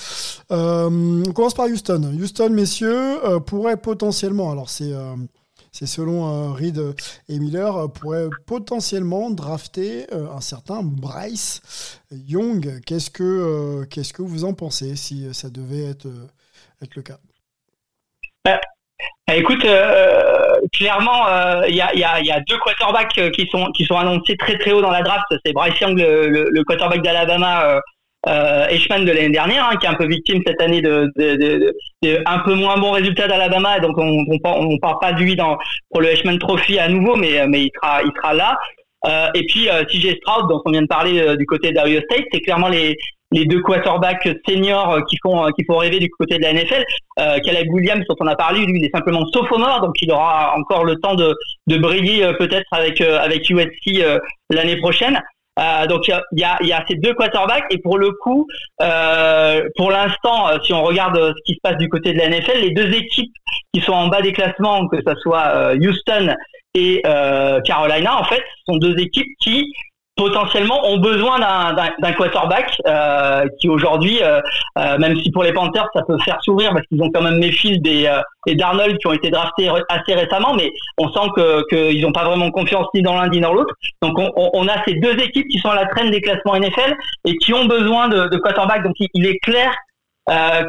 Euh, 0.52 1.24
on 1.26 1.32
commence 1.32 1.54
par 1.54 1.66
Houston. 1.66 2.16
Houston, 2.16 2.50
messieurs, 2.50 3.18
pourrait 3.44 3.76
potentiellement, 3.76 4.52
alors 4.52 4.70
c'est 4.70 4.94
c'est 5.72 5.86
selon 5.86 6.26
euh, 6.26 6.52
Reed 6.52 6.80
et 7.28 7.38
Miller, 7.38 7.76
euh, 7.76 7.88
pourrait 7.88 8.28
potentiellement 8.46 9.30
drafter 9.30 10.06
euh, 10.12 10.30
un 10.30 10.40
certain 10.40 10.82
Bryce 10.82 12.00
Young. 12.10 12.80
Qu'est-ce 12.84 13.10
que, 13.10 13.84
qu'est-ce 13.84 14.12
que 14.12 14.22
vous 14.22 14.44
en 14.44 14.54
pensez 14.54 14.96
si 14.96 15.32
ça 15.32 15.48
devait 15.48 15.84
être, 15.84 16.08
être 16.82 16.96
le 16.96 17.02
cas? 17.02 17.18
Bah, 18.44 18.60
Écoute, 19.32 19.64
clairement, 20.72 21.24
il 21.68 21.74
y, 21.74 21.80
a, 21.80 21.94
y, 21.94 22.00
y, 22.00 22.32
a, 22.32 22.40
deux 22.40 22.58
quarterbacks 22.58 23.30
qui 23.30 23.46
sont, 23.46 23.66
qui 23.76 23.84
sont 23.84 23.96
annoncés 23.96 24.36
très 24.36 24.58
très 24.58 24.72
haut 24.72 24.82
dans 24.82 24.90
la 24.90 25.02
draft. 25.02 25.24
C'est 25.44 25.52
Bryce 25.52 25.78
Young, 25.80 25.96
le, 25.96 26.64
quarterback 26.64 27.00
d'Alabama 27.02 27.80
de 28.26 29.12
l'année 29.12 29.30
dernière, 29.30 29.68
hein, 29.68 29.76
qui 29.76 29.86
est 29.86 29.90
un 29.90 29.94
peu 29.94 30.06
victime 30.06 30.42
cette 30.46 30.60
année 30.60 30.82
de, 30.82 31.10
de, 31.16 31.36
de, 31.36 31.74
de 32.02 32.22
un 32.26 32.38
peu 32.40 32.54
moins 32.54 32.78
bon 32.78 32.92
résultat 32.92 33.28
d'Alabama, 33.28 33.80
donc 33.80 33.96
on, 33.98 34.24
on, 34.28 34.38
on 34.44 34.78
parle 34.78 34.98
pas 35.00 35.12
de 35.12 35.20
lui 35.20 35.36
dans 35.36 35.58
pour 35.90 36.00
le 36.00 36.08
Heisman 36.08 36.38
Trophy 36.38 36.78
à 36.78 36.88
nouveau, 36.88 37.16
mais 37.16 37.46
mais 37.48 37.62
il 37.64 37.70
sera 37.74 38.02
il 38.02 38.12
sera 38.16 38.34
là. 38.34 38.58
Euh, 39.06 39.28
et 39.34 39.46
puis 39.46 39.68
euh, 39.68 39.84
TJ 39.84 40.16
Stroud, 40.16 40.48
dont 40.48 40.60
on 40.64 40.70
vient 40.70 40.82
de 40.82 40.86
parler 40.86 41.20
euh, 41.20 41.36
du 41.36 41.46
côté 41.46 41.72
d'Ohio 41.72 42.00
State, 42.02 42.26
c'est 42.32 42.40
clairement 42.40 42.68
les 42.68 42.96
les 43.32 43.46
deux 43.46 43.62
quarterbacks 43.62 44.28
seniors 44.46 44.92
euh, 44.92 45.00
qui 45.08 45.16
font 45.22 45.46
qui 45.52 45.64
font 45.64 45.78
rêver 45.78 46.00
du 46.00 46.10
côté 46.10 46.36
de 46.36 46.42
la 46.42 46.52
NFL. 46.52 46.84
Euh, 47.18 47.38
Caleb 47.44 47.68
Williams, 47.70 48.04
dont 48.08 48.16
on 48.20 48.26
a 48.26 48.36
parlé, 48.36 48.66
lui, 48.66 48.78
il 48.78 48.84
est 48.84 48.94
simplement 48.94 49.24
sophomore, 49.32 49.80
donc 49.80 49.94
il 50.02 50.10
aura 50.10 50.54
encore 50.58 50.84
le 50.84 50.96
temps 50.96 51.14
de 51.14 51.34
de 51.66 51.78
briller 51.78 52.30
peut-être 52.38 52.68
avec 52.72 53.00
avec 53.00 53.48
USC 53.48 54.04
l'année 54.50 54.76
prochaine. 54.76 55.20
Euh, 55.58 55.86
donc 55.86 56.08
il 56.08 56.38
y 56.38 56.44
a, 56.44 56.84
ces 56.88 56.94
deux 56.94 57.14
quarterbacks 57.14 57.66
et 57.70 57.78
pour 57.78 57.98
le 57.98 58.12
coup, 58.12 58.46
euh, 58.80 59.62
pour 59.76 59.90
l'instant, 59.90 60.48
euh, 60.48 60.58
si 60.64 60.72
on 60.72 60.82
regarde 60.82 61.16
ce 61.36 61.42
qui 61.44 61.54
se 61.54 61.60
passe 61.62 61.76
du 61.76 61.88
côté 61.88 62.12
de 62.12 62.18
la 62.18 62.28
NFL, 62.28 62.60
les 62.60 62.70
deux 62.70 62.92
équipes 62.94 63.32
qui 63.74 63.80
sont 63.80 63.92
en 63.92 64.08
bas 64.08 64.22
des 64.22 64.32
classements, 64.32 64.86
que 64.88 64.98
ce 65.04 65.14
soit 65.20 65.74
Houston 65.74 66.34
et 66.74 67.02
Carolina, 67.64 68.18
en 68.18 68.24
fait, 68.24 68.42
sont 68.66 68.76
deux 68.76 68.98
équipes 68.98 69.28
qui 69.40 69.72
potentiellement 70.20 70.86
ont 70.86 70.98
besoin 70.98 71.38
d'un 71.38 72.12
quarterback 72.12 72.70
euh, 72.86 73.46
qui 73.58 73.70
aujourd'hui, 73.70 74.22
euh, 74.22 74.40
euh, 74.78 74.98
même 74.98 75.18
si 75.18 75.30
pour 75.30 75.42
les 75.42 75.52
Panthers 75.54 75.88
ça 75.94 76.02
peut 76.02 76.18
faire 76.18 76.38
sourire 76.42 76.72
parce 76.74 76.86
qu'ils 76.88 77.02
ont 77.02 77.10
quand 77.10 77.22
même 77.22 77.38
Mayfield 77.38 77.86
et, 77.86 78.06
et 78.46 78.54
Darnold 78.54 78.98
qui 78.98 79.06
ont 79.06 79.14
été 79.14 79.30
draftés 79.30 79.70
assez 79.88 80.14
récemment, 80.14 80.54
mais 80.54 80.70
on 80.98 81.10
sent 81.10 81.30
que 81.34 81.66
qu'ils 81.70 82.02
n'ont 82.02 82.12
pas 82.12 82.24
vraiment 82.24 82.50
confiance 82.50 82.86
ni 82.92 83.00
dans 83.00 83.14
l'un 83.14 83.30
ni 83.30 83.40
dans 83.40 83.54
l'autre. 83.54 83.74
Donc 84.02 84.18
on, 84.18 84.68
a 84.68 84.84
ces 84.86 84.94
deux 84.94 85.14
équipes 85.14 85.48
qui 85.48 85.58
sont 85.58 85.70
à 85.70 85.74
la 85.74 85.86
traîne 85.86 86.10
des 86.10 86.20
classements 86.20 86.54
NFL 86.54 86.94
et 87.24 87.36
qui 87.38 87.54
ont 87.54 87.64
besoin 87.64 88.08
de, 88.08 88.36
quarterback. 88.36 88.82
Donc 88.82 88.94
il, 88.98 89.26
est 89.26 89.38
clair 89.38 89.74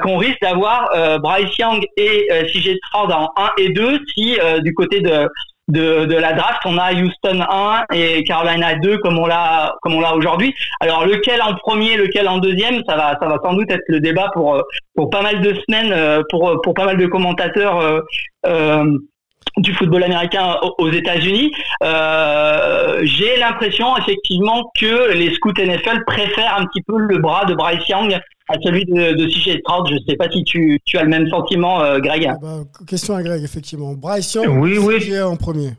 qu'on 0.02 0.16
risque 0.16 0.40
d'avoir 0.42 0.90
Bryce 1.20 1.58
Young 1.58 1.84
et 1.98 2.28
euh, 2.32 2.44
CJ 2.46 2.78
Stroud 2.88 3.12
en 3.12 3.30
1 3.36 3.50
et 3.58 3.70
2 3.70 4.00
si 4.16 4.38
du 4.64 4.74
côté 4.74 5.02
de, 5.02 5.28
de, 5.72 6.16
la 6.16 6.34
draft, 6.34 6.62
on 6.66 6.78
a 6.78 6.94
Houston 6.94 7.42
1 7.50 7.86
et 7.94 8.24
Carolina 8.24 8.76
2 8.76 8.98
comme 9.00 9.18
on 9.18 9.26
l'a 9.26 9.76
comme 9.82 9.96
on 9.96 10.02
l'a 10.02 10.16
aujourd'hui. 10.16 10.54
Alors 10.80 11.06
lequel 11.06 11.42
en 11.42 11.56
premier, 11.56 11.98
lequel 11.98 12.28
en 12.28 12.38
deuxième, 12.38 12.82
ça 12.88 12.96
va 12.96 13.18
ça 13.22 13.28
va 13.28 13.38
sans 13.44 13.54
doute 13.54 13.72
être 13.72 13.84
le 13.88 14.00
débat 14.00 14.30
pour 14.34 14.62
pour 14.96 15.10
pas 15.10 15.22
mal 15.22 15.42
de 15.42 15.54
semaines, 15.54 15.92
euh, 15.94 16.22
pour 16.30 16.62
pour 16.62 16.74
pas 16.74 16.86
mal 16.86 16.98
de 16.98 17.08
commentateurs. 17.08 17.80
Euh, 17.80 18.00
euh 18.46 18.86
du 19.58 19.74
football 19.74 20.04
américain 20.04 20.56
aux 20.78 20.90
États-Unis, 20.90 21.52
euh, 21.84 23.00
j'ai 23.04 23.38
l'impression 23.38 23.98
effectivement 23.98 24.72
que 24.80 25.12
les 25.14 25.34
scouts 25.34 25.52
NFL 25.58 26.06
préfèrent 26.06 26.58
un 26.58 26.66
petit 26.66 26.82
peu 26.82 26.98
le 26.98 27.18
bras 27.18 27.44
de 27.46 27.54
Bryce 27.54 27.86
Young 27.90 28.18
à 28.52 28.62
celui 28.62 28.86
de, 28.86 29.14
de 29.16 29.28
CJ 29.28 29.60
Stroud. 29.60 29.88
Je 29.90 29.96
ne 29.96 30.00
sais 30.08 30.16
pas 30.16 30.30
si 30.30 30.44
tu, 30.44 30.80
tu, 30.86 30.98
as 30.98 31.04
le 31.04 31.10
même 31.10 31.28
sentiment, 31.28 31.82
euh, 31.82 32.00
Greg. 32.00 32.30
Eh 32.30 32.42
ben, 32.42 32.64
question 32.88 33.16
à 33.16 33.24
Greg, 33.24 33.44
effectivement. 33.44 33.94
Bryce 33.94 34.34
Young, 34.34 34.62
oui, 34.62 34.78
oui. 34.78 35.22
en 35.22 35.36
premier, 35.36 35.72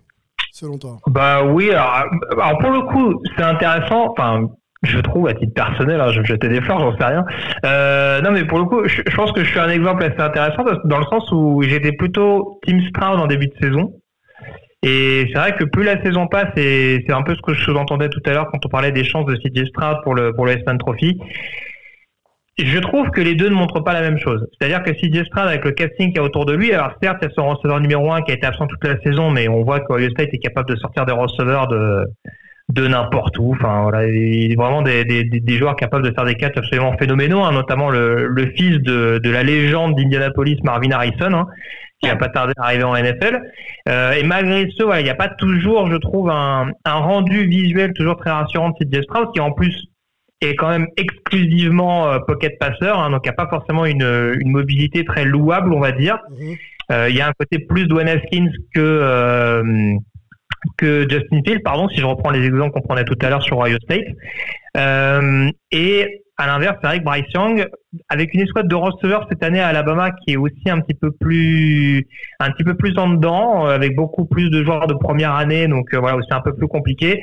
selon 0.53 0.79
toi 0.79 0.99
Bah 1.07 1.45
oui, 1.45 1.71
alors, 1.71 2.05
alors 2.33 2.59
pour 2.59 2.71
le 2.71 2.83
coup, 2.83 3.21
c'est 3.37 3.45
intéressant. 3.45 4.11
Enfin, 4.11 4.49
je 4.83 4.99
trouve 4.99 5.29
à 5.29 5.35
titre 5.35 5.55
personnel, 5.55 6.01
hein, 6.01 6.11
je 6.11 6.21
vais 6.21 6.27
jeter 6.27 6.49
des 6.49 6.61
fleurs, 6.61 6.81
j'en 6.81 6.97
sais 6.97 7.05
rien. 7.05 7.25
Euh, 7.65 8.21
non, 8.21 8.33
mais 8.33 8.45
pour 8.45 8.59
le 8.59 8.65
coup, 8.65 8.87
je, 8.87 9.03
je, 9.07 9.17
pense 9.17 9.31
que 9.33 9.45
je 9.45 9.51
suis 9.51 9.61
un 9.61 9.69
exemple 9.69 10.03
assez 10.03 10.21
intéressant 10.21 10.65
dans 10.85 10.99
le 10.99 11.05
sens 11.05 11.31
où 11.31 11.63
j'étais 11.63 11.93
plutôt 11.93 12.61
Team 12.67 12.81
Stroud 12.89 13.21
en 13.21 13.27
début 13.27 13.47
de 13.47 13.55
saison. 13.61 13.93
Et 14.85 15.27
c'est 15.29 15.39
vrai 15.39 15.55
que 15.55 15.63
plus 15.63 15.85
la 15.85 16.03
saison 16.03 16.27
passe, 16.27 16.51
et 16.57 17.05
c'est 17.07 17.13
un 17.13 17.23
peu 17.23 17.37
ce 17.37 17.41
que 17.41 17.55
je 17.55 17.63
sous-entendais 17.63 18.09
tout 18.09 18.21
à 18.27 18.33
l'heure 18.33 18.49
quand 18.51 18.67
on 18.67 18.69
parlait 18.69 18.91
des 18.91 19.05
chances 19.05 19.27
de 19.27 19.37
CJ 19.37 19.69
Stroud 19.69 19.99
pour 20.03 20.15
le 20.15 20.35
pour 20.35 20.45
le 20.45 20.53
S-Man 20.53 20.79
Trophy. 20.79 21.21
Je 22.59 22.79
trouve 22.79 23.11
que 23.11 23.21
les 23.21 23.35
deux 23.35 23.49
ne 23.49 23.55
montrent 23.55 23.81
pas 23.81 23.95
la 23.95 24.03
même 24.03 24.19
chose. 24.19 24.47
C'est-à-dire 24.53 24.83
que 24.83 24.91
CJ 24.91 25.25
Stroud, 25.27 25.47
avec 25.47 25.65
le 25.65 25.73
casting 25.73 26.09
qu'il 26.09 26.17
y 26.17 26.19
a 26.19 26.23
autour 26.23 26.45
de 26.45 26.53
lui, 26.53 26.73
alors 26.73 26.93
certes, 27.03 27.19
il 27.23 27.29
y 27.29 27.29
a 27.29 27.35
son 27.35 27.49
receveur 27.49 27.81
numéro 27.81 28.13
un 28.13 28.21
qui 28.23 28.31
a 28.31 28.35
été 28.35 28.47
absent 28.47 28.67
toute 28.67 28.85
la 28.85 29.01
saison, 29.01 29.31
mais 29.31 29.49
on 29.49 29.63
voit 29.63 29.81
qu'Ohio 29.81 30.11
State 30.11 30.29
est 30.33 30.39
capable 30.39 30.69
de 30.69 30.77
sortir 30.77 31.07
des 31.07 31.13
receveurs 31.13 31.67
de 31.69 32.07
de 32.69 32.87
n'importe 32.87 33.39
où. 33.39 33.53
Enfin 33.53 33.83
voilà, 33.83 34.07
il 34.07 34.53
est 34.53 34.57
vraiment 34.57 34.83
des, 34.83 35.05
des, 35.05 35.25
des, 35.25 35.59
joueurs 35.59 35.77
capables 35.77 36.05
de 36.05 36.15
faire 36.15 36.25
des 36.25 36.35
catchs 36.37 36.57
absolument 36.57 36.97
phénoménaux, 36.97 37.43
hein, 37.43 37.53
notamment 37.53 37.91
le, 37.91 38.53
fils 38.57 38.79
de, 38.81 39.21
de 39.23 39.31
la 39.31 39.43
légende 39.43 39.95
d'Indianapolis, 39.97 40.59
Marvin 40.63 40.91
Harrison, 40.91 41.33
hein, 41.33 41.47
qui 42.01 42.09
a 42.09 42.17
pas 42.17 42.29
tardé 42.29 42.53
à 42.57 42.65
arriver 42.65 42.85
en 42.85 42.95
NFL. 42.95 43.43
Euh, 43.89 44.13
et 44.13 44.23
malgré 44.23 44.69
ce, 44.77 44.83
voilà, 44.85 45.01
il 45.01 45.05
n'y 45.05 45.11
a 45.11 45.15
pas 45.15 45.29
toujours, 45.29 45.91
je 45.91 45.97
trouve, 45.97 46.31
un, 46.31 46.71
un 46.85 46.95
rendu 46.95 47.47
visuel 47.47 47.93
toujours 47.93 48.17
très 48.17 48.31
rassurant 48.31 48.71
de 48.71 48.85
CJ 48.85 49.03
Stroud, 49.03 49.29
qui 49.35 49.41
en 49.41 49.53
plus 49.53 49.89
est 50.45 50.55
quand 50.57 50.69
même 50.69 50.87
exclusivement 50.97 52.09
euh, 52.09 52.19
pocket 52.27 52.59
passeur, 52.59 52.99
hein, 52.99 53.11
donc 53.11 53.21
il 53.25 53.29
n'y 53.29 53.35
a 53.35 53.45
pas 53.45 53.49
forcément 53.49 53.85
une, 53.87 54.35
une 54.41 54.51
mobilité 54.51 55.05
très 55.05 55.25
louable, 55.25 55.73
on 55.73 55.81
va 55.81 55.93
dire. 55.93 56.19
Mhm. 56.31 56.57
Euh, 56.91 57.09
il 57.09 57.17
y 57.17 57.21
a 57.21 57.29
un 57.29 57.33
côté 57.33 57.59
plus 57.59 57.87
Dwayne 57.87 58.09
Haskins 58.09 58.51
que 58.75 58.81
euh, 58.81 59.95
que 60.77 61.07
Justin 61.09 61.41
Field, 61.45 61.63
pardon, 61.63 61.89
si 61.89 62.01
je 62.01 62.07
reprends 62.07 62.31
les 62.31 62.45
exemples 62.45 62.73
qu'on 62.73 62.83
prenait 62.83 63.05
tout 63.05 63.19
à 63.23 63.31
l'heure 63.31 63.43
sur 63.43 63.59
Ohio 63.59 63.79
State. 63.83 64.07
Euh, 64.77 65.49
et 65.71 66.23
à 66.37 66.47
l'inverse, 66.47 66.77
c'est 66.81 66.87
vrai 66.87 66.99
que 66.99 67.05
Bryce 67.05 67.33
Young, 67.35 67.67
avec 68.09 68.33
une 68.35 68.41
escouade 68.41 68.69
de 68.69 68.75
receveurs 68.75 69.27
cette 69.29 69.43
année 69.43 69.61
à 69.61 69.69
Alabama 69.69 70.11
qui 70.11 70.35
est 70.35 70.37
aussi 70.37 70.69
un 70.69 70.81
petit 70.81 70.95
peu 70.95 71.11
plus, 71.11 72.07
un 72.41 72.51
petit 72.53 72.65
peu 72.65 72.75
plus 72.75 72.97
en 72.97 73.11
dedans, 73.11 73.67
avec 73.67 73.97
beaucoup 73.97 74.25
plus 74.25 74.51
de 74.51 74.63
joueurs 74.63 74.87
de 74.87 74.95
première 74.95 75.35
année, 75.35 75.67
donc 75.67 75.95
voilà, 75.95 76.19
c'est 76.29 76.35
un 76.35 76.41
peu 76.41 76.55
plus 76.55 76.69
compliqué. 76.69 77.23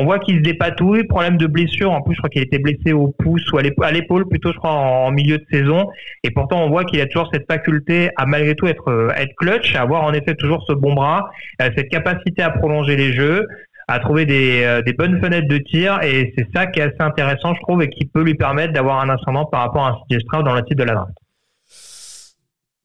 On 0.00 0.04
voit 0.04 0.20
qu'il 0.20 0.36
se 0.36 0.42
dépatouille, 0.42 1.02
problème 1.02 1.36
de 1.38 1.48
blessure. 1.48 1.90
En 1.90 2.02
plus, 2.02 2.14
je 2.14 2.20
crois 2.20 2.30
qu'il 2.30 2.42
était 2.42 2.60
blessé 2.60 2.92
au 2.92 3.08
pouce 3.08 3.42
ou 3.50 3.58
à 3.58 3.90
l'épaule 3.90 4.28
plutôt, 4.28 4.52
je 4.52 4.56
crois, 4.56 4.70
en 4.70 5.10
milieu 5.10 5.38
de 5.38 5.44
saison. 5.50 5.88
Et 6.22 6.30
pourtant, 6.30 6.62
on 6.64 6.68
voit 6.68 6.84
qu'il 6.84 7.00
a 7.00 7.06
toujours 7.06 7.28
cette 7.32 7.50
faculté 7.50 8.10
à 8.16 8.24
malgré 8.24 8.54
tout 8.54 8.68
être, 8.68 8.88
euh, 8.92 9.10
être 9.16 9.34
clutch, 9.36 9.74
à 9.74 9.82
avoir 9.82 10.04
en 10.04 10.12
effet 10.12 10.36
toujours 10.36 10.64
ce 10.68 10.72
bon 10.72 10.94
bras, 10.94 11.28
euh, 11.60 11.70
cette 11.76 11.88
capacité 11.88 12.42
à 12.42 12.50
prolonger 12.50 12.94
les 12.94 13.12
jeux, 13.12 13.44
à 13.88 13.98
trouver 13.98 14.24
des, 14.24 14.62
euh, 14.62 14.82
des 14.82 14.92
bonnes 14.92 15.20
fenêtres 15.20 15.48
de 15.48 15.58
tir. 15.58 15.98
Et 16.04 16.32
c'est 16.38 16.46
ça 16.54 16.66
qui 16.66 16.78
est 16.78 16.84
assez 16.84 17.00
intéressant, 17.00 17.54
je 17.54 17.60
trouve, 17.62 17.82
et 17.82 17.88
qui 17.88 18.06
peut 18.06 18.22
lui 18.22 18.34
permettre 18.34 18.72
d'avoir 18.72 19.00
un 19.00 19.08
ascendant 19.08 19.46
par 19.46 19.62
rapport 19.62 19.84
à 19.84 19.90
un 19.90 19.96
CJ 20.08 20.22
dans 20.44 20.54
le 20.54 20.62
titre 20.62 20.76
de 20.76 20.84
la 20.84 20.94
draft. 20.94 21.12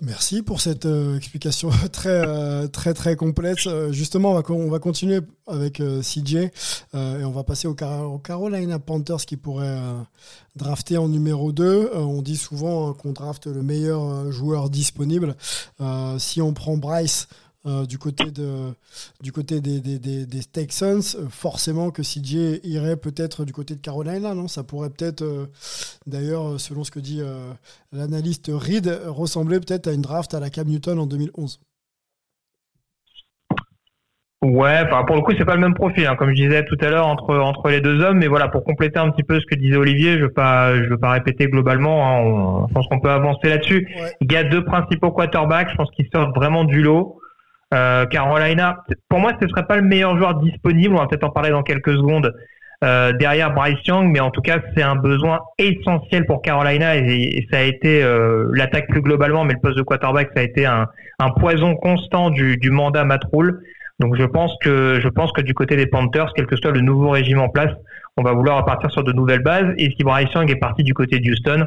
Merci 0.06 0.42
pour 0.42 0.60
cette 0.60 0.86
euh, 0.86 1.16
explication 1.16 1.70
très 1.94 2.28
euh, 2.28 2.68
très 2.68 2.94
très 2.94 3.16
complète. 3.16 3.66
Euh, 3.68 3.94
justement, 3.94 4.32
on 4.32 4.34
va, 4.34 4.44
on 4.50 4.70
va 4.70 4.80
continuer 4.80 5.22
avec 5.48 5.82
CJ 6.02 6.36
et 6.36 6.50
on 6.94 7.32
va 7.32 7.44
passer 7.44 7.68
au, 7.68 7.76
au, 7.76 8.18
Carolina 8.18 8.80
Panthers 8.80 9.26
qui 9.26 9.38
pourrait 9.38 9.78
drafter 10.56 10.98
en 10.98 11.10
numéro 11.10 11.52
2. 11.52 11.92
on 11.96 12.22
dit 12.22 12.38
souvent 12.38 12.94
qu'on 12.94 13.12
drafte 13.12 13.48
le 13.48 13.62
meilleur 13.62 14.32
joueur 14.32 14.70
disponible. 14.70 15.36
si 16.18 16.42
on 16.42 16.54
prend 16.54 16.78
Bryce 16.78 17.28
euh, 17.66 17.86
du 17.86 17.98
côté, 17.98 18.30
de, 18.30 18.74
du 19.22 19.32
côté 19.32 19.62
des, 19.62 19.80
des, 19.80 19.98
des, 19.98 20.44
Texans, 20.44 21.02
euh, 21.16 21.30
forcément 21.30 21.92
que 21.92 22.02
CJ 22.02 22.60
irait 22.66 22.98
peut-être 22.98 23.46
du 23.46 23.54
côté 23.54 23.76
de 23.76 23.80
Carolina, 23.80 24.36
non? 24.36 24.50
Ça 24.50 24.64
pourrait 24.64 24.90
peut-être, 24.90 25.22
euh, 25.22 25.46
d'ailleurs, 26.06 26.60
selon 26.60 26.84
ce 26.84 26.92
que 26.92 27.00
dit 27.00 27.22
l'analyste 27.94 28.52
Reed, 28.54 28.88
ressembler 29.08 29.62
peut-être 29.62 29.88
à 29.88 29.94
une 29.94 30.02
draft 30.02 30.34
à 30.34 30.42
la 30.42 30.50
Cam 30.50 30.68
Newton 30.68 31.00
en 31.00 31.06
2011. 31.08 31.62
Ouais, 34.44 34.82
enfin 34.86 35.06
pour 35.06 35.16
le 35.16 35.22
coup 35.22 35.32
c'est 35.38 35.46
pas 35.46 35.56
le 35.56 35.62
même 35.62 35.74
profil, 35.74 36.06
hein, 36.06 36.18
comme 36.18 36.32
je 36.32 36.36
disais 36.36 36.66
tout 36.66 36.76
à 36.82 36.90
l'heure 36.90 37.08
entre 37.08 37.34
entre 37.38 37.70
les 37.70 37.80
deux 37.80 38.02
hommes, 38.02 38.18
mais 38.18 38.28
voilà 38.28 38.50
pour 38.50 38.66
compléter 38.66 39.00
un 39.00 39.10
petit 39.10 39.24
peu 39.24 39.40
ce 39.40 39.46
que 39.46 39.56
disait 39.56 39.78
Olivier, 39.78 40.18
je 40.18 40.24
veux 40.24 40.34
pas 40.34 40.76
je 40.76 40.90
veux 40.90 40.98
pas 40.98 41.12
répéter 41.12 41.48
globalement, 41.48 42.66
hein, 42.66 42.66
je 42.68 42.74
pense 42.74 42.86
qu'on 42.88 43.00
peut 43.00 43.10
avancer 43.10 43.48
là-dessus. 43.48 43.88
Il 44.20 44.30
y 44.30 44.36
a 44.36 44.44
deux 44.44 44.66
principaux 44.66 45.12
quarterbacks, 45.12 45.70
je 45.70 45.76
pense 45.76 45.90
qu'ils 45.92 46.10
sortent 46.14 46.36
vraiment 46.36 46.66
du 46.66 46.82
lot. 46.82 47.22
Euh, 47.74 48.06
Carolina, 48.06 48.84
pour 49.10 49.20
moi, 49.20 49.32
ce 49.40 49.46
ne 49.46 49.50
serait 49.50 49.66
pas 49.66 49.76
le 49.76 49.82
meilleur 49.82 50.18
joueur 50.18 50.36
disponible. 50.36 50.96
On 50.96 51.00
va 51.00 51.08
peut-être 51.08 51.24
en 51.24 51.32
parler 51.32 51.50
dans 51.50 51.64
quelques 51.64 51.94
secondes. 51.94 52.34
Euh, 52.84 53.14
derrière 53.14 53.54
Bryce 53.54 53.80
Young, 53.86 54.12
mais 54.12 54.20
en 54.20 54.30
tout 54.30 54.42
cas, 54.42 54.60
c'est 54.76 54.84
un 54.84 54.98
besoin 54.98 55.40
essentiel 55.58 56.26
pour 56.26 56.42
Carolina 56.42 56.98
et, 56.98 57.48
ça 57.50 57.60
a 57.60 57.62
été 57.62 58.04
euh, 58.04 58.50
l'attaque 58.54 58.90
plus 58.90 59.02
globalement, 59.02 59.46
mais 59.46 59.54
le 59.54 59.62
poste 59.62 59.78
de 59.78 59.84
quarterback, 59.84 60.32
ça 60.36 60.42
a 60.42 60.44
été 60.44 60.66
un, 60.66 60.90
poison 61.40 61.76
constant 61.76 62.30
du, 62.30 62.60
mandat 62.70 63.06
Matt 63.06 63.22
Donc, 64.02 64.18
je 64.18 64.26
pense 64.26 64.54
que 64.60 65.00
je 65.02 65.08
pense 65.08 65.32
que 65.32 65.40
du 65.40 65.54
côté 65.54 65.78
des 65.78 65.86
Panthers, 65.86 66.34
quel 66.36 66.46
que 66.46 66.58
soit 66.58 66.72
le 66.72 66.82
nouveau 66.82 67.12
régime 67.12 67.40
en 67.40 67.48
place, 67.48 67.72
on 68.18 68.22
va 68.24 68.34
vouloir 68.34 68.58
repartir 68.58 68.92
sur 68.92 69.06
de 69.06 69.14
nouvelles 69.14 69.44
bases. 69.44 69.74
Et 69.78 69.92
si 69.98 70.04
Bryce 70.04 70.34
Young 70.34 70.52
est 70.52 70.58
parti 70.58 70.84
du 70.84 70.94
côté 70.94 71.20
de 71.20 71.32
Houston, 71.32 71.66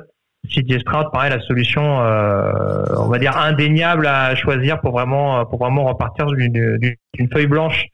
CJ 0.49 0.81
Stroud 0.81 1.07
paraît 1.13 1.31
la 1.31 1.41
solution, 1.41 2.01
euh, 2.01 2.85
on 2.99 3.09
va 3.09 3.19
dire 3.19 3.37
indéniable 3.37 4.07
à 4.07 4.35
choisir 4.35 4.81
pour 4.81 4.93
vraiment 4.93 5.45
pour 5.47 5.59
vraiment 5.59 5.85
repartir 5.85 6.27
d'une 6.27 7.29
feuille 7.33 7.47
blanche 7.47 7.87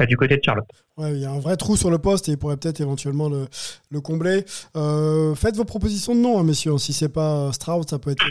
euh, 0.00 0.06
du 0.06 0.16
côté 0.16 0.36
de 0.36 0.42
Charlotte. 0.44 0.68
Ouais, 1.00 1.12
il 1.12 1.20
y 1.20 1.24
a 1.24 1.30
un 1.30 1.38
vrai 1.38 1.56
trou 1.56 1.76
sur 1.76 1.90
le 1.90 1.96
poste 1.96 2.28
et 2.28 2.32
il 2.32 2.36
pourrait 2.36 2.58
peut-être 2.58 2.82
éventuellement 2.82 3.30
le, 3.30 3.46
le 3.90 4.00
combler. 4.02 4.44
Euh, 4.76 5.34
faites 5.34 5.56
vos 5.56 5.64
propositions 5.64 6.14
de 6.14 6.20
nom, 6.20 6.38
hein, 6.38 6.42
messieurs. 6.42 6.76
Si 6.76 6.92
c'est 6.92 7.08
pas 7.08 7.50
Stroud, 7.52 7.88
ça 7.88 7.98
peut 7.98 8.10
être 8.10 8.22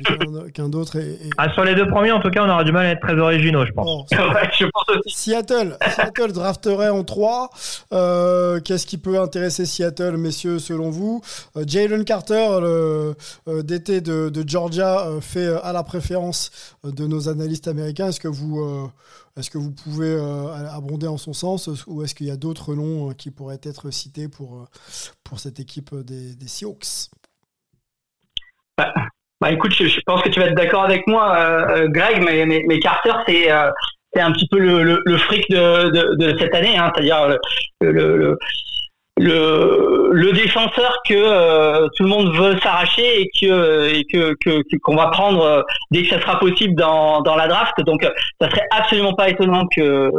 quelqu'un 0.43 0.69
d'autre. 0.69 0.97
Et, 0.97 1.17
Ah, 1.39 1.51
sur 1.51 1.63
les 1.63 1.73
deux 1.73 1.87
premiers, 1.87 2.11
en 2.11 2.19
tout 2.19 2.29
cas, 2.29 2.45
on 2.45 2.49
aura 2.49 2.63
du 2.63 2.71
mal 2.71 2.85
à 2.85 2.91
être 2.91 3.01
très 3.01 3.17
originaux, 3.17 3.65
je 3.65 3.71
pense. 3.71 4.05
je 4.11 4.65
pense 4.65 4.97
aussi. 4.97 5.15
Seattle, 5.15 5.77
Seattle 5.95 6.31
drafterait 6.31 6.89
en 6.89 7.03
3. 7.03 7.49
Euh, 7.91 8.59
Qu'est-ce 8.59 8.85
qui 8.85 8.99
peut 8.99 9.19
intéresser 9.19 9.65
Seattle, 9.65 10.17
messieurs, 10.17 10.59
selon 10.59 10.91
vous? 10.91 11.21
Euh, 11.57 11.63
Jalen 11.65 12.05
Carter, 12.05 12.59
le 12.61 13.15
euh, 13.47 13.63
DT 13.63 14.01
de, 14.01 14.29
de 14.29 14.47
Georgia, 14.47 15.07
fait 15.21 15.47
à 15.63 15.73
la 15.73 15.81
préférence 15.81 16.51
de 16.83 17.07
nos 17.07 17.29
analystes 17.29 17.67
américains. 17.67 18.09
Est-ce 18.09 18.19
que 18.19 18.27
vous 18.27 18.91
est-ce 19.39 19.49
que 19.49 19.57
vous 19.57 19.71
pouvez 19.71 20.09
euh, 20.09 20.69
abonder 20.69 21.07
en 21.07 21.17
son 21.17 21.31
sens? 21.31 21.69
Ou 21.87 22.03
est-ce 22.03 22.13
qu'il 22.13 22.27
y 22.27 22.31
a 22.31 22.35
d'autres 22.35 22.58
noms 22.67 23.09
euh, 23.09 23.13
qui 23.13 23.31
pourraient 23.31 23.59
être 23.63 23.91
cités 23.91 24.27
pour, 24.27 24.61
euh, 24.61 24.65
pour 25.23 25.39
cette 25.39 25.59
équipe 25.59 25.95
des, 25.95 26.35
des 26.35 26.47
Seahawks. 26.47 27.09
Bah, 28.77 28.93
bah, 29.41 29.51
écoute, 29.51 29.73
je, 29.73 29.99
pense 30.05 30.21
que 30.21 30.29
tu 30.29 30.39
vas 30.39 30.47
être 30.47 30.55
d'accord 30.55 30.83
avec 30.83 31.07
moi, 31.07 31.87
Greg, 31.87 32.21
mais, 32.21 32.79
Carter, 32.79 33.13
c'est 33.27 33.49
c'est 34.13 34.21
un 34.21 34.31
petit 34.31 34.47
peu 34.49 34.57
le, 34.57 35.01
le, 35.05 35.17
fric 35.17 35.47
de, 35.51 36.15
de, 36.15 36.37
cette 36.39 36.55
année, 36.55 36.75
hein, 36.75 36.91
c'est-à-dire 36.93 37.37
le, 37.79 37.91
le, 37.91 38.37
le, 39.19 40.09
le 40.13 40.31
défenseur 40.31 40.97
que 41.05 41.13
euh, 41.13 41.87
tout 41.95 42.03
le 42.03 42.09
monde 42.09 42.35
veut 42.35 42.57
s'arracher 42.61 43.21
et 43.21 43.29
que 43.39 43.93
et 43.93 44.05
que 44.05 44.33
qu'on 44.81 44.95
va 44.95 45.07
prendre 45.07 45.43
euh, 45.43 45.61
dès 45.91 46.03
que 46.03 46.09
ça 46.09 46.21
sera 46.21 46.39
possible 46.39 46.73
dans, 46.75 47.21
dans 47.21 47.35
la 47.35 47.47
draft. 47.47 47.79
Donc 47.85 48.07
ça 48.39 48.49
serait 48.49 48.65
absolument 48.71 49.13
pas 49.13 49.29
étonnant 49.29 49.65
que 49.75 50.09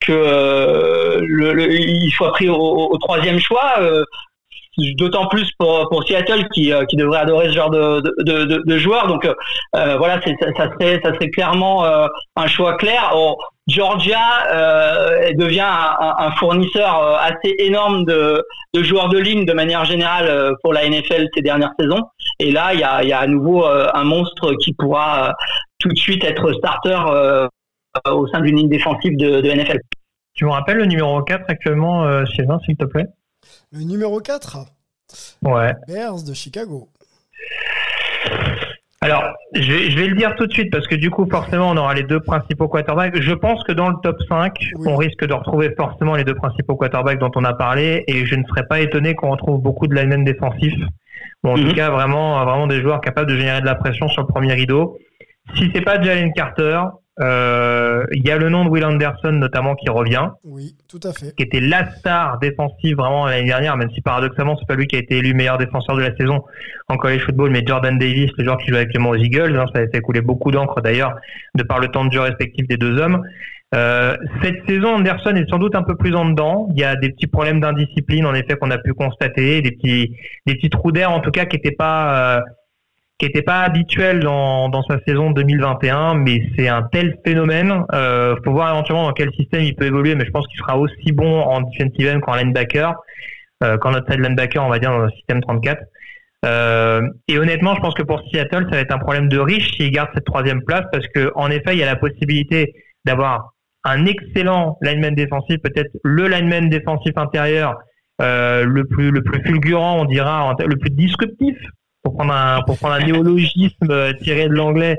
que 0.00 0.12
euh, 0.12 1.20
le, 1.22 1.72
il 1.72 2.10
soit 2.12 2.32
pris 2.32 2.48
au, 2.48 2.56
au 2.56 2.98
troisième 2.98 3.40
choix. 3.40 3.74
D'autant 4.96 5.26
plus 5.28 5.48
pour, 5.58 6.04
Seattle 6.06 6.48
qui, 6.52 6.72
qui 6.88 6.96
devrait 6.96 7.20
adorer 7.20 7.48
ce 7.48 7.54
genre 7.54 7.70
de, 7.70 8.00
de. 8.00 9.08
Donc 9.08 9.28
voilà, 9.72 10.20
ça, 10.56 10.68
serait, 10.80 11.30
clairement 11.30 11.84
un 12.36 12.46
choix 12.46 12.76
clair. 12.76 13.12
Georgia 13.66 14.20
euh, 14.52 15.32
devient 15.36 15.64
un, 15.64 16.30
fournisseur 16.32 17.02
euh, 17.02 17.16
assez 17.18 17.54
énorme 17.58 18.04
de, 18.04 18.44
joueurs 18.74 19.08
de 19.08 19.18
ligne 19.18 19.46
de 19.46 19.54
manière 19.54 19.86
générale 19.86 20.26
euh, 20.28 20.52
pour 20.62 20.74
la 20.74 20.86
NFL 20.88 21.28
ces 21.34 21.40
dernières 21.40 21.72
saisons. 21.78 22.02
Et 22.40 22.50
là, 22.50 22.74
il 22.74 22.80
y 22.80 23.12
a, 23.12 23.18
à 23.18 23.26
nouveau 23.26 23.64
un 23.64 24.04
monstre 24.04 24.54
qui 24.54 24.74
pourra 24.74 25.34
tout 25.78 25.88
de 25.88 25.96
suite 25.96 26.24
être 26.24 26.52
starter 26.54 26.98
au 28.10 28.26
sein 28.26 28.40
d'une 28.40 28.56
ligne 28.56 28.68
défensive 28.68 29.16
de, 29.16 29.40
NFL. 29.40 29.78
Tu 30.34 30.44
me 30.44 30.50
rappelles 30.50 30.78
le 30.78 30.86
numéro 30.86 31.22
4 31.22 31.44
actuellement 31.48 32.04
un, 32.04 32.24
s'il 32.26 32.76
te 32.76 32.84
plaît? 32.84 33.06
Le 33.72 33.80
numéro 33.80 34.20
4 34.20 34.58
Ouais. 35.42 35.74
Bears 35.86 36.22
de 36.22 36.34
Chicago. 36.34 36.88
Alors, 39.04 39.22
je 39.52 39.70
vais, 39.70 40.06
le 40.06 40.16
dire 40.16 40.34
tout 40.34 40.46
de 40.46 40.52
suite 40.52 40.72
parce 40.72 40.86
que 40.86 40.94
du 40.94 41.10
coup, 41.10 41.28
forcément, 41.30 41.68
on 41.70 41.76
aura 41.76 41.92
les 41.92 42.04
deux 42.04 42.20
principaux 42.20 42.68
quarterbacks. 42.68 43.20
Je 43.20 43.34
pense 43.34 43.62
que 43.64 43.72
dans 43.72 43.90
le 43.90 43.96
top 44.02 44.16
5, 44.30 44.56
on 44.86 44.96
risque 44.96 45.26
de 45.26 45.34
retrouver 45.34 45.74
forcément 45.76 46.14
les 46.14 46.24
deux 46.24 46.34
principaux 46.34 46.74
quarterbacks 46.76 47.18
dont 47.18 47.30
on 47.34 47.44
a 47.44 47.52
parlé 47.52 48.04
et 48.08 48.24
je 48.24 48.34
ne 48.34 48.44
serais 48.44 48.66
pas 48.66 48.80
étonné 48.80 49.14
qu'on 49.14 49.30
retrouve 49.30 49.60
beaucoup 49.60 49.88
de 49.88 49.94
linemen 49.94 50.24
défensifs. 50.24 50.80
Ou 51.42 51.50
en 51.50 51.56
tout 51.56 51.64
mhm. 51.64 51.74
cas, 51.74 51.90
vraiment, 51.90 52.42
vraiment 52.46 52.66
des 52.66 52.80
joueurs 52.80 53.02
capables 53.02 53.30
de 53.30 53.36
générer 53.36 53.60
de 53.60 53.66
la 53.66 53.74
pression 53.74 54.08
sur 54.08 54.22
le 54.22 54.28
premier 54.28 54.54
rideau. 54.54 54.96
Si 55.54 55.70
c'est 55.74 55.82
pas 55.82 56.00
Jalen 56.00 56.32
Carter, 56.32 56.80
il 57.20 58.26
y 58.26 58.30
a 58.30 58.36
le 58.36 58.48
nom 58.48 58.64
de 58.64 58.70
Will 58.70 58.84
Anderson 58.84 59.32
notamment 59.32 59.74
qui 59.74 59.88
revient. 59.90 60.28
Oui, 60.44 60.74
tout 60.88 61.00
à 61.02 61.12
fait. 61.12 61.34
Qui 61.36 61.42
était 61.42 61.60
la 61.60 61.90
star 61.92 62.38
défensive 62.38 62.96
vraiment 62.96 63.26
l'année 63.26 63.46
dernière, 63.46 63.76
même 63.76 63.90
si 63.92 64.00
paradoxalement 64.00 64.56
c'est 64.58 64.66
pas 64.66 64.74
lui 64.74 64.86
qui 64.86 64.96
a 64.96 64.98
été 64.98 65.18
élu 65.18 65.34
meilleur 65.34 65.58
défenseur 65.58 65.96
de 65.96 66.02
la 66.02 66.14
saison 66.16 66.42
en 66.88 66.96
college 66.96 67.24
football, 67.24 67.50
mais 67.50 67.62
Jordan 67.66 67.98
Davis, 67.98 68.30
le 68.36 68.44
joueur 68.44 68.58
qui 68.58 68.70
joue 68.70 68.76
actuellement 68.76 69.10
aux 69.10 69.16
Eagles, 69.16 69.56
hein, 69.56 69.66
ça 69.74 69.80
a 69.80 69.86
fait 69.86 70.00
couler 70.00 70.20
beaucoup 70.20 70.50
d'encre 70.50 70.80
d'ailleurs 70.80 71.14
de 71.54 71.62
par 71.62 71.78
le 71.78 71.88
temps 71.88 72.04
de 72.04 72.12
jeu 72.12 72.20
respectif 72.20 72.66
des 72.66 72.76
deux 72.76 72.98
hommes. 72.98 73.22
Euh, 73.74 74.16
cette 74.42 74.64
saison, 74.68 74.96
Anderson 74.96 75.34
est 75.34 75.48
sans 75.50 75.58
doute 75.58 75.74
un 75.74 75.82
peu 75.82 75.96
plus 75.96 76.14
en 76.14 76.26
dedans. 76.26 76.68
Il 76.72 76.80
y 76.80 76.84
a 76.84 76.94
des 76.94 77.10
petits 77.10 77.26
problèmes 77.26 77.60
d'indiscipline, 77.60 78.24
en 78.26 78.34
effet, 78.34 78.56
qu'on 78.56 78.70
a 78.70 78.78
pu 78.78 78.92
constater, 78.94 79.62
des 79.62 79.72
petits, 79.72 80.14
des 80.46 80.54
petits 80.54 80.70
trous 80.70 80.92
d'air, 80.92 81.10
en 81.10 81.20
tout 81.20 81.32
cas, 81.32 81.44
qui 81.46 81.56
n'étaient 81.56 81.74
pas, 81.74 82.36
euh, 82.36 82.40
qui 83.18 83.26
n'était 83.26 83.42
pas 83.42 83.60
habituel 83.60 84.20
dans, 84.20 84.68
dans 84.68 84.82
sa 84.82 84.98
saison 85.06 85.30
2021, 85.30 86.14
mais 86.14 86.42
c'est 86.56 86.68
un 86.68 86.82
tel 86.82 87.16
phénomène. 87.24 87.84
Euh, 87.92 88.34
faut 88.44 88.52
voir 88.52 88.70
éventuellement 88.70 89.06
dans 89.06 89.12
quel 89.12 89.32
système 89.34 89.62
il 89.62 89.76
peut 89.76 89.86
évoluer, 89.86 90.14
mais 90.14 90.24
je 90.24 90.30
pense 90.30 90.46
qu'il 90.48 90.58
sera 90.58 90.76
aussi 90.76 91.12
bon 91.12 91.40
en 91.40 91.60
defensive 91.60 92.12
end 92.12 92.20
qu'en 92.20 92.34
linebacker, 92.34 92.94
euh, 93.62 93.78
qu'en 93.78 93.94
outside 93.94 94.20
linebacker, 94.20 94.64
on 94.64 94.68
va 94.68 94.78
dire 94.80 94.90
dans 94.90 94.98
le 94.98 95.10
système 95.10 95.40
34. 95.42 95.80
Euh, 96.44 97.08
et 97.28 97.38
honnêtement, 97.38 97.74
je 97.76 97.80
pense 97.80 97.94
que 97.94 98.02
pour 98.02 98.20
Seattle, 98.30 98.66
ça 98.68 98.76
va 98.76 98.80
être 98.80 98.92
un 98.92 98.98
problème 98.98 99.28
de 99.28 99.38
riche 99.38 99.76
s'il 99.76 99.90
garde 99.92 100.10
cette 100.12 100.24
troisième 100.24 100.62
place, 100.64 100.84
parce 100.92 101.06
que 101.14 101.30
en 101.36 101.50
effet, 101.50 101.72
il 101.74 101.78
y 101.78 101.82
a 101.82 101.86
la 101.86 101.96
possibilité 101.96 102.74
d'avoir 103.04 103.54
un 103.84 104.06
excellent 104.06 104.76
lineman 104.82 105.14
défensif, 105.14 105.58
peut-être 105.62 105.90
le 106.02 106.26
lineman 106.26 106.68
défensif 106.68 107.12
intérieur 107.16 107.78
euh, 108.20 108.64
le 108.64 108.84
plus 108.84 109.10
le 109.10 109.22
plus 109.22 109.42
fulgurant, 109.42 110.00
on 110.00 110.04
dira, 110.04 110.54
le 110.58 110.76
plus 110.76 110.90
disruptif 110.90 111.56
pour 112.04 112.14
prendre 112.14 112.34
un, 112.34 112.62
pour 112.62 112.78
prendre 112.78 112.94
un 112.94 113.04
néologisme 113.04 113.90
euh, 113.90 114.12
tiré 114.22 114.48
de 114.48 114.54
l'anglais 114.54 114.98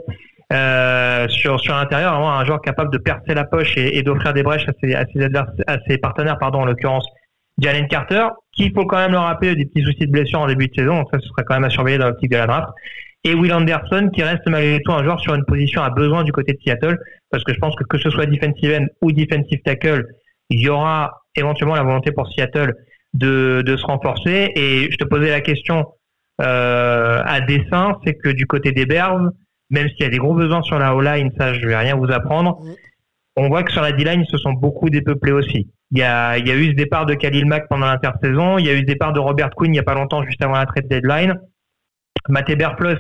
euh, 0.52 1.28
sur 1.30 1.60
sur 1.60 1.76
l'intérieur, 1.76 2.14
vraiment 2.14 2.38
un 2.38 2.46
joueur 2.46 2.62
capable 2.62 2.92
de 2.92 2.98
percer 2.98 3.34
la 3.34 3.46
poche 3.46 3.78
et, 3.78 4.02
d'offrir 4.04 4.34
des 4.34 4.44
brèches 4.44 4.68
à 4.68 4.74
ses, 4.82 4.94
à 4.96 5.06
à 5.68 5.78
ses 5.88 5.98
partenaires, 5.98 6.38
pardon, 6.40 6.62
en 6.62 6.66
l'occurrence 6.66 7.08
Jalen 7.60 7.88
Carter, 7.88 8.28
qui 8.52 8.72
faut 8.72 8.86
quand 8.86 8.98
même 8.98 9.12
le 9.12 9.20
rappeler 9.20 9.56
des 9.56 9.66
petits 9.66 9.84
soucis 9.84 10.08
de 10.08 10.12
blessure 10.12 10.42
en 10.42 10.48
début 10.48 10.68
de 10.68 10.74
saison, 10.76 10.98
donc 10.98 11.08
ça 11.12 11.20
ce 11.20 11.28
serait 11.28 11.44
quand 11.46 11.56
même 11.56 11.64
à 11.64 11.70
surveiller 11.70 11.98
dans 11.98 12.08
l'optique 12.08 12.32
de 12.32 12.38
la 12.38 12.48
draft. 12.48 12.70
Et 13.24 13.34
Will 13.34 13.54
Anderson, 13.54 14.10
qui 14.14 14.22
reste 14.22 14.48
malgré 14.48 14.80
tout 14.82 14.92
un 14.92 15.04
joueur 15.04 15.20
sur 15.20 15.34
une 15.34 15.46
position 15.46 15.82
à 15.82 15.90
besoin 15.90 16.24
du 16.24 16.32
côté 16.32 16.54
de 16.54 16.60
Seattle, 16.64 16.98
parce 17.32 17.44
que 17.44 17.54
je 17.54 17.60
pense 17.60 17.76
que 17.76 17.84
que 17.84 17.98
ce 17.98 18.10
soit 18.10 18.26
defensive 18.28 18.72
end 18.80 18.86
ou 19.02 19.12
defensive 19.12 19.62
tackle, 19.64 20.06
il 20.50 20.60
y 20.60 20.70
aura 20.70 21.24
éventuellement 21.36 21.76
la 21.76 21.82
volonté 21.84 22.12
pour 22.12 22.32
Seattle 22.32 22.76
de, 23.16 23.64
de 23.66 23.78
se 23.78 23.86
renforcer. 23.86 24.52
Et 24.56 24.92
je 24.92 24.98
te 24.98 25.06
posais 25.06 25.32
la 25.32 25.42
question 25.42 25.86
à 26.40 27.42
dessin, 27.42 27.98
c'est 28.06 28.16
que 28.16 28.30
du 28.30 28.46
côté 28.46 28.72
des 28.72 28.86
Bears, 28.86 29.30
même 29.70 29.88
s'il 29.90 30.02
y 30.02 30.06
a 30.06 30.10
des 30.10 30.18
gros 30.18 30.34
besoins 30.34 30.62
sur 30.62 30.78
la 30.78 30.96
O-line, 30.96 31.32
ça 31.40 31.54
je 31.54 31.66
vais 31.66 31.76
rien 31.76 31.96
vous 31.96 32.12
apprendre, 32.12 32.60
on 33.36 33.50
voit 33.50 33.64
que 33.64 33.72
sur 33.72 33.82
la 33.82 33.92
D-line, 33.92 34.22
ils 34.22 34.32
se 34.32 34.38
sont 34.38 34.54
beaucoup 34.54 34.90
dépeuplés 34.90 35.32
aussi. 35.32 35.70
Il 35.92 36.00
y 36.00 36.04
a, 36.04 36.38
il 36.38 36.48
y 36.48 36.52
a 36.52 36.56
eu 36.56 36.68
ce 36.70 36.76
départ 36.76 37.06
de 37.06 37.14
Khalil 37.14 37.46
Mack 37.46 37.68
pendant 37.70 37.86
l'intersaison, 37.86 38.58
il 38.58 38.66
y 38.66 38.70
a 38.70 38.74
eu 38.74 38.80
ce 38.80 38.86
départ 38.86 39.14
de 39.14 39.20
Robert 39.20 39.50
Quinn 39.52 39.74
il 39.74 39.78
y 39.78 39.80
a 39.80 39.84
pas 39.84 39.94
longtemps, 39.94 40.24
juste 40.24 40.44
avant 40.44 40.56
la 40.56 40.66
trade 40.66 40.88
deadline. 40.88 41.36
Matt 42.30 42.46
Plus 42.78 42.98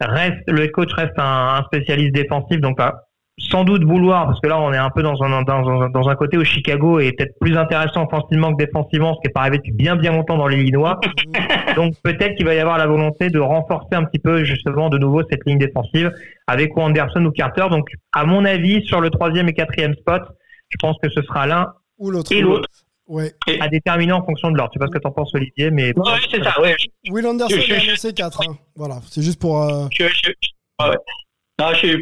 reste, 0.00 0.42
le 0.48 0.64
head 0.64 0.72
coach 0.72 0.92
reste 0.94 1.18
un, 1.18 1.58
un 1.58 1.62
spécialiste 1.64 2.12
défensif, 2.12 2.60
donc 2.60 2.76
pas 2.76 3.04
sans 3.50 3.64
doute 3.64 3.84
vouloir, 3.84 4.26
parce 4.26 4.40
que 4.40 4.48
là 4.48 4.58
on 4.60 4.72
est 4.72 4.78
un 4.78 4.90
peu 4.90 5.02
dans 5.02 5.20
un, 5.22 5.42
dans, 5.42 5.88
dans 5.88 6.08
un 6.08 6.14
côté 6.14 6.38
où 6.38 6.44
Chicago 6.44 7.00
est 7.00 7.12
peut-être 7.12 7.38
plus 7.40 7.56
intéressant 7.56 8.04
offensivement 8.04 8.54
que 8.54 8.64
défensivement, 8.64 9.14
ce 9.14 9.20
qui 9.20 9.28
n'est 9.28 9.32
pas 9.32 9.40
arrivé 9.40 9.58
depuis 9.58 9.72
bien 9.72 9.96
bien 9.96 10.12
longtemps 10.12 10.36
dans 10.36 10.46
l'Illinois. 10.46 11.00
Donc 11.76 11.94
peut-être 12.02 12.36
qu'il 12.36 12.46
va 12.46 12.54
y 12.54 12.58
avoir 12.58 12.78
la 12.78 12.86
volonté 12.86 13.30
de 13.30 13.40
renforcer 13.40 13.94
un 13.94 14.04
petit 14.04 14.18
peu 14.18 14.44
justement 14.44 14.88
de 14.88 14.98
nouveau 14.98 15.22
cette 15.28 15.44
ligne 15.46 15.58
défensive 15.58 16.12
avec 16.46 16.76
Anderson 16.76 17.24
ou 17.24 17.30
Carter. 17.30 17.66
Donc 17.70 17.88
à 18.12 18.24
mon 18.24 18.44
avis, 18.44 18.84
sur 18.86 19.00
le 19.00 19.10
troisième 19.10 19.48
et 19.48 19.54
quatrième 19.54 19.94
spot, 19.94 20.22
je 20.68 20.76
pense 20.80 20.96
que 21.02 21.10
ce 21.10 21.22
sera 21.22 21.46
l'un 21.46 21.72
ou 21.98 22.10
l'autre. 22.10 22.32
Et 22.32 22.40
l'autre. 22.40 22.68
Ouais. 23.08 23.32
À 23.60 23.68
déterminer 23.68 24.12
en 24.12 24.24
fonction 24.24 24.50
de 24.50 24.56
l'ordre. 24.56 24.72
Tu 24.72 24.78
sais 24.78 24.80
pas 24.80 24.86
ce 24.86 24.92
que 24.92 25.02
tu 25.02 25.06
en 25.06 25.10
penses, 25.10 25.34
Olivier, 25.34 25.70
mais. 25.70 25.92
Oui, 25.96 26.10
c'est 26.30 26.42
ça, 26.42 26.58
ouais. 26.62 26.76
Will 27.10 27.26
Anderson 27.26 27.54
je, 27.58 27.74
annoncé 27.74 28.14
4. 28.14 28.40
Hein. 28.48 28.56
Voilà, 28.76 29.00
c'est 29.10 29.22
juste 29.22 29.40
pour. 29.40 29.62
Euh... 29.62 29.86
Je, 29.90 30.04
ouais 30.04 30.96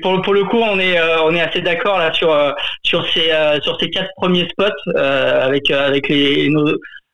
pour, 0.03 0.23
pour 0.23 0.35
le 0.35 0.45
coup, 0.45 0.59
on 0.59 0.79
est 0.79 0.99
euh, 0.99 1.23
on 1.23 1.35
est 1.35 1.41
assez 1.41 1.61
d'accord 1.61 1.99
là 1.99 2.13
sur 2.13 2.33
euh, 2.33 2.53
sur 2.83 3.07
ces 3.11 3.31
euh, 3.31 3.61
sur 3.61 3.79
ces 3.81 3.91
quatre 3.91 4.11
premiers 4.17 4.49
spots 4.49 4.93
avec 4.97 5.71
avec 5.71 6.09
les 6.09 6.49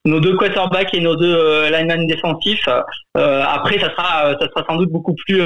nos, 0.05 0.21
deux 0.21 0.37
quarterbacks 0.37 0.95
et 0.95 1.01
nos 1.01 1.17
deux 1.17 1.69
linemen 1.71 2.07
défensifs. 2.07 2.69
après, 3.15 3.79
ça 3.81 3.91
sera 3.91 4.37
ça 4.39 4.49
sera 4.49 4.65
sans 4.69 4.77
doute 4.77 4.91
beaucoup 4.91 5.15
plus 5.27 5.43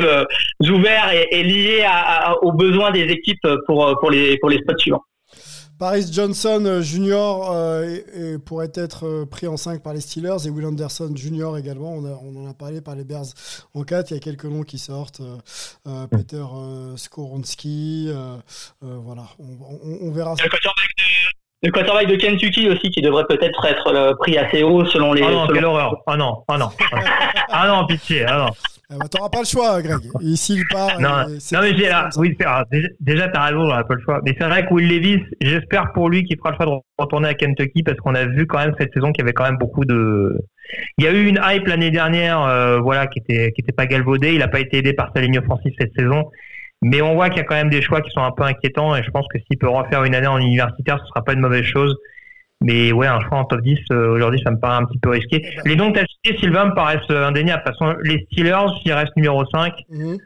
ouvert 0.69 1.13
et, 1.13 1.29
et 1.31 1.43
lié 1.43 1.85
à, 1.87 2.35
aux 2.43 2.53
besoins 2.53 2.91
des 2.91 3.05
équipes 3.05 3.49
pour 3.67 3.99
pour 4.01 4.11
les 4.11 4.39
pour 4.39 4.51
les 4.51 4.59
spots 4.59 4.79
suivants. 4.79 5.05
Paris 5.81 6.05
Johnson 6.13 6.63
euh, 6.67 6.83
Jr. 6.83 7.49
Euh, 7.51 8.39
pourrait 8.45 8.71
être 8.75 9.07
euh, 9.07 9.25
pris 9.25 9.47
en 9.47 9.57
5 9.57 9.83
par 9.83 9.95
les 9.95 10.03
Steelers 10.03 10.47
et 10.47 10.51
Will 10.51 10.67
Anderson 10.67 11.11
Jr. 11.17 11.57
également. 11.59 11.95
On, 11.95 12.37
en 12.37 12.51
a 12.51 12.53
parlé 12.53 12.83
par 12.83 12.95
les 12.97 13.05
Bears 13.05 13.25
en 13.73 13.83
4. 13.83 14.11
Il 14.11 14.15
y 14.15 14.17
a 14.19 14.21
quelques 14.21 14.45
noms 14.45 14.63
qui 14.63 14.79
sortent. 14.79 15.23
Peter 16.11 16.45
Skoronski. 16.97 18.11
voilà, 18.83 19.23
on, 19.39 20.11
verra. 20.11 20.35
Le 21.63 21.71
quarterback 21.71 22.09
de 22.09 22.17
Kentucky 22.17 22.69
aussi 22.69 22.91
qui 22.91 23.01
devrait 23.01 23.25
peut-être 23.27 23.65
être 23.65 24.17
pris 24.19 24.37
assez 24.37 24.63
haut 24.63 24.85
selon 24.85 25.15
les. 25.15 25.23
Ah 25.23 25.31
non, 25.31 25.47
quelle 25.47 25.65
horreur. 25.65 25.97
Ah 26.07 26.17
non, 26.17 26.45
ah 26.49 26.59
non. 26.59 26.69
ah 27.49 27.69
non, 27.69 27.87
pitié. 27.89 28.27
Ah 28.27 28.47
non. 28.47 28.80
Tu 28.91 28.99
bah, 28.99 29.07
T'auras 29.09 29.29
pas 29.29 29.41
le 29.41 29.45
choix, 29.45 29.81
Greg. 29.83 30.01
Ici, 30.21 30.55
il 30.57 30.65
part. 30.67 31.01
Non, 31.01 31.29
non 31.29 31.61
mais 31.61 31.77
j'ai 31.77 31.89
là. 31.89 32.09
Oui, 32.17 32.37
déjà, 33.01 33.29
tu 33.29 33.39
as 33.39 33.45
raison, 33.45 33.71
on 33.71 33.71
pas 33.71 33.95
le 33.95 34.01
choix. 34.01 34.21
Mais 34.25 34.35
c'est 34.39 34.47
vrai 34.47 34.67
que 34.67 34.75
Will 34.75 34.89
Levis, 34.89 35.23
j'espère 35.41 35.93
pour 35.93 36.09
lui 36.09 36.25
qu'il 36.25 36.37
fera 36.39 36.51
le 36.51 36.57
choix 36.57 36.67
de 36.67 36.73
retourner 36.99 37.29
à 37.29 37.35
Kentucky 37.35 37.83
parce 37.83 37.99
qu'on 37.99 38.15
a 38.15 38.27
vu 38.27 38.47
quand 38.47 38.59
même 38.59 38.75
cette 38.79 38.93
saison 38.93 39.13
qu'il 39.13 39.23
y 39.23 39.25
avait 39.25 39.33
quand 39.33 39.45
même 39.45 39.59
beaucoup 39.59 39.85
de. 39.85 40.37
Il 40.99 41.05
y 41.05 41.09
a 41.09 41.13
eu 41.13 41.27
une 41.27 41.41
hype 41.43 41.67
l'année 41.67 41.91
dernière, 41.91 42.43
euh, 42.43 42.81
voilà, 42.81 43.07
qui 43.07 43.21
était 43.21 43.53
qui 43.53 43.61
était 43.61 43.73
pas 43.73 43.87
galvaudée. 43.87 44.35
Il 44.35 44.43
a 44.43 44.49
pas 44.49 44.61
été 44.61 44.79
aidé 44.79 44.93
par 44.93 45.13
sa 45.15 45.21
ligne 45.21 45.39
offensive 45.39 45.73
cette 45.79 45.95
saison. 45.97 46.25
Mais 46.83 47.03
on 47.03 47.15
voit 47.15 47.29
qu'il 47.29 47.39
y 47.39 47.43
a 47.43 47.45
quand 47.45 47.57
même 47.57 47.71
des 47.71 47.83
choix 47.83 48.01
qui 48.01 48.11
sont 48.11 48.23
un 48.23 48.33
peu 48.33 48.43
inquiétants 48.43 48.97
et 48.97 49.03
je 49.03 49.11
pense 49.11 49.27
que 49.33 49.39
s'il 49.39 49.59
peut 49.59 49.69
refaire 49.69 50.03
une 50.05 50.15
année 50.15 50.27
en 50.27 50.39
universitaire, 50.39 50.99
ce 50.99 51.07
sera 51.09 51.23
pas 51.23 51.35
une 51.35 51.41
mauvaise 51.41 51.65
chose. 51.65 51.95
Mais 52.63 52.93
ouais, 52.93 53.07
un 53.07 53.21
choix 53.21 53.39
en 53.39 53.45
top 53.45 53.63
10, 53.63 53.79
euh, 53.91 54.11
aujourd'hui, 54.11 54.41
ça 54.45 54.51
me 54.51 54.59
paraît 54.59 54.83
un 54.83 54.85
petit 54.85 54.99
peu 54.99 55.11
risqué. 55.11 55.43
Les 55.65 55.77
noms 55.77 55.93
que 55.93 56.01
tu 56.23 56.37
Sylvain, 56.37 56.67
me 56.67 56.75
paraissent 56.75 57.01
euh, 57.11 57.27
indéniables. 57.27 57.63
De 57.65 57.71
toute 57.71 57.79
façon, 57.79 57.97
les 58.03 58.27
Steelers, 58.31 58.69
s'ils 58.83 58.93
restent 58.93 59.17
numéro 59.17 59.47
5, 59.47 59.73
mhm. 59.89 60.19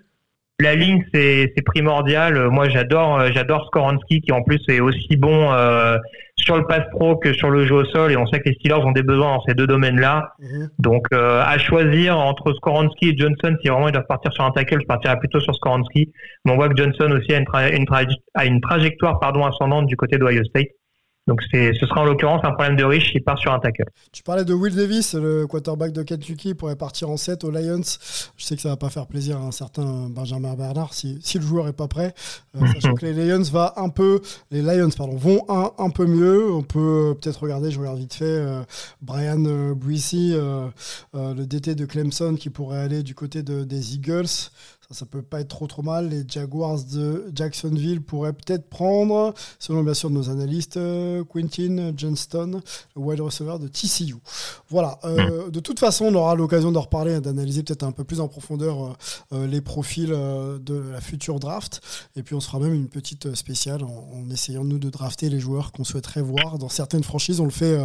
la 0.59 0.75
ligne, 0.75 1.05
c'est 1.15 1.55
primordial. 1.65 2.37
Euh, 2.37 2.51
moi, 2.51 2.69
j'adore 2.69 3.31
j'adore 3.31 3.67
Skoransky, 3.67 4.21
qui 4.21 4.33
en 4.33 4.43
plus 4.43 4.61
est 4.67 4.81
aussi 4.81 5.17
bon 5.17 5.49
sur 6.37 6.57
le 6.57 6.67
pass 6.67 6.83
pro 6.91 7.17
que 7.17 7.33
sur 7.33 7.51
le 7.51 7.65
jeu 7.67 7.77
au 7.77 7.85
sol. 7.85 8.11
Et 8.11 8.17
on 8.17 8.27
sait 8.27 8.41
que 8.41 8.49
les 8.49 8.57
Steelers 8.57 8.85
ont 8.85 8.91
des 8.91 9.05
besoins 9.05 9.37
dans 9.37 9.43
ces 9.47 9.55
deux 9.55 9.69
domaines-là. 9.69 10.33
Mhm. 10.41 10.71
Donc, 10.81 11.07
à 11.13 11.57
choisir 11.59 12.19
entre 12.19 12.53
Skoransky 12.55 13.11
et 13.11 13.17
Johnson, 13.17 13.57
si 13.63 13.69
vraiment 13.69 13.87
ils 13.87 13.93
doivent 13.93 14.09
partir 14.09 14.33
sur 14.33 14.43
un 14.43 14.51
tackle, 14.51 14.81
je 14.81 14.87
partirais 14.87 15.21
plutôt 15.21 15.39
sur 15.39 15.55
Skoransky. 15.55 16.11
Mais 16.45 16.51
on 16.51 16.57
voit 16.57 16.69
que 16.69 16.77
Johnson 16.77 17.13
aussi 17.13 17.33
a 17.33 17.39
une, 17.39 17.47
une, 17.79 17.87
a 18.35 18.45
une 18.45 18.61
trajectoire 18.61 19.21
pardon, 19.21 19.47
ascendante 19.47 19.87
du 19.87 19.97
côté 19.97 20.19
d'Ohio 20.19 20.43
State. 20.43 20.71
Donc 21.27 21.41
ce 21.51 21.87
sera 21.87 22.03
en 22.03 22.05
l'occurrence 22.05 22.43
un 22.45 22.53
problème 22.53 22.77
de 22.77 22.85
riche 22.85 23.13
qui 23.13 23.21
part 23.21 23.39
sur 23.39 23.53
un 23.53 23.59
tackle. 23.59 23.85
Tu 24.13 24.23
parlais 24.23 24.45
de 24.45 24.53
Will 24.53 24.75
Davis, 24.75 25.15
le 25.15 25.47
quarterback 25.47 25.93
de 25.93 26.03
Kentucky, 26.03 26.55
pourrait 26.55 26.77
partir 26.77 27.09
en 27.09 27.17
7 27.17 27.45
aux 27.45 27.51
Lions. 27.51 27.81
Je 28.37 28.45
sais 28.45 28.57
que 28.57 28.63
ça 28.63 28.69
va 28.69 28.77
pas 28.77 28.91
faire 28.91 29.07
plaisir 29.07 29.39
à 29.39 29.41
un 29.41 29.51
certain 29.51 30.09
Benjamin 30.11 30.55
Bernard 30.55 30.93
si, 30.93 31.19
si 31.23 31.39
le 31.39 31.45
joueur 31.47 31.69
est 31.69 31.73
pas 31.73 31.89
prêt. 31.89 32.15
Euh, 32.57 32.67
sachant 32.75 32.95
que 32.95 33.07
les 33.07 33.13
Lions 33.13 33.43
va 33.51 33.73
un 33.77 33.89
peu, 33.89 34.21
les 34.51 34.61
Lions 34.61 34.91
pardon, 34.97 35.17
vont 35.17 35.45
un, 35.49 35.71
un 35.79 35.91
peu 35.91 36.07
mieux. 36.07 36.53
On 36.53 36.63
peut 36.63 37.17
peut-être 37.21 37.43
regarder, 37.43 37.71
je 37.71 37.79
regarde 37.79 37.99
vite 37.99 38.15
fait, 38.15 38.25
euh, 38.25 38.63
Brian 39.01 39.45
euh, 39.47 39.75
euh, 40.15 40.69
euh, 41.15 41.35
le 41.35 41.47
DT 41.47 41.75
de 41.75 41.87
Clemson 41.87 42.37
qui 42.39 42.51
pourrait 42.51 42.81
aller 42.81 43.03
du 43.03 43.15
côté 43.15 43.43
de, 43.43 43.65
des 43.65 43.95
Eagles. 43.95 44.51
Ça, 44.89 44.95
ça 44.95 45.07
peut 45.07 45.23
pas 45.23 45.41
être 45.41 45.49
trop 45.49 45.67
trop 45.67 45.83
mal. 45.83 46.11
Les 46.11 46.25
Jaguars 46.29 46.83
de 46.85 47.31
Jacksonville 47.35 48.03
pourraient 48.03 48.35
peut-être 48.35 48.69
prendre, 48.69 49.33
selon 49.59 49.83
bien 49.83 49.95
sûr 49.95 50.11
nos 50.11 50.29
analystes, 50.29 50.77
euh, 50.77 51.25
Quentin 51.25 51.93
Johnston, 51.97 52.61
le 52.95 53.03
wide 53.03 53.21
receiver 53.21 53.57
de 53.59 53.69
TCU. 53.69 54.17
Voilà. 54.69 54.99
Euh, 55.05 55.51
de 55.51 55.61
toute 55.61 55.79
façon, 55.79 56.07
on 56.07 56.15
aura 56.15 56.35
l'occasion 56.35 56.71
d'en 56.71 56.83
reparler, 56.83 57.21
d'analyser 57.21 57.63
peut-être 57.63 57.83
un 57.83 57.93
peu 57.93 58.05
plus 58.05 58.21
en 58.21 58.29
profondeur 58.29 58.97
euh, 59.33 59.47
les 59.47 59.63
profils 59.63 60.11
de 60.11 60.75
la 60.93 61.01
future 61.01 61.41
draft. 61.41 61.81
Et 62.17 62.23
puis 62.23 62.35
on 62.35 62.41
se 62.41 62.47
fera 62.47 62.59
même 62.59 62.75
une 62.75 62.89
petite 62.89 63.35
spéciale 63.35 63.83
en, 63.85 64.29
essayant 64.31 64.65
nous 64.65 64.79
de 64.79 64.91
drafter 64.91 65.29
les 65.31 65.41
joueurs 65.41 65.73
qu'on 65.73 65.85
souhaiterait 65.85 66.23
voir 66.23 66.59
dans 66.59 66.69
certaines 66.69 67.05
franchises. 67.05 67.41
On 67.41 67.45
le 67.45 67.51
fait, 67.51 67.79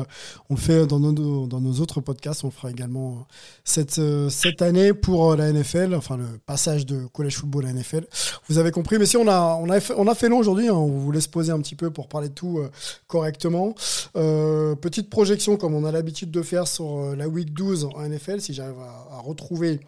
on 0.49 0.55
le 0.55 0.59
fait 0.59 0.85
dans 0.85 0.99
nos, 0.99 1.47
dans 1.47 1.61
nos 1.61 1.73
autres 1.79 2.01
podcasts. 2.01 2.43
On 2.43 2.47
le 2.47 2.53
fera 2.53 2.71
également 2.71 3.25
cette, 3.63 4.01
cette 4.29 4.61
année 4.61 4.93
pour 4.93 5.35
la 5.35 5.51
NFL, 5.51 5.95
enfin 5.95 6.17
le 6.17 6.39
passage 6.45 6.85
de 6.85 6.98
collège 7.07 7.37
football 7.37 7.65
à 7.65 7.73
NFL. 7.73 8.05
Vous 8.47 8.57
avez 8.57 8.71
compris, 8.71 8.97
mais 8.97 9.05
si 9.05 9.17
on 9.17 9.27
a, 9.27 9.57
on 9.61 9.69
a, 9.69 9.79
fait, 9.79 9.93
on 9.97 10.07
a 10.07 10.15
fait 10.15 10.29
long 10.29 10.39
aujourd'hui, 10.39 10.67
hein, 10.67 10.73
on 10.73 10.87
vous 10.87 11.11
laisse 11.11 11.27
poser 11.27 11.51
un 11.51 11.59
petit 11.59 11.75
peu 11.75 11.91
pour 11.91 12.07
parler 12.07 12.29
de 12.29 12.33
tout 12.33 12.61
correctement. 13.07 13.73
petite 14.13 15.09
projection, 15.09 15.57
comme 15.57 15.73
on 15.73 15.85
a 15.85 15.91
l'habitude 15.91 16.31
de 16.31 16.41
faire 16.41 16.67
sur 16.67 17.15
la 17.15 17.27
week 17.27 17.53
12 17.53 17.89
en 17.95 18.07
NFL, 18.07 18.41
si 18.41 18.53
j'arrive 18.53 18.79
à, 18.79 19.19
retrouver 19.19 19.79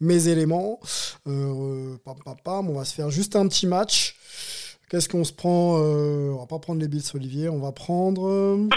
mes 0.00 0.28
éléments. 0.28 0.80
on 1.26 1.98
va 2.04 2.84
se 2.84 2.94
faire 2.94 3.10
juste 3.10 3.36
un 3.36 3.46
petit 3.48 3.66
match. 3.66 4.16
Qu'est-ce 4.90 5.08
qu'on 5.08 5.24
se 5.24 5.32
prend 5.32 5.76
On 5.76 6.38
va 6.38 6.46
pas 6.46 6.58
prendre 6.58 6.80
les 6.80 6.88
Bills, 6.88 7.04
Olivier, 7.14 7.48
on 7.48 7.58
va 7.58 7.72
prendre... 7.72 8.68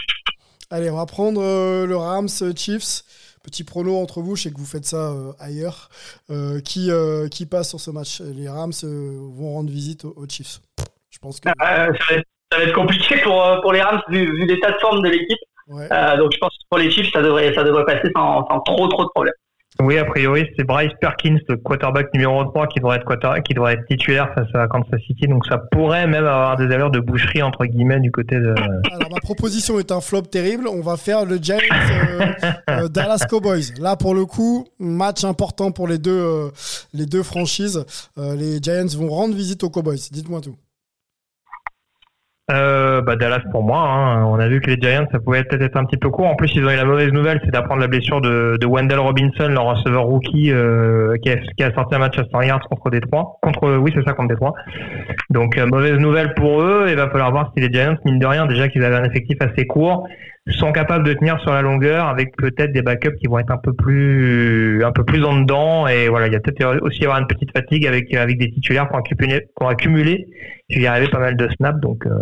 Allez, 0.74 0.90
on 0.90 0.96
va 0.96 1.06
prendre 1.06 1.40
euh, 1.40 1.86
le 1.86 1.96
Rams 1.96 2.30
euh, 2.42 2.52
Chiefs. 2.56 3.04
Petit 3.44 3.64
prono 3.64 3.98
entre 3.98 4.22
vous, 4.22 4.36
je 4.36 4.44
sais 4.44 4.52
que 4.52 4.58
vous 4.58 4.66
faites 4.66 4.86
ça 4.86 5.12
euh, 5.12 5.34
ailleurs. 5.40 5.90
qui, 6.64 6.90
qui 7.32 7.46
passe 7.46 7.70
sur 7.70 7.80
ce 7.80 7.92
match 7.92 8.22
Les 8.22 8.50
Rams 8.50 8.74
vont 8.82 9.54
rendre 9.54 9.70
visite 9.70 10.06
aux, 10.06 10.28
Chiefs. 10.28 10.62
Je 11.10 11.20
pense 11.20 11.40
que. 11.40 11.50
ça, 11.50 11.56
va 11.60 12.64
être, 12.64 12.74
compliqué 12.74 13.18
pour, 13.22 13.44
pour 13.62 13.74
les 13.74 13.82
Rams 13.82 14.02
vu, 14.10 14.46
l'état 14.46 14.72
de 14.72 14.78
forme 14.80 15.02
de 15.02 15.10
l'équipe. 15.10 15.40
donc 15.68 16.32
je 16.32 16.38
pense 16.40 16.52
que 16.52 16.64
pour 16.70 16.80
les 16.80 16.90
Chiefs, 16.90 17.12
ça 17.12 17.22
devrait, 17.22 17.54
ça 17.54 17.64
devrait 17.64 17.86
passer 17.86 18.10
sans, 18.16 18.48
sans 18.48 18.60
trop 18.62 18.88
trop 18.88 19.04
de 19.04 19.10
problèmes. 19.10 19.34
Oui, 19.82 19.98
a 19.98 20.06
priori, 20.06 20.48
c'est 20.56 20.64
Bryce 20.64 20.92
Perkins, 21.02 21.40
le 21.48 21.58
quarterback 21.58 22.14
numéro 22.14 22.44
3, 22.46 22.68
qui 22.68 22.80
devrait 22.80 23.74
être 23.74 23.86
titulaire 23.88 24.30
face 24.36 24.48
à 24.54 24.68
Kansas 24.68 25.02
City. 25.08 25.28
Donc 25.28 25.46
ça 25.48 25.58
pourrait 25.58 26.06
même 26.06 26.26
avoir 26.26 26.58
des 26.58 26.66
allures 26.66 26.92
de 26.92 27.00
boucherie 27.00 27.42
entre 27.42 27.66
guillemets 27.66 28.00
du 28.00 28.12
côté 28.12 28.36
de. 28.36 28.52
Alors 28.94 29.10
ma 29.12 29.20
proposition 29.20 29.80
est 29.80 29.92
un 29.92 30.00
flop 30.00 30.24
terrible. 30.24 30.68
On 30.68 30.82
va 30.82 30.96
faire 30.98 31.26
le 31.26 31.38
Giants 31.38 31.58
euh, 31.72 32.26
euh, 32.70 32.88
Dallas 32.88 33.26
Cowboys. 33.28 33.74
Là 33.80 33.96
pour 33.96 34.14
le 34.14 34.26
coup, 34.26 34.68
match 34.80 35.24
important 35.24 35.72
pour 35.72 35.88
les 35.88 35.98
deux 35.98 36.12
euh, 36.12 36.50
les 36.94 37.06
deux 37.06 37.24
franchises. 37.24 37.84
les 38.18 38.62
Giants 38.62 38.86
vont 38.98 39.10
rendre 39.10 39.36
visite 39.36 39.64
aux 39.64 39.70
Cowboys. 39.70 39.98
Dites-moi 40.12 40.42
tout. 40.42 40.56
Euh, 42.52 43.02
bah 43.02 43.16
Dallas 43.16 43.42
pour 43.52 43.64
moi. 43.64 43.80
Hein. 43.80 44.26
On 44.26 44.38
a 44.38 44.50
vu 44.50 44.60
que 44.60 44.70
les 44.70 44.76
Giants, 44.76 45.08
ça 45.14 45.20
pouvait 45.20 45.46
peut-être 45.46 45.62
être 45.62 45.78
un 45.78 45.86
petit 45.86 45.98
peu 45.98 46.10
court. 46.10 46.28
En 46.28 46.36
plus, 46.36 46.54
ils 46.56 46.66
ont 46.66 46.70
eu 46.70 46.76
la 46.76 46.84
mauvaise 46.84 47.12
nouvelle, 47.14 47.40
c'est 47.46 47.52
d'apprendre 47.52 47.80
la 47.80 47.88
blessure 47.88 48.20
de, 48.20 48.58
de 48.60 48.68
Wendell 48.68 49.00
Robinson, 49.00 49.48
leur 49.48 49.64
receveur 49.64 50.04
rookie, 50.04 50.52
euh, 50.52 51.16
qui, 51.24 51.30
a, 51.30 51.38
qui, 51.38 51.64
a, 51.64 51.74
sorti 51.74 51.96
un 51.96 52.00
match 52.00 52.20
à 52.20 52.26
100 52.30 52.42
yards 52.42 52.68
contre 52.70 52.90
Détroit. 52.90 53.38
Contre, 53.42 53.78
oui, 53.78 53.92
c'est 53.96 54.04
ça, 54.04 54.14
contre 54.14 54.28
Détroit. 54.28 54.54
Donc, 55.30 55.58
euh, 55.58 55.66
mauvaise 55.68 55.98
nouvelle 56.00 56.34
pour 56.34 56.62
eux. 56.62 56.88
Il 56.90 56.96
va 56.96 57.10
falloir 57.10 57.32
voir 57.32 57.52
si 57.56 57.64
les 57.64 57.72
Giants, 57.72 57.96
mine 58.04 58.20
de 58.20 58.26
rien, 58.26 58.46
déjà 58.46 58.68
qu'ils 58.68 58.84
avaient 58.84 58.98
un 58.98 59.06
effectif 59.06 59.38
assez 59.40 59.66
court, 59.66 60.06
sont 60.52 60.74
capables 60.74 61.06
de 61.06 61.14
tenir 61.14 61.40
sur 61.40 61.52
la 61.52 61.62
longueur 61.62 62.08
avec 62.08 62.36
peut-être 62.36 62.74
des 62.74 62.82
backups 62.82 63.16
qui 63.20 63.28
vont 63.28 63.40
être 63.40 63.52
un 63.52 63.58
peu 63.58 63.74
plus, 63.74 64.84
un 64.84 64.92
peu 64.92 65.06
plus 65.06 65.24
en 65.24 65.42
dedans. 65.42 65.88
Et 65.88 66.10
voilà, 66.10 66.28
il 66.28 66.34
y 66.34 66.36
a 66.36 66.40
peut-être 66.40 66.82
aussi 66.82 67.04
avoir 67.04 67.20
une 67.20 67.28
petite 67.28 67.52
fatigue 67.52 67.88
avec, 67.88 68.14
avec 68.14 68.38
des 68.38 68.50
titulaires 68.50 68.90
qui 68.90 68.96
ont 68.96 69.00
accumulé, 69.00 69.40
qui 69.40 69.64
ont 69.64 69.68
accumulé, 69.68 70.28
y 70.70 70.86
arrivé 70.86 71.08
pas 71.10 71.20
mal 71.20 71.38
de 71.38 71.48
snaps. 71.56 71.80
Donc, 71.80 72.06
euh, 72.06 72.20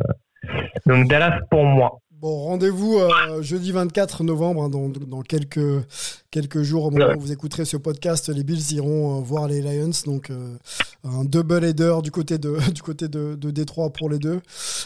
donc 0.86 1.08
Dallas 1.08 1.40
pour 1.50 1.66
moi. 1.66 2.00
Bon, 2.22 2.44
rendez-vous 2.44 3.00
euh, 3.00 3.42
jeudi 3.42 3.72
24 3.72 4.24
novembre, 4.24 4.62
hein, 4.62 4.70
dans, 4.70 4.90
dans, 4.90 5.24
quelques, 5.24 5.84
quelques 6.30 6.62
jours, 6.62 6.86
au 6.86 6.92
moment 6.92 7.16
où 7.18 7.20
vous 7.20 7.32
écouterez 7.32 7.66
ce 7.66 7.78
podcast, 7.78 8.30
les 8.30 8.44
Bills 8.44 8.74
iront 8.74 9.18
euh, 9.18 9.24
voir 9.24 9.48
les 9.48 9.60
Lions. 9.60 9.90
Donc, 10.06 10.30
euh, 10.30 10.56
un 11.04 11.24
double 11.24 11.64
header 11.64 11.96
du 12.04 12.12
côté 12.12 12.38
de, 12.38 12.60
du 12.72 12.84
côté 12.84 13.08
de, 13.08 13.34
de 13.34 13.50
Détroit 13.50 13.90
pour 13.90 14.08
les 14.08 14.20
deux, 14.20 14.40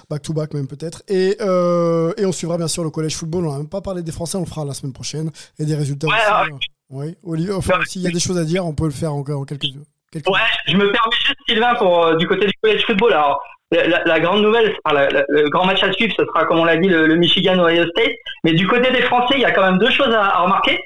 back-to-back 0.09 0.53
même 0.53 0.67
peut-être. 0.67 1.03
Et, 1.09 1.37
et 1.37 2.25
on 2.25 2.31
suivra 2.31 2.55
bien 2.55 2.69
sûr 2.69 2.85
le 2.85 2.89
collège 2.89 3.17
football. 3.17 3.47
On 3.47 3.51
n'a 3.51 3.57
même 3.57 3.67
pas 3.67 3.81
parlé 3.81 4.01
des 4.01 4.13
Français, 4.13 4.37
on 4.37 4.41
le 4.41 4.45
fera 4.45 4.63
la 4.63 4.73
semaine 4.73 4.93
prochaine. 4.93 5.29
Et 5.59 5.65
des 5.65 5.75
résultats 5.75 6.07
aussi. 6.07 6.15
Hein. 6.31 6.57
Oui, 6.89 7.17
Olivier, 7.21 7.51
enfin, 7.51 7.79
s'il 7.85 8.03
y 8.03 8.07
a 8.07 8.11
des 8.11 8.19
choses 8.21 8.37
à 8.37 8.45
dire, 8.45 8.65
on 8.65 8.73
peut 8.73 8.85
le 8.85 8.91
faire 8.91 9.13
encore 9.13 9.41
en 9.41 9.43
quelques, 9.43 9.65
quelques 10.09 10.29
Ouais, 10.29 10.39
je 10.67 10.77
me 10.77 10.89
permets 10.89 11.17
juste, 11.25 11.39
Sylvain, 11.49 11.75
pour, 11.75 12.15
du 12.15 12.29
côté 12.29 12.45
du 12.45 12.53
collège 12.63 12.85
football. 12.85 13.11
Alors, 13.11 13.41
la, 13.71 14.19
grande 14.19 14.41
nouvelle, 14.41 14.75
le 15.29 15.49
grand 15.49 15.65
match 15.65 15.83
à 15.83 15.91
suivre, 15.91 16.13
ce 16.17 16.25
sera, 16.25 16.45
comme 16.45 16.59
on 16.59 16.65
l'a 16.65 16.77
dit, 16.77 16.87
le, 16.87 17.15
Michigan-Ohio 17.15 17.85
State. 17.89 18.13
Mais 18.43 18.53
du 18.53 18.67
côté 18.67 18.91
des 18.91 19.01
Français, 19.03 19.35
il 19.37 19.41
y 19.41 19.45
a 19.45 19.51
quand 19.51 19.63
même 19.63 19.79
deux 19.79 19.89
choses 19.89 20.13
à, 20.13 20.41
remarquer. 20.41 20.79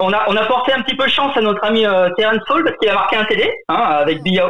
On 0.00 0.12
a, 0.12 0.24
on 0.28 0.36
a 0.36 0.44
porté 0.44 0.72
un 0.72 0.82
petit 0.82 0.96
peu 0.96 1.06
chance 1.08 1.36
à 1.36 1.40
notre 1.40 1.64
ami 1.64 1.86
euh, 1.86 2.10
Terence 2.16 2.42
Hall 2.50 2.64
parce 2.64 2.76
qu'il 2.78 2.88
a 2.88 2.94
marqué 2.94 3.16
un 3.16 3.24
TD 3.24 3.48
hein, 3.68 3.76
avec 3.76 4.22
BY. 4.22 4.40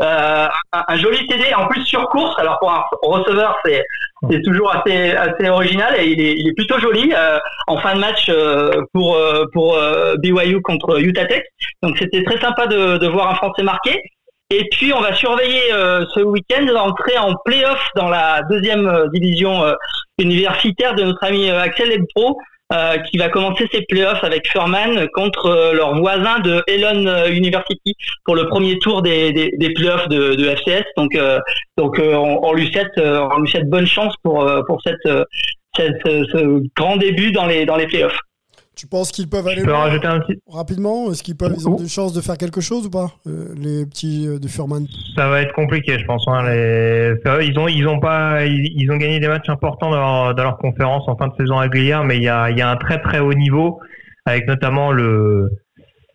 Euh, 0.00 0.48
un, 0.72 0.96
joli 0.96 1.26
TD, 1.26 1.52
en 1.54 1.66
plus 1.66 1.84
sur 1.84 2.08
course. 2.08 2.38
Alors 2.38 2.58
pour 2.58 2.70
un 2.70 2.84
receveur, 3.02 3.58
c'est 3.64 3.84
c'est 4.30 4.40
toujours 4.42 4.74
assez 4.74 5.10
assez 5.12 5.48
original 5.48 5.94
et 5.98 6.06
il 6.06 6.20
est, 6.20 6.34
il 6.38 6.48
est 6.48 6.54
plutôt 6.54 6.78
joli 6.78 7.12
euh, 7.14 7.38
en 7.66 7.76
fin 7.78 7.94
de 7.94 8.00
match 8.00 8.28
euh, 8.28 8.82
pour 8.92 9.18
pour 9.52 9.78
BYU 10.18 10.62
contre 10.62 11.00
Utah 11.00 11.26
Tech. 11.26 11.42
Donc 11.82 11.98
c'était 11.98 12.22
très 12.24 12.40
sympa 12.40 12.66
de, 12.66 12.98
de 12.98 13.06
voir 13.08 13.30
un 13.30 13.34
Français 13.34 13.62
marqué. 13.62 14.02
Et 14.50 14.66
puis 14.70 14.94
on 14.94 15.00
va 15.00 15.14
surveiller 15.14 15.72
euh, 15.72 16.06
ce 16.14 16.20
week-end 16.20 16.64
l'entrée 16.72 17.18
en 17.18 17.34
play-off 17.44 17.86
dans 17.96 18.08
la 18.08 18.40
deuxième 18.48 18.86
euh, 18.86 19.06
division 19.12 19.62
euh, 19.62 19.74
universitaire 20.18 20.94
de 20.94 21.02
notre 21.02 21.22
ami 21.22 21.50
Axel 21.50 21.90
Lebro, 21.90 22.38
qui 23.10 23.16
va 23.16 23.30
commencer 23.30 23.66
ses 23.72 23.82
playoffs 23.88 24.22
avec 24.24 24.46
Furman 24.50 25.08
contre 25.14 25.72
leur 25.72 25.96
voisin 25.98 26.40
de 26.40 26.62
Elon 26.66 27.26
University 27.28 27.94
pour 28.26 28.34
le 28.34 28.46
premier 28.46 28.78
tour 28.78 29.00
des, 29.00 29.32
des, 29.32 29.52
des 29.56 29.72
playoffs 29.72 30.06
de, 30.08 30.34
de, 30.34 30.44
FCS. 30.50 30.84
Donc, 30.98 31.16
donc 31.78 31.98
on, 31.98 32.40
on, 32.42 32.52
lui 32.52 32.70
souhaite, 32.70 32.92
on 32.98 33.38
lui 33.38 33.48
souhaite 33.48 33.70
bonne 33.70 33.86
chance 33.86 34.12
pour 34.22 34.46
pour 34.66 34.82
cette, 34.82 35.08
cette 35.76 36.02
ce 36.04 36.62
grand 36.76 36.96
début 36.98 37.32
dans 37.32 37.46
les 37.46 37.64
dans 37.64 37.76
les 37.76 37.86
playoffs. 37.86 38.18
Tu 38.78 38.86
penses 38.86 39.10
qu'ils 39.10 39.28
peuvent 39.28 39.48
aller 39.48 39.64
rapidement? 40.46 41.10
Est-ce 41.10 41.24
qu'ils 41.24 41.36
peuvent 41.36 41.52
ils 41.58 41.68
ont 41.68 41.74
des 41.74 41.88
chances 41.88 42.12
de 42.12 42.20
faire 42.20 42.38
quelque 42.38 42.60
chose 42.60 42.86
ou 42.86 42.90
pas 42.90 43.10
euh, 43.26 43.52
les 43.56 43.84
petits 43.84 44.28
euh, 44.28 44.38
de 44.38 44.46
Furman? 44.46 44.86
Ça 45.16 45.28
va 45.28 45.42
être 45.42 45.52
compliqué, 45.52 45.98
je 45.98 46.04
pense. 46.04 46.22
Hein, 46.28 46.48
les... 46.48 47.14
Ils 47.42 47.58
ont 47.58 47.66
ils 47.66 47.88
ont 47.88 47.98
pas 47.98 48.46
ils, 48.46 48.88
ont 48.92 48.96
gagné 48.96 49.18
des 49.18 49.26
matchs 49.26 49.48
importants 49.48 49.90
dans 49.90 50.32
leur, 50.32 50.58
conférence 50.58 51.08
en 51.08 51.16
fin 51.16 51.26
de 51.26 51.34
saison 51.36 51.56
régulière, 51.56 52.04
mais 52.04 52.18
il 52.18 52.22
y 52.22 52.28
a, 52.28 52.50
il 52.50 52.56
y 52.56 52.62
a 52.62 52.70
un 52.70 52.76
très 52.76 53.00
très 53.02 53.18
haut 53.18 53.34
niveau 53.34 53.80
avec 54.26 54.46
notamment 54.46 54.92
le 54.92 55.50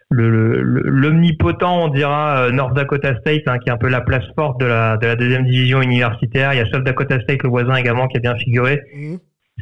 l'omnipotent, 0.09 1.83
on 1.85 1.87
dira, 1.89 2.45
euh, 2.45 2.51
North 2.51 2.75
Dakota 2.75 3.17
State, 3.19 3.41
hein, 3.47 3.57
qui 3.59 3.69
est 3.69 3.73
un 3.73 3.77
peu 3.77 3.89
la 3.89 3.99
place 3.99 4.23
forte 4.37 4.61
de 4.61 4.67
la, 4.67 4.95
de 4.95 5.07
la 5.07 5.15
deuxième 5.15 5.43
division 5.43 5.81
universitaire. 5.81 6.53
Il 6.53 6.57
y 6.57 6.61
a 6.61 6.65
South 6.67 6.83
Dakota 6.83 7.19
State, 7.19 7.41
le 7.43 7.49
voisin 7.49 7.75
également, 7.75 8.07
qui 8.07 8.17
a 8.17 8.19
bien 8.19 8.35
figuré. 8.35 8.79
Mmh 8.95 9.15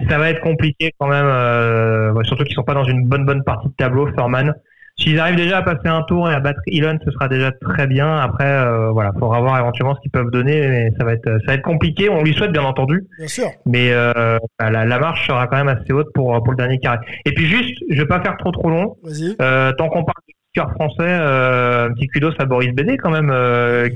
ça 0.09 0.17
va 0.17 0.29
être 0.29 0.41
compliqué 0.41 0.91
quand 0.99 1.07
même, 1.07 1.25
euh, 1.25 2.23
surtout 2.23 2.43
qu'ils 2.43 2.55
sont 2.55 2.63
pas 2.63 2.73
dans 2.73 2.83
une 2.83 3.07
bonne 3.07 3.25
bonne 3.25 3.43
partie 3.43 3.67
de 3.67 3.73
tableau, 3.73 4.07
Furman. 4.13 4.53
S'ils 4.97 5.19
arrivent 5.19 5.35
déjà 5.35 5.57
à 5.57 5.61
passer 5.63 5.87
un 5.87 6.03
tour 6.03 6.29
et 6.29 6.33
à 6.33 6.39
battre 6.39 6.59
Elon, 6.67 6.99
ce 7.03 7.11
sera 7.11 7.27
déjà 7.27 7.51
très 7.51 7.87
bien. 7.87 8.17
Après, 8.17 8.45
euh, 8.45 8.91
voilà, 8.91 9.11
faudra 9.17 9.39
voir 9.39 9.57
éventuellement 9.57 9.95
ce 9.95 10.01
qu'ils 10.01 10.11
peuvent 10.11 10.29
donner, 10.29 10.67
mais 10.67 10.91
ça 10.99 11.05
va 11.05 11.13
être 11.13 11.25
ça 11.25 11.47
va 11.47 11.53
être 11.55 11.63
compliqué. 11.63 12.09
On 12.09 12.23
lui 12.23 12.33
souhaite 12.33 12.51
bien 12.51 12.63
entendu. 12.63 13.07
Bien 13.17 13.27
sûr. 13.27 13.47
Mais 13.65 13.91
euh, 13.91 14.37
bah, 14.59 14.69
la, 14.69 14.85
la, 14.85 14.99
marche 14.99 15.25
sera 15.27 15.47
quand 15.47 15.57
même 15.57 15.69
assez 15.69 15.91
haute 15.91 16.11
pour 16.13 16.41
pour 16.43 16.51
le 16.51 16.57
dernier 16.57 16.77
carré. 16.77 16.99
Et 17.25 17.33
puis 17.33 17.47
juste, 17.47 17.75
je 17.89 17.99
vais 17.99 18.07
pas 18.07 18.21
faire 18.21 18.37
trop 18.37 18.51
trop 18.51 18.69
long. 18.69 18.95
Euh, 19.41 19.71
tant 19.73 19.89
qu'on 19.89 20.03
parle 20.03 20.21
de 20.27 20.33
kicker 20.53 20.71
français, 20.75 20.99
euh, 20.99 21.87
un 21.87 21.93
petit 21.93 22.07
kudos 22.07 22.33
à 22.37 22.45
Boris 22.45 22.71
Bédé 22.73 22.97
quand 22.97 23.11
même, 23.11 23.33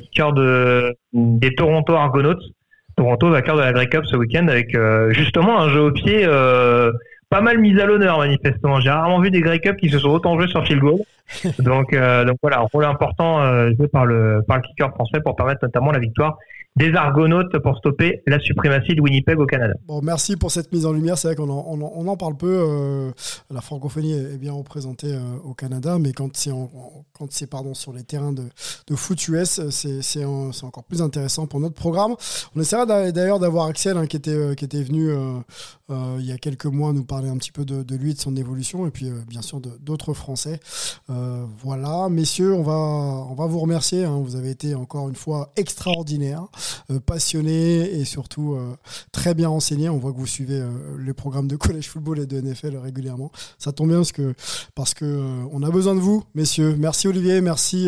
kicker 0.02 0.34
de 0.34 0.96
des 1.14 1.54
Toronto 1.54 1.94
Argonauts. 1.94 2.40
Toronto 2.96 3.30
vainqueur 3.30 3.56
de 3.58 3.62
la 3.62 3.74
Grey 3.74 3.88
Cup 3.88 4.06
ce 4.06 4.16
week-end 4.16 4.48
avec 4.48 4.74
euh, 4.76 5.12
justement 5.12 5.60
un 5.60 5.70
jeu 5.70 5.82
au 5.82 5.92
pied 5.92 6.22
euh, 6.24 6.92
pas 7.30 7.42
mal 7.42 7.60
mis 7.60 7.80
à 7.80 7.86
l'honneur 7.86 8.20
manifestement. 8.20 8.80
J'ai 8.80 8.90
rarement 8.90 9.20
vu 9.20 9.32
des 9.32 9.42
Grey 9.42 9.60
Cup 9.60 9.78
qui 9.78 9.90
se 9.90 10.00
sont 10.00 10.10
autant 10.10 10.38
joués 10.38 10.48
sur 10.48 10.66
field 10.66 10.82
goal. 10.82 11.00
donc, 11.60 11.94
euh, 11.94 12.24
donc 12.24 12.38
voilà, 12.42 12.60
un 12.60 12.68
rôle 12.72 12.86
important 12.86 13.70
joué 13.76 13.88
par 13.88 14.06
le 14.06 14.44
par 14.48 14.58
le 14.58 14.64
kicker 14.64 14.92
français 14.92 15.20
pour 15.22 15.36
permettre 15.36 15.60
notamment 15.64 15.92
la 15.92 16.00
victoire 16.00 16.38
des 16.76 16.94
Argonautes 16.94 17.58
pour 17.60 17.78
stopper 17.78 18.22
la 18.28 18.38
suprématie 18.38 18.96
de 18.96 19.02
Winnipeg 19.02 19.40
au 19.40 19.46
Canada. 19.46 19.74
Bon, 19.88 20.02
merci 20.02 20.36
pour 20.36 20.52
cette 20.52 20.72
mise 20.74 20.86
en 20.86 20.92
lumière. 20.92 21.18
C'est 21.18 21.30
vrai 21.30 21.36
qu'on 21.36 21.50
en, 21.50 21.66
on 21.68 22.08
en, 22.08 22.18
parle 22.18 22.36
peu. 22.36 23.12
La 23.50 23.62
francophonie 23.62 24.14
est 24.14 24.38
bien 24.38 24.52
représentée 24.52 25.18
au 25.46 25.54
Canada, 25.54 25.98
mais 26.00 26.12
quand 26.12 26.36
c'est 26.36 26.52
quand 27.18 27.32
c'est 27.32 27.48
pardon 27.48 27.74
sur 27.74 27.94
les 27.94 28.04
terrains 28.04 28.34
de, 28.34 28.44
de 28.88 28.96
foot 28.96 29.28
US, 29.28 29.62
c'est, 29.70 30.26
encore 30.26 30.84
plus 30.84 31.02
intéressant 31.02 31.48
pour 31.48 31.60
notre 31.60 31.76
programme. 31.76 32.16
On 32.56 32.62
essaiera 32.62 32.86
d'ailleurs 32.86 33.40
d'avoir 33.40 33.68
Axel 33.68 33.98
hein, 33.98 34.08
qui 34.08 34.18
était 34.18 34.32
euh, 34.32 34.56
qui 34.56 34.66
était 34.66 34.84
venu 34.84 35.12
il 35.90 36.26
y 36.26 36.32
a 36.32 36.38
quelques 36.38 36.66
mois 36.66 36.94
nous 36.94 37.04
parler 37.04 37.30
un 37.30 37.38
petit 37.38 37.52
peu 37.52 37.64
de, 37.64 37.84
de 37.84 37.96
lui, 37.96 38.14
de 38.14 38.20
son 38.20 38.36
évolution, 38.36 38.88
et 38.88 38.92
puis 38.92 39.10
bien 39.28 39.42
sûr 39.42 39.62
d'autres 39.62 40.14
Français. 40.14 40.60
voilà, 41.08 42.10
messieurs, 42.10 42.54
on 42.54 42.64
va 42.64 42.74
on 42.74 43.36
va 43.36 43.46
vous 43.46 43.60
remercier. 43.60 44.04
Hein. 44.04 44.22
vous 44.24 44.36
avez 44.36 44.50
été 44.50 44.76
encore 44.76 45.10
une 45.10 45.16
fois 45.16 45.52
extraordinaire. 45.56 46.46
passionné 47.06 47.92
et 48.00 48.06
surtout 48.06 48.58
très 49.12 49.34
bien 49.34 49.50
renseigné. 49.50 49.90
On 49.90 49.98
voit 49.98 50.12
que 50.12 50.18
vous 50.18 50.28
suivez 50.28 50.64
les 51.00 51.14
programmes 51.14 51.48
de 51.48 51.56
college 51.56 51.88
football 51.88 52.20
et 52.20 52.26
de 52.26 52.42
NFL 52.42 52.78
régulièrement. 52.78 53.32
Ça 53.60 53.72
tombe 53.72 53.90
bien 53.90 53.98
parce 53.98 54.12
que 54.12 54.34
parce 54.74 54.94
que 54.94 55.46
on 55.52 55.64
a 55.64 55.70
besoin 55.70 55.96
de 55.96 56.00
vous, 56.00 56.24
messieurs. 56.34 56.76
Merci 56.78 57.05
Olivier, 57.06 57.42
merci 57.42 57.88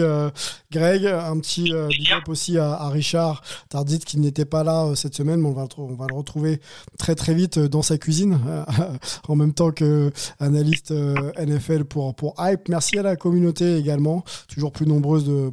Greg. 0.71 1.05
Un 1.05 1.39
petit 1.39 1.71
big 1.89 2.11
up 2.11 2.27
aussi 2.27 2.57
à, 2.57 2.89
Richard 2.89 3.41
Tardit 3.69 3.99
qui 3.99 4.19
n'était 4.19 4.45
pas 4.45 4.63
là 4.63 4.93
cette 4.95 5.15
semaine, 5.15 5.41
mais 5.41 5.47
on 5.47 5.53
va, 5.53 5.67
on 5.77 5.95
va 5.95 6.07
le 6.09 6.15
retrouver 6.15 6.59
très 6.97 7.15
très 7.15 7.33
vite 7.33 7.59
dans 7.59 7.81
sa 7.81 7.97
cuisine 7.97 8.39
en 9.27 9.35
même 9.35 9.53
temps 9.53 9.71
que 9.71 10.11
analyste 10.39 10.91
NFL 10.91 11.85
pour 11.85 12.15
pour 12.15 12.35
Hype. 12.39 12.69
Merci 12.69 12.97
à 12.97 13.03
la 13.03 13.15
communauté 13.15 13.77
également, 13.77 14.23
toujours 14.47 14.71
plus 14.71 14.85
nombreuse 14.85 15.25
de 15.25 15.51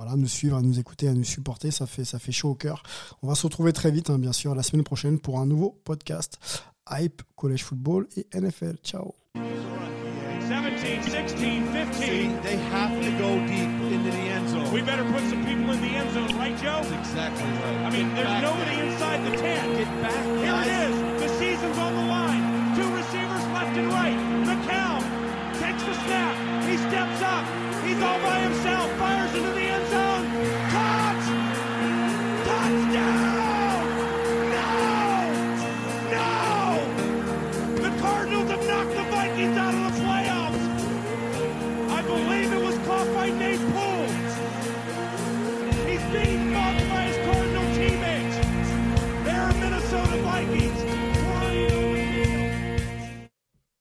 voilà, 0.00 0.16
nous 0.16 0.28
suivre, 0.28 0.56
à 0.56 0.62
nous 0.62 0.78
écouter, 0.78 1.08
à 1.08 1.12
nous 1.12 1.24
supporter. 1.24 1.70
Ça 1.70 1.86
fait, 1.86 2.06
ça 2.06 2.18
fait 2.18 2.32
chaud 2.32 2.48
au 2.48 2.54
cœur. 2.54 2.82
On 3.22 3.28
va 3.28 3.34
se 3.34 3.42
retrouver 3.42 3.74
très 3.74 3.90
vite, 3.90 4.08
hein, 4.08 4.18
bien 4.18 4.32
sûr, 4.32 4.54
la 4.54 4.62
semaine 4.62 4.82
prochaine 4.82 5.18
pour 5.18 5.38
un 5.38 5.44
nouveau 5.44 5.78
podcast 5.84 6.38
Hype, 6.90 7.20
College 7.36 7.62
Football 7.62 8.08
et 8.16 8.26
NFL. 8.32 8.76
Ciao. 8.82 9.12
17, 9.34 9.44
16, 11.38 11.59
We 14.80 14.86
better 14.86 15.04
put 15.12 15.20
some 15.28 15.44
people 15.44 15.70
in 15.72 15.80
the 15.82 15.88
end 15.88 16.10
zone, 16.14 16.34
right, 16.38 16.56
Joe? 16.56 16.80
That's 16.82 17.10
exactly 17.10 17.44
right. 17.44 17.84
I 17.84 17.90
mean, 17.90 18.14
there's 18.14 18.40
nobody 18.40 18.79